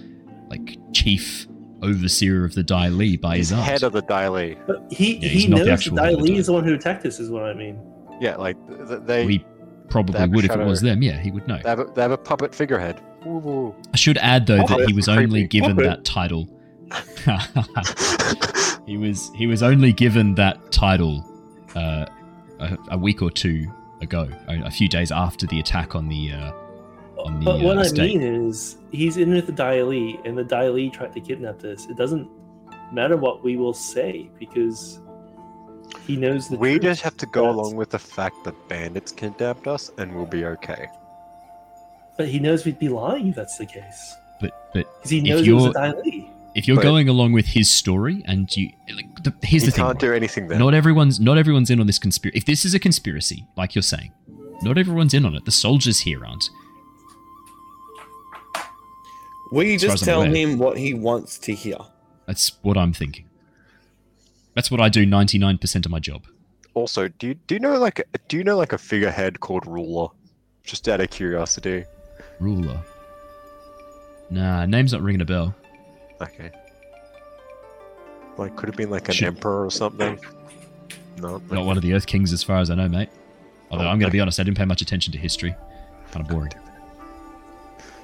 like 0.50 0.78
chief 0.94 1.48
overseer 1.84 2.46
of 2.46 2.56
the 2.56 2.64
Dai 2.64 2.88
Li 2.90 3.18
by 3.18 3.38
he's 3.38 3.50
his 3.50 3.58
aunt. 3.58 3.68
head 3.68 3.84
of 3.84 3.92
the 3.94 4.02
Dai 4.04 4.30
Li. 4.30 4.58
but 4.66 4.86
he 4.92 5.18
Yeah, 5.18 5.28
he 5.30 5.48
not 5.48 5.58
the 5.58 5.60
knows 5.60 5.66
the 5.68 5.72
actual 5.74 5.96
Dai 5.98 6.06
head 6.06 6.14
of 6.14 6.20
the 6.20 6.26
Li 6.32 6.38
is 6.38 6.46
the 6.48 6.54
one 6.54 6.64
who 6.64 6.74
attacked 6.74 7.06
us, 7.06 7.20
is 7.20 7.30
what 7.30 7.44
I 7.44 7.54
mean. 7.54 7.78
Yeah, 8.22 8.38
like 8.38 8.56
th- 8.88 9.02
they 9.06 9.26
we 9.26 9.46
probably 9.90 10.14
That 10.18 10.32
would 10.32 10.46
if 10.46 10.52
it 10.52 10.66
was 10.66 10.82
them. 10.82 11.04
Yeah, 11.04 11.20
he 11.20 11.32
would 11.32 11.48
know. 11.48 11.60
they 11.62 11.70
have 11.70 11.80
a, 11.80 11.86
they 11.94 12.02
have 12.02 12.12
a 12.12 12.18
puppet 12.18 12.56
figurehead. 12.56 13.02
Ooh. 13.28 13.76
I 13.94 13.98
should 13.98 14.18
add 14.20 14.48
though 14.48 14.64
Oh, 14.64 14.68
that 14.78 14.88
he 14.88 14.94
was 14.94 15.06
creepy. 15.06 15.24
only 15.24 15.48
given 15.48 15.76
Puppet. 15.76 15.90
that 15.90 16.06
title. 16.06 16.48
he 18.86 18.98
was 18.98 19.32
he 19.36 19.48
was 19.48 19.64
only 19.64 19.94
given 19.94 20.36
that 20.36 20.72
title 20.72 21.24
uh, 21.76 22.06
a, 22.60 22.78
a 22.92 22.98
week 22.98 23.22
or 23.22 23.30
two 23.32 23.72
ago, 24.02 24.28
a, 24.48 24.62
a 24.64 24.72
few 24.72 24.88
days 24.88 25.12
after 25.12 25.46
the 25.48 25.60
attack 25.60 25.96
on 25.96 26.08
the. 26.08 26.32
Uh, 26.32 26.52
on 27.18 27.40
the 27.40 27.46
but 27.46 27.62
what 27.62 27.78
uh, 27.78 27.82
I 27.82 27.84
estate. 27.84 28.18
mean 28.20 28.22
is, 28.48 28.78
he's 28.92 29.18
in 29.18 29.32
with 29.34 29.46
the 29.48 29.52
Dai 29.54 29.82
Li, 29.82 30.20
and 30.26 30.38
the 30.38 30.44
Dai 30.44 30.68
Li 30.70 30.90
tried 30.90 31.14
to 31.14 31.22
kidnap 31.22 31.64
us. 31.64 31.86
It 31.90 31.96
doesn't 31.98 32.30
matter 32.92 33.18
what 33.18 33.44
we 33.44 33.56
will 33.58 33.74
say 33.74 34.30
because 34.38 35.00
he 36.06 36.16
knows 36.18 36.50
the 36.50 36.58
we 36.58 36.72
truth. 36.72 36.82
just 36.84 37.02
have 37.02 37.18
to 37.18 37.26
go 37.26 37.42
That's- 37.44 37.56
along 37.56 37.76
with 37.78 37.90
the 37.90 38.00
fact 38.00 38.44
that 38.44 38.54
bandits 38.68 39.12
kidnapped 39.12 39.66
us, 39.68 39.92
and 39.98 40.14
we'll 40.16 40.26
be 40.26 40.46
okay. 40.46 40.88
But 42.18 42.28
he 42.28 42.40
knows 42.40 42.64
we'd 42.66 42.80
be 42.80 42.90
lying 42.90 43.30
if 43.30 43.36
that's 43.36 43.58
the 43.58 43.66
case. 43.66 44.16
But 44.40 44.52
but 44.74 44.86
Because 44.96 45.10
he 45.10 45.18
If 45.20 45.24
knows 45.24 45.48
it 45.48 45.52
was 45.54 45.64
you're- 45.64 45.70
a 45.70 45.74
Dai 45.94 46.00
Li. 46.02 46.32
If 46.56 46.68
you're 46.68 46.78
But- 46.78 46.84
going 46.84 47.10
along 47.10 47.34
with 47.34 47.48
his 47.48 47.70
story 47.70 48.24
and 48.26 48.50
you 48.56 48.70
like, 48.96 49.24
the, 49.24 49.34
here's 49.44 49.64
you 49.64 49.70
the 49.72 49.76
thing 49.76 49.86
can't 49.86 50.00
do 50.00 50.14
anything 50.14 50.48
then. 50.48 50.58
not 50.60 50.74
everyone's 50.74 51.20
not 51.20 51.38
everyone's 51.38 51.70
in 51.70 51.80
on 51.80 51.88
this 51.88 52.00
conspiracy 52.00 52.38
if 52.38 52.46
this 52.46 52.64
is 52.66 52.74
a 52.74 52.80
conspiracy 52.80 53.46
like 53.58 53.76
you're 53.76 53.82
saying 53.82 54.12
not 54.62 54.78
everyone's 54.78 55.14
in 55.14 55.26
on 55.26 55.36
it 55.36 55.44
the 55.46 55.52
soldiers 55.52 56.00
here 56.00 56.26
aren't 56.26 56.50
We 59.52 59.78
just 59.78 60.04
tell 60.04 60.22
aware. 60.22 60.34
him 60.36 60.58
what 60.58 60.78
he 60.78 60.94
wants 60.94 61.38
to 61.40 61.54
hear. 61.54 61.78
that's 62.26 62.54
what 62.64 62.78
i'm 62.78 62.94
thinking 62.94 63.26
that's 64.56 64.72
what 64.72 64.82
i 64.82 64.90
do 64.90 65.06
99% 65.06 65.86
of 65.86 65.92
my 65.92 66.00
job 66.00 66.24
Also, 66.74 67.08
do 67.08 67.28
you 67.28 67.34
do 67.48 67.56
you 67.56 67.60
know 67.60 67.78
like 67.78 68.02
do 68.28 68.38
you 68.38 68.44
know 68.44 68.58
like 68.58 68.74
a 68.74 68.78
figurehead 68.78 69.40
called 69.40 69.66
ruler? 69.68 70.08
Just 70.64 70.88
out 70.90 71.00
of 71.00 71.10
curiosity. 71.10 71.84
ruler 72.40 72.80
nah 74.32 74.66
name's 74.66 74.92
not 74.94 75.02
ringing 75.02 75.22
a 75.22 75.26
bell 75.26 75.54
Okay. 76.22 76.52
Like, 78.38 78.56
could 78.56 78.68
have 78.70 78.76
been 78.76 78.90
like 78.90 79.08
an 79.08 79.14
Should- 79.16 79.28
emperor 79.28 79.66
or 79.66 79.72
something. 79.72 80.20
No. 81.18 81.42
not 81.50 81.66
one 81.66 81.78
of 81.78 81.84
the 81.84 81.94
earth 81.94 82.06
kings 82.08 82.34
as 82.34 82.44
far 82.44 82.58
as 82.58 82.70
i 82.70 82.76
know 82.76 82.90
mate 82.90 83.08
although 83.72 83.86
Oh, 83.86 83.88
i'm 83.88 84.00
going 84.00 84.10
to 84.12 84.14
be 84.14 84.20
honest 84.20 84.38
i 84.38 84.44
didn't 84.44 84.58
pay 84.58 84.66
much 84.66 84.82
attention 84.82 85.14
to 85.14 85.18
history 85.18 85.56
kind 86.12 86.26
of 86.26 86.28
boring 86.30 86.52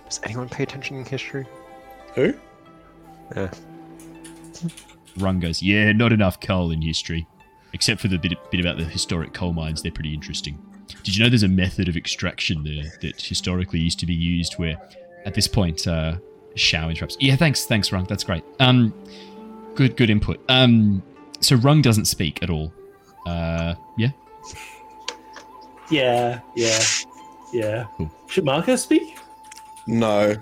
Does 0.05 0.21
anyone 0.23 0.47
pay 0.47 0.63
attention 0.63 0.95
in 0.97 1.03
history? 1.03 1.45
Who? 2.15 2.33
Yeah. 3.35 3.51
Run 5.17 5.39
goes, 5.41 5.61
yeah, 5.61 5.91
not 5.91 6.13
enough 6.13 6.39
coal 6.39 6.71
in 6.71 6.81
history. 6.81 7.27
Except 7.73 7.99
for 8.01 8.07
the 8.07 8.17
bit, 8.17 8.33
bit 8.49 8.59
about 8.61 8.77
the 8.77 8.83
historic 8.85 9.33
coal 9.33 9.51
mines, 9.53 9.81
they're 9.81 9.91
pretty 9.91 10.13
interesting. 10.13 10.57
Did 11.03 11.15
you 11.15 11.23
know 11.23 11.29
there's 11.29 11.43
a 11.43 11.47
method 11.49 11.87
of 11.89 11.95
extraction 11.97 12.63
there 12.63 12.91
that 13.01 13.21
historically 13.21 13.79
used 13.79 13.99
to 13.99 14.05
be 14.05 14.13
used 14.13 14.53
where, 14.53 14.75
at 15.25 15.33
this 15.33 15.47
point, 15.47 15.87
uh, 15.87 16.15
Shao 16.55 16.89
interrupts. 16.89 17.17
Yeah, 17.19 17.35
thanks, 17.35 17.65
thanks, 17.65 17.91
Rung. 17.91 18.05
That's 18.05 18.23
great. 18.23 18.43
Um, 18.59 18.93
good, 19.75 19.95
good 19.97 20.09
input. 20.09 20.39
Um, 20.49 21.01
so 21.39 21.55
Rung 21.55 21.81
doesn't 21.81 22.05
speak 22.05 22.41
at 22.43 22.49
all. 22.49 22.73
Uh, 23.25 23.75
yeah. 23.97 24.09
Yeah, 25.89 26.39
yeah, 26.55 26.79
yeah. 27.53 27.85
Cool. 27.97 28.11
Should 28.27 28.45
Mako 28.45 28.75
speak? 28.77 29.17
No. 29.87 30.35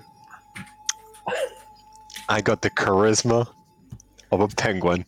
I 2.30 2.41
got 2.41 2.62
the 2.62 2.70
charisma 2.70 3.47
of 4.32 4.41
a 4.41 4.47
penguin. 4.47 5.05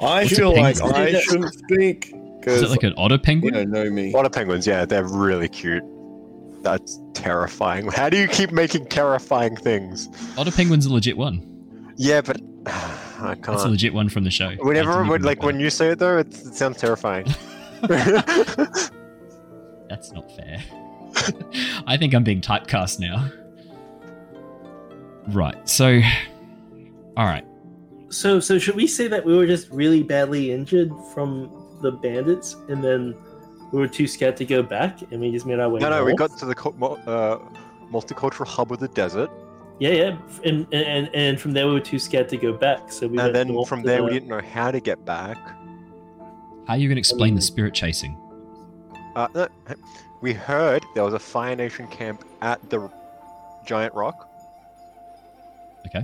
I 0.00 0.24
What's 0.24 0.36
feel 0.36 0.54
like? 0.56 0.80
I 0.82 1.20
shouldn't 1.20 1.54
speak 1.54 2.06
Is 2.06 2.12
because 2.40 2.62
it 2.62 2.70
like 2.70 2.82
an 2.82 2.94
otter 2.96 3.14
you 3.14 3.20
penguin? 3.20 3.54
don't 3.54 3.70
know 3.70 3.88
me. 3.90 4.12
A 4.12 4.16
lot 4.16 4.26
penguins, 4.32 4.66
yeah, 4.66 4.84
they're 4.84 5.04
really 5.04 5.48
cute. 5.48 5.84
That's 6.62 6.98
terrifying. 7.26 7.88
How 7.88 8.08
do 8.08 8.16
you 8.16 8.28
keep 8.28 8.52
making 8.52 8.86
terrifying 8.86 9.56
things? 9.56 10.08
Otter 10.38 10.52
Penguin's 10.52 10.86
a 10.86 10.92
legit 10.92 11.16
one. 11.16 11.92
Yeah, 11.96 12.20
but 12.20 12.40
I 12.66 13.34
That's 13.34 13.48
a 13.48 13.56
can't. 13.56 13.70
legit 13.70 13.94
one 13.94 14.08
from 14.08 14.24
the 14.24 14.30
show. 14.30 14.48
I 14.48 14.54
Whenever, 14.56 14.92
didn't 14.92 15.08
when, 15.08 15.22
like 15.22 15.42
when 15.42 15.58
you 15.58 15.70
say 15.70 15.88
it 15.88 15.98
though, 15.98 16.18
it, 16.18 16.28
it 16.28 16.54
sounds 16.54 16.78
terrifying. 16.78 17.26
That's 17.82 18.90
not 20.12 20.30
fair. 20.36 20.62
I 21.86 21.96
think 21.96 22.14
I'm 22.14 22.24
being 22.24 22.40
typecast 22.40 23.00
now. 23.00 23.30
Right. 25.28 25.68
So, 25.68 26.00
all 27.16 27.24
right. 27.24 27.44
So, 28.10 28.38
so 28.38 28.58
should 28.58 28.76
we 28.76 28.86
say 28.86 29.08
that 29.08 29.24
we 29.24 29.36
were 29.36 29.46
just 29.46 29.68
really 29.70 30.02
badly 30.02 30.52
injured 30.52 30.92
from 31.12 31.50
the 31.82 31.90
bandits, 31.90 32.54
and 32.68 32.82
then 32.84 33.14
we 33.72 33.78
were 33.80 33.88
too 33.88 34.06
scared 34.06 34.36
to 34.38 34.44
go 34.44 34.62
back, 34.62 35.00
and 35.10 35.20
we 35.20 35.30
just 35.30 35.46
made 35.46 35.58
our 35.60 35.68
way? 35.68 35.80
no, 35.80 35.90
no, 35.90 36.04
we 36.04 36.14
got 36.14 36.36
to 36.38 36.46
the 36.46 36.52
uh, 36.52 37.38
multicultural 37.90 38.46
hub 38.46 38.72
of 38.72 38.78
the 38.78 38.88
desert, 38.88 39.30
Yeah, 39.78 39.90
yeah, 39.90 40.18
and, 40.44 40.66
and 40.72 41.10
and 41.14 41.40
from 41.40 41.52
there 41.52 41.66
we 41.66 41.72
were 41.74 41.80
too 41.80 41.98
scared 41.98 42.28
to 42.30 42.36
go 42.36 42.52
back, 42.52 42.90
so 42.92 43.06
we 43.08 43.18
and 43.18 43.34
then 43.34 43.48
from 43.66 43.82
to 43.82 43.86
there 43.88 44.02
we 44.04 44.10
didn't 44.10 44.28
know 44.28 44.40
how 44.40 44.70
to 44.70 44.80
get 44.80 45.04
back. 45.04 45.36
How 46.66 46.74
are 46.74 46.76
you 46.78 46.88
going 46.88 46.96
to 46.96 47.00
explain 47.00 47.34
the 47.34 47.40
spirit 47.42 47.74
chasing? 47.74 48.16
Uh, 49.14 49.28
no, 49.34 49.48
we 50.20 50.32
heard 50.32 50.84
there 50.94 51.04
was 51.04 51.14
a 51.14 51.18
Fire 51.18 51.54
Nation 51.56 51.86
camp 51.88 52.24
at 52.42 52.58
the 52.70 52.90
giant 53.66 53.94
rock, 53.94 54.28
Okay. 55.86 56.02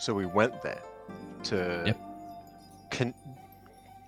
so 0.00 0.14
we 0.14 0.26
went 0.26 0.60
there 0.62 0.82
to 1.44 1.82
Yep. 1.86 1.98
con- 2.90 3.14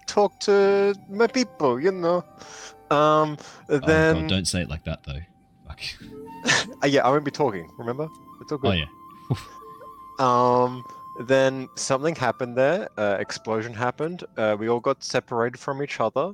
talk 0.07 0.39
to 0.41 0.95
my 1.09 1.27
people, 1.27 1.81
you 1.81 1.93
know. 1.93 2.25
Um, 2.91 3.37
Oh, 3.69 3.79
then 3.79 4.23
God, 4.23 4.29
don't 4.29 4.47
say 4.47 4.63
it 4.63 4.71
like 4.71 4.85
that 4.85 5.05
though. 5.05 5.21
Fuck. 5.67 5.81
Uh, 6.83 6.87
yeah, 6.87 7.05
I 7.05 7.11
won't 7.11 7.25
be 7.25 7.31
talking. 7.33 7.69
Remember, 7.77 8.09
it's 8.41 8.53
all 8.53 8.61
Oh 8.63 8.71
yeah. 8.71 8.87
Um, 10.21 10.85
then 11.27 11.69
something 11.75 12.15
happened 12.15 12.57
there. 12.57 12.89
Uh, 12.97 13.17
explosion 13.19 13.75
happened. 13.75 14.23
Uh, 14.37 14.57
we 14.59 14.69
all 14.69 14.79
got 14.81 15.03
separated 15.03 15.59
from 15.59 15.83
each 15.83 15.99
other. 15.99 16.33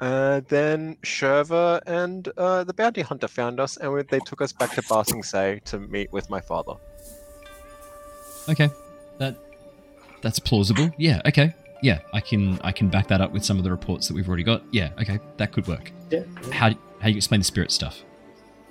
Uh, 0.00 0.42
then 0.48 0.96
Shurva 1.02 1.80
and 1.86 2.28
uh, 2.36 2.64
the 2.64 2.74
bounty 2.74 3.00
hunter 3.00 3.28
found 3.28 3.60
us, 3.60 3.78
and 3.78 3.92
we, 3.92 4.02
they 4.02 4.18
took 4.20 4.42
us 4.42 4.52
back 4.52 4.72
to 4.72 4.82
Ba 4.88 5.04
Sing 5.06 5.22
Se 5.22 5.60
to 5.64 5.78
meet 5.78 6.12
with 6.12 6.28
my 6.28 6.40
father. 6.40 6.74
Okay. 8.48 8.68
That 9.18 9.38
that's 10.20 10.38
plausible. 10.38 10.90
Yeah. 10.98 11.22
Okay. 11.26 11.54
Yeah. 11.82 12.00
I 12.12 12.20
can 12.20 12.58
I 12.64 12.72
can 12.72 12.88
back 12.88 13.06
that 13.08 13.20
up 13.20 13.32
with 13.32 13.44
some 13.44 13.58
of 13.58 13.64
the 13.64 13.70
reports 13.70 14.08
that 14.08 14.14
we've 14.14 14.28
already 14.28 14.42
got. 14.42 14.62
Yeah. 14.72 14.90
Okay. 15.00 15.18
That 15.36 15.52
could 15.52 15.66
work. 15.66 15.92
Yeah. 16.10 16.20
How 16.52 16.70
do- 16.70 16.78
how 17.00 17.06
do 17.06 17.10
you 17.10 17.16
explain 17.18 17.40
the 17.40 17.44
spirit 17.44 17.70
stuff? 17.70 18.02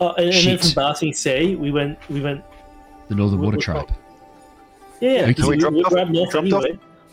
Oh, 0.01 0.11
and, 0.13 0.29
and 0.33 0.47
then 0.47 0.57
from 0.57 0.71
Ba 0.73 0.95
Sing 0.95 1.13
Se, 1.13 1.55
we 1.55 1.71
went, 1.71 1.97
we 2.09 2.19
went. 2.21 2.43
The 3.07 3.15
Northern 3.15 3.39
What- 3.39 3.53
Water 3.55 3.57
what- 3.57 3.87
Tribe. 3.87 3.91
Yeah, 4.99 5.09
yeah. 5.11 5.17
Okay. 5.21 5.27
because 5.27 5.45
We 5.45 5.49
we, 5.51 5.57
dropped 5.57 5.75
we 5.75 5.83
off- 5.83 5.91
grabbed 5.91 6.11
north 6.11 6.31
dropped 6.31 6.51
off- 6.53 6.65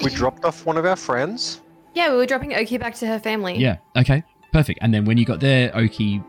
We 0.02 0.10
dropped 0.10 0.44
off 0.44 0.64
one 0.64 0.76
of 0.78 0.86
our 0.86 0.96
friends. 0.96 1.60
Yeah, 1.94 2.10
we 2.10 2.16
were 2.16 2.26
dropping 2.26 2.54
Oki 2.54 2.78
back 2.78 2.94
to 2.96 3.06
her 3.06 3.18
family. 3.18 3.58
Yeah. 3.58 3.76
Okay. 3.96 4.22
Perfect. 4.52 4.78
And 4.82 4.92
then 4.94 5.04
when 5.04 5.18
you 5.18 5.24
got 5.26 5.40
there, 5.40 5.70
Oki, 5.76 6.22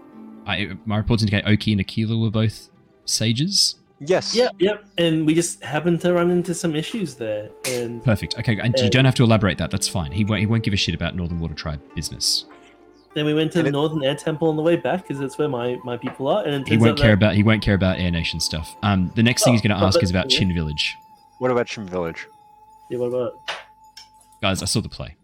I, 0.45 0.71
my 0.85 0.97
reports 0.97 1.23
indicate 1.23 1.45
Oki 1.47 1.71
and 1.71 1.79
Aquila 1.81 2.17
were 2.17 2.29
both 2.29 2.69
sages. 3.05 3.75
Yes. 4.05 4.35
Yep, 4.35 4.55
yep. 4.59 4.83
And 4.97 5.25
we 5.25 5.33
just 5.33 5.63
happened 5.63 6.01
to 6.01 6.13
run 6.13 6.29
into 6.31 6.53
some 6.53 6.75
issues 6.75 7.15
there, 7.15 7.49
and 7.67 8.03
Perfect. 8.03 8.37
Okay. 8.39 8.57
And 8.59 8.73
you 8.77 8.85
Uh, 8.85 8.89
don't 8.89 9.05
have 9.05 9.15
to 9.15 9.23
elaborate 9.23 9.57
that. 9.59 9.71
That's 9.71 9.87
fine. 9.87 10.11
He 10.11 10.23
won't. 10.25 10.39
He 10.41 10.45
won't 10.45 10.63
give 10.63 10.73
a 10.73 10.77
shit 10.77 10.95
about 10.95 11.15
Northern 11.15 11.39
Water 11.39 11.53
Tribe 11.53 11.81
business. 11.95 12.45
then 13.15 13.25
we 13.27 13.33
went 13.35 13.51
to 13.51 13.59
And 13.59 13.65
the 13.65 13.69
it- 13.69 13.73
Northern 13.73 14.03
Air 14.03 14.15
Temple 14.15 14.49
on 14.49 14.55
the 14.55 14.63
way 14.63 14.75
back 14.75 15.03
because 15.03 15.19
that's 15.19 15.37
where 15.37 15.47
my, 15.47 15.77
my 15.83 15.97
people 15.97 16.27
are. 16.27 16.43
And 16.45 16.67
He 16.67 16.77
won't 16.77 16.97
care 16.97 17.09
that- 17.09 17.13
about. 17.13 17.35
He 17.35 17.43
won't 17.43 17.61
care 17.61 17.75
about 17.75 17.99
Air 17.99 18.09
Nation 18.09 18.39
stuff. 18.39 18.75
Um. 18.81 19.11
The 19.15 19.21
next 19.23 19.43
thing 19.43 19.51
Oh, 19.51 19.53
he's 19.53 19.61
going 19.61 19.69
to 19.75 19.79
but 19.79 19.85
ask 19.85 20.01
is 20.01 20.09
about 20.09 20.31
yeah. 20.31 20.39
Chin 20.39 20.53
Village. 20.53 20.95
What 21.37 21.51
about 21.51 21.67
Chin 21.67 21.85
Village? 21.87 22.25
Yeah, 22.89 22.97
what 22.97 23.07
about? 23.07 23.33
Guys, 24.41 24.61
I 24.63 24.65
saw 24.65 24.81
the 24.81 24.89
play. 24.89 25.15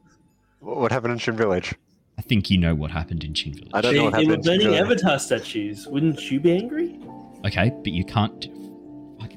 What 0.60 0.92
happened 0.92 1.14
in 1.14 1.20
Chin 1.20 1.36
Village? 1.36 1.74
I 2.18 2.22
think 2.22 2.50
you 2.52 2.58
know 2.58 2.76
what 2.76 2.92
happened 2.92 3.24
in 3.24 3.34
Chin 3.34 3.54
Village. 3.54 3.72
I 3.74 3.82
don't 3.82 3.96
know 3.96 4.04
what 4.06 4.14
they 4.14 4.26
were 4.26 4.34
happened 4.34 4.48
in 4.48 4.60
Shin 4.62 4.70
burning 4.72 4.80
Avatar 4.86 5.18
statues. 5.20 5.88
Wouldn't 5.88 6.30
you 6.30 6.40
be 6.40 6.52
angry? 6.52 7.00
Okay, 7.46 7.72
but 7.84 7.92
you 7.94 8.04
can't. 8.04 8.48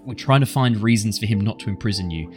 Fuck, 0.02 0.06
We're 0.08 0.14
trying 0.14 0.40
to 0.40 0.46
find 0.46 0.76
reasons 0.82 1.18
for 1.18 1.26
him 1.26 1.40
not 1.40 1.58
to 1.60 1.68
imprison 1.70 2.10
you. 2.10 2.32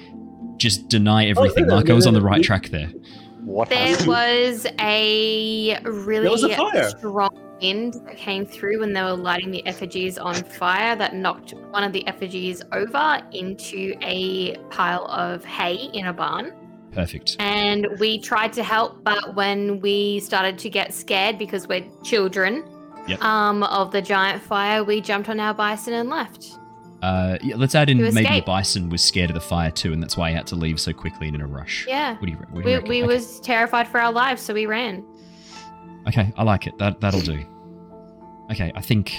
Just 0.57 0.88
deny 0.88 1.26
everything. 1.28 1.66
Oh, 1.66 1.68
no, 1.68 1.76
Mako 1.78 1.88
no, 1.89 1.95
was 1.95 2.07
on 2.07 2.13
the 2.13 2.22
right 2.22 2.38
we- 2.38 2.43
track 2.43 2.68
there. 2.70 2.89
What 3.43 3.70
There 3.70 3.78
happened? 3.89 4.07
was 4.07 4.66
a 4.80 5.78
really 5.84 6.24
There 6.24 6.32
was 6.32 6.43
a 6.43 6.89
strong 6.97 7.30
wind 7.61 7.93
that 8.07 8.18
came 8.18 8.43
through 8.45 8.80
when 8.80 8.91
they 8.93 9.03
were 9.03 9.13
lighting 9.16 9.51
the 9.51 9.66
effigies 9.68 10.18
on 10.18 10.34
fire 10.34 10.95
that 10.95 11.13
knocked 11.13 11.53
one 11.70 11.84
of 11.84 11.93
the 11.93 12.05
effigies 12.07 12.63
over 12.72 13.22
into 13.34 13.93
a 14.01 14.55
pile 14.72 15.05
of 15.05 15.45
hay 15.45 15.76
in 15.93 16.07
a 16.07 16.13
barn. 16.13 16.53
Perfect. 16.91 17.36
And 17.39 17.86
we 17.99 18.18
tried 18.18 18.51
to 18.53 18.63
help, 18.63 19.03
but 19.03 19.36
when 19.36 19.80
we 19.80 20.22
started 20.22 20.57
to 20.59 20.70
get 20.70 20.91
scared 20.93 21.38
because 21.38 21.68
we're 21.68 21.86
children 22.03 22.63
Yep. 23.07 23.22
um, 23.22 23.61
of 23.63 23.91
the 23.91 24.01
giant 24.01 24.41
fire, 24.41 24.84
we 24.84 25.01
jumped 25.01 25.30
on 25.30 25.39
our 25.39 25.53
bison 25.53 25.93
and 25.93 26.09
left. 26.09 26.57
Uh, 27.06 27.38
yeah, 27.43 27.56
let's 27.56 27.76
add 27.76 27.88
in 27.88 28.01
maybe 28.01 28.24
the 28.24 28.41
bison 28.41 28.89
was 28.89 29.03
scared 29.03 29.30
of 29.30 29.36
the 29.36 29.39
fire 29.39 29.70
too, 29.70 29.93
and 29.93 30.01
that's 30.01 30.18
why 30.18 30.32
he 30.32 30.36
had 30.36 30.47
to 30.47 30.56
leave 30.56 30.80
so 30.80 30.91
quickly 30.91 31.28
and 31.28 31.36
in 31.36 31.41
a 31.41 31.45
rush. 31.45 31.86
Yeah. 31.88 32.14
What 32.18 32.26
do 32.26 32.32
you, 32.32 32.38
what 32.38 32.49
do 32.51 32.58
you 32.62 32.66
We, 32.66 32.74
reckon? 32.74 32.89
we 32.89 33.03
okay. 33.03 33.08
was 33.14 33.39
terrified 33.41 33.88
for 33.88 33.99
our 33.99 34.12
lives, 34.12 34.41
so 34.41 34.56
we 34.56 34.66
ran. 34.66 35.06
okay, 36.08 36.34
I 36.36 36.41
like 36.41 36.66
it. 36.66 36.76
That 36.80 36.99
that'll 37.01 37.22
do. 37.22 37.45
Okay, 38.51 38.72
I 38.74 38.82
think 38.82 39.14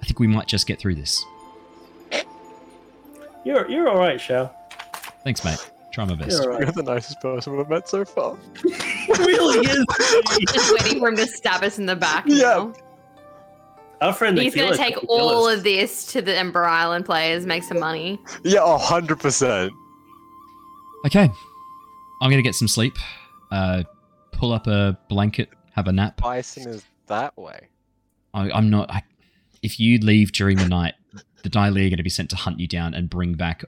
I 0.00 0.06
think 0.06 0.20
we 0.20 0.28
might 0.28 0.46
just 0.46 0.68
get 0.68 0.78
through 0.78 0.94
this. 0.94 1.24
You're 3.44 3.68
you're 3.68 3.88
all 3.88 3.98
right, 3.98 4.20
Shao. 4.20 4.54
Thanks, 5.24 5.44
mate. 5.44 5.58
Try 5.92 6.04
my 6.04 6.14
best. 6.14 6.30
You're 6.30 6.52
all 6.52 6.60
You're 6.60 6.70
the 6.70 6.84
nicest 6.84 7.20
person 7.20 7.56
we've 7.56 7.68
met 7.68 7.88
so 7.88 8.04
far. 8.04 8.36
Really 9.08 9.66
is. 9.68 9.84
Just 10.52 10.72
waiting 10.72 10.98
for 10.98 11.08
him 11.08 11.16
to 11.16 11.26
stab 11.28 11.62
us 11.62 11.78
in 11.78 11.86
the 11.86 11.94
back. 11.94 12.24
Yeah. 12.26 12.42
now. 12.42 12.74
Our 14.00 14.12
friend. 14.12 14.38
He's 14.38 14.54
going 14.54 14.72
to 14.72 14.78
take 14.78 14.96
all 15.08 15.46
us. 15.46 15.58
of 15.58 15.64
this 15.64 16.06
to 16.12 16.22
the 16.22 16.36
Ember 16.36 16.64
Island 16.64 17.06
players, 17.06 17.46
make 17.46 17.62
some 17.62 17.80
money. 17.80 18.20
Yeah, 18.44 18.60
a 18.62 18.76
hundred 18.78 19.20
percent. 19.20 19.72
Okay, 21.06 21.30
I'm 22.20 22.30
gonna 22.30 22.42
get 22.42 22.54
some 22.54 22.68
sleep. 22.68 22.94
Uh, 23.50 23.84
pull 24.32 24.52
up 24.52 24.66
a 24.66 24.98
blanket, 25.08 25.48
have 25.72 25.88
a 25.88 25.92
nap. 25.92 26.18
Bison 26.18 26.68
is 26.68 26.84
that 27.06 27.36
way. 27.38 27.68
I, 28.34 28.50
I'm 28.50 28.68
not. 28.68 28.90
I, 28.90 29.02
if 29.62 29.80
you 29.80 29.98
leave 29.98 30.32
during 30.32 30.58
the 30.58 30.68
night, 30.68 30.94
the 31.42 31.48
Dai 31.48 31.70
Li 31.70 31.86
are 31.86 31.88
going 31.88 31.96
to 31.96 32.02
be 32.02 32.10
sent 32.10 32.30
to 32.30 32.36
hunt 32.36 32.60
you 32.60 32.66
down 32.66 32.92
and 32.92 33.08
bring 33.08 33.34
back 33.34 33.64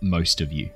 most 0.00 0.40
of 0.40 0.52
you. 0.52 0.70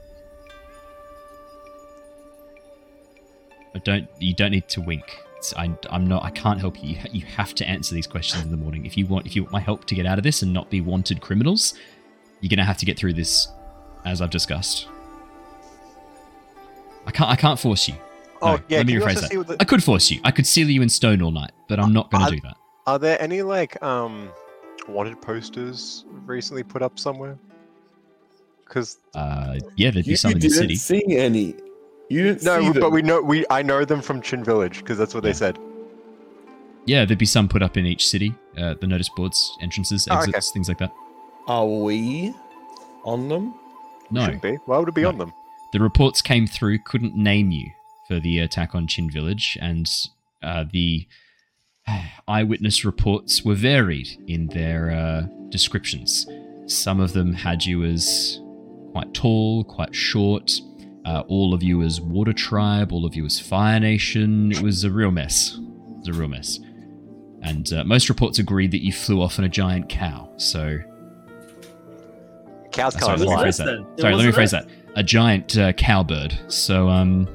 But 3.72 3.84
don't 3.84 4.08
you 4.18 4.34
don't 4.34 4.52
need 4.52 4.68
to 4.68 4.80
wink. 4.80 5.18
It's, 5.38 5.54
I, 5.54 5.72
I'm 5.90 6.06
not. 6.06 6.24
I 6.24 6.30
can't 6.30 6.58
help 6.60 6.82
you. 6.82 6.98
You 7.12 7.22
have 7.26 7.54
to 7.54 7.66
answer 7.68 7.94
these 7.94 8.06
questions 8.08 8.42
in 8.44 8.50
the 8.50 8.56
morning. 8.56 8.84
If 8.84 8.96
you 8.98 9.06
want, 9.06 9.24
if 9.26 9.34
you 9.36 9.42
want 9.44 9.52
my 9.52 9.60
help 9.60 9.84
to 9.86 9.94
get 9.94 10.04
out 10.04 10.18
of 10.18 10.24
this 10.24 10.42
and 10.42 10.52
not 10.52 10.68
be 10.68 10.80
wanted 10.80 11.20
criminals, 11.20 11.74
you're 12.40 12.48
going 12.48 12.58
to 12.58 12.64
have 12.64 12.76
to 12.78 12.84
get 12.86 12.98
through 12.98 13.14
this, 13.14 13.48
as 14.04 14.20
I've 14.20 14.30
discussed. 14.30 14.88
I 17.06 17.10
can't. 17.12 17.30
I 17.30 17.36
can't 17.36 17.58
force 17.58 17.88
you. 17.88 17.94
Oh 18.42 18.56
No, 18.56 18.62
yeah, 18.68 18.78
let 18.78 18.86
me 18.86 18.94
rephrase 18.94 19.20
that. 19.28 19.46
the- 19.46 19.56
I 19.60 19.64
could 19.64 19.82
force 19.82 20.10
you. 20.10 20.20
I 20.24 20.30
could 20.30 20.46
seal 20.46 20.68
you 20.68 20.82
in 20.82 20.88
stone 20.88 21.22
all 21.22 21.30
night, 21.30 21.52
but 21.68 21.78
I'm 21.80 21.92
not 21.92 22.10
going 22.10 22.24
I- 22.24 22.30
to 22.30 22.36
do 22.36 22.42
that. 22.42 22.56
Are 22.86 22.98
there 22.98 23.20
any 23.20 23.42
like 23.42 23.80
um 23.82 24.30
wanted 24.88 25.20
posters 25.20 26.04
recently 26.26 26.62
put 26.62 26.82
up 26.82 26.98
somewhere? 26.98 27.38
Because 28.64 28.98
Uh, 29.14 29.58
yeah, 29.76 29.90
there'd 29.90 30.04
be 30.04 30.12
You 30.12 30.16
some 30.16 30.32
in 30.32 30.38
the 30.38 30.48
didn't 30.48 30.56
city. 30.58 30.74
see 30.76 31.16
any. 31.16 31.54
You 32.10 32.22
didn't 32.22 32.42
no, 32.44 32.72
see 32.72 32.80
but 32.80 32.90
we 32.90 33.02
know 33.02 33.20
we 33.20 33.44
I 33.50 33.62
know 33.62 33.84
them 33.84 34.00
from 34.00 34.22
Chin 34.22 34.42
Village 34.44 34.78
because 34.78 34.96
that's 34.98 35.14
what 35.14 35.22
Yeah. 35.24 35.28
they 35.30 35.34
said. 35.34 35.58
Yeah, 36.86 37.04
there'd 37.04 37.18
be 37.18 37.26
some 37.26 37.48
put 37.48 37.62
up 37.62 37.76
in 37.76 37.84
each 37.84 38.06
city. 38.08 38.34
Uh, 38.56 38.74
the 38.80 38.86
notice 38.86 39.10
boards, 39.10 39.56
entrances, 39.60 40.08
Oh, 40.10 40.14
okay. 40.14 40.28
exits, 40.28 40.50
things 40.50 40.68
like 40.68 40.78
that. 40.78 40.90
Are 41.46 41.66
we 41.66 42.32
on 43.04 43.28
them? 43.28 43.54
No, 44.10 44.24
Shouldn't 44.24 44.42
be. 44.42 44.54
Why 44.64 44.78
would 44.78 44.88
it 44.88 44.94
be 44.94 45.02
No. 45.02 45.08
on 45.10 45.18
them? 45.18 45.32
the 45.74 45.80
reports 45.80 46.22
came 46.22 46.46
through, 46.46 46.78
couldn't 46.78 47.14
name 47.14 47.50
you 47.50 47.70
for 48.06 48.18
the 48.20 48.38
attack 48.38 48.74
on 48.74 48.86
Chin 48.86 49.10
Village, 49.10 49.58
and 49.60 49.86
uh, 50.42 50.64
the 50.72 51.06
eyewitness 52.28 52.86
reports 52.86 53.44
were 53.44 53.54
varied 53.54 54.08
in 54.26 54.46
their 54.48 54.90
uh, 54.90 55.22
descriptions. 55.50 56.26
Some 56.66 57.00
of 57.00 57.12
them 57.12 57.34
had 57.34 57.66
you 57.66 57.84
as 57.84 58.40
quite 58.92 59.12
tall, 59.12 59.62
quite 59.64 59.94
short. 59.94 60.58
Uh, 61.04 61.22
all 61.28 61.54
of 61.54 61.62
you 61.62 61.82
as 61.82 62.00
Water 62.00 62.32
Tribe, 62.32 62.92
all 62.92 63.06
of 63.06 63.14
you 63.14 63.24
as 63.24 63.40
Fire 63.40 63.80
Nation. 63.80 64.52
It 64.52 64.60
was 64.60 64.84
a 64.84 64.90
real 64.90 65.10
mess. 65.10 65.54
It 65.58 65.98
was 65.98 66.08
a 66.08 66.12
real 66.12 66.28
mess. 66.28 66.60
And 67.42 67.72
uh, 67.72 67.84
most 67.84 68.08
reports 68.08 68.38
agreed 68.38 68.72
that 68.72 68.84
you 68.84 68.92
flew 68.92 69.22
off 69.22 69.38
on 69.38 69.44
a 69.44 69.48
giant 69.48 69.88
cow. 69.88 70.30
So 70.36 70.78
Cows 72.72 72.94
Uh, 72.96 72.98
can't 72.98 73.18
sorry, 73.18 73.18
let 73.18 73.20
me 73.20 73.26
fly. 73.34 73.44
rephrase 73.44 73.56
that. 73.58 74.00
Sorry, 74.00 74.14
let 74.14 74.24
me 74.26 74.32
wasn't 74.32 74.68
that. 74.68 74.68
A 74.96 75.02
giant 75.02 75.56
uh, 75.56 75.72
cowbird. 75.74 76.38
So, 76.48 76.88
um, 76.88 77.28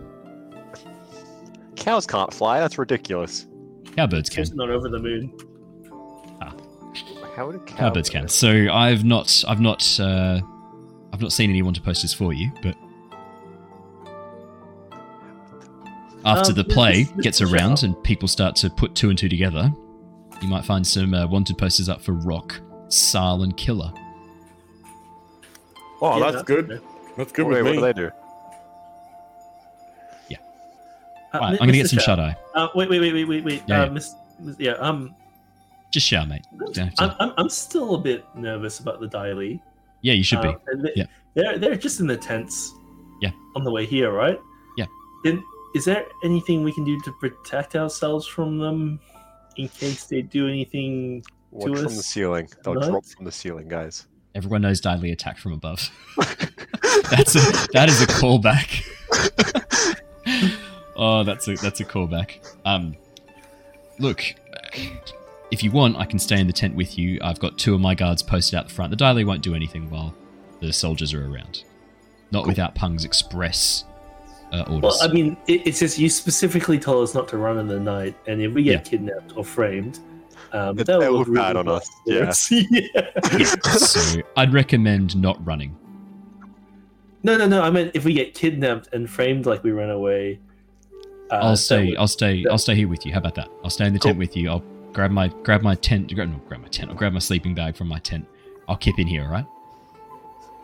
Cows 1.76 2.06
can't 2.06 2.34
fly. 2.34 2.60
That's 2.60 2.78
ridiculous. 2.78 3.48
cowbirds 3.96 4.30
can. 4.30 4.44
Just 4.44 4.56
not 4.56 4.70
over 4.70 4.90
the 4.90 5.00
moon. 5.00 5.34
How 7.36 7.48
would 7.48 7.56
a 7.56 7.60
cow 7.60 7.90
Cowbirds 7.90 8.12
can. 8.12 8.28
So 8.28 8.68
I've 8.72 9.04
not, 9.04 9.44
I've 9.48 9.60
not, 9.60 10.00
uh, 10.00 10.40
I've 11.12 11.20
not 11.22 11.32
seen 11.32 11.50
anyone 11.50 11.74
to 11.74 11.82
post 11.82 12.04
this 12.04 12.14
for 12.14 12.32
you, 12.32 12.52
but 12.62 12.76
after 16.26 16.52
Um, 16.52 16.56
the 16.56 16.64
play 16.64 17.04
this- 17.04 17.12
this 17.12 17.24
gets 17.24 17.42
around 17.42 17.78
shout. 17.80 17.84
and 17.84 18.04
people 18.04 18.28
start 18.28 18.56
to 18.58 18.70
put 18.70 18.96
two 18.96 19.10
and 19.10 19.18
two 19.18 19.30
together, 19.30 19.72
you 20.42 20.48
might 20.48 20.66
find 20.66 20.86
some 20.86 21.14
uh, 21.14 21.28
wanted 21.28 21.58
posters 21.58 21.90
up 21.90 22.02
for 22.02 22.14
Rock, 22.14 22.60
Sal, 22.90 23.44
and 23.44 23.56
Killer. 23.58 23.92
Oh, 26.02 26.18
Yeah, 26.20 26.32
that's 26.32 26.44
good. 26.44 26.82
That's 27.18 27.32
good 27.32 27.46
Wait, 27.48 27.62
with 27.64 27.66
what 27.66 27.72
me. 27.72 27.78
do 27.78 27.82
they 27.82 27.94
do? 27.94 28.12
Uh, 31.36 31.40
Right, 31.40 31.52
Mi- 31.54 31.58
I'm 31.62 31.66
gonna 31.66 31.72
get 31.72 31.90
some 31.90 31.98
Chow. 31.98 32.06
shut 32.06 32.20
eye. 32.20 32.36
Uh, 32.54 32.68
wait, 32.76 32.90
wait, 32.92 33.00
wait, 33.00 33.12
wait, 33.12 33.26
wait, 33.28 33.44
wait. 33.44 33.64
Yeah, 33.68 33.82
uh, 33.82 33.86
yeah. 33.86 33.92
Miss, 33.92 34.14
Miss- 34.40 34.56
yeah, 34.60 34.74
um, 34.74 35.16
Just 35.92 36.06
shout, 36.06 36.28
mate. 36.28 36.44
Don't 36.60 36.78
have 36.78 36.94
to- 36.94 37.04
I'm, 37.04 37.16
I'm, 37.20 37.34
I'm 37.38 37.50
still 37.50 37.96
a 37.96 37.98
bit 38.00 38.24
nervous 38.36 38.80
about 38.80 39.00
the 39.00 39.08
Dai 39.08 39.34
Li. 39.34 39.60
yeah, 40.02 40.14
you 40.14 40.24
should 40.24 40.44
be. 40.44 40.50
Um, 40.50 40.58
they, 40.84 40.92
Yeah. 40.96 41.06
They're 41.34 41.58
they're 41.58 41.76
just 41.76 42.00
in 42.02 42.06
the 42.06 42.18
tents. 42.18 42.72
Yeah. 43.20 43.32
On 43.56 43.64
the 43.64 43.72
way 43.72 43.88
here, 43.88 44.12
right? 44.12 44.40
Yeah. 44.78 44.86
Then 45.24 45.44
is 45.74 45.86
there 45.86 46.06
anything 46.24 46.64
we 46.64 46.72
can 46.72 46.84
do 46.84 47.00
to 47.02 47.12
protect 47.14 47.76
ourselves 47.76 48.28
from 48.28 48.58
them 48.58 49.00
in 49.58 49.68
case 49.68 50.06
they 50.06 50.22
do 50.22 50.48
anything? 50.48 51.24
Watch 51.52 51.80
from 51.80 51.96
the 51.96 52.04
ceiling. 52.04 52.50
They'll 52.64 52.76
tonight? 52.76 52.90
drop 52.90 53.06
from 53.06 53.26
the 53.26 53.32
ceiling, 53.32 53.68
guys. 53.68 54.08
Everyone 54.36 54.62
knows 54.62 54.82
Dai 54.82 54.96
Li 54.96 55.12
attack 55.12 55.38
from 55.38 55.54
above. 55.54 55.90
that's 57.12 57.36
a, 57.36 57.68
that 57.74 57.88
is 57.90 58.02
a 58.02 58.08
callback. 58.08 58.84
oh, 60.96 61.24
that's 61.24 61.48
a 61.48 61.56
that's 61.56 61.80
a 61.80 61.86
callback. 61.86 62.40
Um, 62.66 62.96
look, 64.00 64.24
if 65.52 65.64
you 65.64 65.72
want, 65.72 65.98
I 65.98 66.06
can 66.06 66.18
stay 66.18 66.40
in 66.40 66.48
the 66.48 66.54
tent 66.54 66.76
with 66.76 66.98
you. 66.98 67.20
I've 67.22 67.40
got 67.40 67.60
two 67.60 67.76
of 67.76 67.82
my 67.82 67.94
guards 67.94 68.24
posted 68.24 68.56
out 68.58 68.70
the 68.70 68.74
front. 68.74 68.90
The 68.90 68.98
Dai 68.98 69.12
Li 69.12 69.24
won't 69.24 69.44
do 69.44 69.54
anything 69.54 69.90
while 69.92 70.16
the 70.60 70.74
soldiers 70.74 71.14
are 71.14 71.26
around. 71.32 71.64
Not 72.32 72.48
without 72.48 72.74
Pung's 72.74 73.06
express 73.06 73.84
uh, 74.54 74.62
orders. 74.70 74.82
Well, 74.84 74.98
I 75.02 75.12
mean, 75.12 75.36
it, 75.48 75.68
it's 75.68 75.80
just 75.80 75.98
you 75.98 76.08
specifically 76.10 76.80
told 76.80 77.04
us 77.04 77.14
not 77.14 77.28
to 77.30 77.38
run 77.38 77.58
in 77.58 77.68
the 77.68 77.80
night, 77.80 78.16
and 78.28 78.42
if 78.42 78.54
we 78.54 78.64
get 78.64 78.72
Yeah. 78.72 78.80
kidnapped 78.80 79.34
or 79.36 79.44
framed, 79.44 80.00
um, 80.54 80.78
It- 80.80 80.86
that 80.88 81.02
it 81.02 81.12
would 81.12 81.20
look 81.20 81.28
really 81.28 81.40
bad 81.42 81.58
on 81.58 81.68
us, 81.68 81.90
yeah. 82.06 82.32
yeah. 82.52 82.88
Yeah, 83.38 83.46
so 83.78 84.22
I'd 84.38 84.54
recommend 84.54 85.16
not 85.18 85.44
running. 85.46 85.76
No, 87.24 87.38
no, 87.38 87.48
no. 87.48 87.62
I 87.62 87.70
meant 87.70 87.92
if 87.94 88.04
we 88.06 88.14
get 88.14 88.34
kidnapped 88.34 88.90
and 88.94 89.10
framed 89.10 89.46
like 89.46 89.64
we 89.64 89.72
ran 89.72 89.90
away. 89.90 90.40
Uh, 91.32 91.36
I'll 91.36 91.56
stay. 91.58 91.88
would- 91.88 91.98
I'll 91.98 92.08
stay. 92.08 92.44
that- 92.44 92.52
I'll 92.52 92.58
stay 92.58 92.76
here 92.76 92.88
with 92.88 93.06
you. 93.06 93.14
How 93.14 93.20
about 93.20 93.36
that? 93.36 93.50
I'll 93.64 93.70
stay 93.70 93.86
in 93.88 93.94
the 93.94 94.00
tent 94.00 94.18
with 94.18 94.36
you. 94.38 94.50
I'll 94.50 94.64
grab 94.92 95.10
my 95.12 95.30
grab 95.44 95.62
my 95.62 95.74
tent. 95.76 96.14
Grab, 96.14 96.30
no, 96.30 96.38
grab 96.48 96.62
my 96.62 96.68
tent. 96.68 96.90
I'll 96.92 96.96
grab 96.98 97.14
my 97.14 97.20
sleeping 97.20 97.56
bag 97.56 97.76
from 97.76 97.88
my 97.88 98.00
tent. 98.00 98.28
I'll 98.68 98.76
kip 98.78 99.00
in 99.00 99.08
here. 99.08 99.24
All 99.24 99.32
right. 99.32 99.46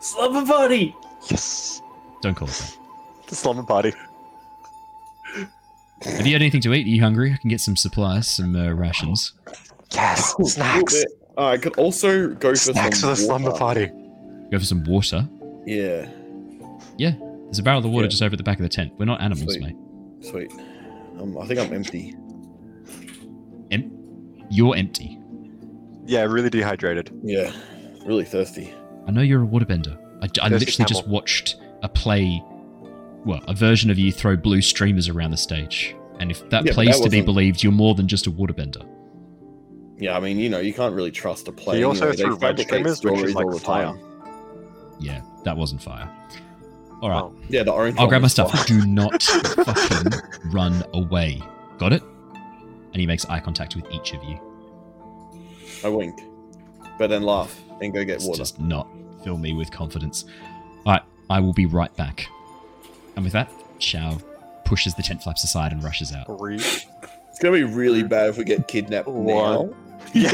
Slumber 0.00 0.46
party. 0.46 0.94
Yes! 1.30 1.82
Don't 2.22 2.34
call 2.34 2.48
it 2.48 2.54
that. 2.54 2.76
The 3.30 3.36
slumber 3.36 3.62
party. 3.62 3.94
Have 6.02 6.26
you 6.26 6.32
had 6.32 6.42
anything 6.42 6.60
to 6.62 6.72
eat? 6.74 6.86
Are 6.86 6.88
you 6.90 7.00
hungry? 7.02 7.32
I 7.32 7.36
can 7.36 7.48
get 7.50 7.60
some 7.60 7.76
supplies, 7.76 8.28
some 8.34 8.56
uh, 8.56 8.72
rations. 8.72 9.34
Yes! 9.92 10.34
Cool, 10.34 10.46
Snacks! 10.48 11.04
Uh, 11.38 11.46
I 11.46 11.58
could 11.58 11.76
also 11.78 12.28
go 12.34 12.50
for 12.50 12.56
Snacks 12.56 12.96
for 13.00 13.02
some 13.02 13.10
the 13.10 13.16
slumber 13.16 13.50
water. 13.50 13.58
party. 13.58 13.86
Go 14.50 14.58
for 14.58 14.64
some 14.64 14.84
water. 14.84 15.28
Yeah, 15.66 16.08
Yeah. 16.98 17.12
There's 17.44 17.58
a 17.58 17.62
barrel 17.64 17.84
of 17.84 17.90
water 17.90 18.04
Yeah. 18.04 18.10
just 18.10 18.22
over 18.22 18.34
at 18.34 18.38
the 18.38 18.44
back 18.44 18.58
of 18.58 18.62
the 18.62 18.68
tent. 18.68 18.92
We're 18.98 19.04
not 19.06 19.20
animals, 19.20 19.54
Sweet. 19.54 19.62
mate. 19.62 19.76
sweet. 20.24 20.52
Um, 21.20 21.36
I 21.38 21.46
think 21.46 21.58
I'm 21.60 21.72
empty. 21.72 22.14
Em- 23.70 23.90
you're 24.50 24.74
empty. 24.76 25.18
Yeah, 26.06 26.22
really 26.22 26.48
dehydrated. 26.50 27.10
Yeah, 27.22 27.52
really 28.06 28.24
thirsty. 28.24 28.72
I 29.06 29.10
know 29.10 29.20
you're 29.22 29.42
a 29.44 29.46
waterbender. 29.46 29.96
I, 30.22 30.28
I 30.42 30.48
There's 30.48 30.60
the 30.62 30.66
literally 30.66 30.88
just 30.88 31.08
watched 31.08 31.56
a 31.82 31.88
play, 31.88 32.42
well, 33.24 33.42
a 33.48 33.54
version 33.54 33.90
of 33.90 33.98
you 33.98 34.12
throw 34.12 34.36
blue 34.36 34.60
streamers 34.62 35.08
around 35.08 35.30
the 35.30 35.36
stage. 35.36 35.94
And 36.18 36.30
if 36.30 36.48
that 36.50 36.64
Yeah, 36.66 36.72
plays 36.72 36.98
that 36.98 37.04
to 37.04 37.10
be 37.10 37.20
believed, 37.22 37.62
you're 37.62 37.72
more 37.72 37.94
than 37.94 38.06
just 38.08 38.26
a 38.26 38.30
waterbender. 38.30 38.86
Yeah, 39.98 40.16
I 40.16 40.20
mean, 40.20 40.38
you 40.38 40.48
know, 40.48 40.58
you 40.60 40.72
can't 40.72 40.94
really 40.94 41.10
trust 41.10 41.48
a 41.48 41.52
player. 41.52 41.78
He 41.78 41.84
also 41.84 42.08
anyway. 42.08 42.16
They 42.16 42.22
threw 42.24 42.36
red 42.36 42.58
streamers, 42.60 43.02
which 43.04 43.20
is 43.22 43.34
like 43.34 43.60
fire. 43.62 43.98
Yeah, 44.98 45.20
that 45.44 45.56
wasn't 45.56 45.82
fire. 45.82 46.10
All 47.02 47.08
right. 47.10 47.22
Oh. 47.22 47.34
Yeah, 47.48 47.62
the 47.62 47.72
orange. 47.72 47.98
I'll 47.98 48.06
grab 48.06 48.22
my 48.22 48.28
stuff. 48.28 48.52
fire. 48.52 48.64
Do 48.66 48.84
not 48.86 49.22
fucking 49.22 50.12
run 50.50 50.82
away. 50.94 51.42
Got 51.78 51.92
it? 51.94 52.02
And 52.92 52.96
he 53.00 53.06
makes 53.06 53.24
eye 53.26 53.40
contact 53.40 53.76
with 53.76 53.90
each 53.90 54.12
of 54.12 54.22
you. 54.24 54.38
I 55.84 55.88
wink, 55.88 56.18
but 56.98 57.06
then 57.08 57.22
laugh 57.22 57.58
and 57.80 57.92
go 57.94 58.04
get 58.04 58.16
It's 58.16 58.26
water. 58.26 58.38
just 58.38 58.60
not 58.60 58.88
fill 59.24 59.38
me 59.38 59.54
with 59.54 59.70
confidence. 59.70 60.24
All 60.84 60.92
right, 60.92 61.02
I 61.30 61.40
will 61.40 61.54
be 61.54 61.64
right 61.66 61.94
back. 61.96 62.26
And 63.16 63.24
with 63.24 63.32
that, 63.32 63.50
Shao 63.78 64.18
pushes 64.64 64.94
the 64.94 65.02
tent 65.02 65.22
flaps 65.22 65.42
aside 65.44 65.72
and 65.72 65.82
rushes 65.82 66.12
out. 66.12 66.26
Three. 66.38 66.56
It's 66.56 67.38
gonna 67.40 67.54
be 67.54 67.64
really 67.64 68.02
bad 68.02 68.30
if 68.30 68.38
we 68.38 68.44
get 68.44 68.68
kidnapped 68.68 69.08
One. 69.08 69.68
now. 69.70 69.76
Yeah. 70.14 70.32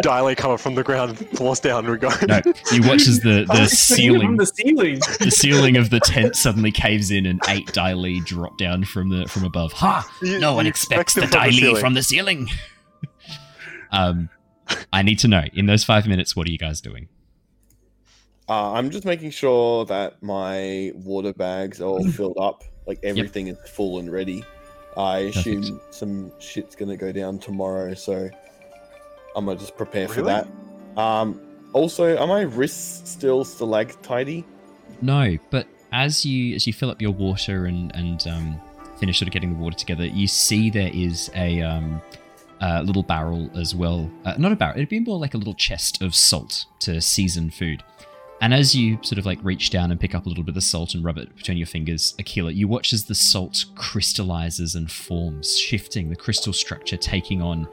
Dai 0.00 0.20
Li 0.22 0.34
coming 0.34 0.56
from 0.56 0.74
the 0.76 0.82
ground, 0.84 1.18
floors 1.36 1.60
down, 1.60 1.84
and 1.84 1.90
we 1.92 1.98
go. 1.98 2.08
No, 2.26 2.40
you 2.72 2.80
watch 2.88 3.06
as 3.08 3.20
the, 3.20 3.44
the 3.48 3.66
ceiling 3.68 4.28
from 4.28 4.36
the 4.36 4.46
ceiling. 4.46 5.00
the 5.20 5.30
ceiling 5.30 5.76
of 5.76 5.90
the 5.90 6.00
tent 6.00 6.36
suddenly 6.36 6.70
caves 6.70 7.10
in 7.10 7.26
and 7.26 7.40
eight 7.48 7.72
Dai 7.72 7.92
Li 7.94 8.20
drop 8.24 8.56
down 8.56 8.84
from 8.84 9.10
the 9.10 9.26
from 9.26 9.44
above. 9.44 9.72
Ha! 9.74 10.08
You- 10.22 10.38
No 10.38 10.54
one 10.54 10.66
expects 10.66 11.16
expect 11.16 11.32
the 11.32 11.38
them 11.38 11.42
from 11.42 11.50
the 11.52 11.60
ceiling. 11.60 11.80
from 11.80 11.94
the 11.94 12.02
ceiling. 12.02 12.48
um, 13.90 14.28
I 14.92 15.02
need 15.02 15.18
to 15.20 15.28
know 15.28 15.44
in 15.52 15.66
those 15.66 15.84
five 15.84 16.06
minutes. 16.06 16.34
What 16.36 16.46
are 16.46 16.50
you 16.52 16.58
guys 16.58 16.80
doing? 16.80 17.08
Uh, 18.48 18.72
I'm 18.72 18.90
just 18.90 19.04
making 19.04 19.30
sure 19.30 19.84
that 19.86 20.22
my 20.22 20.92
water 20.94 21.32
bags 21.32 21.80
are 21.80 21.84
all 21.84 22.10
filled 22.12 22.38
up, 22.38 22.64
like 22.86 23.00
everything 23.02 23.48
is 23.48 23.58
full 23.68 23.98
and 23.98 24.10
ready. 24.10 24.44
I 24.96 25.18
assume 25.18 25.62
Perfect. 25.62 25.94
some 25.94 26.32
shit's 26.38 26.76
gonna 26.76 26.96
go 26.96 27.12
down 27.12 27.38
tomorrow, 27.38 27.94
so 27.94 28.30
I'm 29.34 29.44
gonna 29.44 29.58
just 29.58 29.76
prepare 29.76 30.08
for 30.08 30.22
that. 30.22 30.48
Um, 30.96 31.40
also, 31.72 32.16
are 32.16 32.26
my 32.26 32.42
wrists 32.42 33.10
still 33.10 33.44
stalactitey? 33.44 34.44
No, 35.02 35.36
but 35.50 35.66
as 35.92 36.24
you 36.24 36.54
as 36.54 36.66
you 36.66 36.72
fill 36.72 36.90
up 36.90 37.02
your 37.02 37.10
water 37.12 37.66
and 37.66 37.94
and 37.94 38.26
um, 38.28 38.60
finish 38.98 39.18
sort 39.18 39.28
of 39.28 39.32
getting 39.32 39.52
the 39.52 39.58
water 39.58 39.76
together, 39.76 40.06
you 40.06 40.26
see 40.26 40.70
there 40.70 40.90
is 40.94 41.30
a 41.34 41.60
um, 41.60 42.00
a 42.60 42.82
little 42.82 43.02
barrel 43.02 43.50
as 43.58 43.74
well. 43.74 44.10
Uh, 44.24 44.34
not 44.38 44.52
a 44.52 44.56
barrel; 44.56 44.76
it'd 44.76 44.88
be 44.88 45.00
more 45.00 45.18
like 45.18 45.34
a 45.34 45.38
little 45.38 45.54
chest 45.54 46.00
of 46.00 46.14
salt 46.14 46.64
to 46.80 47.00
season 47.00 47.50
food. 47.50 47.82
And 48.40 48.52
as 48.52 48.74
you 48.74 48.98
sort 49.02 49.18
of 49.18 49.24
like 49.26 49.38
reach 49.42 49.70
down 49.70 49.90
and 49.90 49.98
pick 49.98 50.14
up 50.14 50.26
a 50.26 50.28
little 50.28 50.44
bit 50.44 50.56
of 50.56 50.62
salt 50.62 50.94
and 50.94 51.02
rub 51.02 51.16
it 51.18 51.34
between 51.36 51.56
your 51.56 51.66
fingers, 51.66 52.14
Aquila, 52.18 52.52
you 52.52 52.68
watch 52.68 52.92
as 52.92 53.04
the 53.06 53.14
salt 53.14 53.64
crystallizes 53.74 54.74
and 54.74 54.90
forms, 54.90 55.56
shifting 55.58 56.10
the 56.10 56.16
crystal 56.16 56.52
structure, 56.52 56.96
taking 56.98 57.40
on 57.40 57.66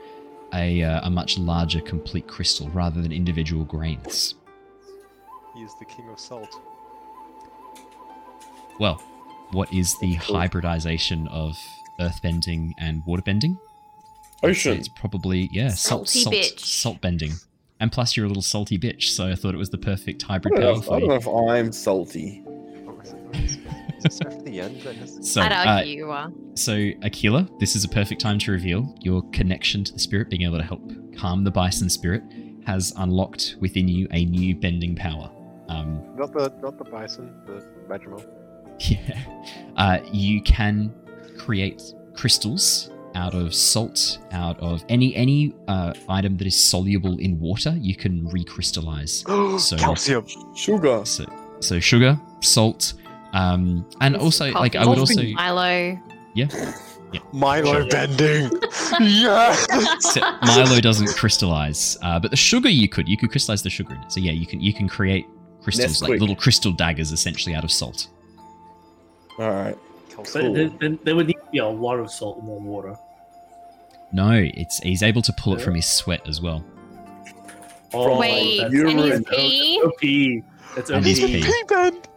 a, 0.54 0.82
uh, 0.82 1.02
a 1.06 1.10
much 1.10 1.38
larger, 1.38 1.82
complete 1.82 2.28
crystal 2.28 2.70
rather 2.70 3.02
than 3.02 3.12
individual 3.12 3.66
grains. 3.66 4.36
He 5.54 5.62
is 5.64 5.74
the 5.80 5.86
king 5.86 6.08
of 6.10 6.20
salt. 6.20 6.50
Well, 8.80 8.96
what 9.52 9.72
is 9.74 9.98
the 10.00 10.16
Cool. 10.22 10.38
hybridization 10.38 11.28
of 11.28 11.58
earthbending 12.00 12.72
and 12.80 13.04
waterbending? 13.06 13.60
I'd 14.42 14.50
Ocean. 14.52 14.78
It's 14.78 14.88
probably 14.88 15.50
yeah, 15.52 15.70
salt, 15.70 16.08
Salty 16.10 16.22
salt, 16.24 16.36
bitch. 16.36 16.60
salt 16.60 17.02
bending. 17.02 17.34
And 17.80 17.92
plus, 17.92 18.16
you're 18.16 18.26
a 18.26 18.30
little 18.30 18.44
salty 18.44 18.78
bitch, 18.78 19.10
so 19.10 19.28
I 19.28 19.36
thought 19.36 19.54
it 19.54 19.58
was 19.58 19.70
the 19.70 19.78
perfect 19.78 20.24
I 20.26 20.34
hybrid 20.34 20.54
don't, 20.56 20.62
know 20.64 20.72
power 20.74 20.80
if, 20.80 20.86
for 20.86 20.96
I 20.96 21.00
don't 21.00 21.10
know 21.10 21.16
if 21.16 21.28
I'm 21.66 21.72
salty. 21.72 22.44
Is 23.04 23.56
it- 23.56 23.60
is 24.06 24.06
it 24.06 24.14
safe 24.14 24.34
for 24.34 24.42
the 24.44 24.60
end? 24.62 24.82
That 24.82 24.96
has- 24.96 25.32
So, 25.32 25.42
I'd 25.42 25.52
uh, 25.82 25.84
you 25.86 26.12
are. 26.12 26.32
so 26.56 26.90
Aquila, 27.04 27.50
this 27.60 27.76
is 27.76 27.84
a 27.84 27.90
perfect 27.90 28.22
time 28.22 28.38
to 28.40 28.52
reveal 28.52 28.96
your 29.02 29.22
connection 29.32 29.84
to 29.86 29.94
the 29.94 30.00
spirit, 30.00 30.30
being 30.30 30.44
able 30.44 30.58
to 30.58 30.64
help 30.64 30.82
calm 31.18 31.44
the 31.44 31.52
bison 31.52 31.90
spirit, 31.90 32.22
has 32.66 32.94
unlocked 32.98 33.56
within 33.60 33.88
you 33.88 34.08
a 34.12 34.26
new 34.26 34.56
bending 34.56 34.96
power. 34.96 35.30
Um, 35.70 36.02
Not 36.18 36.32
the 36.34 36.54
not 36.62 36.78
the 36.78 36.84
bison, 36.86 37.34
the 37.46 37.66
Majimo. 37.90 38.26
Yeah. 38.80 39.24
Uh, 39.78 40.00
you 40.12 40.42
can 40.42 40.94
create 41.38 41.82
crystals 42.16 42.90
out 43.16 43.34
of 43.34 43.54
salt, 43.54 44.20
out 44.32 44.60
of 44.60 44.84
any 44.90 45.16
any 45.16 45.54
uh, 45.68 45.94
item 46.10 46.38
that 46.38 46.48
is 46.48 46.62
soluble 46.62 47.18
in 47.20 47.40
water. 47.40 47.76
You 47.80 47.96
can 47.96 48.28
recrystallize. 48.30 49.24
So- 49.60 49.78
Calcium. 49.78 50.26
Sugar. 50.56 51.06
So, 51.06 51.26
so 51.60 51.80
sugar, 51.80 52.20
salt, 52.42 52.94
um, 53.34 53.86
and 54.02 54.16
also 54.16 54.52
like 54.52 54.76
I 54.76 54.86
would 54.86 55.00
also 55.00 55.22
Milo. 55.24 56.00
Yeah. 56.36 56.48
Yeah, 57.14 57.20
Milo 57.32 57.74
Sure. 57.74 57.86
bending. 57.90 58.50
yes. 59.00 59.68
so 60.14 60.20
Milo 60.42 60.80
doesn't 60.82 61.16
crystallize, 61.16 61.96
uh, 62.02 62.20
but 62.20 62.32
the 62.32 62.38
sugar 62.38 62.70
you 62.70 62.90
could 62.90 63.08
you 63.08 63.18
could 63.18 63.30
crystallize 63.30 63.62
the 63.62 63.70
sugar 63.70 63.94
in 63.94 64.02
it. 64.02 64.12
So 64.12 64.20
yeah, 64.20 64.32
you 64.32 64.48
can 64.48 64.60
you 64.60 64.74
can 64.74 64.90
create 64.90 65.28
crystals 65.62 66.02
like 66.02 66.20
little 66.20 66.36
crystal 66.36 66.72
daggers 66.72 67.12
essentially 67.12 67.54
out 67.54 67.64
of 67.64 67.72
salt. 67.72 68.08
All 69.38 69.52
right. 69.52 69.78
But 70.32 70.54
there, 70.54 70.70
there, 70.70 70.98
there 71.04 71.16
would 71.16 71.28
need 71.28 71.34
to 71.34 71.52
be 71.52 71.58
a 71.60 71.68
lot 71.68 72.00
of 72.00 72.12
salt 72.12 72.40
in 72.40 72.46
the 72.46 72.52
water. 72.54 72.96
No, 74.12 74.32
it's 74.34 74.78
he's 74.80 75.02
able 75.04 75.22
to 75.24 75.34
pull 75.34 75.56
it 75.56 75.62
from 75.62 75.76
his 75.76 75.88
sweat 75.92 76.28
as 76.28 76.40
well. 76.42 76.64
Oh, 77.94 78.18
Wait, 78.20 78.60
that's 78.60 78.74
and 78.74 79.00
he's 79.00 79.22
pee? 79.30 79.82
That's 79.84 79.86
OP. 79.86 80.76
That's 80.76 80.90
And 80.90 80.98
OP. 81.00 81.04
he's 81.06 81.18
He's 81.20 81.46
pee. 81.46 81.52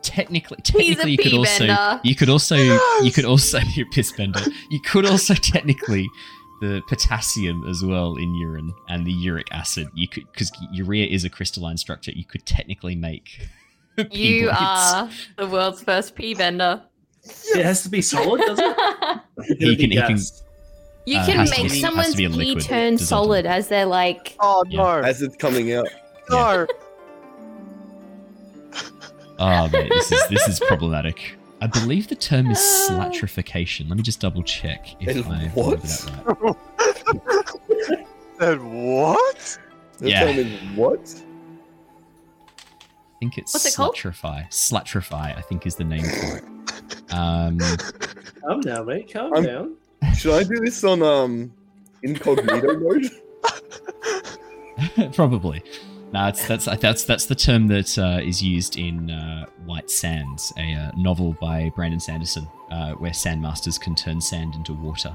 Technically, 0.02 0.56
technically, 0.62 1.10
you 1.12 1.18
could 1.18 1.30
pee 1.30 1.36
also 1.38 1.66
bender. 1.66 2.00
you 2.04 2.14
could 2.14 2.28
also 2.30 2.56
you 2.56 3.10
could 3.14 3.24
also 3.24 3.58
you 3.74 3.84
piss 3.86 4.12
bender. 4.12 4.40
You 4.70 4.80
could 4.80 5.04
also 5.06 5.34
technically 5.52 6.08
the 6.62 6.80
potassium 6.88 7.66
as 7.68 7.82
well 7.84 8.16
in 8.16 8.34
urine 8.36 8.72
and 8.88 9.06
the 9.06 9.12
uric 9.12 9.48
acid. 9.52 9.88
You 9.94 10.08
could 10.08 10.24
because 10.32 10.50
urea 10.72 11.06
is 11.06 11.24
a 11.24 11.30
crystalline 11.30 11.76
structure. 11.76 12.12
You 12.12 12.24
could 12.24 12.44
technically 12.46 12.94
make. 12.94 13.40
You 14.10 14.44
blades. 14.48 14.58
are 14.60 15.10
the 15.38 15.46
world's 15.46 15.82
first 15.82 16.14
pee 16.14 16.34
bender. 16.34 16.82
It 17.54 17.64
has 17.64 17.82
to 17.84 17.88
be 17.88 18.02
solid, 18.02 18.40
doesn't 18.40 18.64
it? 18.64 18.76
It 19.38 19.58
He 19.60 19.76
can- 19.76 19.90
he 19.90 19.96
can- 19.96 20.18
you 21.06 21.18
Uh, 21.18 21.26
can 21.26 21.38
make 21.48 21.62
be- 21.70 21.80
someone's 21.80 22.14
be 22.16 22.28
pee 22.28 22.56
turn 22.56 22.96
dissolved. 22.96 23.26
solid 23.26 23.46
as 23.46 23.68
they're 23.68 23.86
like. 23.86 24.34
Oh 24.40 24.64
Yeah. 24.68 25.02
As 25.04 25.22
it's 25.22 25.36
coming 25.36 25.72
out. 25.72 25.86
No! 26.30 26.66
Oh 29.38 29.68
mate, 29.68 29.90
this 29.90 30.10
is 30.10 30.28
this 30.28 30.48
is 30.48 30.58
problematic. 30.60 31.36
I 31.60 31.66
believe 31.66 32.08
the 32.08 32.14
term 32.16 32.50
is 32.50 32.58
slatrification. 32.58 33.86
Let 33.88 33.96
me 33.98 34.02
just 34.02 34.18
double 34.20 34.42
check 34.42 34.96
if 35.00 35.08
Is 35.16 35.26
I 35.26 35.50
what? 35.54 35.66
remember 35.66 35.76
that 35.76 36.36
right. 36.40 37.96
Said 38.38 38.62
what? 38.62 39.58
The 39.98 40.10
Yeah. 40.10 40.20
term 40.24 40.38
is 40.38 40.76
what? 40.76 41.22
I 43.16 43.18
think 43.18 43.38
it's 43.38 43.54
What's 43.54 43.66
it 43.66 43.74
called? 43.76 43.94
slatrify. 43.94 44.46
Slatrify, 44.50 45.36
I 45.36 45.40
think, 45.40 45.66
is 45.66 45.74
the 45.74 45.84
name 45.84 46.04
for 46.04 46.36
it. 46.36 46.44
Um, 47.14 47.58
Calm 48.46 48.60
down, 48.60 48.86
mate. 48.86 49.10
Calm 49.12 49.32
I'm- 49.34 49.44
down. 49.44 49.76
Should 50.14 50.34
I 50.34 50.42
do 50.44 50.60
this 50.60 50.84
on 50.84 51.02
um 51.02 51.52
incognito 52.02 52.78
mode? 52.78 53.10
probably. 55.14 55.62
No, 56.12 56.28
it's, 56.28 56.46
that's 56.46 56.66
that's 56.66 57.04
that's 57.04 57.24
the 57.26 57.34
term 57.34 57.66
that 57.68 57.98
uh, 57.98 58.20
is 58.22 58.42
used 58.42 58.78
in 58.78 59.10
uh, 59.10 59.46
White 59.64 59.90
Sands, 59.90 60.52
a 60.58 60.74
uh, 60.74 60.90
novel 60.96 61.36
by 61.40 61.70
Brandon 61.74 61.98
Sanderson, 61.98 62.46
uh, 62.70 62.92
where 62.92 63.10
sandmasters 63.12 63.80
can 63.80 63.94
turn 63.94 64.20
sand 64.20 64.54
into 64.54 64.74
water 64.74 65.14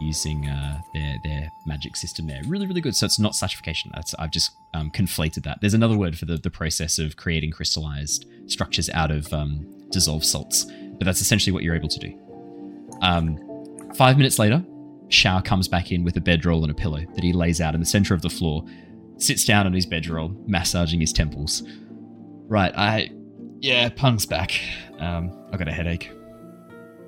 using 0.00 0.48
uh, 0.48 0.80
their 0.92 1.16
their 1.24 1.50
magic 1.66 1.96
system. 1.96 2.26
There, 2.26 2.42
really, 2.46 2.66
really 2.66 2.80
good. 2.80 2.96
So 2.96 3.06
it's 3.06 3.18
not 3.18 3.34
slatrification. 3.34 3.90
That's 3.94 4.14
I've 4.14 4.30
just 4.30 4.52
um, 4.72 4.90
conflated 4.90 5.44
that. 5.44 5.58
There's 5.60 5.74
another 5.74 5.96
word 5.96 6.18
for 6.18 6.24
the 6.26 6.36
the 6.36 6.50
process 6.50 6.98
of 6.98 7.16
creating 7.16 7.52
crystallized 7.52 8.26
structures 8.46 8.90
out 8.90 9.10
of 9.10 9.32
um, 9.32 9.66
dissolved 9.90 10.24
salts, 10.24 10.64
but 10.64 11.04
that's 11.04 11.20
essentially 11.20 11.52
what 11.52 11.62
you're 11.62 11.76
able 11.76 11.88
to 11.88 11.98
do. 11.98 12.18
Um, 13.02 13.38
five 13.94 14.16
minutes 14.16 14.38
later, 14.38 14.64
Shao 15.08 15.40
comes 15.40 15.68
back 15.68 15.92
in 15.92 16.04
with 16.04 16.16
a 16.16 16.20
bedroll 16.20 16.62
and 16.62 16.70
a 16.70 16.74
pillow 16.74 17.04
that 17.14 17.24
he 17.24 17.32
lays 17.32 17.60
out 17.60 17.74
in 17.74 17.80
the 17.80 17.86
center 17.86 18.14
of 18.14 18.22
the 18.22 18.30
floor 18.30 18.64
sits 19.18 19.44
down 19.44 19.66
on 19.66 19.72
his 19.72 19.86
bedroll, 19.86 20.34
massaging 20.46 21.00
his 21.00 21.12
temples. 21.12 21.62
Right, 22.46 22.72
I. 22.76 23.10
Yeah, 23.60 23.88
Pung's 23.88 24.26
back. 24.26 24.52
Um, 24.98 25.32
I 25.52 25.56
got 25.56 25.68
a 25.68 25.72
headache. 25.72 26.10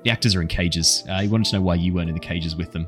The 0.06 0.12
actors 0.12 0.36
are 0.36 0.40
in 0.40 0.46
cages. 0.46 1.02
Uh, 1.08 1.20
he 1.22 1.26
wanted 1.26 1.46
to 1.50 1.56
know 1.56 1.62
why 1.62 1.74
you 1.74 1.92
weren't 1.92 2.08
in 2.08 2.14
the 2.14 2.20
cages 2.20 2.54
with 2.54 2.70
them. 2.70 2.86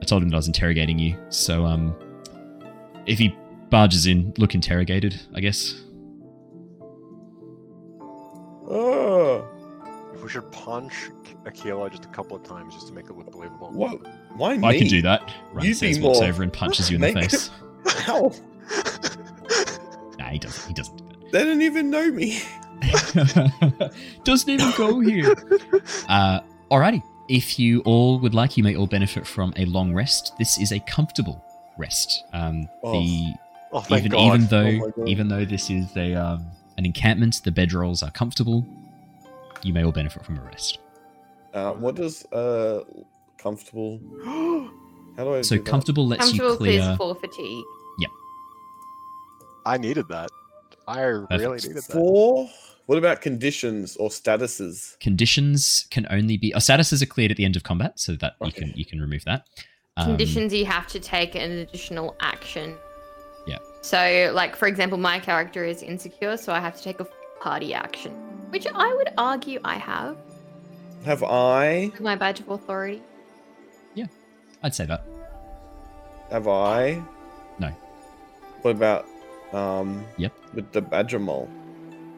I 0.00 0.04
told 0.04 0.22
him 0.22 0.28
that 0.28 0.36
I 0.36 0.38
was 0.38 0.46
interrogating 0.46 0.96
you, 0.96 1.18
so, 1.28 1.64
um. 1.66 1.92
If 3.04 3.18
he 3.18 3.36
barges 3.68 4.06
in, 4.06 4.32
look 4.38 4.54
interrogated, 4.54 5.20
I 5.34 5.40
guess. 5.40 5.74
Oh, 8.68 9.44
If 10.14 10.22
we 10.22 10.28
should 10.28 10.48
punch 10.52 10.92
Aquila 11.46 11.90
just 11.90 12.04
a 12.04 12.08
couple 12.08 12.36
of 12.36 12.44
times 12.44 12.74
just 12.74 12.86
to 12.86 12.92
make 12.92 13.06
it 13.10 13.16
look 13.16 13.32
believable. 13.32 13.72
what? 13.72 14.00
Why 14.36 14.56
me? 14.56 14.68
I 14.68 14.78
could 14.78 14.86
do 14.86 15.02
that. 15.02 15.28
Run 15.52 15.64
You'd 15.66 15.74
says, 15.76 15.98
be 15.98 16.04
walks 16.04 16.20
more- 16.20 16.28
over 16.28 16.44
and 16.44 16.52
punches 16.52 16.88
you 16.88 16.94
in 16.94 17.00
the 17.00 17.12
face. 17.22 17.50
How? 17.86 18.30
Nah, 20.18 20.28
he 20.30 20.38
doesn't. 20.38 20.68
He 20.68 20.74
doesn't 20.74 20.96
do 20.96 21.28
They 21.32 21.42
don't 21.42 21.60
even 21.62 21.90
know 21.90 22.08
me. 22.10 22.40
That. 22.80 23.92
doesn't 24.24 24.48
even 24.48 24.72
go 24.76 25.00
here. 25.00 25.34
Uh, 26.08 26.40
alrighty. 26.70 27.02
If 27.28 27.58
you 27.58 27.80
all 27.80 28.18
would 28.20 28.34
like, 28.34 28.56
you 28.56 28.62
may 28.62 28.76
all 28.76 28.86
benefit 28.86 29.26
from 29.26 29.52
a 29.56 29.64
long 29.64 29.92
rest. 29.92 30.32
This 30.38 30.58
is 30.60 30.70
a 30.72 30.78
comfortable 30.80 31.42
rest. 31.78 32.24
Um, 32.32 32.68
Oh. 32.82 32.92
The 32.92 33.34
Oh, 33.72 33.84
even 33.90 34.12
God. 34.12 34.26
even 34.26 34.42
Oh 34.42 34.46
though 34.46 34.72
my 34.72 34.90
God. 34.96 35.08
even 35.08 35.28
though 35.28 35.44
this 35.44 35.68
is 35.70 35.94
a 35.96 36.14
um, 36.14 36.46
an 36.78 36.86
encampment, 36.86 37.40
the 37.44 37.50
bedrolls 37.50 38.06
are 38.06 38.12
comfortable. 38.12 38.64
You 39.62 39.72
may 39.74 39.84
all 39.84 39.90
benefit 39.92 40.24
from 40.24 40.38
a 40.38 40.42
rest. 40.42 40.78
Uh, 41.52 41.72
what 41.72 41.96
does 41.96 42.24
uh 42.32 42.84
comfortable? 43.38 44.00
How 45.16 45.24
do 45.24 45.34
I? 45.34 45.42
So 45.42 45.56
do 45.56 45.62
that? 45.62 45.68
comfortable 45.70 46.06
lets 46.06 46.32
you 46.32 46.38
Comfortable 46.38 46.56
clear. 46.58 46.80
clears 46.80 46.96
for 46.96 47.14
fatigue. 47.16 47.64
Yeah. 47.98 48.08
I 49.66 49.76
needed 49.78 50.06
that. 50.08 50.30
I 50.88 51.00
really 51.02 51.26
Perfect. 51.28 51.64
needed 51.68 51.76
that. 51.84 51.92
Four. 51.92 52.48
What 52.86 52.98
about 52.98 53.20
conditions 53.20 53.96
or 53.96 54.10
statuses? 54.10 54.98
Conditions 55.00 55.86
can 55.90 56.06
only 56.08 56.36
be. 56.36 56.54
Oh, 56.54 56.58
statuses 56.58 57.02
are 57.02 57.06
cleared 57.06 57.32
at 57.32 57.36
the 57.36 57.44
end 57.44 57.56
of 57.56 57.64
combat, 57.64 57.98
so 57.98 58.14
that 58.16 58.34
you 58.44 58.52
can 58.52 58.72
you 58.76 58.84
can 58.84 59.00
remove 59.00 59.24
that. 59.24 59.46
Um, 59.96 60.06
Conditions 60.06 60.52
you 60.54 60.66
have 60.66 60.86
to 60.88 61.00
take 61.00 61.34
an 61.34 61.50
additional 61.50 62.14
action. 62.20 62.76
Yeah. 63.46 63.58
So, 63.80 64.30
like 64.34 64.54
for 64.54 64.68
example, 64.68 64.98
my 64.98 65.18
character 65.18 65.64
is 65.64 65.82
insecure, 65.82 66.36
so 66.36 66.52
I 66.52 66.60
have 66.60 66.76
to 66.76 66.82
take 66.82 67.00
a 67.00 67.06
party 67.40 67.74
action, 67.74 68.12
which 68.50 68.66
I 68.72 68.94
would 68.94 69.08
argue 69.18 69.58
I 69.64 69.78
have 69.78 70.16
Have 71.04 71.22
I? 71.24 71.90
with 71.92 72.00
my 72.00 72.14
badge 72.14 72.38
of 72.40 72.48
authority. 72.50 73.02
Yeah, 73.94 74.06
I'd 74.62 74.74
say 74.76 74.86
that. 74.86 75.04
Have 76.30 76.46
I? 76.46 77.02
No. 77.58 77.68
What 78.62 78.72
about 78.72 79.06
um? 79.52 80.04
Yep. 80.18 80.32
With 80.54 80.72
the 80.72 80.82
badger 80.82 81.18
mole. 81.18 81.48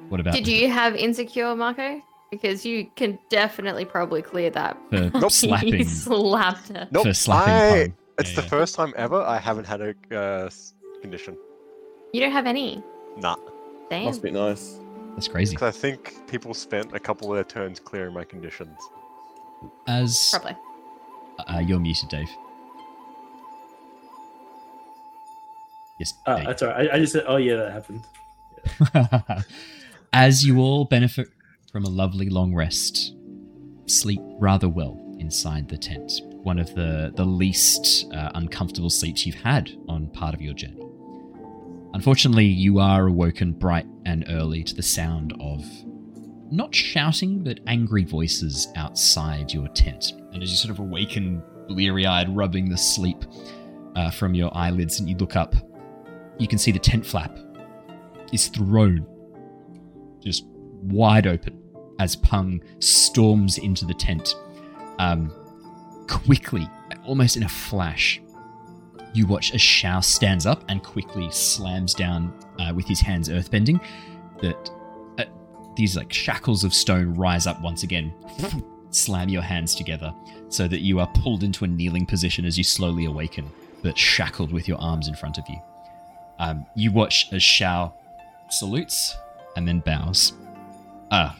What 0.08 0.20
about 0.20 0.34
Did 0.34 0.48
you 0.48 0.70
have 0.70 0.94
insecure, 0.96 1.54
Mako? 1.54 2.02
Because 2.30 2.64
you 2.64 2.86
can 2.96 3.18
definitely 3.30 3.84
probably 3.84 4.22
clear 4.22 4.50
that. 4.50 4.76
for 4.90 5.10
Nope. 5.14 5.32
slapping? 5.32 5.74
you 5.74 5.84
slapped 5.84 6.68
her. 6.68 6.88
Nope. 6.90 7.06
For 7.06 7.14
slapping 7.14 7.54
I, 7.54 7.82
Pung. 7.88 7.94
it's 8.18 8.30
Yeah, 8.30 8.36
the 8.36 8.42
yeah. 8.42 8.48
first 8.48 8.74
time 8.74 8.92
ever 8.96 9.20
I 9.22 9.38
haven't 9.38 9.66
had 9.66 9.80
a 9.80 9.94
uh, 10.16 10.50
condition. 11.00 11.36
You 12.12 12.20
don't 12.20 12.32
have 12.32 12.46
any. 12.46 12.82
Nah. 13.16 13.36
Damn. 13.90 14.04
Must 14.04 14.22
be 14.22 14.30
nice. 14.30 14.78
That's 15.14 15.28
crazy. 15.28 15.54
Because 15.56 15.74
I 15.74 15.78
think 15.78 16.14
people 16.28 16.54
spent 16.54 16.94
a 16.94 17.00
couple 17.00 17.30
of 17.30 17.36
their 17.36 17.44
turns 17.44 17.80
clearing 17.80 18.14
my 18.14 18.24
conditions. 18.24 18.78
As 19.86 20.28
Probably. 20.32 20.56
uh, 21.48 21.58
you're 21.60 21.80
muted, 21.80 22.08
Dave. 22.08 22.28
Yes, 25.98 26.14
Uh, 26.26 26.44
that's 26.44 26.62
all 26.62 26.68
right. 26.68 26.90
I, 26.90 26.94
I 26.94 26.98
just 26.98 27.12
said, 27.12 27.24
oh 27.26 27.36
yeah, 27.36 27.56
that 27.56 27.72
happened. 27.72 29.44
As 30.12 30.44
you 30.44 30.58
all 30.58 30.84
benefit 30.84 31.28
from 31.72 31.84
a 31.84 31.88
lovely 31.88 32.28
long 32.28 32.54
rest, 32.54 33.14
sleep 33.86 34.20
rather 34.38 34.68
well 34.68 34.98
inside 35.18 35.68
the 35.68 35.76
tent. 35.76 36.12
One 36.24 36.58
of 36.58 36.74
the, 36.74 37.12
the 37.14 37.24
least 37.24 38.06
uh, 38.14 38.30
uncomfortable 38.34 38.90
sleeps 38.90 39.26
you've 39.26 39.34
had 39.36 39.70
on 39.88 40.08
part 40.08 40.34
of 40.34 40.40
your 40.40 40.54
journey. 40.54 40.82
Unfortunately, 41.94 42.44
you 42.44 42.78
are 42.78 43.06
awoken 43.06 43.52
bright 43.52 43.86
and 44.06 44.24
early 44.28 44.62
to 44.62 44.74
the 44.74 44.82
sound 44.82 45.34
of 45.40 45.64
not 46.50 46.74
shouting, 46.74 47.42
but 47.42 47.60
angry 47.66 48.04
voices 48.04 48.68
outside 48.76 49.52
your 49.52 49.68
tent. 49.68 50.12
And 50.32 50.42
as 50.42 50.50
you 50.50 50.56
sort 50.56 50.70
of 50.70 50.78
awaken, 50.78 51.42
bleary 51.66 52.06
eyed, 52.06 52.34
rubbing 52.34 52.68
the 52.68 52.78
sleep 52.78 53.24
uh, 53.96 54.10
from 54.10 54.34
your 54.34 54.56
eyelids, 54.56 55.00
and 55.00 55.08
you 55.08 55.16
look 55.16 55.36
up, 55.36 55.54
you 56.38 56.48
can 56.48 56.58
see 56.58 56.72
the 56.72 56.78
tent 56.78 57.04
flap 57.04 57.36
is 58.32 58.48
thrown 58.48 59.06
just 60.20 60.44
wide 60.82 61.26
open 61.26 61.60
as 61.98 62.16
Pung 62.16 62.60
storms 62.78 63.58
into 63.58 63.84
the 63.84 63.94
tent. 63.94 64.34
Um, 64.98 65.32
quickly, 66.08 66.68
almost 67.04 67.36
in 67.36 67.42
a 67.42 67.48
flash, 67.48 68.20
you 69.14 69.26
watch 69.26 69.54
as 69.54 69.60
Shao 69.60 70.00
stands 70.00 70.46
up 70.46 70.64
and 70.68 70.82
quickly 70.82 71.30
slams 71.30 71.94
down 71.94 72.32
uh, 72.58 72.72
with 72.74 72.86
his 72.86 73.00
hands 73.00 73.28
earthbending. 73.28 73.80
That 74.40 74.70
uh, 75.18 75.24
these 75.76 75.96
like 75.96 76.12
shackles 76.12 76.64
of 76.64 76.72
stone 76.74 77.14
rise 77.14 77.46
up 77.46 77.60
once 77.62 77.82
again, 77.82 78.14
slam 78.90 79.28
your 79.28 79.42
hands 79.42 79.74
together, 79.74 80.14
so 80.48 80.68
that 80.68 80.80
you 80.80 81.00
are 81.00 81.08
pulled 81.14 81.42
into 81.42 81.64
a 81.64 81.68
kneeling 81.68 82.06
position 82.06 82.44
as 82.44 82.56
you 82.56 82.64
slowly 82.64 83.06
awaken, 83.06 83.50
but 83.82 83.98
shackled 83.98 84.52
with 84.52 84.68
your 84.68 84.78
arms 84.78 85.08
in 85.08 85.14
front 85.14 85.38
of 85.38 85.44
you. 85.48 85.56
Um, 86.38 86.66
you 86.76 86.92
watch 86.92 87.26
as 87.32 87.42
Shao 87.42 87.94
salutes 88.50 89.16
and 89.56 89.66
then 89.66 89.80
bows. 89.80 90.32
Ah, 91.10 91.36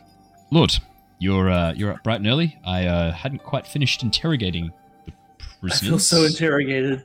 Lord, 0.51 0.73
you're 1.19 1.51
uh, 1.51 1.73
you're 1.75 1.93
up 1.93 2.03
bright 2.03 2.17
and 2.21 2.27
early. 2.27 2.59
I 2.65 2.87
uh, 2.87 3.13
hadn't 3.13 3.43
quite 3.45 3.67
finished 3.67 4.03
interrogating 4.03 4.73
the 5.07 5.13
prisoners. 5.39 5.53
I 5.53 5.61
prisoners. 5.61 5.89
feel 5.91 5.99
so 5.99 6.25
interrogated. 6.27 7.05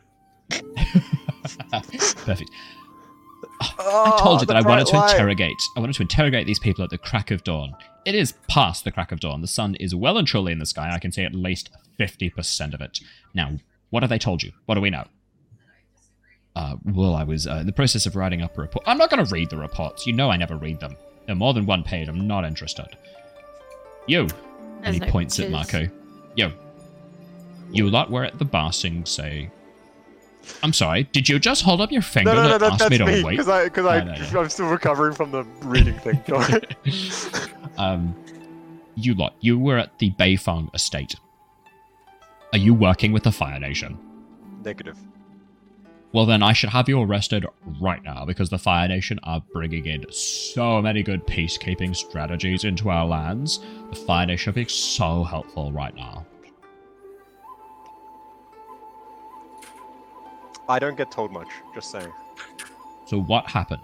Perfect. 2.25 2.49
I 3.61 3.69
Oh, 3.79 4.17
told 4.21 4.41
you 4.41 4.47
that 4.47 4.55
I 4.57 4.61
wanted 4.61 4.83
bright 4.83 4.87
to 4.87 4.95
light. 4.97 5.11
interrogate. 5.11 5.55
I 5.77 5.79
wanted 5.79 5.93
to 5.95 6.01
interrogate 6.01 6.47
these 6.47 6.59
people 6.59 6.83
at 6.83 6.89
the 6.89 6.97
crack 6.97 7.31
of 7.31 7.43
dawn. 7.43 7.75
It 8.05 8.13
is 8.15 8.33
past 8.49 8.83
the 8.83 8.91
crack 8.91 9.11
of 9.11 9.19
dawn. 9.19 9.41
The 9.41 9.47
sun 9.47 9.75
is 9.75 9.95
well 9.95 10.17
and 10.17 10.27
truly 10.27 10.51
in 10.51 10.59
the 10.59 10.65
sky. 10.65 10.89
I 10.93 10.99
can 10.99 11.11
see 11.11 11.23
at 11.23 11.33
least 11.33 11.69
fifty 11.97 12.29
percent 12.29 12.73
of 12.73 12.81
it. 12.81 12.99
Now, 13.33 13.51
What 13.89 14.03
have 14.03 14.09
they 14.09 14.17
told 14.19 14.41
you? 14.43 14.51
What 14.65 14.75
do 14.75 14.81
we 14.81 14.89
know? 14.89 15.05
Uh, 16.55 16.75
well, 16.85 17.15
I 17.15 17.23
was 17.23 17.47
uh, 17.47 17.55
in 17.55 17.65
the 17.65 17.73
process 17.73 18.05
of 18.05 18.15
writing 18.15 18.41
up 18.41 18.57
a 18.57 18.61
report. 18.61 18.85
I'm 18.88 18.97
not 18.97 19.09
going 19.09 19.25
to 19.25 19.31
read 19.34 19.49
the 19.49 19.57
reports. 19.57 20.05
You 20.05 20.13
know 20.13 20.30
I 20.30 20.38
never 20.38 20.55
read 20.55 20.80
them. 20.80 20.95
They're 21.25 21.35
more 21.35 21.53
than 21.53 21.65
one 21.65 21.84
page. 21.84 22.07
I'm 22.07 22.27
not 22.27 22.45
interested. 22.45 22.88
You. 24.07 24.27
and 24.84 24.93
he 24.93 24.99
no 24.99 25.07
points 25.07 25.39
at. 25.39 25.49
Mako. 25.49 25.88
Yo. 26.35 26.51
You 27.71 27.89
lot 27.89 28.11
were 28.11 28.23
at 28.23 28.38
the 28.38 28.45
bar 28.45 28.71
Sing 28.71 29.05
say. 29.05 29.49
I'm 30.61 30.73
sorry, 30.73 31.03
did 31.03 31.30
you 31.30 31.39
just 31.39 31.63
hold 31.63 31.80
up 31.80 31.89
your 31.91 32.01
finger 32.01 32.34
No, 32.34 32.35
no, 32.35 32.47
no, 32.49 32.53
and 32.55 32.61
that, 32.61 32.71
ask 32.73 32.80
that's 32.80 32.91
me 32.91 32.97
to 32.97 33.05
me 33.05 33.23
wait? 33.23 33.31
because 33.31 33.47
I 33.47 33.63
because 33.63 33.85
I 33.85 34.03
No, 34.03 34.13
no, 34.13 34.31
no. 34.31 34.41
I'm 34.41 34.49
still 34.49 34.67
recovering 34.67 35.13
from 35.13 35.31
the 35.31 35.43
reading 35.61 35.97
thing. 35.99 36.21
Um, 37.77 38.15
you 38.95 39.15
lot, 39.15 39.34
you 39.39 39.57
were 39.57 39.80
at 39.80 39.97
the 39.97 40.11
Beifong 40.11 40.73
estate. 40.75 41.15
Are 42.51 42.59
you 42.59 42.73
working 42.73 43.11
with 43.11 43.23
the 43.23 43.31
Fire 43.31 43.59
Nation? 43.59 43.97
Negative. 44.63 44.95
Well, 46.14 46.27
then 46.27 46.44
I 46.44 46.53
should 46.53 46.69
have 46.69 46.88
you 46.88 47.02
arrested 47.02 47.44
right 47.81 48.03
now 48.03 48.23
because 48.23 48.49
the 48.52 48.60
Fire 48.60 48.88
Nation 48.88 49.19
are 49.23 49.41
bringing 49.52 49.88
in 49.88 50.06
so 50.11 50.80
many 50.80 51.02
good 51.02 51.26
peacekeeping 51.26 51.95
strategies 51.95 52.64
into 52.65 52.90
our 52.90 53.06
lands. 53.07 53.60
The 53.90 53.95
Fire 53.95 54.27
Nation 54.27 54.52
are 54.52 54.53
being 54.53 54.68
so 54.68 55.23
helpful 55.23 55.72
right 55.72 55.95
now. 55.95 56.23
I 60.69 60.77
don't 60.77 60.95
get 60.95 61.11
told 61.11 61.31
much. 61.31 61.48
Just 61.73 61.90
saying. 61.90 62.11
So 63.07 63.19
what 63.22 63.49
happened? 63.49 63.81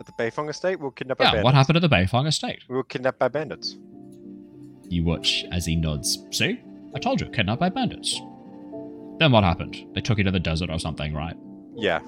At 0.00 0.06
the 0.06 0.12
Beifong 0.12 0.50
estate, 0.50 0.78
we 0.78 0.84
were 0.84 0.92
kidnapped 0.92 1.18
by 1.18 1.24
Yeah, 1.24 1.30
bandits. 1.30 1.44
what 1.44 1.54
happened 1.54 1.76
at 1.76 1.82
the 1.82 1.88
Beifong 1.88 2.26
estate? 2.26 2.62
We 2.68 2.76
were 2.76 2.84
kidnapped 2.84 3.18
by 3.18 3.28
bandits. 3.28 3.74
You 4.90 5.02
watch 5.02 5.44
as 5.50 5.64
he 5.64 5.76
nods. 5.76 6.18
See? 6.30 6.60
I 6.94 6.98
told 6.98 7.20
you, 7.22 7.28
kidnapped 7.28 7.60
by 7.60 7.70
bandits. 7.70 8.20
Then 9.18 9.32
what 9.32 9.44
happened? 9.44 9.86
They 9.94 10.00
took 10.00 10.18
you 10.18 10.24
to 10.24 10.30
the 10.30 10.40
desert 10.40 10.70
or 10.70 10.78
something, 10.78 11.14
right? 11.14 11.36
Yeah. 11.76 12.00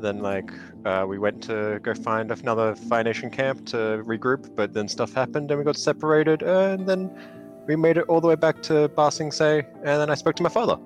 Then 0.00 0.20
like 0.20 0.50
uh, 0.84 1.04
we 1.08 1.18
went 1.18 1.42
to 1.44 1.78
go 1.82 1.94
find 1.94 2.30
another 2.30 2.74
Fire 2.74 3.04
Nation 3.04 3.30
camp 3.30 3.66
to 3.66 4.02
regroup, 4.04 4.54
but 4.56 4.72
then 4.72 4.88
stuff 4.88 5.12
happened 5.12 5.50
and 5.50 5.58
we 5.58 5.64
got 5.64 5.76
separated, 5.76 6.42
and 6.42 6.86
then 6.86 7.10
we 7.66 7.76
made 7.76 7.96
it 7.96 8.04
all 8.08 8.20
the 8.20 8.28
way 8.28 8.36
back 8.36 8.62
to 8.64 8.88
Ba 8.88 9.10
Sing 9.10 9.32
Se, 9.32 9.66
and 9.78 10.00
then 10.00 10.10
I 10.10 10.14
spoke 10.14 10.36
to 10.36 10.42
my 10.42 10.48
father. 10.48 10.76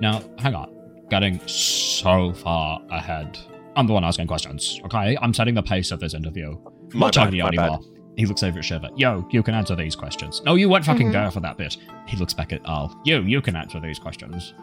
Now, 0.00 0.22
hang 0.38 0.54
on. 0.54 0.74
Getting 1.10 1.40
so 1.46 2.32
far 2.32 2.80
ahead. 2.90 3.38
I'm 3.76 3.86
the 3.86 3.92
one 3.92 4.04
asking 4.04 4.26
questions, 4.26 4.80
okay? 4.84 5.16
I'm 5.20 5.32
setting 5.32 5.54
the 5.54 5.62
pace 5.62 5.90
of 5.90 6.00
this 6.00 6.14
interview. 6.14 6.56
I'm 6.92 6.98
My 6.98 7.06
not 7.06 7.12
talking 7.12 7.30
to 7.32 7.36
you 7.36 7.44
my 7.44 7.50
bad. 7.50 7.80
Anymore. 8.20 8.26
He 8.26 8.26
looks 8.26 8.42
over 8.42 8.58
at 8.58 8.64
Shurva. 8.64 8.90
Yo, 8.98 9.26
you 9.30 9.42
can 9.42 9.54
answer 9.54 9.74
these 9.74 9.96
questions. 9.96 10.42
No, 10.44 10.54
you 10.54 10.68
won't 10.68 10.84
fucking 10.84 11.08
Mhm. 11.08 11.12
there 11.12 11.30
for 11.30 11.40
that 11.40 11.56
bit. 11.56 11.76
He 12.06 12.16
looks 12.16 12.34
back 12.34 12.52
at 12.52 12.62
Aal. 12.64 12.94
You, 13.04 13.20
you 13.22 13.40
can 13.40 13.56
answer 13.56 13.80
these 13.80 13.98
questions. 13.98 14.54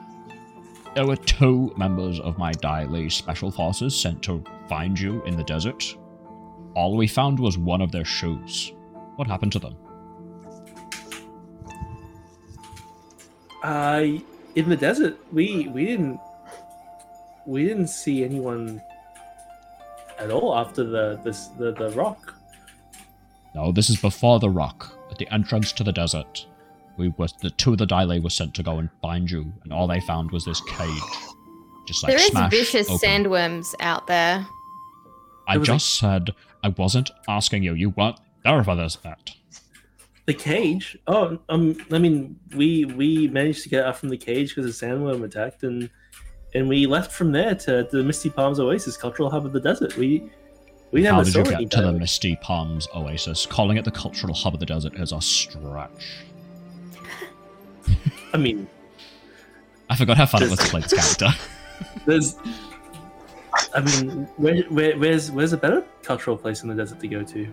There 0.95 1.05
were 1.05 1.15
two 1.15 1.73
members 1.77 2.19
of 2.19 2.38
my 2.38 2.51
Dai 2.53 2.85
Li 2.85 3.09
special 3.09 3.51
forces 3.51 3.99
sent 3.99 4.21
to 4.23 4.43
find 4.67 4.99
you 4.99 5.21
in 5.25 5.35
the 5.38 5.43
desert. 5.43 5.95
All 6.75 6.95
we 6.97 7.07
found 7.07 7.39
was 7.39 7.57
one 7.57 7.81
of 7.81 7.91
their 7.91 8.05
shoes. 8.05 8.71
What 9.15 9.27
happened 9.27 9.51
to 9.53 9.59
them? 9.59 9.75
Uh, 13.63 14.03
in 14.55 14.69
the 14.69 14.75
desert, 14.75 15.17
we 15.34 15.67
we 15.69 15.85
didn't 15.85 16.19
we 17.45 17.63
didn't 17.65 17.88
see 17.88 18.23
anyone 18.23 18.81
at 20.19 20.29
all 20.31 20.55
after 20.55 20.84
the 20.84 21.19
this 21.23 21.47
the, 21.59 21.71
the 21.73 21.89
rock. 21.91 22.35
No, 23.57 23.71
this 23.71 23.89
is 23.89 23.97
before 23.99 24.39
the 24.39 24.51
rock, 24.51 24.95
at 25.09 25.17
the 25.17 25.27
entrance 25.34 25.71
to 25.71 25.84
the 25.84 25.91
desert. 25.91 26.45
We 26.95 27.07
were 27.17 27.27
the 27.41 27.49
two 27.49 27.71
of 27.71 27.79
the 27.79 27.88
Dai 27.88 28.03
Li 28.03 28.19
were 28.19 28.29
sent 28.29 28.53
to 28.53 28.61
go 28.61 28.77
and 28.77 28.88
find 29.01 29.29
you, 29.29 29.51
and 29.63 29.73
all 29.73 29.88
they 29.88 29.99
found 29.99 30.29
was 30.29 30.45
this 30.45 30.61
cage. 30.61 31.01
Just 31.88 32.03
like 32.03 32.15
There 32.15 32.23
is 32.23 32.49
vicious 32.51 32.88
open. 32.88 32.99
sandworms 33.09 33.73
out 33.79 34.05
there. 34.05 34.45
I 35.47 35.53
There 35.53 35.59
was, 35.61 35.69
like- 35.69 35.75
just 35.79 35.95
said 35.95 36.29
I 36.63 36.67
wasn't 36.69 37.09
asking 37.27 37.63
you. 37.63 37.73
You 37.73 37.89
weren't 37.89 38.19
there 38.43 38.63
for 38.63 38.75
this 38.75 38.97
that. 38.97 39.31
The 40.27 40.35
cage. 40.35 40.95
Oh, 41.07 41.39
um, 41.49 41.77
I 41.91 41.97
mean, 41.97 42.35
we 42.55 42.85
we 42.85 43.27
managed 43.27 43.63
to 43.63 43.69
get 43.69 43.85
out 43.85 43.97
from 43.97 44.09
the 44.09 44.17
cage 44.17 44.53
because 44.53 44.79
the 44.79 44.85
sandworm 44.85 45.23
attacked, 45.23 45.63
and 45.63 45.89
and 46.53 46.69
we 46.69 46.85
left 46.85 47.11
from 47.11 47.31
there 47.31 47.55
to 47.55 47.88
the 47.91 48.03
Misty 48.03 48.29
Palms 48.29 48.59
Oasis, 48.59 48.97
cultural 48.97 49.31
hub 49.31 49.47
of 49.47 49.53
the 49.53 49.59
desert. 49.61 49.97
We 49.97 50.29
we 50.91 51.03
How 51.03 51.18
never 51.18 51.23
did 51.26 51.34
saw 51.34 51.39
you 51.39 51.59
get 51.65 51.72
to 51.72 51.81
the 51.81 51.91
Misty 51.93 52.35
Palms 52.38 52.88
Oasis? 52.95 53.45
Calling 53.45 53.77
it 53.77 53.85
the 53.85 53.91
cultural 53.91 54.34
hub 54.34 54.53
of 54.53 54.59
the 54.59 54.65
desert 54.65 54.95
is 54.95 55.11
a 55.11 55.22
stretch. 55.22 56.26
I 58.34 58.38
mean, 58.38 58.68
I 59.89 59.95
forgot 59.95 60.18
how 60.18 60.26
fun 60.26 60.43
it 60.43 60.49
was 60.49 60.59
to 60.59 60.65
play 60.65 60.81
this 60.81 60.93
character. 60.93 61.30
there's. 62.05 62.35
I 63.73 63.81
mean, 63.81 64.27
where, 64.38 64.64
where, 64.64 64.97
where's 64.97 65.31
where's 65.31 65.53
a 65.53 65.57
better 65.57 65.84
cultural 66.03 66.38
place 66.38 66.61
in 66.64 66.69
the 66.69 66.76
desert 66.76 66.99
to 66.99 67.07
go 67.07 67.23
to? 67.23 67.47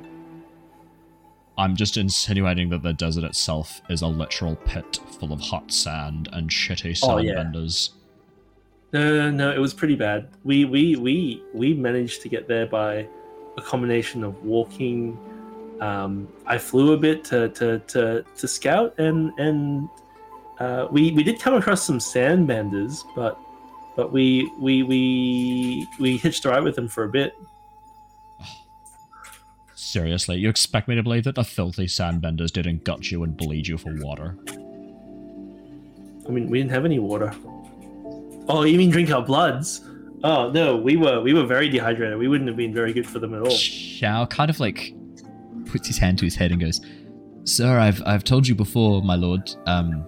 I'm 1.56 1.76
just 1.76 1.96
insinuating 1.96 2.68
that 2.70 2.82
the 2.82 2.92
desert 2.92 3.24
itself 3.24 3.80
is 3.88 4.02
a 4.02 4.08
literal 4.08 4.56
pit 4.56 4.98
full 5.18 5.32
of 5.32 5.40
hot 5.40 5.70
sand 5.72 6.28
and 6.32 6.50
shitty 6.50 6.98
Oh, 7.04 7.18
yeah. 7.18 7.34
sandbenders. 7.34 7.90
No, 8.92 9.14
no, 9.16 9.30
no, 9.30 9.52
it 9.52 9.58
was 9.58 9.72
pretty 9.72 9.94
bad. 9.96 10.28
We 10.44 10.64
we 10.64 10.96
we 10.96 11.42
we 11.52 11.74
managed 11.74 12.22
to 12.22 12.28
get 12.28 12.48
there 12.48 12.66
by 12.66 13.08
a 13.56 13.62
combination 13.62 14.24
of 14.24 14.42
walking. 14.44 15.18
Um, 15.80 16.28
I 16.46 16.58
flew 16.58 16.92
a 16.92 16.96
bit 16.96 17.24
to 17.26 17.48
to 17.50 17.78
to, 17.78 18.24
to 18.36 18.48
scout, 18.48 18.98
and 18.98 19.32
and 19.38 19.88
uh, 20.58 20.86
we 20.90 21.12
we 21.12 21.22
did 21.22 21.40
come 21.40 21.54
across 21.54 21.84
some 21.84 21.98
sandbenders, 21.98 23.04
but 23.14 23.38
but 23.96 24.12
we 24.12 24.50
we 24.58 24.82
we 24.82 25.86
we 26.00 26.16
hitched 26.16 26.44
a 26.44 26.50
ride 26.50 26.62
with 26.62 26.76
them 26.76 26.88
for 26.88 27.04
a 27.04 27.08
bit. 27.08 27.34
Seriously, 29.74 30.36
you 30.38 30.48
expect 30.48 30.88
me 30.88 30.96
to 30.96 31.02
believe 31.02 31.24
that 31.24 31.36
the 31.36 31.44
filthy 31.44 31.86
sandbenders 31.86 32.50
didn't 32.50 32.84
gut 32.84 33.10
you 33.10 33.22
and 33.22 33.36
bleed 33.36 33.66
you 33.66 33.78
for 33.78 33.94
water? 34.00 34.36
I 36.26 36.30
mean, 36.30 36.48
we 36.48 36.58
didn't 36.58 36.72
have 36.72 36.84
any 36.84 36.98
water. 36.98 37.32
Oh, 38.48 38.64
you 38.64 38.76
mean 38.76 38.90
drink 38.90 39.10
our 39.10 39.22
bloods? 39.22 39.82
Oh 40.24 40.50
no, 40.50 40.74
we 40.74 40.96
were 40.96 41.20
we 41.20 41.34
were 41.34 41.44
very 41.44 41.68
dehydrated. 41.68 42.18
We 42.18 42.28
wouldn't 42.28 42.48
have 42.48 42.56
been 42.56 42.72
very 42.72 42.94
good 42.94 43.06
for 43.06 43.18
them 43.18 43.34
at 43.34 43.42
all. 43.42 43.50
Shao 43.50 44.24
kind 44.24 44.48
of 44.48 44.58
like 44.58 44.94
puts 45.66 45.86
his 45.86 45.98
hand 45.98 46.18
to 46.18 46.24
his 46.24 46.34
head 46.34 46.50
and 46.50 46.58
goes, 46.60 46.80
Sir, 47.44 47.78
I've 47.78 48.02
I've 48.06 48.24
told 48.24 48.48
you 48.48 48.54
before, 48.54 49.02
my 49.02 49.16
lord, 49.16 49.54
um 49.66 50.06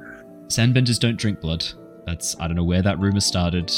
sandbenders 0.48 0.98
don't 0.98 1.18
drink 1.18 1.40
blood. 1.40 1.66
That's 2.06 2.34
I 2.40 2.46
don't 2.46 2.56
know 2.56 2.64
where 2.64 2.80
that 2.80 2.98
rumor 2.98 3.20
started. 3.20 3.70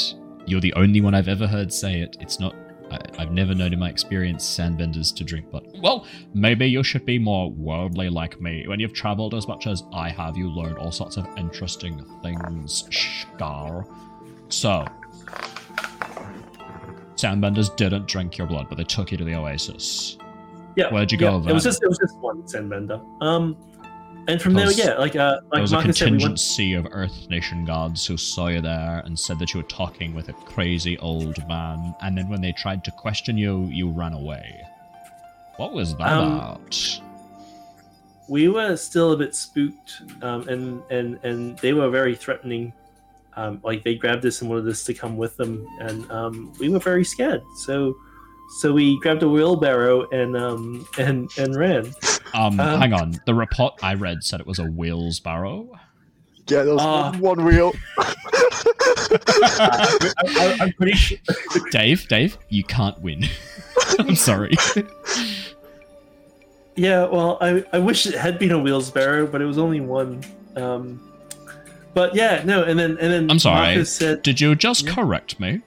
You're 0.45 0.61
the 0.61 0.73
only 0.75 1.01
one 1.01 1.13
I've 1.13 1.27
ever 1.27 1.45
heard 1.45 1.73
say 1.73 1.99
it. 1.99 2.15
It's 2.21 2.39
not 2.39 2.55
I, 2.89 2.99
I've 3.17 3.31
never 3.31 3.53
known 3.53 3.73
in 3.73 3.79
my 3.79 3.89
experience 3.89 4.45
sandbenders 4.45 5.13
to 5.15 5.25
drink 5.25 5.51
blood. 5.51 5.67
Well, 5.81 6.07
maybe 6.33 6.67
you 6.67 6.83
should 6.83 7.05
be 7.05 7.19
more 7.19 7.51
worldly 7.51 8.09
like 8.09 8.39
me. 8.39 8.65
When 8.65 8.79
you've 8.79 8.93
traveled 8.93 9.33
as 9.33 9.45
much 9.45 9.67
as 9.67 9.83
I 9.93 10.09
have, 10.09 10.37
you 10.37 10.49
learn 10.49 10.77
all 10.77 10.93
sorts 10.93 11.17
of 11.17 11.27
interesting 11.37 12.05
things, 12.23 12.85
Scar. 12.91 13.85
So, 14.47 14.85
sandbenders 17.19 17.75
didn't 17.75 18.07
drink 18.07 18.37
your 18.37 18.47
blood, 18.47 18.67
but 18.69 18.77
they 18.77 18.83
took 18.83 19.11
you 19.11 19.17
to 19.17 19.23
the 19.23 19.35
oasis. 19.35 20.17
Yeah. 20.75 20.91
Where'd 20.93 21.11
you 21.11 21.17
yeah, 21.17 21.31
go, 21.31 21.49
It 21.49 21.53
was 21.53 21.63
just 21.63 21.81
it 21.83 21.87
was 21.89 21.97
just 21.97 22.15
one 22.17 22.43
sandbender. 22.43 22.99
Um, 23.21 23.57
and 24.27 24.41
from 24.41 24.53
there, 24.53 24.71
yeah, 24.71 24.93
like 24.93 25.15
uh, 25.15 25.39
There 25.41 25.41
like 25.53 25.61
was 25.61 25.71
a 25.71 25.75
Marcus 25.75 25.97
said, 25.97 26.05
we 26.05 26.11
went. 26.11 26.21
contingency 26.21 26.73
of 26.73 26.87
Earth 26.91 27.27
Nation 27.29 27.65
gods 27.65 28.05
who 28.05 28.15
saw 28.15 28.47
you 28.47 28.61
there 28.61 29.01
and 29.05 29.17
said 29.17 29.39
that 29.39 29.53
you 29.53 29.59
were 29.61 29.67
talking 29.67 30.13
with 30.13 30.29
a 30.29 30.33
crazy 30.33 30.97
old 30.99 31.35
man, 31.47 31.95
and 32.01 32.17
then 32.17 32.29
when 32.29 32.39
they 32.41 32.51
tried 32.51 32.83
to 32.85 32.91
question 32.91 33.37
you, 33.37 33.65
you 33.65 33.89
ran 33.89 34.13
away. 34.13 34.61
What 35.57 35.73
was 35.73 35.95
that 35.97 36.07
Um, 36.11 36.33
about? 36.35 37.01
we 38.27 38.47
were 38.47 38.75
still 38.75 39.13
a 39.13 39.17
bit 39.17 39.33
spooked, 39.35 40.03
um, 40.21 40.47
and 40.47 40.81
and 40.91 41.19
and 41.23 41.57
they 41.59 41.73
were 41.73 41.89
very 41.89 42.15
threatening. 42.15 42.71
Um, 43.39 43.61
like 43.63 43.83
they 43.85 43.95
grabbed 43.95 44.25
us 44.25 44.41
and 44.41 44.49
wanted 44.49 44.67
us 44.67 44.83
to 44.83 44.93
come 44.93 45.15
with 45.15 45.37
them, 45.37 45.65
and 45.79 46.09
um, 46.11 46.51
we 46.59 46.67
were 46.67 46.79
very 46.79 47.05
scared. 47.05 47.41
So, 47.55 47.95
so 48.59 48.73
we 48.73 48.99
grabbed 48.99 49.23
a 49.23 49.29
wheelbarrow 49.29 50.09
and 50.09 50.35
um 50.35 50.85
and 50.97 51.29
and 51.37 51.55
ran. 51.55 51.85
Um, 52.33 52.59
um, 52.59 52.79
hang 52.81 52.91
on. 52.93 53.19
The 53.25 53.33
report 53.33 53.75
I 53.81 53.93
read 53.93 54.23
said 54.23 54.41
it 54.41 54.47
was 54.47 54.59
a 54.59 54.65
wheels 54.65 55.19
barrow. 55.21 55.69
Yeah, 56.47 56.63
there 56.63 56.73
was 56.73 56.81
Ah. 56.83 57.15
one 57.19 57.45
wheel. 57.45 57.71
Uh, 57.97 58.13
I, 59.59 59.97
I, 60.27 60.57
I'm 60.59 60.73
pretty 60.73 60.97
sure. 60.97 61.17
Dave, 61.71 62.07
Dave, 62.09 62.37
you 62.49 62.63
can't 62.65 62.99
win. 63.01 63.23
I'm 63.99 64.15
sorry. 64.15 64.55
Yeah, 66.75 67.05
well, 67.05 67.37
I, 67.41 67.63
I 67.73 67.79
wish 67.79 68.05
it 68.07 68.15
had 68.15 68.39
been 68.39 68.51
a 68.51 68.59
wheelsbarrow, 68.59 69.27
but 69.27 69.41
it 69.41 69.45
was 69.45 69.57
only 69.57 69.79
one. 69.81 70.23
Um, 70.55 71.08
but 71.93 72.15
yeah, 72.15 72.41
no, 72.45 72.63
and 72.63 72.77
then 72.79 72.91
and 72.99 73.11
then 73.11 73.29
I'm 73.31 73.39
sorry. 73.39 73.75
Marcus 73.75 73.93
said, 73.93 74.21
Did 74.21 74.39
you 74.41 74.55
just 74.55 74.85
Yeah. 74.85 74.93
correct 74.95 75.39
me? 75.39 75.61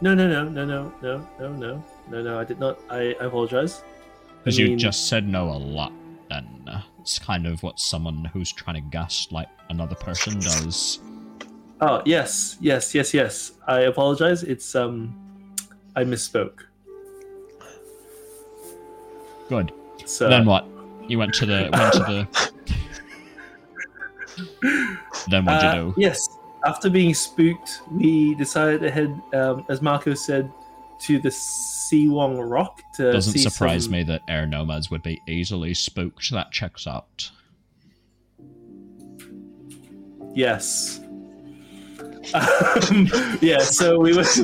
"No, 0.00 0.14
no, 0.14 0.28
no, 0.28 0.48
no, 0.48 0.64
no, 0.64 0.92
no, 1.02 1.26
no, 1.38 1.52
no, 1.56 1.84
no, 2.10 2.22
no. 2.22 2.38
I 2.38 2.44
did 2.44 2.58
not. 2.60 2.78
I, 2.90 3.14
I 3.20 3.24
apologize." 3.24 3.82
Because 4.44 4.58
you 4.58 4.68
mean- 4.68 4.78
just 4.78 5.08
said 5.08 5.26
no 5.26 5.50
a 5.50 5.56
lot 5.58 5.92
then. 6.30 6.46
It's 7.00 7.18
kind 7.20 7.46
of 7.46 7.62
what 7.62 7.78
someone 7.78 8.24
who's 8.32 8.50
trying 8.52 8.74
to 8.74 8.80
gaslight 8.90 9.46
another 9.70 9.94
person 9.94 10.40
does. 10.40 10.98
Oh 11.80 12.02
yes, 12.04 12.56
yes, 12.60 12.94
yes, 12.96 13.14
yes. 13.14 13.52
I 13.68 13.80
apologize. 13.82 14.42
It's 14.42 14.74
um, 14.74 15.14
I 15.94 16.02
misspoke. 16.04 16.64
Good. 19.48 19.72
So 20.04 20.28
then 20.28 20.44
what? 20.46 20.66
You 21.08 21.18
went 21.18 21.32
to 21.34 21.46
the 21.46 21.68
went 21.72 21.92
to 21.92 21.98
the. 22.00 22.50
Then 25.28 25.44
what'd 25.44 25.62
you 25.62 25.68
Uh, 25.68 25.74
do? 25.74 25.94
Yes. 25.96 26.28
After 26.64 26.90
being 26.90 27.14
spooked, 27.14 27.82
we 27.92 28.34
decided 28.34 28.80
to 28.80 28.90
head, 28.90 29.20
um, 29.34 29.64
as 29.68 29.80
Mako 29.82 30.14
said, 30.14 30.50
to 31.02 31.18
the 31.20 31.30
Si 31.30 32.08
Wong 32.08 32.38
Rock 32.38 32.80
to 32.94 33.12
Doesn't 33.12 33.38
surprise 33.38 33.84
some- 33.84 33.92
me 33.92 34.02
that 34.04 34.22
air 34.28 34.46
nomads 34.46 34.90
would 34.90 35.02
be 35.02 35.20
easily 35.28 35.74
spooked. 35.74 36.30
That 36.32 36.50
checks 36.52 36.86
out. 36.86 37.30
Yes. 40.34 41.00
Um, 42.34 43.08
yeah. 43.40 43.60
So 43.60 44.00
we 44.00 44.12
went. 44.16 44.26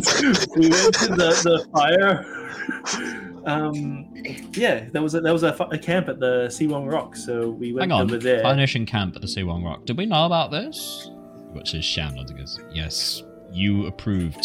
We 0.56 0.68
went 0.68 0.94
to 0.94 1.08
the, 1.08 1.34
the 1.42 1.66
fire. 1.72 3.31
Um, 3.44 4.08
yeah, 4.52 4.86
there 4.92 5.02
was 5.02 5.14
a, 5.14 5.20
there 5.20 5.32
was 5.32 5.42
a, 5.42 5.54
a 5.70 5.78
camp 5.78 6.08
at 6.08 6.20
the 6.20 6.48
Si 6.48 6.66
Wong 6.66 6.86
Rock, 6.86 7.16
so 7.16 7.50
we 7.50 7.72
went 7.72 7.90
Hang 7.90 8.00
on. 8.00 8.02
over 8.02 8.18
there. 8.18 8.42
Finishing 8.42 8.86
camp 8.86 9.16
at 9.16 9.22
the 9.22 9.28
Si 9.28 9.42
Wong 9.42 9.64
Rock. 9.64 9.84
Did 9.84 9.96
we 9.96 10.06
know 10.06 10.26
about 10.26 10.50
this? 10.50 11.10
Which 11.52 11.74
is 11.74 11.84
Shao 11.84 12.10
nods 12.10 12.30
goes, 12.32 12.60
Yes, 12.72 13.22
you 13.50 13.86
approved 13.86 14.44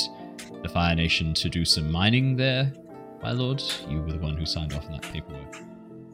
the 0.63 0.69
Fire 0.69 0.95
Nation 0.95 1.33
to 1.35 1.49
do 1.49 1.63
some 1.63 1.91
mining 1.91 2.35
there, 2.35 2.71
my 3.21 3.31
lord. 3.31 3.61
You 3.87 4.01
were 4.01 4.11
the 4.11 4.19
one 4.19 4.35
who 4.35 4.45
signed 4.45 4.73
off 4.73 4.85
on 4.85 4.93
that 4.93 5.03
paperwork. 5.03 5.57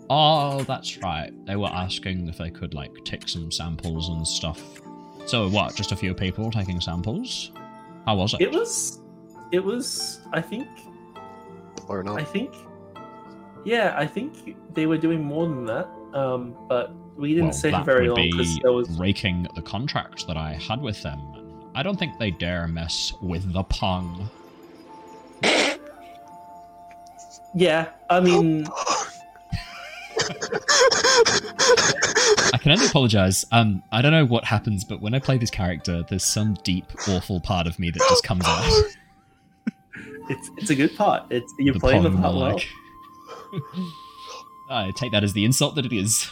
Oh, 0.09 0.63
that's 0.63 0.97
right. 0.97 1.31
They 1.45 1.55
were 1.55 1.69
asking 1.69 2.27
if 2.27 2.37
they 2.37 2.49
could, 2.51 2.73
like, 2.73 2.91
take 3.05 3.27
some 3.27 3.51
samples 3.51 4.09
and 4.09 4.27
stuff. 4.27 4.61
So, 5.25 5.49
what? 5.49 5.75
Just 5.75 5.91
a 5.91 5.95
few 5.95 6.13
people 6.13 6.51
taking 6.51 6.81
samples? 6.81 7.51
How 8.05 8.17
was 8.17 8.33
it? 8.33 8.41
It 8.41 8.51
was. 8.51 8.99
It 9.51 9.63
was. 9.63 10.19
I 10.33 10.41
think. 10.41 10.67
Blown 11.87 12.09
up. 12.09 12.17
I 12.19 12.23
think. 12.23 12.53
Yeah, 13.65 13.95
I 13.97 14.05
think 14.05 14.55
they 14.73 14.85
were 14.85 14.97
doing 14.97 15.23
more 15.23 15.47
than 15.47 15.65
that. 15.65 15.87
Um, 16.13 16.55
but 16.67 16.93
we 17.17 17.29
didn't 17.29 17.45
well, 17.45 17.53
stay 17.53 17.71
for 17.71 17.83
very 17.83 18.07
long 18.09 18.29
because 18.31 18.55
be 18.55 18.61
there 18.61 18.73
was. 18.73 18.87
breaking 18.89 19.47
the 19.55 19.61
contract 19.61 20.27
that 20.27 20.37
I 20.37 20.53
had 20.53 20.81
with 20.81 21.01
them. 21.01 21.21
I 21.75 21.81
don't 21.81 21.97
think 21.97 22.19
they 22.19 22.31
dare 22.31 22.67
mess 22.67 23.13
with 23.21 23.51
the 23.51 23.63
pong. 23.63 24.29
Yeah, 27.55 27.89
I 28.09 28.19
mean, 28.19 28.65
I 32.51 32.57
can 32.59 32.71
only 32.71 32.87
apologize. 32.87 33.45
Um, 33.51 33.83
I 33.91 34.01
don't 34.01 34.11
know 34.11 34.25
what 34.25 34.43
happens, 34.43 34.83
but 34.83 35.01
when 35.01 35.13
I 35.13 35.19
play 35.19 35.37
this 35.37 35.51
character, 35.51 36.03
there's 36.09 36.25
some 36.25 36.55
deep, 36.63 36.85
awful 37.07 37.39
part 37.39 37.67
of 37.67 37.77
me 37.77 37.91
that 37.91 37.99
just 38.09 38.23
comes 38.23 38.45
out. 38.45 38.83
it's 40.29 40.49
it's 40.57 40.69
a 40.71 40.75
good 40.75 40.95
part. 40.95 41.25
It's 41.29 41.53
you're 41.59 41.75
The 41.75 41.79
playing 41.79 42.03
the 42.03 42.09
part 42.09 42.21
well. 42.23 42.33
Moloch. 42.33 42.63
I 44.69 44.91
take 44.95 45.11
that 45.11 45.23
as 45.23 45.33
the 45.33 45.45
insult 45.45 45.75
that 45.75 45.85
it 45.85 45.93
is. 45.93 46.29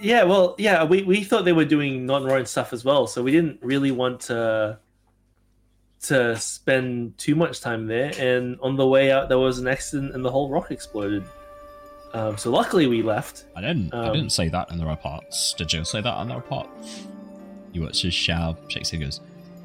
Yeah, 0.00 0.24
well, 0.24 0.54
yeah, 0.58 0.84
we, 0.84 1.02
we 1.02 1.22
thought 1.22 1.44
they 1.44 1.52
were 1.52 1.64
doing 1.64 2.04
non-road 2.06 2.48
stuff 2.48 2.72
as 2.72 2.84
well, 2.84 3.06
so 3.06 3.22
we 3.22 3.30
didn't 3.32 3.60
really 3.62 3.90
want 3.92 4.20
to 4.22 4.78
to 6.02 6.36
spend 6.38 7.16
too 7.16 7.34
much 7.34 7.60
time 7.62 7.86
there. 7.86 8.12
And 8.18 8.58
on 8.60 8.76
the 8.76 8.86
way 8.86 9.10
out, 9.10 9.28
there 9.28 9.38
was 9.38 9.58
an 9.58 9.66
accident, 9.68 10.14
and 10.14 10.24
the 10.24 10.30
whole 10.30 10.50
rock 10.50 10.70
exploded. 10.70 11.24
Um, 12.12 12.36
so 12.36 12.50
luckily, 12.50 12.86
we 12.86 13.02
left. 13.02 13.44
I 13.56 13.60
didn't. 13.60 13.92
I 13.94 14.08
Um, 14.08 14.12
didn't 14.12 14.30
say 14.32 14.48
that 14.48 14.70
in 14.70 14.78
the 14.78 14.86
reports. 14.86 15.54
Did 15.56 15.72
you 15.72 15.84
say 15.84 16.00
that 16.00 16.20
in 16.22 16.28
the 16.28 16.36
report? 16.36 16.68
You 17.72 17.82
watch 17.82 18.02
his 18.02 18.14
shower, 18.14 18.56
shakes 18.68 18.90
his 18.90 19.00
goes. 19.00 19.20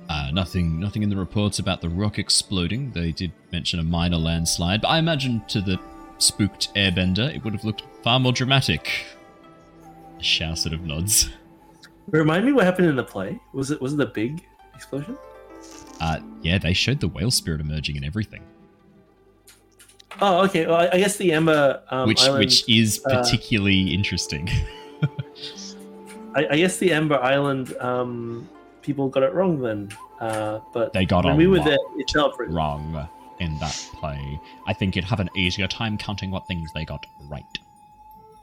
Uh, 0.10 0.32
nothing. 0.32 0.80
Nothing 0.80 1.04
in 1.04 1.10
the 1.10 1.16
reports 1.18 1.60
about 1.60 1.82
the 1.82 1.90
rock 1.90 2.18
exploding. 2.18 2.92
They 2.92 3.12
did 3.12 3.32
mention 3.52 3.80
a 3.80 3.84
minor 3.84 4.18
landslide, 4.18 4.82
but 4.82 4.88
I 4.88 4.98
imagine 4.98 5.44
to 5.50 5.62
the 5.62 5.78
spooked 6.20 6.74
airbender, 6.76 7.34
it 7.34 7.44
would 7.44 7.54
have 7.54 7.64
looked 7.64 7.84
far 8.04 8.20
more 8.20 8.32
dramatic. 8.32 9.06
Shao 10.20 10.54
sort 10.54 10.74
of 10.74 10.82
nods. 10.82 11.30
Remind 12.08 12.46
me 12.46 12.52
what 12.52 12.66
happened 12.66 12.88
in 12.88 12.96
the 12.96 13.04
play. 13.04 13.40
Was 13.54 13.72
it 13.72 13.82
was 13.82 13.94
it 13.94 14.00
a 14.00 14.06
big 14.06 14.46
explosion? 14.76 15.18
Uh, 16.00 16.20
yeah, 16.42 16.58
they 16.58 16.74
showed 16.74 17.00
the 17.00 17.08
whale 17.08 17.32
spirit 17.32 17.60
emerging 17.60 17.98
and 17.98 18.06
everything, 18.06 18.42
Oh, 20.22 20.44
okay. 20.46 20.66
Well, 20.66 20.76
I, 20.76 20.90
I 20.94 20.98
guess 20.98 21.18
the 21.18 21.32
Ember 21.32 21.82
um, 21.90 22.08
which 22.08 22.22
Island. 22.22 22.40
which 22.40 22.68
is 22.70 23.02
uh, 23.06 23.22
particularly 23.22 23.94
interesting. 23.94 24.50
I, 26.36 26.48
I 26.52 26.58
guess 26.58 26.78
the 26.78 26.92
Ember 26.92 27.18
Island 27.22 27.76
um, 27.80 28.50
people 28.82 29.08
got 29.10 29.24
it 29.24 29.34
wrong 29.34 29.60
then. 29.62 29.90
Uh, 30.20 30.60
but 30.74 30.94
They 30.94 31.06
got 31.06 31.26
when 31.26 31.38
we 31.38 31.48
were 31.48 31.60
there, 31.60 31.78
it 31.98 32.10
felt 32.10 32.36
Wrong 32.40 33.08
in 33.40 33.58
that 33.60 33.90
play. 33.94 34.40
I 34.68 34.74
think 34.74 34.96
you'd 34.96 35.06
have 35.06 35.20
an 35.20 35.30
easier 35.36 35.68
time 35.68 35.98
counting 35.98 36.32
what 36.32 36.48
things 36.48 36.70
they 36.74 36.86
got 36.86 37.06
right. 37.30 37.44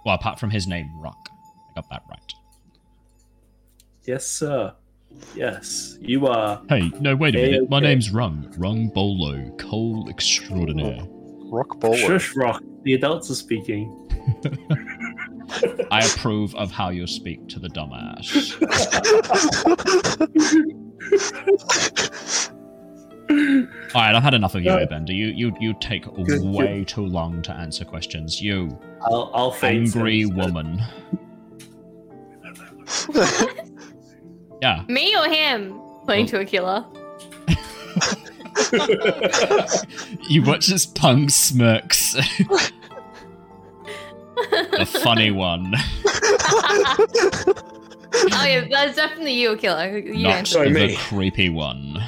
Well, 0.05 0.15
apart 0.15 0.39
from 0.39 0.51
his 0.51 0.67
name, 0.67 0.91
Rock. 1.01 1.29
I 1.71 1.75
got 1.75 1.89
that 1.91 2.03
right. 2.09 2.35
Yes, 4.05 4.27
sir. 4.27 4.73
Yes, 5.35 5.97
you 6.01 6.27
are. 6.27 6.63
Hey, 6.69 6.91
no, 7.01 7.17
wait 7.17 7.35
a 7.35 7.39
Hey, 7.39 7.51
minute. 7.53 7.71
My 7.71 7.81
name's 7.81 8.11
Rung. 8.11 8.53
Rung-Bolo. 8.59 9.51
Cole 9.59 10.09
extraordinaire. 10.09 11.07
Rock 11.51 11.79
bowler. 11.81 11.97
Shush, 11.97 12.37
Rock. 12.37 12.63
The 12.83 12.95
adults 12.95 13.31
are 13.31 13.35
speaking. 13.35 14.03
I 15.91 16.05
approve 16.05 16.55
of 16.57 16.71
how 16.71 16.91
you 16.91 17.07
speak 17.07 17.49
to 17.49 17.59
the 17.59 17.69
dumbass. 17.69 18.53
All 23.29 23.37
right, 24.03 24.15
I've 24.15 24.23
had 24.23 24.35
enough 24.35 24.55
of 24.55 24.63
you, 24.63 24.71
Uh, 24.71 24.87
Airbender. 24.87 25.09
You, 25.15 25.27
you, 25.29 25.53
you 25.61 25.75
take 25.81 26.05
good. 26.25 26.43
way 26.43 26.85
too 26.85 27.05
long 27.07 27.43
to 27.43 27.53
answer 27.53 27.85
questions. 27.85 28.41
You 28.41 28.79
I'll, 29.03 29.31
I'll 29.35 29.57
angry 29.63 30.23
sense. 30.25 30.35
woman. 30.35 30.81
yeah, 34.63 34.85
Me 34.89 35.17
or 35.17 35.27
him? 35.29 35.81
Pointing 36.07 36.27
to 36.27 36.41
Aquila. 36.41 36.87
you 40.29 40.43
watch 40.43 40.67
this 40.69 40.87
punk 40.87 41.31
smirks. 41.31 42.15
the 44.55 44.87
funny 45.03 45.31
one, 45.31 45.75
oh 48.15 48.45
yeah, 48.47 48.67
that's 48.71 48.97
definitely 48.97 49.35
you, 49.35 49.53
a 49.53 49.57
killer. 49.57 49.99
You 49.99 50.23
not 50.25 50.33
answer. 50.33 50.53
Sorry, 50.55 50.73
the 50.73 50.97
creepy 50.97 51.49
one. 51.51 52.03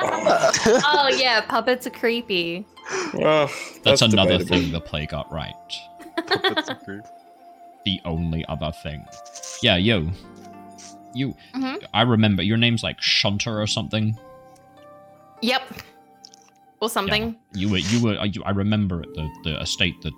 Oh 0.00 1.10
yeah, 1.16 1.40
puppets 1.42 1.86
are 1.86 1.90
creepy. 1.90 2.66
Oh, 2.90 3.50
That's, 3.82 4.02
another 4.02 4.38
debatable. 4.38 4.56
thing 4.56 4.72
the 4.72 4.80
play 4.80 5.06
got 5.06 5.30
right. 5.32 5.54
Puppets 6.26 6.68
are 6.68 6.74
creep. 6.76 7.02
The 7.84 8.00
only 8.04 8.44
other 8.48 8.72
thing. 8.82 9.04
Yeah, 9.62 9.76
yo. 9.76 10.08
You. 11.14 11.34
Mhm. 11.54 11.82
I 11.94 12.02
remember 12.02 12.42
your 12.42 12.56
name's 12.56 12.82
like 12.82 13.00
Shunter 13.00 13.60
or 13.60 13.66
something. 13.66 14.18
Yep. 15.42 15.62
Or 16.80 16.88
something. 16.88 17.36
You 17.54 17.70
were. 17.70 17.78
You 17.78 18.02
were. 18.02 18.24
You, 18.24 18.42
I 18.44 18.50
remember 18.50 19.00
at 19.02 19.14
the 19.14 19.28
the 19.44 19.60
estate 19.60 20.00
that. 20.02 20.12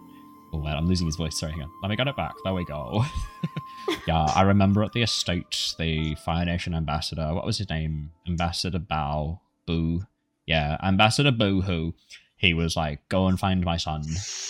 Oh 0.52 0.58
man, 0.58 0.76
I'm 0.76 0.86
losing 0.88 1.06
his 1.06 1.14
voice. 1.14 1.38
Sorry, 1.38 1.52
hang 1.52 1.62
on. 1.62 1.70
Let 1.82 1.90
me 1.90 1.96
get 1.96 2.08
it 2.08 2.16
back. 2.16 2.34
There 2.42 2.52
we 2.52 2.64
go. 2.64 3.04
yeah, 4.08 4.24
I 4.34 4.42
remember 4.42 4.82
at 4.82 4.92
the 4.92 5.02
estate, 5.02 5.74
the 5.78 6.16
Fire 6.16 6.44
Nation 6.44 6.74
ambassador. 6.74 7.32
What 7.32 7.46
was 7.46 7.58
his 7.58 7.70
name? 7.70 8.10
Ambassador 8.26 8.80
Bao 8.80 9.38
Boo. 9.70 10.06
Yeah, 10.46 10.76
Ambassador 10.82 11.30
Boo. 11.30 11.60
Who 11.60 11.94
he 12.36 12.54
was 12.54 12.74
like, 12.74 13.06
go 13.08 13.26
and 13.26 13.38
find 13.38 13.64
my 13.64 13.76
son. 13.76 14.02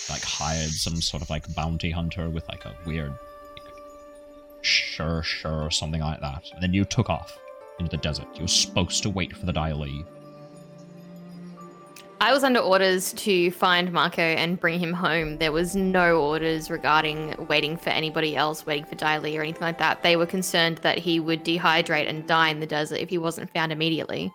Like 0.09 0.23
hired 0.23 0.71
some 0.71 1.01
sort 1.01 1.21
of 1.21 1.29
like 1.29 1.53
bounty 1.53 1.91
hunter 1.91 2.29
with 2.29 2.47
like 2.47 2.65
a 2.65 2.73
weird, 2.85 3.13
sure, 4.61 5.21
sure, 5.21 5.69
something 5.69 6.01
like 6.01 6.21
that. 6.21 6.43
And 6.53 6.63
then 6.63 6.73
you 6.73 6.85
took 6.85 7.09
off 7.09 7.37
into 7.79 7.91
the 7.91 8.01
desert. 8.01 8.27
You 8.35 8.43
were 8.43 8.47
supposed 8.47 9.03
to 9.03 9.09
wait 9.09 9.35
for 9.35 9.45
the 9.45 9.51
leave. 9.75 10.05
I 12.21 12.31
was 12.31 12.43
under 12.43 12.59
orders 12.59 13.13
to 13.13 13.51
find 13.51 13.91
Mako 13.91 14.21
and 14.21 14.59
bring 14.59 14.79
him 14.79 14.93
home. 14.93 15.37
There 15.39 15.51
was 15.51 15.75
no 15.75 16.21
orders 16.21 16.69
regarding 16.69 17.35
waiting 17.49 17.75
for 17.77 17.89
anybody 17.89 18.35
else, 18.35 18.65
waiting 18.65 18.85
for 18.85 18.95
Dai 18.95 19.17
Li 19.17 19.37
or 19.37 19.41
anything 19.41 19.63
like 19.63 19.79
that. 19.79 20.01
They 20.01 20.15
were 20.15 20.27
concerned 20.27 20.77
that 20.77 20.99
he 20.99 21.19
would 21.19 21.43
dehydrate 21.43 22.07
and 22.07 22.25
die 22.27 22.49
in 22.49 22.59
the 22.59 22.67
desert 22.67 22.99
if 22.99 23.09
he 23.09 23.17
wasn't 23.17 23.51
found 23.51 23.71
immediately. 23.71 24.31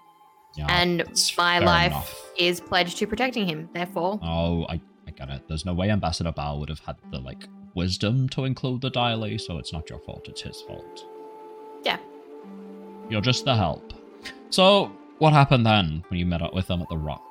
Yeah, 0.56 0.66
and 0.70 1.04
my 1.36 1.58
life 1.58 1.92
enough. 1.92 2.30
is 2.38 2.60
pledged 2.60 2.98
to 2.98 3.06
protecting 3.06 3.46
him. 3.46 3.68
Therefore, 3.74 4.18
Oh, 4.22 4.64
I, 4.68 4.80
I 5.06 5.10
get 5.10 5.28
it. 5.28 5.42
There's 5.48 5.64
no 5.66 5.74
way 5.74 5.90
Ambassador 5.90 6.32
Bao 6.32 6.58
would 6.60 6.68
have 6.70 6.80
had 6.80 6.96
the 7.10 7.18
like 7.18 7.46
wisdom 7.74 8.28
to 8.30 8.44
include 8.44 8.80
the 8.80 8.90
Dai 8.90 9.14
Li, 9.14 9.36
so 9.38 9.58
it's 9.58 9.72
not 9.72 9.90
your 9.90 9.98
fault. 10.00 10.26
It's 10.28 10.40
his 10.40 10.62
fault. 10.62 11.04
Yeah. 11.84 11.98
You're 13.10 13.20
just 13.20 13.44
the 13.44 13.54
help. 13.54 13.92
So, 14.50 14.90
what 15.18 15.32
happened 15.32 15.66
then 15.66 16.02
when 16.08 16.18
you 16.18 16.26
met 16.26 16.40
up 16.42 16.54
with 16.54 16.66
them 16.68 16.80
at 16.82 16.88
the 16.88 16.96
rock? 16.98 17.22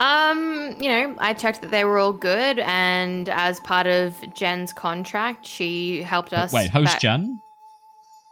Um, 0.00 0.74
you 0.80 0.88
know, 0.88 1.14
I 1.18 1.32
checked 1.32 1.60
that 1.62 1.70
they 1.70 1.84
were 1.84 1.98
all 1.98 2.12
good, 2.12 2.58
and 2.60 3.28
as 3.28 3.60
part 3.60 3.86
of 3.86 4.16
Jen's 4.34 4.72
contract, 4.72 5.46
she 5.46 6.02
helped 6.02 6.32
us. 6.32 6.52
Wait, 6.52 6.70
who's 6.70 6.86
back- 6.86 7.00
Jen? 7.00 7.40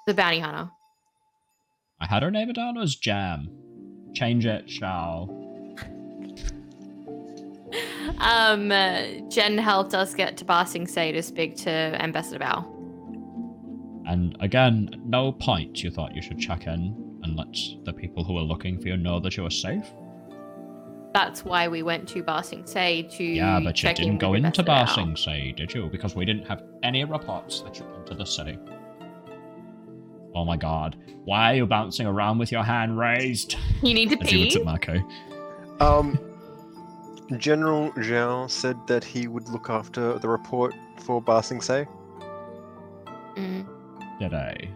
The 0.07 0.15
bounty 0.15 0.41
hunter. 0.41 0.71
I 2.01 2.07
had 2.07 2.23
her 2.23 2.31
name 2.31 2.53
down 2.53 2.79
as 2.79 2.95
Jam. 2.95 3.49
Change 4.15 4.47
it, 4.47 4.69
shall. 4.69 5.37
Um, 8.19 8.73
uh, 8.73 9.03
Jen 9.29 9.57
helped 9.59 9.95
us 9.95 10.15
get 10.15 10.37
to 10.39 10.45
Ba 10.45 10.67
Sing 10.67 10.87
Se 10.87 11.13
to 11.13 11.23
speak 11.23 11.57
to 11.59 11.71
Ambassador 11.71 12.45
Bao. 12.45 12.65
And 14.07 14.37
again, 14.41 14.91
no 15.05 15.33
point 15.33 15.83
you 15.83 15.91
thought 15.91 16.15
you 16.15 16.23
should 16.23 16.39
check 16.39 16.67
in 16.67 17.21
and 17.23 17.37
let 17.37 17.57
the 17.85 17.93
people 17.93 18.25
who 18.25 18.37
are 18.37 18.43
looking 18.43 18.81
for 18.81 18.89
you 18.89 18.97
know 18.97 19.21
that 19.21 19.37
you 19.37 19.47
are 19.47 19.51
safe. 19.51 19.87
That's 21.13 21.45
why 21.45 21.69
we 21.69 21.83
went 21.83 22.09
to 22.09 22.23
Ba 22.23 22.43
Sing 22.43 22.67
Se 22.67 23.09
to 23.13 23.25
Yeah, 23.25 23.61
but 23.63 23.77
you 23.77 23.89
check 23.89 23.99
in 23.99 24.05
didn't 24.05 24.15
with 24.15 24.21
go 24.21 24.35
into 24.35 24.87
Sing 24.95 25.17
Say, 25.17 25.53
did 25.53 25.73
you? 25.75 25.89
Because 25.91 26.15
we 26.15 26.25
didn't 26.25 26.47
have 26.47 26.63
any 26.83 27.05
reports 27.05 27.61
that 27.61 27.79
you 27.79 27.87
entered 27.99 28.19
the 28.19 28.25
city. 28.25 28.59
Oh 30.35 30.45
my 30.45 30.57
god. 30.57 30.97
Why 31.25 31.53
are 31.53 31.55
you 31.57 31.67
bouncing 31.67 32.07
around 32.07 32.39
with 32.39 32.51
your 32.53 32.63
hand 32.63 32.99
raised? 32.99 33.57
You 33.83 33.95
need 33.95 34.11
to 34.11 34.21
As 34.21 34.31
he 34.31 34.39
looks 34.45 34.55
pee. 34.55 34.61
at 34.61 34.67
Mako. 34.67 35.09
Um, 35.81 36.19
General 37.39 37.91
Zhao 37.93 38.51
said 38.51 38.77
that 38.87 39.05
he 39.05 39.29
would 39.29 39.49
look 39.49 39.71
after 39.71 40.19
the 40.19 40.29
report 40.29 40.75
for 40.99 41.23
Ba 41.23 41.43
Sing 41.43 41.61
Se. 41.61 41.87
Mm. 43.37 43.67
Did 44.19 44.35
I? 44.35 44.69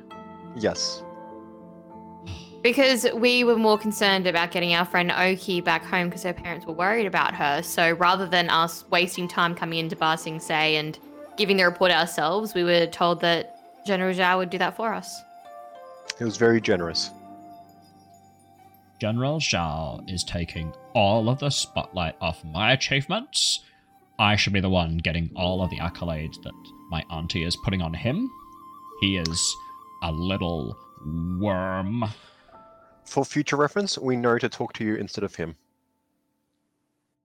Yes. 0.57 1.03
Because 2.63 3.07
we 3.15 3.45
were 3.45 3.57
more 3.57 3.77
concerned 3.77 4.27
about 4.27 4.51
getting 4.51 4.73
our 4.73 4.87
friend 4.87 5.11
Oki 5.11 5.61
back 5.61 5.85
home 5.85 6.09
because 6.09 6.23
her 6.23 6.33
parents 6.33 6.65
were 6.65 6.73
worried 6.73 7.05
about 7.07 7.35
her. 7.35 7.63
So 7.63 7.93
rather 7.93 8.27
than 8.27 8.49
us 8.49 8.87
wasting 8.91 9.29
time 9.29 9.55
coming 9.55 9.81
into 9.81 9.97
Ba 9.97 10.17
Sing 10.17 10.41
Se 10.41 10.77
and 10.77 10.99
giving 11.37 11.59
the 11.59 11.65
report 11.65 11.91
ourselves, 11.93 12.55
we 12.55 12.65
were 12.65 12.87
told 12.87 13.21
that 13.21 13.59
General 13.85 14.15
Zhao 14.15 14.39
would 14.39 14.49
do 14.49 14.57
that 14.59 14.77
for 14.77 14.95
us. 14.95 15.24
He 16.19 16.25
was 16.25 16.37
very 16.37 16.61
generous. 16.61 17.11
General 19.01 19.41
Zhao 19.41 20.09
is 20.09 20.25
taking 20.25 20.73
all 20.95 21.29
of 21.29 21.41
the 21.41 21.51
spotlight 21.51 22.17
off 22.21 22.45
my 22.45 22.73
achievements. 22.73 23.61
I 24.19 24.37
should 24.37 24.53
be 24.53 24.61
the 24.61 24.71
one 24.71 24.99
getting 24.99 25.31
all 25.35 25.63
of 25.63 25.71
the 25.71 25.79
accolades 25.79 26.41
that 26.43 26.53
my 26.89 27.03
auntie 27.11 27.45
is 27.45 27.57
putting 27.65 27.83
on 27.83 27.93
him. 27.93 28.31
He 29.01 29.17
is 29.17 29.57
a 30.03 30.13
little 30.13 30.77
worm. 31.05 32.05
For 33.05 33.25
future 33.25 33.57
reference, 33.57 33.99
we 33.99 34.17
know 34.17 34.39
to 34.39 34.49
talk 34.49 34.73
to 34.75 34.85
you 34.85 34.95
instead 34.95 35.25
of 35.25 35.35
him. 35.35 35.57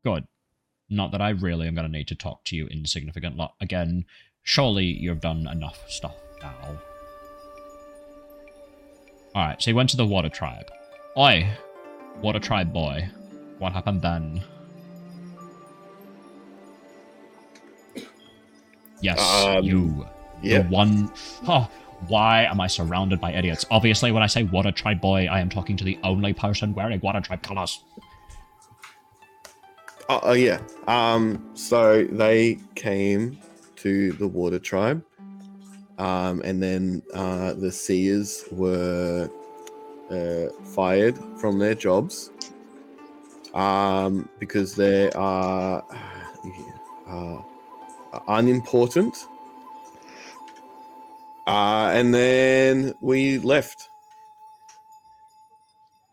Good. 0.03 0.27
Not 0.89 1.11
that 1.11 1.21
I 1.21 1.29
really 1.29 1.67
am 1.67 1.75
going 1.75 1.85
to 1.85 1.91
need 1.91 2.07
to 2.07 2.15
talk 2.15 2.43
to 2.45 2.55
you 2.55 2.67
insignificant 2.67 3.37
lot 3.37 3.53
again. 3.61 4.05
Surely 4.41 4.85
you've 4.85 5.21
done 5.21 5.47
enough 5.47 5.79
stuff 5.87 6.15
now. 6.41 6.81
Alright, 9.35 9.61
so 9.61 9.69
he 9.69 9.73
went 9.73 9.89
to 9.91 9.97
the 9.97 10.05
water 10.05 10.29
tribe. 10.29 10.71
Oi, 11.17 11.47
water 12.21 12.39
tribe 12.39 12.73
boy. 12.73 13.09
What 13.59 13.73
happened 13.73 14.01
then? 14.01 14.41
Yes, 19.01 19.19
Um, 19.45 19.63
you. 19.63 20.05
Yeah. 20.41 20.61
The 20.61 20.69
one. 20.69 21.11
Oh, 21.47 21.69
why 22.07 22.43
am 22.43 22.59
I 22.61 22.67
surrounded 22.67 23.19
by 23.19 23.33
idiots? 23.33 23.65
Obviously, 23.71 24.11
when 24.11 24.23
I 24.23 24.27
say 24.27 24.43
water 24.43 24.71
tribe 24.71 25.01
boy, 25.01 25.27
I 25.27 25.39
am 25.39 25.49
talking 25.49 25.77
to 25.77 25.83
the 25.83 25.97
only 26.03 26.33
person 26.33 26.73
wearing 26.73 26.99
water 27.01 27.21
tribe 27.21 27.41
colors. 27.41 27.83
Oh, 30.07 30.19
oh 30.23 30.33
yeah. 30.33 30.59
Um. 30.87 31.51
So 31.53 32.05
they 32.05 32.59
came 32.75 33.37
to 33.77 34.11
the 34.13 34.27
water 34.27 34.59
tribe, 34.59 35.03
um, 35.99 36.41
and 36.43 36.63
then 36.63 37.03
uh, 37.13 37.53
the 37.53 37.71
seers 37.71 38.45
were 38.51 39.29
uh, 40.09 40.45
fired 40.73 41.17
from 41.39 41.59
their 41.59 41.75
jobs, 41.75 42.31
um, 43.53 44.27
because 44.39 44.75
they 44.75 45.11
are 45.11 45.83
uh, 47.07 47.41
unimportant. 48.27 49.27
Uh, 51.47 51.89
and 51.93 52.13
then 52.13 52.93
we 53.01 53.39
left. 53.39 53.89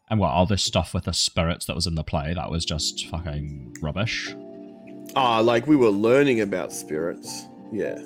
And 0.09 0.19
what, 0.21 0.29
all 0.29 0.47
this 0.47 0.63
stuff 0.63 0.95
with 0.95 1.05
the 1.05 1.13
spirits 1.13 1.67
that 1.67 1.75
was 1.75 1.87
in 1.87 1.95
the 1.95 2.05
play, 2.05 2.33
that 2.33 2.51
was 2.51 2.65
just 2.65 3.07
fucking 3.09 3.77
rubbish. 3.83 4.35
Ah, 5.15 5.41
like 5.41 5.67
we 5.67 5.77
were 5.77 5.91
learning 5.91 6.41
about 6.41 6.73
spirits. 6.73 7.49
Yeah. 7.73 7.99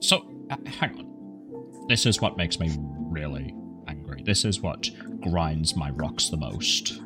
So, 0.00 0.24
uh, 0.50 0.56
hang 0.66 0.98
on. 0.98 1.86
This 1.88 2.06
is 2.06 2.20
what 2.20 2.36
makes 2.36 2.58
me 2.58 2.70
really 3.10 3.54
angry. 3.88 4.22
This 4.22 4.44
is 4.44 4.60
what 4.60 4.90
grinds 5.20 5.76
my 5.76 5.90
rocks 5.90 6.28
the 6.28 6.36
most. 6.36 7.00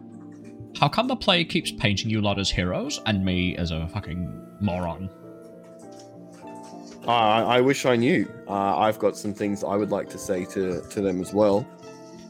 How 0.78 0.88
come 0.88 1.06
the 1.06 1.16
play 1.16 1.44
keeps 1.44 1.70
painting 1.70 2.10
you 2.10 2.20
lot 2.20 2.38
as 2.38 2.50
heroes 2.50 3.00
and 3.06 3.24
me 3.24 3.56
as 3.56 3.70
a 3.70 3.88
fucking 3.88 4.58
moron? 4.60 5.08
I, 7.06 7.42
I 7.42 7.60
wish 7.60 7.86
I 7.86 7.96
knew. 7.96 8.30
Uh, 8.48 8.78
I've 8.78 8.98
got 8.98 9.16
some 9.16 9.34
things 9.34 9.62
I 9.62 9.76
would 9.76 9.90
like 9.90 10.08
to 10.10 10.18
say 10.18 10.44
to, 10.46 10.80
to 10.80 11.00
them 11.00 11.20
as 11.20 11.32
well. 11.32 11.66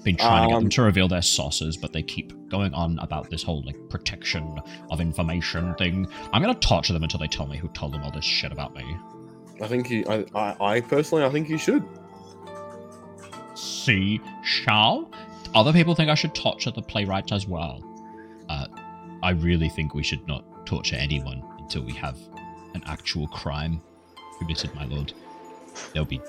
Been 0.02 0.16
trying 0.16 0.42
to 0.42 0.48
get 0.48 0.54
them 0.56 0.64
Um, 0.64 0.70
to 0.70 0.82
reveal 0.82 1.08
their 1.08 1.22
sources, 1.22 1.76
but 1.78 1.92
they 1.92 2.02
keep 2.02 2.32
going 2.50 2.74
on 2.74 2.98
about 2.98 3.30
this 3.30 3.42
whole 3.42 3.62
like 3.64 3.76
protection 3.88 4.60
of 4.90 5.00
information 5.00 5.74
thing. 5.76 6.06
I'm 6.32 6.42
gonna 6.42 6.54
torture 6.54 6.92
them 6.92 7.02
until 7.02 7.20
they 7.20 7.26
tell 7.28 7.46
me 7.46 7.56
who 7.56 7.68
told 7.68 7.94
them 7.94 8.02
all 8.02 8.10
this 8.10 8.24
shit 8.24 8.52
about 8.52 8.74
me. 8.74 8.84
I 9.62 9.68
think 9.68 9.90
you, 9.90 10.04
I, 10.08 10.24
I, 10.34 10.56
I 10.76 10.80
personally, 10.80 11.24
I 11.24 11.30
think 11.30 11.48
you 11.48 11.58
should. 11.58 11.84
See, 13.54 14.20
shall 14.42 15.08
other 15.54 15.72
people 15.72 15.94
think 15.94 16.10
I 16.10 16.14
should 16.14 16.34
torture 16.34 16.70
the 16.70 16.82
playwright 16.82 17.30
as 17.32 17.46
well? 17.46 17.82
Uh, 18.48 18.66
I 19.22 19.30
really 19.30 19.68
think 19.68 19.94
we 19.94 20.02
should 20.02 20.26
not 20.26 20.44
torture 20.66 20.96
anyone 20.96 21.42
until 21.58 21.82
we 21.82 21.92
have 21.92 22.18
an 22.74 22.82
actual 22.86 23.28
crime 23.28 23.80
committed, 24.38 24.74
my 24.74 24.84
lord. 24.86 25.12
There'll 25.92 26.06
be 26.06 26.20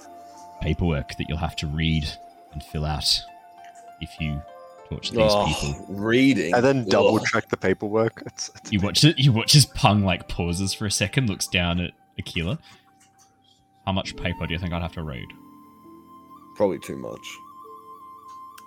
paperwork 0.62 1.10
that 1.18 1.26
you'll 1.28 1.38
have 1.38 1.56
to 1.58 1.68
read 1.68 2.06
and 2.54 2.64
fill 2.64 2.86
out 2.86 3.10
if 4.02 4.10
you 4.20 4.42
torture 4.88 5.16
these 5.16 5.24
Oh, 5.34 5.46
people. 5.48 5.86
reading. 5.90 6.54
And 6.54 6.64
then 6.64 6.86
double 6.88 7.20
check 7.20 7.50
the 7.50 7.58
paperwork. 7.58 8.22
It's, 8.28 8.52
it's 8.56 8.72
You 8.72 8.80
watch 8.82 9.04
it. 9.04 9.18
You 9.18 9.32
watch 9.32 9.56
as 9.56 9.66
Pung 9.66 10.04
like 10.04 10.28
pauses 10.28 10.74
for 10.74 10.86
a 10.86 10.92
second, 10.92 11.28
looks 11.28 11.48
down 11.48 11.80
at 11.80 11.92
Aquila. 12.20 12.60
How 13.86 13.92
much 13.92 14.16
paper 14.16 14.48
do 14.48 14.54
you 14.54 14.60
think 14.60 14.74
I'd 14.74 14.82
have 14.82 14.94
to 14.94 15.04
read? 15.04 15.28
Probably 16.56 16.80
too 16.80 16.98
much. 16.98 17.20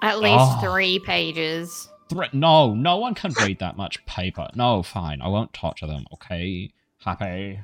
At 0.03 0.21
least 0.21 0.37
Oh. 0.39 0.61
three 0.61 0.99
pages. 1.01 1.89
Threat? 2.09 2.33
No, 2.33 2.75
no 2.75 2.97
one 2.99 3.15
can 3.15 3.33
read 3.41 3.59
that 3.59 3.77
much 3.77 4.05
paper. 4.07 4.49
No, 4.55 4.83
fine. 4.83 5.21
I 5.21 5.29
won't 5.29 5.53
torture 5.53 5.87
them. 5.87 6.05
Okay, 6.15 6.71
happy. 7.05 7.61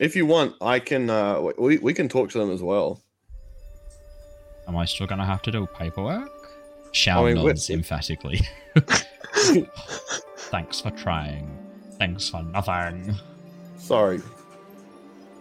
If 0.00 0.16
you 0.16 0.26
want, 0.26 0.54
I 0.60 0.78
can. 0.78 1.08
Uh, 1.10 1.40
we 1.58 1.78
we 1.78 1.92
can 1.94 2.08
talk 2.08 2.30
to 2.30 2.38
them 2.38 2.50
as 2.50 2.62
well. 2.62 3.00
Am 4.68 4.76
I 4.76 4.84
still 4.84 5.06
gonna 5.06 5.24
have 5.26 5.42
to 5.42 5.50
do 5.52 5.66
paperwork? 5.66 6.30
Shao 6.92 7.24
I 7.26 7.34
mean, 7.34 7.42
we- 7.42 7.48
nods 7.50 7.70
emphatically. 7.70 8.40
Thanks 10.36 10.80
for 10.80 10.90
trying. 10.90 11.48
Thanks 11.98 12.28
for 12.28 12.42
nothing. 12.42 13.14
Sorry. 13.78 14.20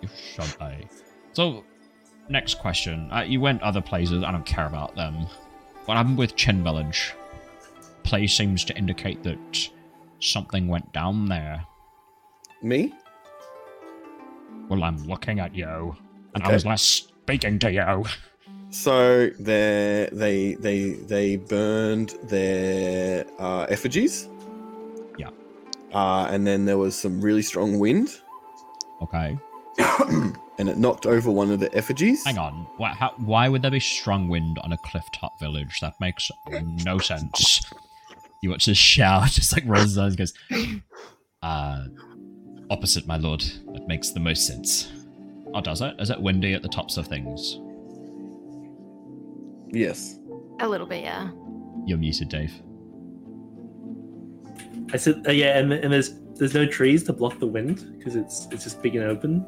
You 0.01 0.09
should 0.33 0.55
be. 0.59 0.87
So, 1.35 1.65
next 2.29 2.59
question. 2.59 3.11
Uh, 3.11 3.21
you 3.21 3.41
went 3.41 3.61
other 3.61 3.81
places. 3.81 4.23
I 4.23 4.31
don't 4.31 4.45
care 4.45 4.67
about 4.67 4.95
them. 4.95 5.27
What 5.83 5.97
happened 5.97 6.17
with 6.17 6.37
Chen 6.37 6.63
Village? 6.63 7.13
Play 8.03 8.25
seems 8.25 8.63
to 8.65 8.77
indicate 8.77 9.21
that 9.23 9.69
something 10.19 10.69
went 10.69 10.93
down 10.93 11.27
there. 11.27 11.65
Me? 12.61 12.93
Well, 14.69 14.81
I'm 14.83 14.97
looking 15.07 15.41
at 15.41 15.53
you, 15.53 15.95
and 16.33 16.43
I 16.43 16.53
was 16.53 16.65
less 16.65 16.81
speaking 16.81 17.59
to 17.59 17.71
you. 17.71 18.05
So 18.69 19.29
they 19.39 20.09
they 20.11 20.53
they 20.55 20.89
they 20.93 21.35
burned 21.35 22.15
their 22.23 23.25
uh, 23.39 23.63
effigies. 23.69 24.29
Yeah. 25.17 25.29
Uh, 25.93 26.27
and 26.29 26.47
then 26.47 26.65
there 26.65 26.77
was 26.77 26.95
some 26.95 27.19
really 27.21 27.41
strong 27.41 27.77
wind, 27.77 28.09
Okay. 29.01 29.37
and 30.57 30.69
it 30.69 30.77
knocked 30.77 31.05
over 31.05 31.29
one 31.31 31.51
of 31.51 31.59
the 31.59 31.73
effigies. 31.75 32.23
Hang 32.23 32.37
on. 32.37 32.67
Why, 32.77 32.89
how, 32.89 33.13
why 33.17 33.49
would 33.49 33.61
there 33.61 33.71
be 33.71 33.79
strong 33.79 34.27
wind 34.29 34.59
on 34.63 34.71
a 34.71 34.77
cliff 34.77 35.05
top 35.13 35.39
village? 35.39 35.79
That 35.81 35.93
makes 35.99 36.31
no 36.83 36.97
sense. 36.99 37.61
You 38.41 38.49
watch 38.51 38.65
this 38.65 38.77
shout, 38.77 39.27
just 39.31 39.53
like 39.53 39.63
rolls 39.65 39.85
his 39.85 39.97
eyes 39.97 40.15
and 40.15 40.17
goes, 40.17 40.33
uh, 41.41 41.85
opposite, 42.69 43.05
my 43.07 43.17
lord. 43.17 43.41
That 43.73 43.87
makes 43.87 44.11
the 44.11 44.19
most 44.19 44.47
sense. 44.47 44.91
Oh, 45.53 45.61
does 45.61 45.81
it? 45.81 45.95
Is 45.99 46.09
it 46.09 46.21
windy 46.21 46.53
at 46.53 46.61
the 46.61 46.69
tops 46.69 46.97
of 46.97 47.07
things? 47.07 47.59
Yes. 49.71 50.19
A 50.59 50.67
little 50.67 50.87
bit, 50.87 51.03
yeah. 51.03 51.29
You're 51.85 51.97
muted, 51.97 52.29
Dave. 52.29 52.53
I 54.93 54.97
said, 54.97 55.25
uh, 55.27 55.31
yeah, 55.31 55.57
and, 55.57 55.71
and 55.73 55.91
there's 55.91 56.13
there's 56.35 56.53
no 56.53 56.65
trees 56.65 57.03
to 57.03 57.13
block 57.13 57.39
the 57.39 57.47
wind 57.47 57.97
because 57.97 58.15
it's 58.15 58.47
it's 58.51 58.63
just 58.63 58.81
big 58.81 58.95
and 58.95 59.05
open. 59.05 59.45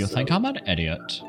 Do 0.00 0.04
you 0.04 0.08
So- 0.08 0.14
think 0.14 0.32
I'm 0.32 0.46
an 0.46 0.58
idiot? 0.66 1.20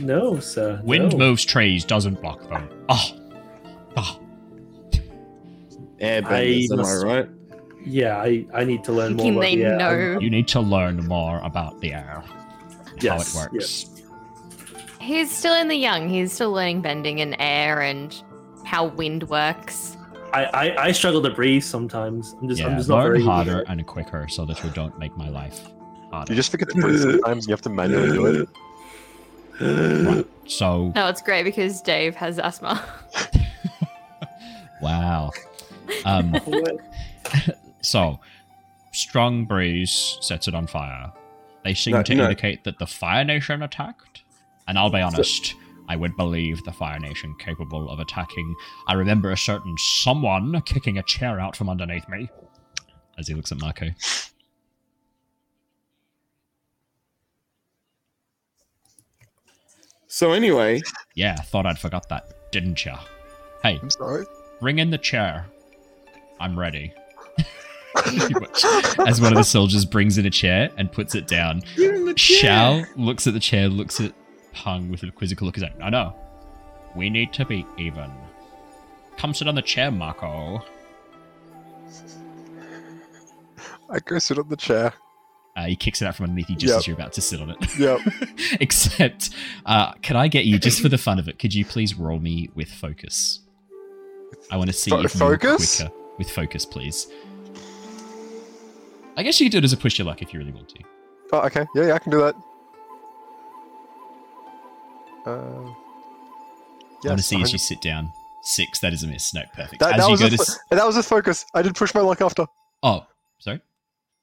No, 0.00 0.40
sir. 0.40 0.80
Wind 0.82 1.12
no. 1.12 1.18
moves 1.18 1.44
trees, 1.44 1.84
doesn't 1.84 2.20
block 2.20 2.40
them. 2.48 2.68
Ah. 2.88 3.12
Ah. 3.96 4.18
Oh. 4.18 4.18
Oh. 4.18 5.00
Airbenders, 6.00 6.72
am 6.72 6.80
I 6.80 6.94
right? 7.14 7.28
Yeah, 7.86 8.16
I, 8.18 8.46
I 8.52 8.64
need 8.64 8.82
to 8.84 8.92
learn 8.92 9.14
more 9.14 9.26
Thinking 9.42 9.64
about 9.64 9.78
the 9.78 9.84
air. 9.84 10.14
know. 10.14 10.20
You 10.20 10.30
need 10.30 10.48
to 10.48 10.60
learn 10.60 11.06
more 11.06 11.38
about 11.44 11.80
the 11.80 11.92
air. 11.92 12.24
Yes, 13.00 13.32
how 13.36 13.44
it 13.44 13.52
works. 13.52 13.86
He's 15.00 15.30
still 15.30 15.54
in 15.54 15.68
the 15.68 15.76
young. 15.76 16.08
He's 16.08 16.32
still 16.32 16.50
learning 16.52 16.80
bending 16.82 17.20
and 17.20 17.36
air 17.38 17.80
and 17.80 18.20
how 18.64 18.86
wind 18.86 19.28
works. 19.28 19.96
I, 20.32 20.44
I, 20.46 20.84
I 20.86 20.92
struggle 20.92 21.22
to 21.22 21.30
breathe 21.30 21.62
sometimes. 21.62 22.34
I'm 22.42 22.48
just 22.48 22.60
I'm 22.62 22.70
Yeah, 22.72 22.76
just 22.78 22.88
not 22.88 22.96
learn 23.04 23.12
very 23.12 23.22
harder 23.24 23.58
it. 23.60 23.66
and 23.68 23.86
quicker 23.86 24.26
so 24.28 24.44
that 24.46 24.62
you 24.64 24.70
don't 24.70 24.98
make 24.98 25.16
my 25.16 25.28
life 25.28 25.68
harder. 26.10 26.32
You 26.32 26.36
just 26.36 26.50
forget 26.50 26.68
to 26.70 26.74
breathe 26.80 27.00
sometimes. 27.00 27.44
And 27.44 27.48
you 27.48 27.52
have 27.52 27.62
to 27.62 27.70
manually 27.70 28.12
do 28.12 28.26
it. 28.26 28.48
Right. 30.06 30.26
So, 30.46 30.92
No, 30.94 31.08
it's 31.08 31.22
great 31.22 31.44
because 31.44 31.80
Dave 31.82 32.14
has 32.16 32.38
asthma. 32.38 32.82
wow. 34.82 35.30
Um, 36.04 36.34
so, 37.82 38.18
strong 38.92 39.44
breeze 39.44 40.18
sets 40.20 40.48
it 40.48 40.54
on 40.54 40.66
fire. 40.66 41.12
They 41.64 41.74
seem 41.74 41.92
No, 41.92 42.02
to 42.02 42.14
no. 42.14 42.24
indicate 42.24 42.64
that 42.64 42.78
the 42.78 42.86
Fire 42.86 43.24
Nation 43.24 43.62
attacked. 43.62 44.22
And 44.66 44.78
I'll 44.78 44.90
be 44.90 45.00
honest, 45.00 45.54
I 45.88 45.96
would 45.96 46.16
believe 46.16 46.62
the 46.64 46.72
Fire 46.72 46.98
Nation 46.98 47.34
capable 47.38 47.90
of 47.90 47.98
attacking. 48.00 48.54
I 48.88 48.94
remember 48.94 49.30
a 49.30 49.36
certain 49.36 49.74
someone 50.02 50.60
kicking 50.62 50.96
a 50.98 51.02
chair 51.02 51.38
out 51.40 51.56
from 51.56 51.68
underneath 51.68 52.08
me. 52.08 52.30
As 53.18 53.28
he 53.28 53.34
looks 53.34 53.52
at 53.52 53.60
Mako. 53.60 53.90
So 60.12 60.32
anyway, 60.32 60.82
Yeah, 61.14 61.36
thought 61.36 61.66
I'd 61.66 61.78
forgot 61.78 62.08
that, 62.08 62.50
didn't 62.50 62.84
ya? 62.84 62.98
Hey, 63.62 63.78
I'm 63.80 63.90
sorry. 63.90 64.26
bring 64.60 64.80
in 64.80 64.90
the 64.90 64.98
chair. 64.98 65.46
I'm 66.40 66.58
ready. 66.58 66.92
As 69.06 69.20
one 69.20 69.32
of 69.32 69.36
the 69.36 69.44
soldiers 69.44 69.84
brings 69.84 70.18
in 70.18 70.26
a 70.26 70.30
chair 70.30 70.68
and 70.76 70.90
puts 70.90 71.14
it 71.14 71.28
down, 71.28 71.62
Shao 72.16 72.82
looks 72.96 73.28
at 73.28 73.34
the 73.34 73.40
chair, 73.40 73.68
looks 73.68 74.00
at 74.00 74.12
Pung 74.52 74.90
with 74.90 75.04
a 75.04 75.12
quizzical 75.12 75.46
look. 75.46 75.54
He's 75.54 75.62
like, 75.62 75.78
no, 75.78 75.88
no. 75.88 76.16
We 76.96 77.08
need 77.08 77.32
to 77.34 77.44
be 77.44 77.64
even. 77.78 78.10
Come 79.16 79.32
sit 79.32 79.46
on 79.46 79.54
the 79.54 79.62
chair, 79.62 79.92
Mako. 79.92 80.60
I 83.88 84.00
go 84.00 84.18
sit 84.18 84.38
on 84.40 84.48
the 84.48 84.56
chair. 84.56 84.92
Uh, 85.56 85.66
he 85.66 85.74
kicks 85.76 86.00
it 86.00 86.06
out 86.06 86.14
from 86.14 86.24
underneath 86.24 86.48
you 86.48 86.56
just 86.56 86.70
Yep. 86.72 86.78
as 86.78 86.86
you're 86.86 86.94
about 86.96 87.12
to 87.14 87.20
sit 87.20 87.40
on 87.40 87.50
it. 87.50 87.78
Yep. 87.78 88.00
Except, 88.60 89.30
uh, 89.66 89.92
can 89.94 90.16
I 90.16 90.28
get 90.28 90.44
you, 90.44 90.58
just 90.58 90.80
for 90.80 90.88
the 90.88 90.96
fun 90.98 91.18
of 91.18 91.28
it, 91.28 91.38
could 91.38 91.52
you 91.52 91.64
please 91.64 91.94
roll 91.94 92.20
me 92.20 92.50
with 92.54 92.68
focus? 92.70 93.40
I 94.50 94.56
want 94.56 94.68
to 94.68 94.72
see 94.72 94.90
Fo- 94.90 94.98
if 95.02 95.14
you're 95.14 95.36
focus? 95.38 95.78
quicker. 95.80 95.94
With 96.18 96.30
focus, 96.30 96.64
please. 96.64 97.08
I 99.16 99.22
guess 99.22 99.40
you 99.40 99.46
could 99.46 99.52
do 99.52 99.58
it 99.58 99.64
as 99.64 99.72
a 99.72 99.76
push 99.76 99.98
your 99.98 100.06
luck 100.06 100.22
if 100.22 100.32
you 100.32 100.38
really 100.38 100.52
want 100.52 100.68
to. 100.70 100.78
Oh, 101.32 101.40
okay. 101.40 101.66
Yeah, 101.74 101.86
yeah, 101.88 101.94
I 101.94 101.98
can 101.98 102.12
do 102.12 102.20
that. 102.20 102.34
Uh, 105.26 105.30
I 105.30 107.08
want 107.08 107.18
to 107.18 107.22
see 107.22 107.40
as 107.42 107.52
you 107.52 107.58
sit 107.58 107.80
down. 107.80 108.12
Six, 108.42 108.78
that 108.80 108.92
is 108.94 109.02
a 109.02 109.06
miss. 109.06 109.34
No, 109.34 109.42
perfect. 109.52 109.80
That, 109.80 109.94
as 109.94 110.00
that 110.00 110.10
was 110.10 110.22
with 110.22 110.32
to. 110.36 110.60
that 110.70 110.86
was 110.86 110.96
with 110.96 111.06
focus. 111.06 111.44
I 111.54 111.60
did 111.62 111.74
push 111.74 111.94
my 111.94 112.00
luck 112.00 112.20
after. 112.22 112.46
Oh. 112.82 113.04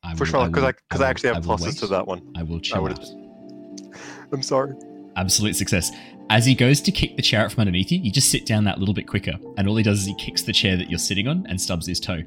I 0.07 0.15
Push 0.15 0.31
will- 0.31 0.39
luck 0.41 0.51
because 0.51 0.63
I 0.63 0.71
because 0.71 1.01
I, 1.01 1.03
will- 1.03 1.09
actually 1.09 1.33
have 1.33 1.43
pluses 1.43 1.79
to 1.79 1.87
that 1.87 2.07
one. 2.07 2.21
I 2.35 2.43
will 2.43 2.59
chill 2.59 2.81
would've- 2.83 2.99
out. 2.99 3.95
I'm 4.31 4.41
sorry. 4.43 4.73
Absolute 5.15 5.55
success. 5.55 5.91
As 6.29 6.45
he 6.45 6.53
goes 6.55 6.81
to 6.81 6.91
kick 6.91 7.15
the 7.15 7.21
chair 7.21 7.41
out 7.43 7.51
from 7.51 7.61
underneath 7.61 7.91
you, 7.91 7.99
you 7.99 8.11
just 8.11 8.29
sit 8.29 8.45
down 8.45 8.63
that 8.65 8.79
little 8.79 8.93
bit 8.93 9.07
quicker, 9.07 9.33
and 9.57 9.67
all 9.67 9.75
he 9.75 9.83
does 9.83 9.99
is 10.01 10.05
he 10.05 10.15
kicks 10.15 10.43
the 10.43 10.53
chair 10.53 10.75
that 10.77 10.89
you're 10.89 10.99
sitting 10.99 11.27
on 11.27 11.45
and 11.47 11.59
stubs 11.59 11.87
his 11.87 11.99
toe. 11.99 12.21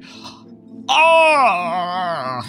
Oh! 0.89 2.41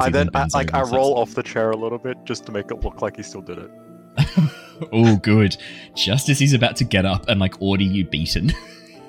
I 0.00 0.10
then 0.10 0.28
I, 0.34 0.46
like 0.54 0.74
I 0.74 0.82
roll 0.82 1.16
off 1.18 1.34
the 1.34 1.42
chair 1.42 1.70
a 1.70 1.76
little 1.76 1.98
bit 1.98 2.16
just 2.24 2.44
to 2.46 2.52
make 2.52 2.70
it 2.70 2.82
look 2.82 3.02
like 3.02 3.16
he 3.16 3.22
still 3.22 3.42
did 3.42 3.58
it. 3.58 3.70
oh, 4.92 5.16
good. 5.16 5.56
Just 5.94 6.28
as 6.28 6.38
he's 6.38 6.52
about 6.54 6.76
to 6.76 6.84
get 6.84 7.04
up 7.06 7.28
and 7.28 7.38
like 7.40 7.60
order 7.60 7.84
you 7.84 8.04
beaten, 8.04 8.52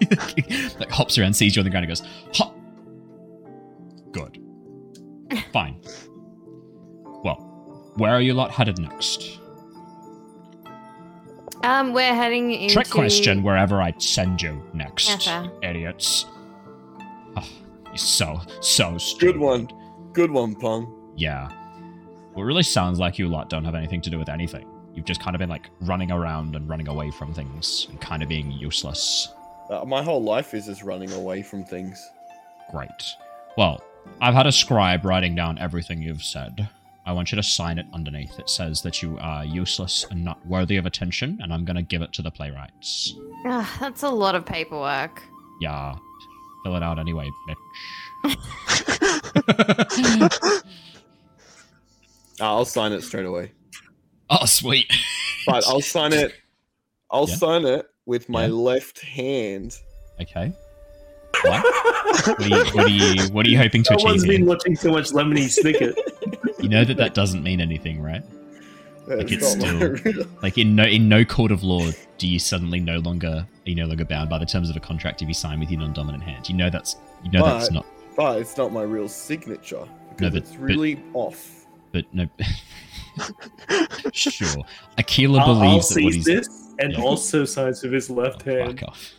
like 0.79 0.91
hops 0.91 1.17
around, 1.17 1.33
sees 1.35 1.55
you 1.55 1.61
on 1.61 1.63
the 1.63 1.69
ground, 1.71 1.85
and 1.85 1.91
goes, 1.91 2.03
"Hop." 2.35 2.55
Good. 4.11 4.37
Fine. 5.51 5.79
Well, 7.23 7.37
where 7.97 8.11
are 8.11 8.21
you 8.21 8.33
lot 8.33 8.51
headed 8.51 8.79
next? 8.79 9.39
Um, 11.63 11.93
we're 11.93 12.13
heading 12.13 12.51
into 12.51 12.73
Trick 12.73 12.89
question. 12.89 13.41
Wherever 13.41 13.81
I 13.81 13.93
send 13.97 14.41
you 14.41 14.61
next, 14.73 15.07
Yes, 15.07 15.23
sir. 15.23 15.49
idiots. 15.61 16.25
Oh, 17.37 17.47
you're 17.85 17.97
so 17.97 18.41
so 18.59 18.97
good 19.19 19.37
one, 19.37 19.69
good 20.11 20.29
one, 20.29 20.55
Pung. 20.55 21.13
Yeah. 21.15 21.47
Well, 22.33 22.43
it 22.43 22.47
really 22.47 22.63
sounds 22.63 22.99
like 22.99 23.17
you 23.17 23.29
lot 23.29 23.49
don't 23.49 23.63
have 23.63 23.75
anything 23.75 24.01
to 24.01 24.09
do 24.09 24.17
with 24.19 24.27
anything. 24.27 24.67
You've 24.93 25.05
just 25.05 25.21
kind 25.21 25.35
of 25.35 25.39
been 25.39 25.49
like 25.49 25.69
running 25.81 26.11
around 26.11 26.55
and 26.55 26.67
running 26.67 26.87
away 26.89 27.11
from 27.11 27.33
things 27.33 27.87
and 27.89 27.99
kind 28.01 28.21
of 28.21 28.29
being 28.29 28.51
useless. 28.51 29.29
Uh, 29.69 29.85
my 29.85 30.03
whole 30.03 30.21
life 30.21 30.53
is 30.53 30.65
just 30.65 30.83
running 30.83 31.11
away 31.13 31.41
from 31.41 31.63
things. 31.63 31.97
Great. 32.71 32.89
Well, 33.57 33.81
I've 34.21 34.33
had 34.33 34.45
a 34.47 34.51
scribe 34.51 35.05
writing 35.05 35.35
down 35.35 35.57
everything 35.57 36.01
you've 36.01 36.23
said. 36.23 36.69
I 37.05 37.11
want 37.11 37.31
you 37.31 37.35
to 37.35 37.43
sign 37.43 37.77
it 37.77 37.85
underneath. 37.93 38.39
It 38.39 38.49
says 38.49 38.81
that 38.83 39.01
you 39.01 39.17
are 39.19 39.43
useless 39.43 40.05
and 40.09 40.23
not 40.23 40.45
worthy 40.47 40.77
of 40.77 40.85
attention, 40.85 41.37
and 41.41 41.53
I'm 41.53 41.65
going 41.65 41.75
to 41.75 41.81
give 41.81 42.01
it 42.01 42.13
to 42.13 42.21
the 42.21 42.31
playwrights. 42.31 43.13
Ugh, 43.45 43.67
that's 43.81 44.03
a 44.03 44.09
lot 44.09 44.35
of 44.35 44.45
paperwork. 44.45 45.21
Yeah. 45.59 45.95
Fill 46.63 46.77
it 46.77 46.83
out 46.83 46.97
anyway, 46.99 47.29
bitch. 48.25 48.37
I'll 52.39 52.65
sign 52.65 52.93
it 52.93 53.01
straight 53.03 53.25
away. 53.25 53.51
oh, 54.29 54.45
sweet. 54.45 54.91
But 55.45 55.67
I'll 55.67 55.81
sign 55.81 56.13
it. 56.13 56.33
I'll 57.11 57.27
Yeah. 57.29 57.35
sign 57.35 57.65
it 57.65 57.85
with 58.05 58.29
my 58.29 58.45
Yeah. 58.45 58.53
left 58.53 59.01
hand. 59.01 59.77
Okay. 60.21 60.53
What? 61.43 61.63
what, 61.63 62.39
are 62.39 62.47
you, 62.47 62.63
what, 62.73 62.85
are 62.85 62.89
you, 62.89 63.23
what 63.31 63.45
are 63.45 63.49
you 63.49 63.57
hoping 63.57 63.83
to 63.83 63.93
achieve 63.93 64.01
Someone's 64.01 64.23
here? 64.23 64.37
been 64.39 64.45
watching 64.45 64.75
too 64.75 64.91
much 64.91 65.09
Lemony 65.09 65.45
Snicket. 65.45 65.95
You 66.61 66.69
know 66.69 66.83
that 66.85 66.97
that 66.97 67.13
doesn't 67.13 67.43
mean 67.43 67.59
anything, 67.59 68.01
right? 68.01 68.23
That's 69.07 69.31
it's 69.31 69.51
still- 69.51 70.25
Like 70.41 70.57
in 70.57 70.75
no 70.75 70.83
in 70.83 71.09
no 71.09 71.25
court 71.25 71.51
of 71.51 71.63
law 71.63 71.89
do 72.17 72.27
you 72.27 72.39
suddenly 72.39 72.79
no 72.79 72.99
longer 72.99 73.27
are 73.45 73.69
you 73.69 73.75
no 73.75 73.85
longer 73.85 74.05
bound 74.05 74.29
by 74.29 74.37
the 74.37 74.45
terms 74.45 74.69
of 74.69 74.77
a 74.77 74.79
contract 74.79 75.21
if 75.21 75.27
you 75.27 75.33
sign 75.33 75.59
with 75.59 75.69
your 75.69 75.81
non-dominant 75.81 76.23
hand. 76.23 76.47
You 76.47 76.55
know 76.55 76.69
that's 76.69 76.95
you 77.23 77.31
know 77.31 77.43
that's 77.43 77.69
not. 77.71 77.85
But 78.15 78.39
it's 78.39 78.55
not 78.57 78.71
my 78.71 78.83
real 78.83 79.09
signature 79.09 79.85
because 80.15 80.33
but- 80.33 80.37
it's 80.37 80.51
but- 80.51 80.59
really 80.61 81.03
off. 81.13 81.65
But 81.91 82.05
no. 82.13 82.27
sure, 84.13 84.63
Aquila 84.97 85.39
I'll, 85.39 85.49
I'll 85.51 85.59
believes 85.59 85.89
that 85.89 86.03
what 86.03 86.13
he's. 86.13 86.25
this 86.25 86.73
and 86.79 86.93
Yeah. 86.93 87.01
also 87.01 87.45
signs 87.45 87.83
with 87.83 87.93
his 87.93 88.09
left 88.09 88.47
oh, 88.47 88.51
hand. 88.51 88.79
Fuck 88.79 88.89
off. 88.89 89.13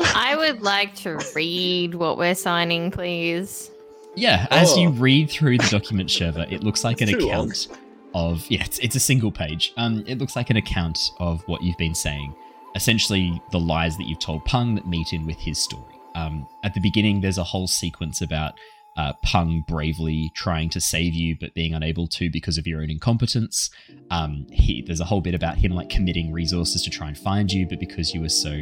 I 0.00 0.36
would 0.36 0.62
like 0.62 0.94
to 0.96 1.18
read 1.34 1.94
what 1.94 2.18
we're 2.18 2.34
signing, 2.34 2.90
please. 2.90 3.70
Yeah, 4.16 4.46
as 4.50 4.76
you 4.76 4.88
Oh. 4.88 4.92
read 4.92 5.30
through 5.30 5.58
the 5.58 5.68
document, 5.68 6.08
Shurva, 6.08 6.50
it 6.52 6.62
looks 6.62 6.84
like 6.84 7.00
an 7.00 7.08
It's 7.08 7.18
too 7.18 7.26
long. 7.28 7.50
account 7.50 7.68
of 8.14 8.48
yeah, 8.48 8.62
it's, 8.64 8.78
it's 8.78 8.94
a 8.94 9.00
single 9.00 9.32
page. 9.32 9.72
Um, 9.76 10.04
it 10.06 10.18
looks 10.18 10.36
like 10.36 10.50
an 10.50 10.56
account 10.56 11.10
of 11.18 11.42
what 11.46 11.62
you've 11.62 11.78
been 11.78 11.94
saying. 11.96 12.34
Essentially, 12.76 13.40
the 13.52 13.58
lies 13.60 13.96
that 13.98 14.04
you've 14.04 14.20
told 14.20 14.44
Pung 14.44 14.74
that 14.76 14.86
meet 14.86 15.12
in 15.12 15.26
with 15.26 15.36
his 15.36 15.58
story. 15.58 15.94
Um, 16.14 16.46
at 16.62 16.74
the 16.74 16.80
beginning, 16.80 17.20
there's 17.20 17.38
a 17.38 17.44
whole 17.44 17.66
sequence 17.66 18.20
about 18.20 18.54
uh, 18.96 19.12
Pung 19.24 19.64
bravely 19.66 20.30
trying 20.34 20.70
to 20.70 20.80
save 20.80 21.12
you, 21.14 21.36
but 21.40 21.52
being 21.54 21.74
unable 21.74 22.06
to 22.06 22.30
because 22.30 22.56
of 22.56 22.66
your 22.68 22.80
own 22.80 22.90
incompetence. 22.90 23.68
Um, 24.12 24.46
he, 24.52 24.82
there's 24.82 25.00
a 25.00 25.04
whole 25.04 25.20
bit 25.20 25.34
about 25.34 25.56
him 25.56 25.72
like 25.72 25.88
committing 25.88 26.32
resources 26.32 26.82
to 26.82 26.90
try 26.90 27.08
and 27.08 27.18
find 27.18 27.52
you, 27.52 27.66
but 27.68 27.80
because 27.80 28.14
you 28.14 28.20
were 28.20 28.28
so 28.28 28.54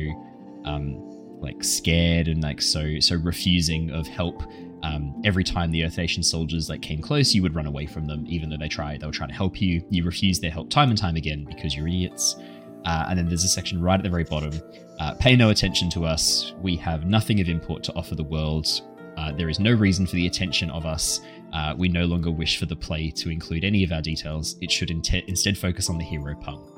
um, 0.64 1.11
like 1.43 1.62
scared 1.62 2.28
and 2.28 2.43
like 2.43 2.62
so 2.62 2.98
so 3.01 3.16
refusing 3.16 3.90
of 3.90 4.06
help, 4.06 4.43
um, 4.82 5.20
every 5.24 5.44
time 5.44 5.70
the 5.70 5.85
Earth 5.85 5.97
Nation 5.97 6.23
soldiers 6.23 6.69
like 6.69 6.82
came 6.82 7.01
close, 7.01 7.35
you 7.35 7.43
would 7.43 7.55
run 7.55 7.66
away 7.66 7.86
from 7.86 8.06
them, 8.06 8.24
even 8.28 8.51
though 8.51 8.56
they 8.56 8.69
tried. 8.69 9.01
They 9.01 9.06
were 9.06 9.12
trying 9.12 9.31
to 9.31 9.35
help 9.35 9.60
you. 9.60 9.85
You 9.90 10.05
refused 10.05 10.43
their 10.43 10.51
help 10.51 10.70
time 10.70 10.90
and 10.90 10.98
time 10.98 11.16
again 11.16 11.44
because 11.44 11.77
you're 11.77 11.89
idiots. 11.89 12.36
Uh, 12.85 13.06
and 13.09 13.19
then 13.19 13.28
there's 13.28 13.44
a 13.44 13.48
section 13.48 13.81
right 13.81 13.94
at 13.94 14.02
the 14.02 14.10
very 14.10 14.24
bottom. 14.24 14.52
Uh, 14.98 15.14
pay 15.14 15.36
no 15.36 15.51
attention 15.51 15.89
to 15.90 16.05
us. 16.05 16.52
We 16.60 16.77
have 16.77 17.06
nothing 17.06 17.40
of 17.40 17.48
import 17.48 17.85
to 17.85 17.93
offer 17.94 18.14
the 18.14 18.24
world. 18.24 18.82
Uh, 19.16 19.31
there 19.32 19.48
is 19.48 19.60
no 19.60 19.73
reason 19.73 20.06
for 20.06 20.16
the 20.16 20.27
attention 20.27 20.70
of 20.70 20.85
us. 20.85 21.20
Uh, 21.52 21.74
we 21.77 21.89
no 21.89 22.05
longer 22.06 22.31
wish 22.31 22.59
for 22.59 22.66
the 22.66 22.74
play 22.74 23.10
to 23.10 23.31
include 23.31 23.62
any 23.62 23.85
of 23.85 23.93
our 23.93 24.02
details. 24.02 24.56
It 24.60 24.70
should 24.70 24.89
inte- 24.89 25.24
instead 25.28 25.56
focus 25.56 25.90
on 25.90 25.98
the 25.98 26.05
hero 26.05 26.35
Pung. 26.35 26.71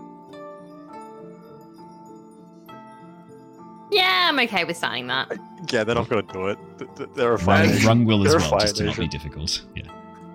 Yeah, 3.91 4.29
I'm 4.29 4.39
okay 4.41 4.65
with 4.65 4.77
signing 4.77 5.07
that. 5.09 5.31
Yeah, 5.73 5.83
they're 5.83 5.95
not 5.95 6.11
gonna 6.11 6.23
do 6.23 6.49
it. 6.49 6.59
Th- 6.79 6.91
th- 6.95 7.09
They're 7.15 7.29
a 7.33 7.37
Rung, 7.37 7.39
fire 7.39 7.67
nation. 7.67 7.87
Rung 7.89 8.05
will 8.05 8.27
as 8.27 8.33
They're 8.33 8.47
a 8.47 8.51
well, 8.51 8.61
just 8.61 8.77
to 8.77 8.85
not 8.85 8.99
be 8.99 9.09
difficult. 9.09 9.65
Yeah. 9.75 9.85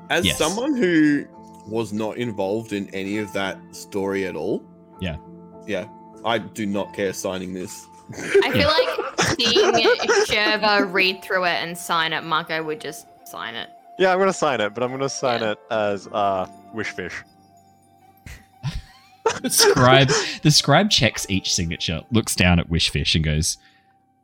As 0.09 0.25
Yes. 0.25 0.39
someone 0.39 0.75
who 0.75 1.25
was 1.67 1.93
not 1.93 2.17
involved 2.17 2.73
in 2.73 2.89
any 2.95 3.19
of 3.19 3.31
that 3.33 3.59
story 3.71 4.25
at 4.25 4.35
all. 4.35 4.63
Yeah. 4.99 5.17
Yeah. 5.67 5.85
I 6.25 6.39
do 6.39 6.65
not 6.65 6.95
care 6.95 7.13
signing 7.13 7.53
this. 7.53 7.85
I 8.43 8.51
feel 8.51 8.69
like 8.69 9.37
seeing 9.39 9.85
Shurva 10.25 10.91
read 10.91 11.21
through 11.21 11.45
it 11.45 11.61
and 11.61 11.77
sign 11.77 12.11
it, 12.11 12.23
Mako 12.23 12.63
would 12.63 12.81
just 12.81 13.05
sign 13.25 13.53
it. 13.53 13.69
Yeah, 13.99 14.11
I'm 14.11 14.17
gonna 14.17 14.33
sign 14.33 14.61
it, 14.61 14.73
but 14.73 14.81
I'm 14.81 14.89
gonna 14.89 15.09
sign 15.09 15.41
Yeah. 15.41 15.51
it 15.51 15.59
as 15.69 16.07
uh 16.11 16.47
Wishfish. 16.73 17.13
The 19.41 19.49
scribe, 19.49 20.09
the 20.43 20.51
scribe 20.51 20.89
checks 20.89 21.25
each 21.29 21.53
signature, 21.53 22.01
looks 22.11 22.35
down 22.35 22.59
at 22.59 22.69
Wishfish, 22.69 23.15
and 23.15 23.23
goes, 23.23 23.57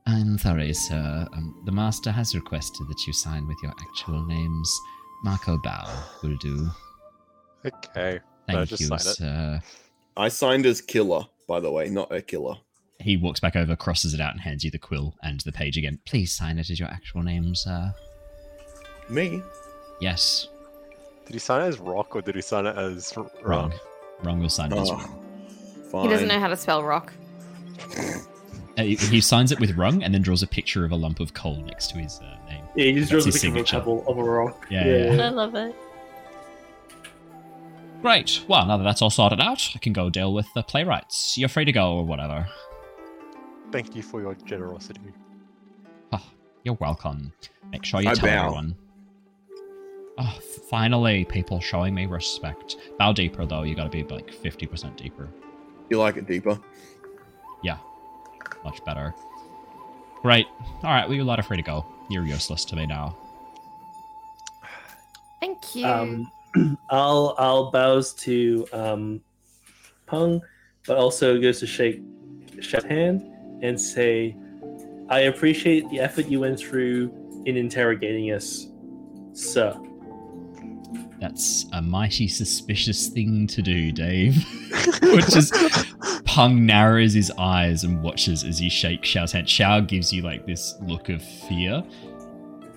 "I'm 0.05 0.37
sorry, 0.37 0.73
sir. 0.73 1.27
Um, 1.33 1.61
the 1.65 1.71
master 1.71 2.11
has 2.11 2.35
requested 2.35 2.87
that 2.87 3.07
you 3.07 3.13
sign 3.13 3.47
with 3.47 3.57
your 3.63 3.71
actual 3.79 4.25
names. 4.25 4.79
Mako 5.23 5.57
Bao 5.59 5.87
will 6.21 6.35
do. 6.37 6.69
Okay. 7.65 8.19
Thank 8.47 8.59
No, 8.59 8.65
just 8.65 8.81
you, 8.81 8.93
it. 8.93 8.99
sir." 8.99 9.61
I 10.17 10.27
signed 10.29 10.65
as 10.65 10.81
killer, 10.81 11.23
by 11.47 11.59
the 11.59 11.71
way, 11.71 11.89
not 11.89 12.11
a 12.11 12.21
killer. 12.21 12.55
He 12.99 13.17
walks 13.17 13.39
back 13.39 13.55
over, 13.55 13.75
crosses 13.75 14.13
it 14.13 14.21
out, 14.21 14.31
and 14.31 14.39
hands 14.41 14.63
you 14.63 14.71
the 14.71 14.77
quill 14.79 15.15
and 15.23 15.39
the 15.41 15.51
page 15.51 15.77
again. 15.77 15.99
Please 16.05 16.31
sign 16.33 16.57
it 16.59 16.69
as 16.69 16.79
your 16.79 16.87
actual 16.89 17.23
name, 17.23 17.53
sir. 17.55 17.93
Me? 19.09 19.41
Yes, 19.99 20.47
Did 21.25 21.33
he 21.33 21.39
sign 21.39 21.61
it 21.63 21.67
as 21.67 21.79
Rock 21.79 22.15
or 22.15 22.21
did 22.21 22.35
he 22.35 22.41
sign 22.41 22.65
it 22.65 22.77
as 22.77 23.11
R- 23.17 23.29
wrong. 23.43 23.73
Rung? 24.23 24.25
Wrong 24.35 24.39
will 24.41 24.49
sign 24.49 24.71
it 24.71 24.77
as 24.77 24.89
Oh, 24.89 24.93
wrong. 24.95 25.19
fine. 25.91 26.03
He 26.03 26.07
doesn't 26.09 26.27
know 26.27 26.39
how 26.39 26.47
to 26.47 26.57
spell 26.57 26.83
rock. 26.83 27.13
Uh, 28.77 28.83
he- 28.83 28.95
he 28.95 29.21
signs 29.21 29.51
it 29.51 29.59
with 29.59 29.75
rung 29.77 30.03
and 30.03 30.13
then 30.13 30.21
draws 30.21 30.43
a 30.43 30.47
picture 30.47 30.83
of 30.85 30.91
a 30.91 30.95
lump 30.95 31.19
of 31.19 31.33
coal 31.33 31.57
next 31.65 31.87
to 31.91 31.97
his 31.97 32.19
uh, 32.19 32.35
name. 32.49 32.63
Yeah, 32.75 32.85
he 32.85 32.93
just 32.93 33.11
That's 33.11 33.23
draws 33.23 33.25
a 33.43 33.47
his 33.47 33.53
picture 33.55 33.77
of 33.77 33.83
a 33.83 33.85
pebble 33.85 34.03
of 34.07 34.17
a 34.17 34.23
rock. 34.23 34.67
Yeah, 34.69 34.85
yeah, 34.85 35.13
yeah. 35.15 35.25
I 35.27 35.29
love 35.29 35.55
it. 35.55 35.75
Great. 38.01 38.41
Well, 38.47 38.65
now 38.65 38.77
that 38.77 38.83
that's 38.83 39.01
all 39.01 39.09
sorted 39.09 39.39
out, 39.39 39.71
I 39.75 39.79
can 39.79 39.93
go 39.93 40.09
deal 40.09 40.33
with 40.33 40.47
the 40.53 40.61
playwrights. 40.63 41.37
You're 41.37 41.49
free 41.49 41.65
to 41.65 41.71
go 41.71 41.93
or 41.95 42.05
whatever. 42.05 42.47
Thank 43.71 43.95
you 43.95 44.03
for 44.03 44.21
your 44.21 44.35
generosity. 44.45 44.99
Oh, 46.11 46.21
you're 46.63 46.75
welcome. 46.75 47.31
Make 47.71 47.83
sure 47.83 48.01
you 48.01 48.09
I 48.09 48.13
tell 48.13 48.27
bow. 48.29 48.43
everyone. 48.45 48.75
Oh, 50.17 50.39
finally, 50.69 51.25
people 51.25 51.59
showing 51.59 51.93
me 51.93 52.05
respect. 52.05 52.77
Bow 52.97 53.11
deeper, 53.11 53.45
though. 53.45 53.63
You 53.63 53.75
gotta 53.75 53.89
be 53.89 54.03
like 54.03 54.31
50% 54.31 54.95
deeper. 54.95 55.27
You 55.89 55.99
like 55.99 56.17
it 56.17 56.27
deeper? 56.27 56.59
Yeah. 57.61 57.77
Much 58.63 58.83
better. 58.85 59.13
Great. 60.21 60.47
Alright, 60.83 61.07
well, 61.07 61.15
you're 61.15 61.25
lot 61.25 61.39
of 61.39 61.45
free 61.45 61.57
to 61.57 61.63
go. 61.63 61.85
You're 62.09 62.25
useless 62.25 62.65
to 62.65 62.75
me 62.75 62.85
now. 62.85 63.15
Thank 65.39 65.75
you. 65.75 65.85
Um, 65.85 66.31
I'll 66.89 67.35
I'll 67.37 67.71
bows 67.71 68.13
to 68.13 68.65
um, 68.73 69.21
Pung, 70.05 70.41
but 70.87 70.97
also 70.97 71.39
goes 71.39 71.59
to 71.59 71.67
shake 71.67 72.01
Chef's 72.61 72.85
hand 72.85 73.21
and 73.61 73.79
say, 73.79 74.35
"I 75.09 75.21
appreciate 75.21 75.89
the 75.89 75.99
effort 75.99 76.27
you 76.27 76.39
went 76.39 76.59
through 76.59 77.13
in 77.45 77.57
interrogating 77.57 78.31
us, 78.31 78.67
sir." 79.33 79.77
That's 81.19 81.65
a 81.73 81.81
mighty 81.81 82.27
suspicious 82.27 83.07
thing 83.07 83.47
to 83.47 83.61
do, 83.61 83.91
Dave. 83.91 84.35
Which 85.01 85.35
is 85.35 85.51
Pung 86.25 86.65
narrows 86.65 87.13
his 87.13 87.31
eyes 87.37 87.83
and 87.83 88.01
watches 88.03 88.43
as 88.43 88.61
you 88.61 88.69
shake 88.69 89.05
Shao's 89.05 89.31
hand. 89.31 89.49
Shao 89.49 89.79
gives 89.79 90.11
you 90.11 90.21
like 90.21 90.45
this 90.45 90.75
look 90.81 91.07
of 91.09 91.21
fear, 91.23 91.83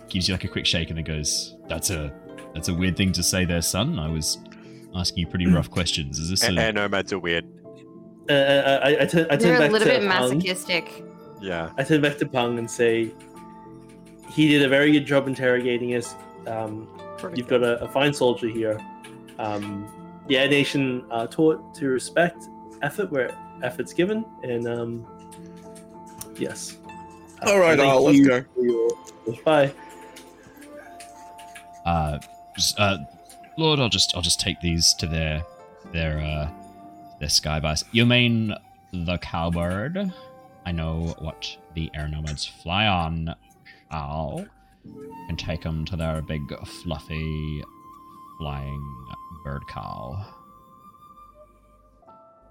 gives 0.09 0.29
you 0.29 0.35
like 0.35 0.45
a 0.45 0.49
quick 0.49 0.67
shake, 0.67 0.89
and 0.91 0.97
then 0.99 1.05
goes, 1.05 1.57
"That's 1.69 1.91
a 1.91 2.13
that's 2.55 2.69
a 2.69 2.75
weird 2.75 2.97
thing 2.97 3.13
to 3.13 3.23
say, 3.23 3.45
there, 3.45 3.61
son. 3.61 3.99
I 3.99 4.09
was 4.09 4.39
asking 4.97 5.19
you 5.19 5.27
pretty 5.27 5.47
rough 5.47 5.71
questions. 5.71 6.19
Is 6.19 6.31
this 6.31 6.45
And, 6.45 6.59
a 6.59 6.63
and 6.63 6.77
nomads 6.77 7.13
are 7.13 7.19
weird. 7.19 7.45
Uh, 8.31 8.33
I, 8.33 8.91
I, 8.95 9.03
I 9.03 9.07
turn, 9.07 9.27
I 9.31 9.37
turn 9.37 9.39
They're 9.39 9.59
back 9.59 9.71
a 9.71 9.73
little 9.73 9.89
to 9.89 9.95
bit 10.01 10.09
Pung. 10.09 10.09
masochistic. 10.09 11.05
Yeah. 11.41 11.71
I 11.77 11.83
turn 11.83 12.01
back 12.01 12.19
to 12.19 12.27
Pung 12.27 12.59
and 12.59 12.71
say, 12.71 13.11
"He 14.31 14.49
did 14.49 14.63
a 14.63 14.69
very 14.69 14.93
good 14.93 15.07
job 15.07 15.27
interrogating 15.27 15.95
us. 15.97 16.15
Um, 16.47 16.89
you've 17.35 17.49
got 17.49 17.63
a, 17.63 17.83
a 17.83 17.89
fine 17.89 18.13
soldier 18.15 18.49
here. 18.49 18.79
Um, 19.39 19.89
the 20.27 20.37
Air 20.39 20.49
Nation 20.49 21.05
are 21.11 21.27
taught 21.27 21.75
to 21.77 21.89
respect 21.89 22.45
effort 22.83 23.11
where 23.11 23.37
effort's 23.63 23.93
given, 23.93 24.25
and 24.43 24.67
um, 24.69 25.07
yes. 26.37 26.77
Uh, 27.43 27.51
All 27.51 27.59
right, 27.59 27.79
thank 27.79 27.93
Aal, 27.93 28.03
let's 28.03 28.27
go. 28.27 28.45
your- 28.61 28.89
Bye. 29.45 29.73
uh, 31.85 32.19
just, 32.57 32.79
uh, 32.79 32.99
Lord? 33.57 33.79
I'll 33.81 33.89
just 33.89 34.15
I'll 34.17 34.23
just 34.23 34.41
take 34.41 34.61
these 34.61 34.95
to 34.95 35.07
their 35.07 35.43
their 35.93 36.19
uh 36.21 36.49
their 37.21 37.29
sky 37.29 37.61
bus. 37.61 37.85
You 37.93 38.07
mean 38.07 38.55
the 38.93 39.19
cowbird? 39.19 40.13
I 40.67 40.73
know 40.73 41.15
what 41.19 41.57
the 41.75 41.91
air 41.95 42.09
nomads 42.09 42.45
fly 42.47 42.87
on. 42.87 43.35
I'll 43.91 44.47
and 45.29 45.39
take 45.39 45.63
them 45.63 45.85
to 45.87 45.97
their 45.97 46.23
big 46.23 46.43
fluffy 46.67 47.63
flying 48.39 49.07
bird 49.45 49.63
cow. 49.69 50.25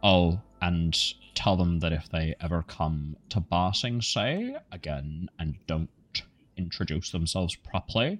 Oh, 0.04 0.40
and 0.62 0.98
tell 1.36 1.56
them 1.56 1.80
that 1.80 1.92
if 1.92 2.10
they 2.10 2.36
ever 2.40 2.64
come 2.68 3.16
to 3.30 3.40
Ba 3.40 3.72
Sing 3.74 4.02
Se 4.02 4.56
again 4.72 5.30
and 5.40 5.56
don't 5.68 5.90
introduce 6.56 7.12
themselves 7.12 7.56
properly, 7.56 8.20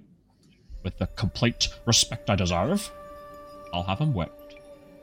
with 0.82 0.98
the 0.98 1.06
complete 1.08 1.68
respect 1.86 2.30
I 2.30 2.36
deserve, 2.36 2.90
I'll 3.72 3.82
have 3.82 3.98
them 3.98 4.14
whipped. 4.14 4.56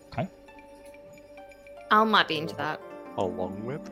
Okay? 0.08 0.30
Aal 1.92 2.10
might 2.10 2.28
be 2.28 2.38
into 2.38 2.56
that. 2.56 2.80
A 3.18 3.24
long 3.24 3.64
whip. 3.66 3.88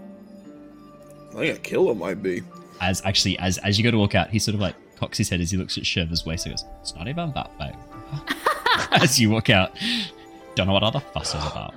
Oh, 1.33 1.39
I 1.39 1.47
think 1.47 1.59
Aquila 1.59 1.95
might 1.95 2.21
be. 2.21 2.41
As 2.81 3.01
actually, 3.05 3.37
as 3.39 3.57
as 3.59 3.77
you 3.77 3.83
go 3.83 3.91
to 3.91 3.97
walk 3.97 4.15
out, 4.15 4.29
he's 4.29 4.43
sort 4.43 4.55
of 4.55 4.61
like 4.61 4.75
cocks 5.03 5.17
his 5.17 5.29
head 5.29 5.41
as 5.41 5.51
he 5.51 5.57
looks 5.57 5.77
at 5.77 5.83
Shurva's 5.83 6.25
waist 6.25 6.45
and 6.45 6.53
goes, 6.55 6.65
It's 6.81 6.95
not 6.95 7.07
even 7.09 7.33
that 7.33 7.51
big. 7.59 7.75
as 9.01 9.19
you 9.19 9.29
walk 9.29 9.49
out, 9.49 9.77
don't 10.55 10.67
know 10.67 10.73
what 10.73 10.83
other 10.83 10.99
fuss 11.01 11.29
is 11.35 11.45
about. 11.45 11.73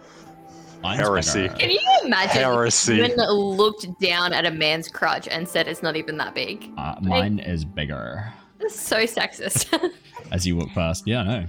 Mine's 0.82 1.00
Heresy. 1.00 1.42
bigger. 1.42 1.54
Can 1.56 1.70
you 1.70 1.80
imagine 2.04 2.42
Heresy. 2.42 3.00
if 3.00 3.16
you 3.16 3.30
looked 3.32 3.86
down 4.00 4.32
at 4.32 4.44
a 4.46 4.50
man's 4.50 4.88
crotch 4.88 5.26
and 5.26 5.48
said 5.48 5.66
it's 5.66 5.82
not 5.82 5.96
even 5.96 6.16
that 6.18 6.34
big? 6.34 6.70
Uh, 6.76 6.94
mine 7.00 7.38
is 7.40 7.64
bigger. 7.64 8.32
That's 8.60 8.78
so 8.78 8.98
sexist. 8.98 9.74
As 10.32 10.46
you 10.46 10.56
walk 10.56 10.68
past, 10.70 11.04
yeah, 11.06 11.20
I 11.20 11.24
know. 11.24 11.46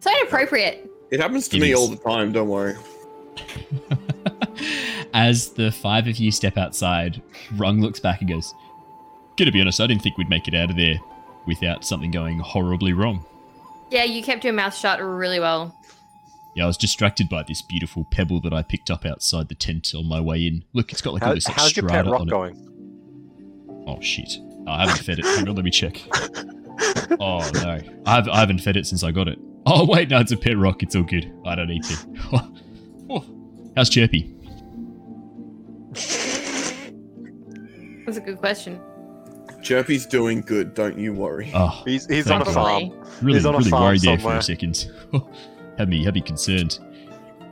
so 0.00 0.10
inappropriate. 0.20 0.88
It 1.10 1.20
happens 1.20 1.48
to 1.48 1.56
It 1.56 1.60
me 1.60 1.72
is. 1.72 1.78
all 1.78 1.88
the 1.88 1.96
time. 1.96 2.30
Don't 2.32 2.48
worry. 2.48 2.74
As 5.14 5.50
the 5.50 5.72
five 5.72 6.06
of 6.06 6.16
you 6.18 6.30
step 6.30 6.56
outside, 6.58 7.22
Rung 7.56 7.80
looks 7.80 7.98
back 7.98 8.20
and 8.20 8.28
goes, 8.30 8.54
Gonna 9.38 9.52
be 9.52 9.60
honest, 9.60 9.80
I 9.80 9.86
didn't 9.86 10.02
think 10.02 10.18
we'd 10.18 10.28
make 10.28 10.48
it 10.48 10.54
out 10.54 10.68
of 10.70 10.76
there 10.76 10.96
without 11.46 11.84
something 11.84 12.10
going 12.10 12.40
horribly 12.40 12.92
wrong. 12.92 13.24
Yeah, 13.90 14.02
you 14.04 14.22
kept 14.22 14.44
your 14.44 14.52
mouth 14.52 14.74
shut 14.74 15.00
really 15.00 15.38
well. 15.38 15.74
Yeah, 16.56 16.64
I 16.64 16.66
was 16.66 16.76
distracted 16.76 17.28
by 17.28 17.44
this 17.44 17.62
beautiful 17.62 18.04
pebble 18.10 18.40
that 18.40 18.52
I 18.52 18.62
picked 18.62 18.90
up 18.90 19.06
outside 19.06 19.48
the 19.48 19.54
tent 19.54 19.92
on 19.94 20.06
my 20.08 20.20
way 20.20 20.44
in. 20.46 20.64
Look, 20.72 20.90
it's 20.90 21.00
got 21.00 21.14
like 21.14 21.22
all 21.22 21.28
How, 21.28 21.34
this 21.34 21.46
like, 21.46 21.56
how's 21.56 21.76
your 21.76 21.88
pet 21.88 22.04
rock 22.06 22.20
on 22.22 22.28
it. 22.28 22.30
going? 22.30 23.84
Oh 23.86 24.00
shit! 24.00 24.28
I 24.66 24.80
haven't 24.80 25.04
fed 25.04 25.20
it. 25.20 25.24
Hang 25.24 25.48
on, 25.48 25.54
let 25.54 25.64
me 25.64 25.70
check. 25.70 26.02
Oh 27.20 27.50
no, 27.54 27.80
I, 28.06 28.14
have, 28.14 28.28
I 28.28 28.38
haven't 28.38 28.58
fed 28.60 28.76
it 28.76 28.86
since 28.86 29.02
I 29.02 29.10
got 29.10 29.26
it. 29.26 29.38
Oh 29.66 29.84
wait, 29.84 30.10
no, 30.10 30.20
it's 30.20 30.30
a 30.30 30.36
pet 30.36 30.56
rock. 30.56 30.82
It's 30.82 30.94
all 30.94 31.02
good. 31.02 31.32
I 31.44 31.56
don't 31.56 31.66
need 31.68 31.82
to. 31.84 31.96
Oh, 32.32 32.54
oh, 33.10 33.24
how's 33.74 33.88
Chirpy? 33.90 34.32
That's 38.04 38.16
a 38.16 38.20
good 38.20 38.38
question. 38.38 38.80
Chirpy's 39.68 40.06
doing 40.06 40.40
good. 40.40 40.72
Don't 40.72 40.96
you 40.96 41.12
worry. 41.12 41.50
Oh, 41.54 41.82
He's 41.84 42.06
he's 42.06 42.30
on 42.30 42.40
a 42.40 42.46
you. 42.46 42.52
farm. 42.54 43.04
really, 43.20 43.36
He's 43.36 43.44
on 43.44 43.54
a 43.54 43.60
farm 43.62 43.82
worried 43.82 44.00
there 44.00 44.18
for 44.18 44.34
a 44.34 44.42
second. 44.42 44.90
had 45.78 45.90
me, 45.90 46.02
had 46.02 46.14
me 46.14 46.22
concerned. 46.22 46.78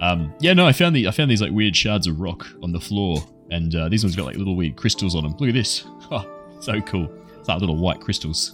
Um, 0.01 0.33
yeah, 0.41 0.55
no, 0.55 0.67
I 0.67 0.73
found 0.73 0.97
the, 0.97 1.09
I 1.09 1.11
found 1.11 1.31
these 1.31 1.43
like 1.43 1.53
weird 1.53 1.77
shards 1.77 2.07
of 2.07 2.19
rock 2.19 2.47
on 2.63 2.73
the 2.73 2.81
floor, 2.81 3.19
and 3.51 3.75
uh, 3.75 3.91
these 3.91 4.03
ones 4.03 4.17
got 4.17 4.25
like 4.25 4.37
little 4.37 4.57
weird 4.57 4.77
crystals 4.77 5.15
on 5.15 5.25
them. 5.25 5.33
Look 5.39 5.51
at 5.51 5.55
this. 5.55 5.85
Oh, 6.09 6.25
so 6.61 6.81
cool. 6.83 7.11
It's 7.39 7.49
like 7.49 7.59
little 7.59 7.77
white 7.77 8.01
crystals 8.01 8.53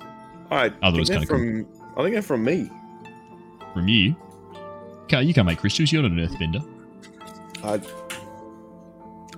All 0.51 0.57
right. 0.57 0.73
Oh, 0.83 0.89
I 0.89 0.93
think 0.93 1.07
they're 1.07 1.19
kinda 1.19 1.27
from. 1.29 1.69
I 1.97 2.03
think 2.03 2.15
they're 2.15 2.23
from 2.23 2.43
me. 2.43 2.69
from 3.75 3.87
you. 3.87 4.17
Can't, 5.07 5.27
you 5.27 5.35
can't 5.35 5.47
make 5.47 5.59
crystals. 5.59 5.93
You're 5.93 6.03
not 6.03 6.13
an 6.13 6.19
earthbender. 6.19 6.67
Uh, 7.63 7.79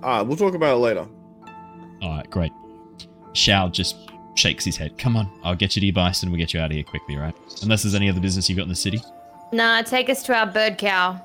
ah, 0.02 0.22
we'll 0.22 0.36
talk 0.36 0.54
about 0.54 0.76
it 0.76 0.78
later. 0.78 1.06
All 2.00 2.16
right, 2.16 2.30
great. 2.30 2.52
Shao 3.32 3.68
just 3.68 3.96
shakes 4.34 4.64
his 4.64 4.76
head. 4.76 4.96
Come 4.98 5.16
on, 5.16 5.30
I'll 5.42 5.54
get 5.54 5.76
you 5.76 5.80
to 5.80 5.86
your 5.86 5.94
bison. 5.94 6.30
We'll 6.30 6.38
get 6.38 6.52
you 6.54 6.60
out 6.60 6.66
of 6.70 6.72
here 6.74 6.84
quickly, 6.84 7.16
right? 7.16 7.34
Unless 7.62 7.82
there's 7.82 7.94
any 7.94 8.08
other 8.10 8.20
business 8.20 8.48
you've 8.48 8.56
got 8.56 8.64
in 8.64 8.68
the 8.68 8.74
city. 8.74 9.00
Nah, 9.52 9.82
take 9.82 10.08
us 10.10 10.22
to 10.24 10.36
our 10.36 10.46
bird 10.46 10.78
cow. 10.78 11.20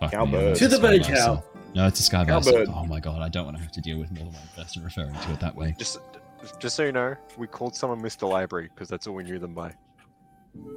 Fuck 0.00 0.12
me, 0.12 0.18
Cowbird. 0.18 0.50
I 0.56 0.58
To 0.58 0.68
the 0.68 0.78
bird 0.78 1.02
cow. 1.04 1.42
No, 1.74 1.86
it's 1.86 2.00
a 2.00 2.02
sky 2.02 2.24
bison. 2.24 2.52
Cowbird. 2.52 2.68
Oh 2.74 2.84
my 2.86 3.00
god, 3.00 3.22
I 3.22 3.28
don't 3.28 3.44
want 3.44 3.56
to 3.56 3.62
have 3.62 3.72
to 3.72 3.80
deal 3.80 3.98
with 3.98 4.10
more 4.12 4.24
than 4.24 4.32
one 4.34 4.48
person 4.56 4.82
referring 4.84 5.14
to 5.14 5.32
it 5.32 5.40
that 5.40 5.54
way. 5.54 5.74
Just 5.78 5.98
Just, 6.40 6.60
just 6.60 6.76
so 6.76 6.84
you 6.84 6.92
know, 6.92 7.14
we 7.36 7.46
called 7.46 7.74
someone 7.74 8.00
Mr. 8.02 8.28
Library 8.28 8.68
because 8.74 8.88
that's 8.88 9.06
all 9.06 9.14
we 9.14 9.24
knew 9.24 9.38
them 9.38 9.54
by. 9.54 9.72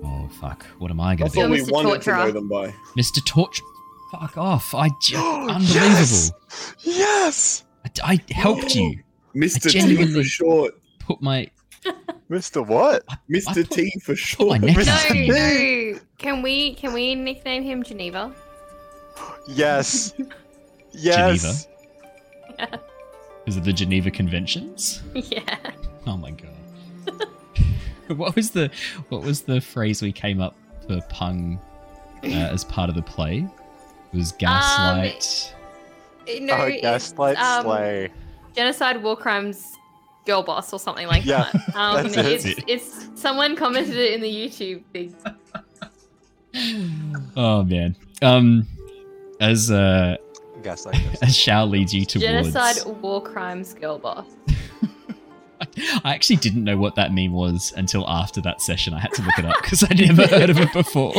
Oh 0.03 0.29
fuck! 0.41 0.63
What 0.79 0.91
am 0.91 0.99
I 0.99 1.15
gonna 1.15 1.25
That's 1.29 1.35
be? 1.35 1.41
what 1.41 1.49
we 1.51 1.61
Mr. 1.61 1.71
wanted 1.71 2.01
to 2.01 2.11
know 2.11 2.31
them 2.31 2.49
by. 2.49 2.73
Mr. 2.97 3.25
Torch. 3.25 3.61
Fuck 4.11 4.37
off! 4.37 4.73
I 4.75 4.89
just 5.01 5.15
unbelievable. 5.49 5.69
Yes! 5.73 6.31
Yes! 6.81 7.63
I, 8.03 8.13
I 8.15 8.33
helped 8.33 8.75
you. 8.75 8.99
Mr. 9.35 9.63
T 9.63 9.69
genuinely- 9.79 10.13
for 10.23 10.23
short. 10.27 10.78
Put 11.09 11.23
my 11.23 11.49
Mr. 12.29 12.63
What? 12.65 13.03
Mr. 13.27 13.55
put- 13.55 13.71
T 13.71 13.91
for 14.03 14.15
sure. 14.15 14.45
my 14.45 14.57
neck 14.59 14.77
No, 14.77 15.33
no. 15.33 15.99
Can 16.19 16.43
we 16.43 16.75
can 16.75 16.93
we 16.93 17.15
nickname 17.15 17.63
him 17.63 17.81
Geneva? 17.81 18.31
Yes. 19.47 20.13
Yes. 20.91 21.67
Yeah. 22.57 22.65
Is 23.45 23.57
it 23.57 23.63
the 23.63 23.71
Geneva 23.71 24.09
Conventions? 24.09 25.03
yeah. 25.13 25.55
Oh 26.07 26.17
my 26.17 26.31
god. 26.31 27.27
what 28.17 28.35
was 28.35 28.49
the 28.49 28.71
what 29.09 29.21
was 29.21 29.41
the 29.41 29.61
phrase 29.61 30.01
we 30.01 30.11
came 30.11 30.41
up 30.41 30.55
for 30.87 30.99
Pung 31.09 31.59
uh, 32.23 32.27
as 32.27 32.65
part 32.65 32.89
of 32.89 32.95
the 32.95 33.03
play? 33.03 33.47
It 34.13 34.17
was 34.17 34.31
gaslight. 34.31 35.53
No, 36.41 36.55
oh, 36.55 36.81
gaslight 36.81 37.37
um, 37.37 37.65
slay. 37.65 38.09
genocide, 38.55 39.01
war 39.03 39.15
crimes, 39.15 39.78
girl 40.29 40.43
boss, 40.43 40.71
or 40.71 40.79
something 40.79 41.07
like 41.07 41.25
Yeah, 41.25 41.49
that. 41.51 41.75
Um, 41.75 42.03
that's 42.03 42.17
it's, 42.17 42.45
it. 42.45 42.63
it's 42.67 43.09
someone 43.15 43.55
commented 43.55 43.95
it 43.95 44.13
in 44.13 44.21
the 44.21 44.31
YouTube 44.31 44.83
thing. 44.93 45.15
oh 47.35 47.63
man. 47.63 47.95
Um, 48.21 48.67
as 49.39 49.71
uh, 49.71 50.17
Gaslight. 50.61 50.95
as 51.23 51.35
Shao 51.35 51.65
leads 51.65 51.93
you 51.93 52.05
towards. 52.05 52.25
Genocide, 52.25 53.01
war 53.01 53.23
crimes, 53.23 53.73
girl 53.73 53.97
boss. 53.97 54.27
I 56.03 56.13
actually 56.13 56.37
didn't 56.37 56.63
know 56.63 56.77
what 56.77 56.95
that 56.95 57.11
meme 57.13 57.33
was 57.33 57.73
until 57.75 58.07
after 58.07 58.39
that 58.41 58.61
session. 58.61 58.93
I 58.93 58.99
had 58.99 59.11
to 59.13 59.21
look 59.21 59.37
it 59.37 59.45
up 59.45 59.61
because 59.61 59.83
I'd 59.83 59.99
never 59.99 60.27
heard 60.27 60.49
of 60.49 60.57
it 60.59 60.71
before. 60.73 61.13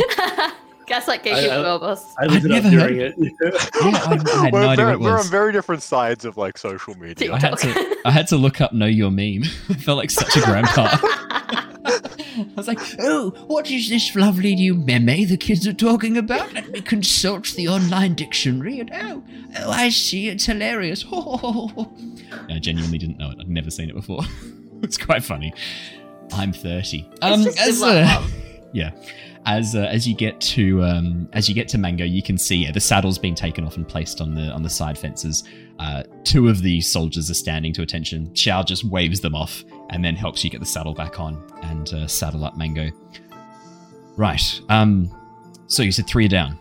Gaslight, 0.91 1.21
I- 1.21 1.23
gatekeeper, 1.23 1.53
I- 1.53 1.61
girl 1.61 1.79
boss. 1.79 2.13
I 2.17 2.25
looked 2.25 2.43
I'd 2.43 2.45
it 2.45 2.51
up 2.51 2.63
never 2.63 2.69
during 2.69 2.99
it. 2.99 3.15
Yeah, 3.17 3.29
I, 3.81 4.21
I 4.21 4.43
had 4.43 4.51
we're, 4.53 4.61
no 4.61 4.67
idea 4.67 4.85
very, 4.85 4.97
we're 4.97 5.17
on 5.17 5.25
very 5.27 5.53
different 5.53 5.83
sides 5.83 6.25
of 6.25 6.35
like 6.35 6.57
social 6.57 6.95
media. 6.95 7.31
I 7.33 7.39
had 7.39 7.57
to 7.59 7.97
I 8.05 8.11
had 8.11 8.27
to 8.27 8.35
look 8.35 8.59
up 8.59 8.73
know 8.73 8.87
your 8.87 9.09
meme. 9.09 9.43
I 9.69 9.75
felt 9.75 9.97
like 9.97 10.11
such 10.11 10.35
a 10.35 10.41
grandpa. 10.41 10.89
I 10.93 12.53
was 12.57 12.67
like, 12.67 12.79
oh, 12.99 13.29
what 13.47 13.71
is 13.71 13.87
this 13.89 14.13
lovely 14.15 14.53
new 14.55 14.75
meme 14.75 15.05
the 15.05 15.37
kids 15.37 15.65
are 15.65 15.73
talking 15.73 16.17
about? 16.17 16.51
Let 16.53 16.69
me 16.69 16.81
consult 16.81 17.47
the 17.53 17.69
online 17.69 18.13
dictionary 18.15 18.81
and 18.81 18.91
oh, 18.93 19.23
oh, 19.59 19.71
I 19.71 19.89
see, 19.89 20.27
it's 20.27 20.45
hilarious. 20.45 21.05
I 21.09 22.59
genuinely 22.59 22.97
didn't 22.97 23.17
know 23.17 23.31
it. 23.31 23.37
I'd 23.39 23.49
never 23.49 23.71
seen 23.71 23.89
it 23.89 23.95
before. 23.95 24.23
it's 24.81 24.97
quite 24.97 25.23
funny. 25.23 25.53
I'm 26.33 26.51
30. 26.51 27.09
Um, 27.21 27.41
it's 27.47 27.55
just 27.55 27.67
as, 27.69 27.81
live 27.81 28.07
uh, 28.07 28.27
yeah 28.73 28.91
as 29.45 29.75
uh, 29.75 29.87
as 29.89 30.07
you 30.07 30.15
get 30.15 30.39
to 30.39 30.83
um, 30.83 31.27
as 31.33 31.49
you 31.49 31.55
get 31.55 31.67
to 31.69 31.77
mango 31.77 32.05
you 32.05 32.21
can 32.21 32.37
see 32.37 32.67
uh, 32.67 32.71
the 32.71 32.79
saddle's 32.79 33.17
been 33.17 33.35
taken 33.35 33.65
off 33.65 33.75
and 33.75 33.87
placed 33.87 34.21
on 34.21 34.33
the 34.33 34.51
on 34.51 34.63
the 34.63 34.69
side 34.69 34.97
fences. 34.97 35.43
Uh, 35.79 36.03
two 36.23 36.47
of 36.47 36.61
the 36.61 36.79
soldiers 36.81 37.29
are 37.31 37.35
standing 37.35 37.73
to 37.73 37.81
attention. 37.81 38.33
Shao 38.35 38.61
just 38.61 38.83
waves 38.83 39.19
them 39.19 39.33
off 39.33 39.63
and 39.89 40.05
then 40.05 40.15
helps 40.15 40.43
you 40.43 40.49
get 40.49 40.59
the 40.59 40.65
saddle 40.65 40.93
back 40.93 41.19
on 41.19 41.43
and 41.63 41.93
uh, 41.93 42.07
saddle 42.07 42.45
up 42.45 42.57
mango. 42.57 42.89
Right 44.15 44.61
um 44.69 45.09
so 45.67 45.83
you 45.83 45.91
said 45.91 46.07
three 46.07 46.25
are 46.25 46.29
down. 46.29 46.57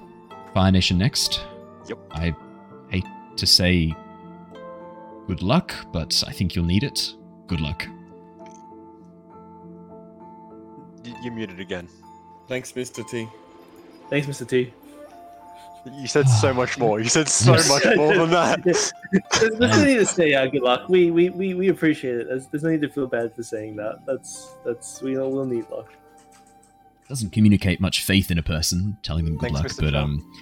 Fire 0.55 0.73
nation 0.73 0.99
next. 0.99 1.45
Yep. 1.89 1.99
i 2.13 2.35
hate 2.91 3.05
to 3.37 3.47
say 3.47 3.93
good 5.27 5.43
luck 5.43 5.75
but 5.93 6.23
i 6.27 6.33
think 6.33 6.55
you'll 6.55 6.65
need 6.65 6.85
it. 6.85 7.15
Good 7.47 7.61
luck. 7.61 7.87
You, 11.03 11.15
you 11.23 11.31
muted 11.31 11.59
again. 11.59 11.89
Thanks, 12.51 12.73
Mr. 12.73 13.09
T. 13.09 13.29
Thanks, 14.11 14.27
Mr. 14.27 14.47
T. 14.47 14.75
You 15.97 16.09
said 16.09 16.29
so 16.29 16.53
much 16.53 16.77
more. 16.79 16.99
You 16.99 17.09
said 17.09 17.29
so 17.29 17.53
much 17.69 17.87
more 17.97 18.13
than 18.17 18.31
that. 18.31 18.63
There's, 18.65 18.93
there's 19.39 19.55
no 19.61 19.85
need 19.85 19.95
to 19.99 20.05
say 20.05 20.35
uh, 20.35 20.47
good 20.47 20.63
luck. 20.63 20.89
We, 20.89 21.13
we, 21.13 21.31
we, 21.31 21.55
we 21.55 21.69
appreciate 21.69 22.17
it. 22.17 22.27
There's, 22.29 22.49
there's 22.49 22.65
no 22.65 22.71
need 22.71 22.81
to 22.81 22.89
feel 22.89 23.07
bad 23.07 23.37
for 23.37 23.45
saying 23.45 23.77
that. 23.77 24.05
That's 24.05 24.51
that's 24.65 25.01
we 25.01 25.17
all 25.17 25.31
will 25.31 25.47
need 25.47 25.65
luck. 25.71 25.93
doesn't 27.09 27.31
communicate 27.31 27.81
much 27.81 28.03
faith 28.03 28.33
in 28.33 28.37
a 28.39 28.43
person, 28.43 28.99
telling 29.05 29.25
them 29.27 29.37
good 29.37 29.53
Thanks, 29.53 29.61
luck. 29.63 29.73
Mr. 29.73 29.81
But 29.85 29.91
Trump. 29.93 30.21
um, 30.23 30.33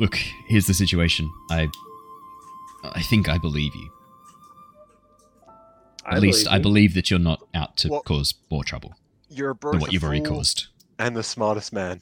look, 0.00 0.16
here's 0.46 0.66
the 0.66 0.74
situation. 0.74 1.32
I, 1.50 1.66
I 2.84 3.00
think 3.00 3.30
I 3.30 3.38
believe 3.38 3.74
you. 3.74 3.90
At 6.06 6.14
I 6.16 6.18
least 6.18 6.46
I 6.46 6.56
you. 6.58 6.62
believe 6.62 6.92
that 6.92 7.10
you're 7.10 7.18
not 7.18 7.42
out 7.54 7.78
to 7.78 7.88
Well- 7.88 8.02
cause 8.02 8.34
more 8.50 8.62
trouble 8.64 8.94
You're 9.30 9.56
than 9.60 9.80
what 9.80 9.94
you've 9.94 10.04
already 10.04 10.20
caused. 10.20 10.66
And 10.98 11.16
the 11.16 11.22
smartest 11.22 11.72
man. 11.72 12.00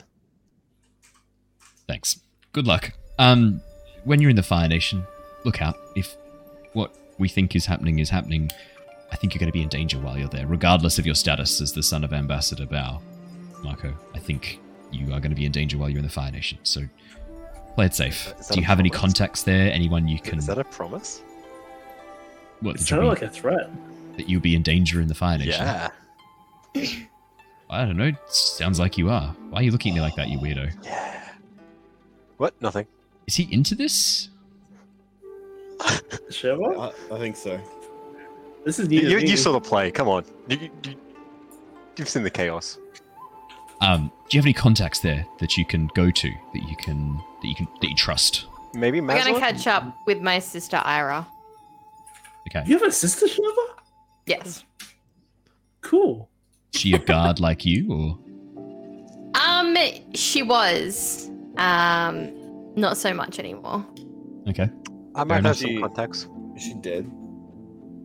Thanks. 1.89 2.21
Good 2.53 2.67
luck. 2.67 2.93
Um, 3.19 3.61
when 4.05 4.21
you're 4.21 4.31
in 4.31 4.37
the 4.37 4.43
Fire 4.43 4.69
Nation, 4.69 5.07
look 5.45 5.63
out. 5.63 5.77
If 5.97 6.17
what 6.73 6.95
we 7.19 7.29
think 7.29 7.55
is 7.57 7.67
happening 7.67 7.99
is 7.99 8.11
happening, 8.11 8.51
I 9.11 9.17
think 9.17 9.35
you're 9.35 9.41
going 9.41 9.49
to 9.49 9.53
be 9.53 9.63
in 9.63 9.69
danger 9.69 9.99
while 9.99 10.19
you're 10.19 10.29
there, 10.29 10.47
regardless 10.47 10.99
of 10.99 11.07
your 11.07 11.15
status 11.15 11.61
as 11.61 11.73
the 11.73 11.83
son 11.83 12.05
of 12.05 12.13
Ambassador 12.13 12.67
Bao. 12.67 13.01
Mako, 13.63 13.95
I 14.15 14.19
think 14.19 14.59
you 14.91 15.07
are 15.07 15.21
going 15.21 15.31
to 15.31 15.37
be 15.37 15.47
in 15.47 15.53
danger 15.53 15.79
while 15.79 15.89
you're 15.89 15.99
in 15.99 16.05
the 16.05 16.11
Fire 16.11 16.31
Nation. 16.33 16.59
So 16.63 16.83
play 17.75 17.87
it 17.87 17.95
safe. 17.95 18.35
Do 18.51 18.57
you 18.59 18.65
a 18.65 18.67
have 18.67 18.81
any 18.81 18.91
contacts 18.91 19.43
there? 19.43 19.73
Anyone 19.73 20.09
you 20.09 20.19
can? 20.21 20.39
Is 20.39 20.47
that 20.47 20.59
a 20.59 20.65
promise? 20.65 21.23
what 22.61 22.77
It 22.77 22.79
did 22.79 22.81
you 22.91 22.97
sounded 22.97 23.09
like 23.09 23.23
a 23.23 23.29
threat. 23.31 23.71
that 24.17 24.29
you'll 24.29 24.41
be 24.41 24.55
in 24.55 24.63
danger 24.63 25.01
in 25.01 25.09
the 25.09 25.15
Fire 25.15 25.39
Nation? 25.39 25.53
Yeah. 25.63 25.89
I 27.73 27.87
don't 27.87 27.97
know. 27.97 28.13
Sounds 28.27 28.79
like 28.79 28.99
you 28.99 29.09
are. 29.09 29.35
Why 29.49 29.61
are 29.61 29.63
you 29.63 29.71
looking 29.71 29.93
at 29.93 29.95
me 29.95 30.01
like 30.03 30.15
that, 30.17 30.29
you 30.29 30.39
weirdo? 30.39 30.73
Yeah. 30.85 31.29
What? 32.37 32.61
Nothing. 32.61 32.87
Is 33.27 33.37
he 33.37 33.49
into 33.53 33.75
this? 33.75 34.29
Sure. 36.31 36.79
I, 36.79 36.93
I 37.15 37.19
think 37.19 37.37
so. 37.37 37.61
This 38.65 38.79
is 38.79 38.89
new. 38.89 39.01
You, 39.01 39.19
you, 39.19 39.37
saw 39.37 39.53
the 39.53 39.61
play. 39.61 39.91
Come 39.91 40.09
on. 40.09 40.25
You, 40.49 40.57
you, 40.57 40.71
you, 40.85 40.95
you've 41.97 42.09
seen 42.09 42.23
the 42.23 42.31
chaos. 42.31 42.79
Um, 43.81 44.11
do 44.29 44.37
you 44.37 44.41
have 44.41 44.47
any 44.47 44.55
contacts 44.55 45.01
there 45.01 45.27
that 45.41 45.59
you 45.59 45.67
can 45.67 45.89
go 45.95 46.11
to 46.11 46.31
that 46.31 46.63
you 46.63 46.77
can 46.77 47.17
that 47.17 47.49
you 47.49 47.55
can 47.55 47.69
that 47.81 47.91
you 47.91 47.97
trust? 47.97 48.47
Maybe 48.73 49.01
We're 49.01 49.23
gonna 49.23 49.39
catch 49.39 49.67
up 49.67 49.95
with 50.07 50.23
my 50.23 50.39
sister 50.39 50.81
Ira. 50.83 51.27
Okay. 52.49 52.63
You 52.67 52.79
have 52.79 52.89
a 52.89 52.93
sister, 52.93 53.27
Shurva? 53.27 53.75
Yes. 54.27 54.65
Cool. 55.81 56.29
Is 56.75 56.81
she 56.81 56.93
a 56.95 56.99
guard 56.99 57.39
like 57.41 57.65
you, 57.65 57.91
or 57.93 58.19
Um, 59.41 59.77
she 60.15 60.43
was. 60.43 61.29
Um, 61.59 62.31
not 62.77 62.97
so 62.97 63.13
much 63.13 63.39
anymore. 63.39 63.85
okay? 64.49 64.71
I 65.15 65.25
might 65.25 65.45
have 65.45 65.57
some 65.59 65.79
contacts. 65.81 66.27
Is 66.57 66.63
she 66.63 66.75
dead? 66.75 67.11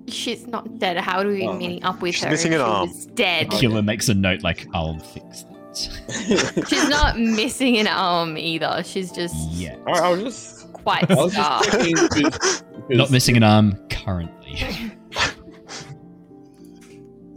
She's 0.09 0.45
not 0.47 0.79
dead. 0.79 0.97
How 0.97 1.23
do 1.23 1.29
we 1.29 1.43
Oh. 1.47 1.53
meeting 1.53 1.83
up 1.83 2.01
with 2.01 2.15
She's 2.15 2.23
her? 2.25 2.29
missing 2.31 2.53
if 2.53 2.59
an 2.59 2.65
she 2.65 2.69
arm. 2.71 2.89
was 2.89 3.05
dead. 3.07 3.53
Aquila 3.53 3.81
makes 3.83 4.09
a 4.09 4.13
note 4.13 4.41
like, 4.43 4.67
"I'll 4.73 4.97
fix 4.99 5.43
that." 5.43 6.67
She's 6.69 6.89
not 6.89 7.17
missing 7.19 7.77
an 7.77 7.87
arm 7.87 8.37
either. 8.37 8.81
She's 8.85 9.11
just 9.11 9.35
Yeah, 9.51 9.75
I, 9.87 9.91
I 9.99 10.09
was 10.09 10.23
just. 10.23 10.73
quite 10.73 11.09
I 11.09 11.15
was 11.15 11.33
just 11.33 11.71
checking. 11.71 11.95
'cause- 11.95 12.63
not 12.89 12.97
'cause 13.05 13.11
missing 13.11 13.37
an 13.37 13.43
arm 13.43 13.77
currently. 13.89 14.57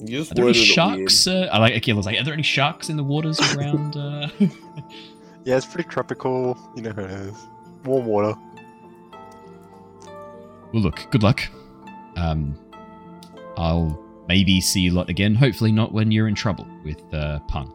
You 0.00 0.18
just 0.18 0.32
Are 0.32 0.34
there 0.34 0.44
any 0.44 0.54
sharks? 0.54 1.26
Uh, 1.26 1.48
I 1.52 1.58
like 1.58 1.74
Aquila's 1.74 2.06
like, 2.06 2.18
are 2.18 2.24
there 2.24 2.34
any 2.34 2.42
sharks 2.42 2.88
in 2.88 2.96
the 2.96 3.04
waters 3.04 3.38
around? 3.54 3.96
Uh... 3.96 4.28
Yeah, 5.44 5.56
it's 5.56 5.66
pretty 5.66 5.88
tropical. 5.88 6.58
You 6.76 6.82
know 6.82 6.92
how 6.92 7.02
it 7.02 7.10
is. 7.10 7.46
Warm 7.84 8.06
water. 8.06 8.38
well, 10.72 10.82
look, 10.82 11.06
good 11.10 11.22
luck. 11.22 11.40
Um, 12.16 12.58
I'll 13.56 13.98
maybe 14.28 14.60
see 14.60 14.80
you 14.80 14.90
lot 14.92 15.08
again. 15.08 15.34
Hopefully, 15.34 15.72
not 15.72 15.92
when 15.92 16.10
you're 16.10 16.28
in 16.28 16.34
trouble 16.34 16.66
with 16.84 17.02
uh, 17.14 17.40
Pung. 17.40 17.72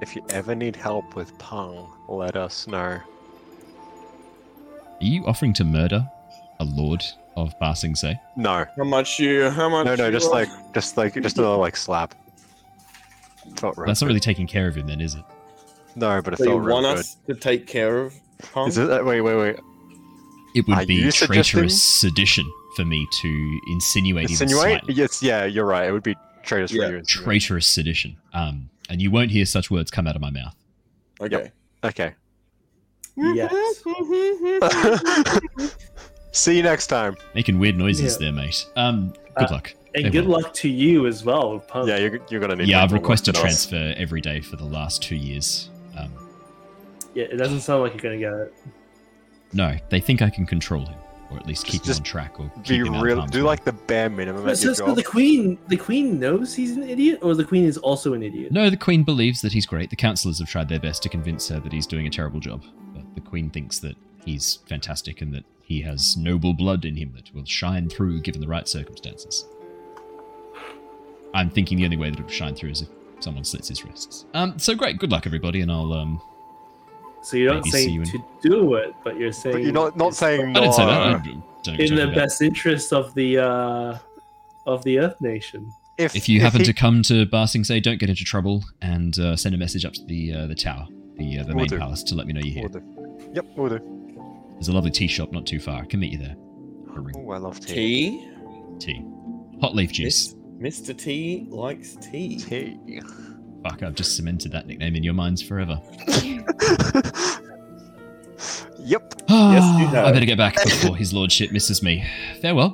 If 0.00 0.16
you 0.16 0.24
ever 0.30 0.54
need 0.54 0.74
help 0.74 1.14
with 1.14 1.36
Pung, 1.38 1.92
let 2.08 2.34
us 2.34 2.66
know. 2.66 2.78
Are 2.78 3.04
you 5.00 5.24
offering 5.26 5.52
to 5.54 5.64
murder 5.64 6.08
a 6.60 6.64
lord 6.64 7.04
of 7.36 7.58
passing, 7.58 7.94
say? 7.94 8.20
No, 8.36 8.64
How 8.76 8.84
much 8.84 9.18
you? 9.18 9.50
How 9.50 9.68
much? 9.68 9.86
no, 9.86 9.94
no. 9.94 10.10
Just 10.10 10.28
are- 10.28 10.32
like, 10.32 10.48
just 10.74 10.96
like, 10.96 11.14
just 11.22 11.38
a 11.38 11.48
like 11.48 11.76
slap. 11.76 12.14
Felt 13.56 13.76
real 13.76 13.86
That's 13.86 14.00
not 14.00 14.06
good. 14.06 14.10
really 14.10 14.20
taking 14.20 14.46
care 14.46 14.68
of 14.68 14.76
him, 14.76 14.86
then, 14.86 15.00
is 15.00 15.14
it? 15.14 15.24
No, 15.96 16.22
but 16.22 16.34
it 16.34 16.38
So 16.38 16.44
you 16.44 16.50
felt 16.50 16.62
real 16.62 16.74
want 16.82 16.86
good. 16.86 16.98
us 17.00 17.16
to 17.26 17.34
take 17.34 17.66
care 17.66 17.98
of? 17.98 18.14
Pung? 18.52 18.68
Is 18.68 18.78
it? 18.78 18.90
uh, 18.90 19.02
Wait, 19.04 19.20
wait, 19.20 19.36
wait. 19.36 19.56
It 20.54 20.66
would 20.68 20.78
Are 20.78 20.86
be 20.86 20.94
you 20.96 21.10
traitorous 21.12 21.82
sedition 21.82 22.44
for 22.76 22.84
me 22.84 23.06
to 23.20 23.60
insinuate, 23.68 24.30
even 24.30 24.42
Insinuate? 24.44 24.80
slightly. 24.80 24.94
Yes, 24.94 25.22
yeah, 25.22 25.44
you're 25.44 25.64
right. 25.66 25.88
It 25.88 25.92
would 25.92 26.02
be 26.02 26.14
traitors 26.42 26.72
Yeah. 26.72 26.86
for 26.86 26.92
you. 26.92 26.98
insinuate. 26.98 27.06
Traitorous 27.24 27.66
sedition. 27.66 28.16
Um, 28.34 28.68
and 28.90 29.00
you 29.00 29.10
won't 29.10 29.30
hear 29.30 29.44
such 29.46 29.70
words 29.70 29.90
come 29.90 30.06
out 30.06 30.14
of 30.16 30.20
my 30.22 30.30
mouth. 30.30 30.54
Okay. 31.20 31.50
Okay. 31.84 32.14
Yes. 33.16 33.82
See 36.32 36.56
you 36.56 36.62
next 36.62 36.86
time. 36.88 37.16
Making 37.34 37.58
weird 37.58 37.76
noises 37.76 38.14
Yeah. 38.14 38.26
there, 38.26 38.32
mate. 38.32 38.66
Um, 38.76 39.12
good 39.36 39.48
Uh, 39.50 39.52
luck. 39.52 39.74
And 39.94 40.06
They 40.06 40.10
good 40.10 40.24
will. 40.26 40.40
luck 40.40 40.54
to 40.54 40.68
you 40.68 41.06
as 41.06 41.22
well, 41.24 41.58
Pung. 41.68 41.86
Yeah, 41.86 41.98
you're, 41.98 42.18
you're 42.30 42.40
gonna 42.40 42.56
need. 42.56 42.68
Yeah, 42.68 42.82
I've 42.82 42.90
more 42.90 42.96
work 42.98 43.02
requested 43.04 43.34
than 43.34 43.46
us. 43.46 43.66
transfer 43.66 43.94
every 43.98 44.22
day 44.22 44.40
for 44.40 44.56
the 44.56 44.64
last 44.64 45.02
two 45.02 45.16
years. 45.16 45.68
Um, 45.98 46.10
Yeah, 47.14 47.24
it 47.24 47.36
doesn't 47.36 47.60
sound 47.60 47.82
like 47.82 47.92
you're 47.92 48.00
gonna 48.00 48.16
get 48.18 48.32
it. 48.32 48.54
no, 49.52 49.76
they 49.90 50.00
think 50.00 50.22
I 50.22 50.30
can 50.30 50.46
control 50.46 50.86
him, 50.86 50.96
or 51.30 51.36
at 51.36 51.46
least 51.46 51.66
Just- 51.66 51.72
keep 51.72 51.84
him 51.84 51.96
on 51.96 52.02
track, 52.02 52.40
or 52.40 52.44
Be 52.44 52.62
keep 52.78 52.86
him 52.86 53.00
real. 53.02 53.16
harm's 53.18 53.32
Do 53.32 53.40
way. 53.40 53.44
like 53.44 53.64
the 53.66 53.74
bare 53.74 54.08
minimum 54.08 54.44
But 54.44 54.52
at 54.52 54.56
so, 54.58 54.64
your 54.68 54.74
so 54.76 54.86
job. 54.86 54.96
the 54.96 55.02
queen, 55.02 55.58
the 55.68 55.76
queen 55.76 56.18
knows 56.18 56.54
he's 56.54 56.70
an 56.74 56.84
idiot, 56.88 57.18
or 57.20 57.34
the 57.34 57.44
queen 57.44 57.64
is 57.66 57.76
also 57.76 58.14
an 58.14 58.22
idiot. 58.22 58.50
No, 58.52 58.70
the 58.70 58.78
Queen 58.78 59.02
believes 59.04 59.42
that 59.42 59.52
he's 59.52 59.66
great. 59.66 59.90
The 59.90 59.96
councillors 59.96 60.38
have 60.38 60.48
tried 60.48 60.70
their 60.70 60.80
best 60.80 61.02
to 61.02 61.10
convince 61.10 61.48
her 61.48 61.60
that 61.60 61.70
he's 61.74 61.86
doing 61.86 62.06
a 62.06 62.10
terrible 62.10 62.40
job. 62.40 62.64
But 62.94 63.14
the 63.14 63.20
Queen 63.20 63.50
thinks 63.50 63.78
that 63.80 63.96
he's 64.24 64.60
fantastic 64.66 65.20
and 65.20 65.34
that 65.34 65.44
he 65.62 65.80
has 65.82 66.16
noble 66.16 66.52
blood 66.54 66.84
in 66.84 66.96
him 66.96 67.12
that 67.16 67.34
will 67.34 67.44
shine 67.44 67.88
through 67.88 68.20
given 68.20 68.40
the 68.40 68.48
right 68.48 68.66
circumstances. 68.68 69.46
I'm 71.34 71.50
thinking 71.50 71.78
the 71.78 71.84
only 71.84 71.96
way 71.96 72.10
that 72.10 72.18
it 72.18 72.22
will 72.22 72.28
shine 72.30 72.54
through 72.54 72.70
is 72.70 72.82
if 72.82 72.88
someone 73.20 73.44
slits 73.44 73.68
his 73.68 73.84
wrists. 73.84 74.26
Um, 74.34 74.58
so 74.58 74.74
great. 74.74 74.98
Good 74.98 75.10
luck, 75.10 75.26
everybody, 75.26 75.60
and 75.60 75.70
I'll 75.72 75.92
um. 75.92 76.20
So 77.22 77.36
you're 77.36 77.54
not 77.54 77.64
Maybe 77.64 77.70
see 77.70 77.90
you 77.90 78.04
saying 78.04 78.16
in- 78.16 78.42
to 78.42 78.48
do 78.50 78.74
it, 78.74 78.92
but 79.04 79.16
you're 79.16 79.32
saying 79.32 79.54
But 79.56 79.62
you're 79.62 79.72
not 79.72 79.96
not 79.96 80.08
it's 80.08 80.18
saying 80.18 80.56
I 80.56 80.60
didn't 80.60 80.72
say 80.74 80.84
that. 80.84 81.00
I 81.00 81.12
no. 81.12 81.18
don't 81.18 81.26
in 81.26 81.40
the 81.76 81.76
talking 81.78 81.98
about. 82.00 82.14
best 82.16 82.42
interest 82.42 82.92
of 82.92 83.14
the 83.14 83.38
uh 83.38 83.98
of 84.66 84.82
the 84.84 84.98
Earth 84.98 85.20
Nation. 85.20 85.70
If 85.98 86.16
if 86.16 86.28
you 86.28 86.40
happen 86.40 86.60
he- 86.60 86.66
to 86.66 86.72
come 86.72 87.02
to 87.04 87.24
Ba 87.26 87.46
Sing 87.46 87.62
Se, 87.64 87.80
don't 87.80 87.98
get 88.00 88.10
into 88.10 88.24
trouble, 88.24 88.64
and 88.82 89.16
uh, 89.18 89.36
send 89.36 89.54
a 89.54 89.58
message 89.58 89.84
up 89.84 89.92
to 89.92 90.04
the 90.06 90.32
uh, 90.34 90.46
the 90.48 90.54
tower, 90.54 90.86
the 91.16 91.38
uh, 91.38 91.42
the 91.44 91.48
Will 91.50 91.60
main 91.60 91.66
do. 91.68 91.78
palace, 91.78 92.02
to 92.04 92.14
let 92.16 92.26
me 92.26 92.32
know 92.32 92.40
you're 92.42 92.54
here. 92.54 92.68
We'll 92.68 92.80
do. 92.80 93.30
Yep, 93.34 93.46
we'll 93.56 93.68
do. 93.78 94.01
There's 94.62 94.68
a 94.68 94.74
lovely 94.74 94.92
tea 94.92 95.08
shop 95.08 95.32
not 95.32 95.44
too 95.44 95.58
far. 95.58 95.82
I 95.82 95.86
can 95.86 95.98
meet 95.98 96.12
you 96.12 96.18
there. 96.18 96.36
For. 96.94 97.04
Oh, 97.16 97.30
I 97.32 97.38
love 97.38 97.58
tea. 97.58 98.30
Tea. 98.78 98.94
Tea. 98.94 99.04
Hot 99.60 99.74
leaf 99.74 99.90
juice. 99.90 100.36
Miss- 100.56 100.80
Mr. 100.80 100.96
T 100.96 101.48
likes 101.50 101.96
tea. 101.96 102.38
Tea. 102.38 102.78
Fuck, 103.64 103.82
I've 103.82 103.96
just 103.96 104.14
cemented 104.14 104.52
that 104.52 104.68
nickname 104.68 104.94
in 104.94 105.02
your 105.02 105.14
minds 105.14 105.42
forever. 105.42 105.80
Yep. 108.84 109.14
Ah, 109.28 109.52
yes, 109.52 109.80
you 109.80 109.86
have. 109.88 110.06
I 110.06 110.12
better 110.12 110.26
get 110.26 110.36
back 110.38 110.56
before 110.64 110.96
his 110.96 111.12
lordship 111.12 111.52
misses 111.52 111.84
me. 111.84 112.04
Farewell. 112.40 112.70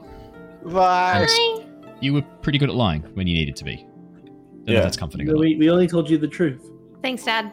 Bye. 0.65 1.27
Bye. 1.27 1.65
You 2.01 2.15
were 2.15 2.23
pretty 2.23 2.59
good 2.59 2.70
at 2.70 2.74
lying 2.74 3.02
when 3.15 3.27
you 3.27 3.35
needed 3.35 3.56
to 3.56 3.65
be. 3.65 3.77
Don't 3.77 4.69
Yeah. 4.69 4.81
that's 4.81 4.97
comforting. 4.97 5.27
We, 5.39 5.56
we 5.56 5.69
only 5.70 5.86
told 5.86 6.09
you 6.09 6.16
the 6.16 6.27
truth. 6.28 6.70
Thanks, 7.02 7.24
Dad. 7.24 7.52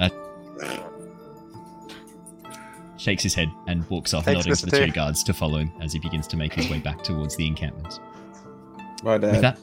Uh, 0.00 0.08
Shakes 3.00 3.22
his 3.22 3.34
head 3.34 3.50
and 3.66 3.88
walks 3.88 4.12
off, 4.12 4.26
Thanks, 4.26 4.40
nodding 4.46 4.54
for 4.54 4.66
Mr. 4.66 4.70
the 4.70 4.86
two 4.86 4.92
guards 4.92 5.24
to 5.24 5.32
follow 5.32 5.56
him 5.58 5.72
as 5.80 5.90
he 5.94 5.98
begins 5.98 6.26
to 6.26 6.36
make 6.36 6.52
his 6.52 6.68
way 6.68 6.78
back 6.80 7.02
towards 7.02 7.34
the 7.34 7.46
encampment. 7.46 7.98
My 9.02 9.16
With 9.16 9.40
that, 9.40 9.58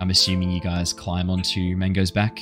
I'm 0.00 0.10
assuming 0.10 0.50
you 0.50 0.60
guys 0.60 0.92
climb 0.92 1.30
onto 1.30 1.76
Mango's 1.76 2.10
back 2.10 2.40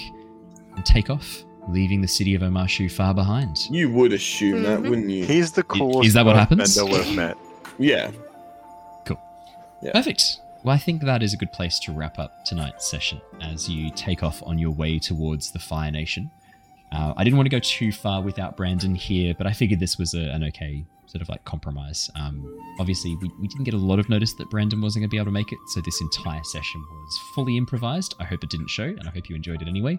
and 0.74 0.86
take 0.86 1.10
off, 1.10 1.44
leaving 1.68 2.00
the 2.00 2.08
city 2.08 2.34
of 2.34 2.40
Omashu 2.40 2.90
far 2.90 3.12
behind. 3.12 3.58
You 3.70 3.90
would 3.92 4.14
assume 4.14 4.62
that, 4.62 4.78
Mhm. 4.80 4.88
wouldn't 4.88 5.10
you? 5.10 5.26
He's 5.26 5.52
the 5.52 5.64
coolest. 5.64 6.06
is 6.06 6.14
that 6.14 6.24
what 6.24 6.34
earthbender 6.36 6.38
happens? 6.38 6.82
we've 6.82 7.14
met. 7.14 7.36
Yeah. 7.78 8.10
Yeah. 9.80 9.92
Perfect. 9.92 10.40
Well, 10.64 10.74
I 10.74 10.78
think 10.78 11.02
that 11.04 11.22
is 11.22 11.34
a 11.34 11.36
good 11.36 11.52
place 11.52 11.78
to 11.80 11.92
wrap 11.92 12.18
up 12.18 12.44
tonight's 12.44 12.90
session 12.90 13.20
as 13.40 13.68
you 13.68 13.90
take 13.90 14.24
off 14.24 14.42
on 14.44 14.58
your 14.58 14.72
way 14.72 14.98
towards 14.98 15.52
the 15.52 15.60
Fire 15.60 15.92
Nation. 15.92 16.32
Uh, 16.92 17.14
I 17.16 17.24
didn't 17.24 17.36
want 17.36 17.46
to 17.46 17.54
go 17.54 17.60
too 17.60 17.92
far 17.92 18.22
without 18.22 18.56
Brandon 18.56 18.94
here, 18.94 19.34
but 19.36 19.46
I 19.46 19.52
figured 19.52 19.80
this 19.80 19.98
was 19.98 20.14
a, 20.14 20.30
an 20.30 20.44
okay 20.44 20.84
sort 21.06 21.22
of 21.22 21.28
like 21.28 21.44
compromise. 21.44 22.10
Um, 22.14 22.60
obviously, 22.78 23.16
we, 23.16 23.30
we 23.40 23.48
didn't 23.48 23.64
get 23.64 23.74
a 23.74 23.78
lot 23.78 23.98
of 23.98 24.08
notice 24.08 24.34
that 24.34 24.50
Brandon 24.50 24.80
wasn't 24.80 25.02
going 25.02 25.08
to 25.08 25.14
be 25.14 25.16
able 25.16 25.26
to 25.26 25.32
make 25.32 25.52
it, 25.52 25.58
so 25.68 25.80
this 25.80 26.00
entire 26.00 26.44
session 26.44 26.84
was 26.90 27.18
fully 27.34 27.56
improvised. 27.56 28.14
I 28.20 28.24
hope 28.24 28.44
it 28.44 28.50
didn't 28.50 28.68
show, 28.68 28.84
and 28.84 29.08
I 29.08 29.10
hope 29.10 29.28
you 29.28 29.36
enjoyed 29.36 29.62
it 29.62 29.68
anyway. 29.68 29.98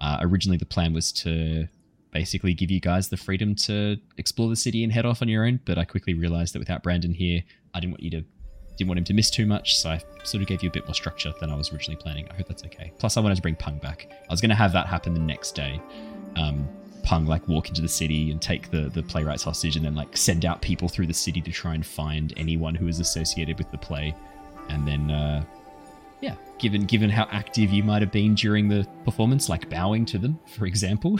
Uh, 0.00 0.18
originally, 0.20 0.58
the 0.58 0.66
plan 0.66 0.92
was 0.92 1.12
to 1.12 1.66
basically 2.12 2.54
give 2.54 2.70
you 2.70 2.80
guys 2.80 3.08
the 3.08 3.16
freedom 3.16 3.54
to 3.54 3.96
explore 4.18 4.48
the 4.48 4.56
city 4.56 4.82
and 4.82 4.92
head 4.92 5.06
off 5.06 5.22
on 5.22 5.28
your 5.28 5.46
own, 5.46 5.60
but 5.64 5.78
I 5.78 5.84
quickly 5.84 6.14
realized 6.14 6.54
that 6.54 6.58
without 6.58 6.82
Brandon 6.82 7.14
here, 7.14 7.42
I 7.74 7.80
didn't 7.80 7.92
want 7.92 8.02
you 8.02 8.10
to 8.10 8.24
didn't 8.76 8.88
want 8.88 8.98
him 8.98 9.04
to 9.04 9.12
miss 9.14 9.28
too 9.28 9.44
much, 9.44 9.76
so 9.76 9.90
I 9.90 10.02
sort 10.24 10.40
of 10.40 10.48
gave 10.48 10.62
you 10.62 10.70
a 10.70 10.72
bit 10.72 10.86
more 10.86 10.94
structure 10.94 11.34
than 11.38 11.50
I 11.50 11.54
was 11.54 11.70
originally 11.70 12.00
planning. 12.00 12.26
I 12.30 12.34
hope 12.34 12.48
that's 12.48 12.64
okay. 12.64 12.92
Plus, 12.98 13.18
I 13.18 13.20
wanted 13.20 13.34
to 13.34 13.42
bring 13.42 13.56
Pung 13.56 13.78
back. 13.78 14.08
I 14.10 14.32
was 14.32 14.40
going 14.40 14.48
to 14.48 14.56
have 14.56 14.72
that 14.72 14.86
happen 14.86 15.12
the 15.12 15.20
next 15.20 15.54
day. 15.54 15.82
Um, 16.36 16.68
Pung 17.02 17.26
like 17.26 17.48
walk 17.48 17.68
into 17.68 17.80
the 17.80 17.88
city 17.88 18.30
and 18.30 18.40
take 18.40 18.70
the 18.70 18.90
the 18.90 19.02
playwrights 19.02 19.42
hostage, 19.42 19.76
and 19.76 19.84
then 19.84 19.94
like 19.94 20.16
send 20.16 20.44
out 20.44 20.60
people 20.60 20.88
through 20.88 21.06
the 21.06 21.14
city 21.14 21.40
to 21.40 21.50
try 21.50 21.74
and 21.74 21.84
find 21.84 22.32
anyone 22.36 22.74
who 22.74 22.88
is 22.88 23.00
associated 23.00 23.58
with 23.58 23.70
the 23.70 23.78
play, 23.78 24.14
and 24.68 24.86
then 24.86 25.10
uh, 25.10 25.42
yeah, 26.20 26.34
given 26.58 26.84
given 26.84 27.10
how 27.10 27.26
active 27.30 27.70
you 27.70 27.82
might 27.82 28.02
have 28.02 28.12
been 28.12 28.34
during 28.34 28.68
the 28.68 28.86
performance, 29.04 29.48
like 29.48 29.68
bowing 29.70 30.04
to 30.06 30.18
them, 30.18 30.38
for 30.46 30.66
example, 30.66 31.18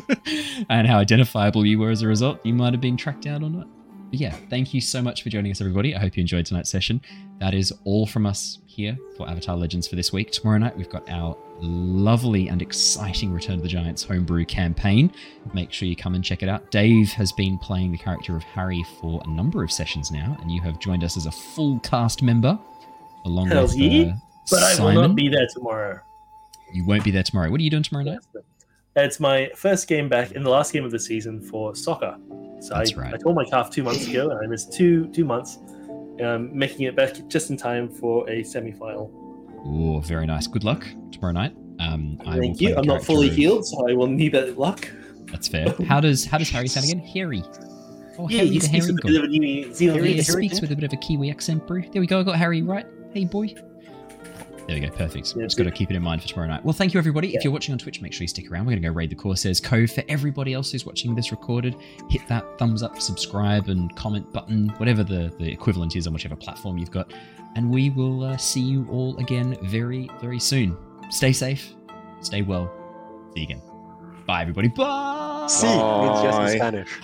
and 0.70 0.86
how 0.86 0.98
identifiable 0.98 1.66
you 1.66 1.78
were 1.78 1.90
as 1.90 2.02
a 2.02 2.08
result, 2.08 2.44
you 2.44 2.54
might 2.54 2.72
have 2.72 2.80
been 2.80 2.96
tracked 2.96 3.22
down 3.22 3.44
or 3.44 3.50
not. 3.50 3.66
But 4.10 4.20
yeah, 4.20 4.34
thank 4.50 4.74
you 4.74 4.80
so 4.80 5.00
much 5.00 5.22
for 5.22 5.30
joining 5.30 5.52
us, 5.52 5.60
everybody. 5.60 5.94
I 5.94 5.98
hope 5.98 6.16
you 6.16 6.20
enjoyed 6.20 6.46
tonight's 6.46 6.70
session. 6.70 7.00
That 7.42 7.54
is 7.54 7.72
all 7.82 8.06
from 8.06 8.24
us 8.24 8.60
here 8.66 8.96
for 9.16 9.28
Avatar 9.28 9.56
Legends 9.56 9.88
for 9.88 9.96
this 9.96 10.12
week. 10.12 10.30
Tomorrow 10.30 10.58
night, 10.58 10.76
we've 10.76 10.88
got 10.88 11.02
our 11.10 11.36
lovely 11.58 12.46
and 12.46 12.62
exciting 12.62 13.32
Return 13.32 13.56
to 13.56 13.62
the 13.64 13.68
Giants 13.68 14.04
homebrew 14.04 14.44
campaign. 14.44 15.10
Make 15.52 15.72
sure 15.72 15.88
you 15.88 15.96
come 15.96 16.14
and 16.14 16.22
check 16.22 16.44
it 16.44 16.48
out. 16.48 16.70
Dave 16.70 17.08
has 17.14 17.32
been 17.32 17.58
playing 17.58 17.90
the 17.90 17.98
character 17.98 18.36
of 18.36 18.44
Harry 18.44 18.84
for 19.00 19.20
a 19.24 19.28
number 19.28 19.64
of 19.64 19.72
sessions 19.72 20.12
now, 20.12 20.36
and 20.40 20.52
you 20.52 20.60
have 20.60 20.78
joined 20.78 21.02
us 21.02 21.16
as 21.16 21.26
a 21.26 21.32
full 21.32 21.80
cast 21.80 22.22
member, 22.22 22.56
along 23.24 23.48
Hells 23.48 23.72
with 23.74 23.90
yeah. 23.90 24.12
uh, 24.12 24.16
But 24.48 24.62
I 24.62 24.72
Simon. 24.74 24.94
will 24.94 25.08
not 25.08 25.16
be 25.16 25.28
there 25.28 25.48
tomorrow. 25.52 25.98
You 26.72 26.84
won't 26.84 27.02
be 27.02 27.10
there 27.10 27.24
tomorrow. 27.24 27.50
What 27.50 27.58
are 27.58 27.64
you 27.64 27.70
doing 27.70 27.82
tomorrow 27.82 28.04
night? 28.04 28.20
It's 28.94 29.18
my 29.18 29.50
first 29.56 29.88
game 29.88 30.08
back 30.08 30.30
in 30.30 30.44
the 30.44 30.50
last 30.50 30.72
game 30.72 30.84
of 30.84 30.92
the 30.92 31.00
season 31.00 31.40
for 31.40 31.74
soccer. 31.74 32.16
So 32.60 32.74
That's 32.74 32.96
I, 32.96 33.00
right. 33.00 33.14
I 33.14 33.16
tore 33.16 33.34
my 33.34 33.44
calf 33.44 33.68
two 33.68 33.82
months 33.82 34.06
ago, 34.06 34.30
and 34.30 34.38
I 34.38 34.46
missed 34.46 34.72
two 34.72 35.08
two 35.08 35.24
months, 35.24 35.58
um, 36.20 36.50
making 36.56 36.86
it 36.86 36.94
back 36.96 37.14
just 37.28 37.50
in 37.50 37.56
time 37.56 37.88
for 37.88 38.28
a 38.28 38.42
semi-final. 38.42 39.10
Oh, 39.64 40.00
very 40.00 40.26
nice. 40.26 40.46
Good 40.46 40.64
luck 40.64 40.86
tomorrow 41.12 41.32
night. 41.32 41.54
Um, 41.80 42.20
I 42.26 42.38
Thank 42.38 42.60
you. 42.60 42.76
I'm 42.76 42.84
not 42.86 43.02
fully 43.04 43.28
of- 43.28 43.34
healed, 43.34 43.66
so 43.66 43.88
I 43.88 43.94
will 43.94 44.06
need 44.08 44.32
that 44.32 44.58
luck. 44.58 44.88
That's 45.30 45.48
fair. 45.48 45.72
How 45.86 46.00
does 46.00 46.24
how 46.24 46.38
does 46.38 46.50
Harry 46.50 46.68
sound 46.68 46.86
again? 46.90 46.98
Harry. 47.06 47.42
Oh, 48.18 48.28
Yeah, 48.28 48.38
Harry 48.38 48.50
he 48.50 48.60
speaks 48.60 48.86
with 48.88 48.98
a 49.04 49.08
bit 49.08 49.16
of 49.16 49.24
a 49.24 49.26
New 49.28 49.42
Yeah, 49.66 49.72
Zealand 49.72 50.04
he 50.06 50.22
speaks 50.22 50.60
with 50.60 50.70
a 50.70 50.74
bit 50.76 50.84
of 50.84 50.92
a 50.92 50.96
Kiwi 50.96 51.30
accent, 51.30 51.66
bro. 51.66 51.80
There 51.92 52.00
we 52.00 52.06
go. 52.06 52.20
I 52.20 52.22
got 52.24 52.36
Harry 52.36 52.60
right. 52.62 52.86
Hey, 53.14 53.24
boy. 53.24 53.54
There 54.66 54.76
we 54.76 54.80
go. 54.80 54.90
Perfect. 54.90 55.34
Yeah, 55.36 55.42
Just 55.44 55.58
got 55.58 55.64
to 55.64 55.70
keep 55.70 55.90
it 55.90 55.96
in 55.96 56.02
mind 56.02 56.22
for 56.22 56.28
tomorrow 56.28 56.48
night. 56.48 56.64
Well, 56.64 56.72
thank 56.72 56.94
you, 56.94 56.98
everybody. 56.98 57.34
If 57.34 57.42
you're 57.42 57.52
watching 57.52 57.72
on 57.72 57.78
Twitch, 57.78 58.00
make 58.00 58.12
sure 58.12 58.22
you 58.22 58.28
stick 58.28 58.50
around. 58.50 58.64
We're 58.64 58.72
going 58.72 58.82
to 58.82 58.88
go 58.88 58.94
raid 58.94 59.10
the 59.10 59.16
Corsairs 59.16 59.60
Cove. 59.60 59.90
For 59.90 60.04
everybody 60.08 60.54
else 60.54 60.70
who's 60.72 60.86
watching 60.86 61.14
this 61.14 61.30
recorded, 61.32 61.76
hit 62.08 62.22
that 62.28 62.58
thumbs 62.58 62.82
up, 62.82 63.00
subscribe, 63.00 63.68
and 63.68 63.94
comment 63.96 64.32
button, 64.32 64.68
whatever 64.78 65.02
the, 65.02 65.34
the 65.38 65.50
equivalent 65.50 65.96
is 65.96 66.06
on 66.06 66.12
whichever 66.12 66.36
platform 66.36 66.78
you've 66.78 66.90
got. 66.90 67.12
And 67.56 67.70
we 67.70 67.90
will 67.90 68.24
uh, 68.24 68.36
see 68.36 68.60
you 68.60 68.86
all 68.90 69.16
again 69.18 69.56
very, 69.62 70.08
very 70.20 70.38
soon. 70.38 70.76
Stay 71.10 71.32
safe. 71.32 71.74
Stay 72.20 72.42
well. 72.42 72.72
See 73.34 73.40
you 73.40 73.44
again. 73.46 73.62
Bye, 74.26 74.42
everybody. 74.42 74.68
Bye. 74.68 75.46
See, 75.48 75.66
means 75.66 76.22
yes 76.22 76.52
in 76.52 76.58
Spanish. 76.58 77.00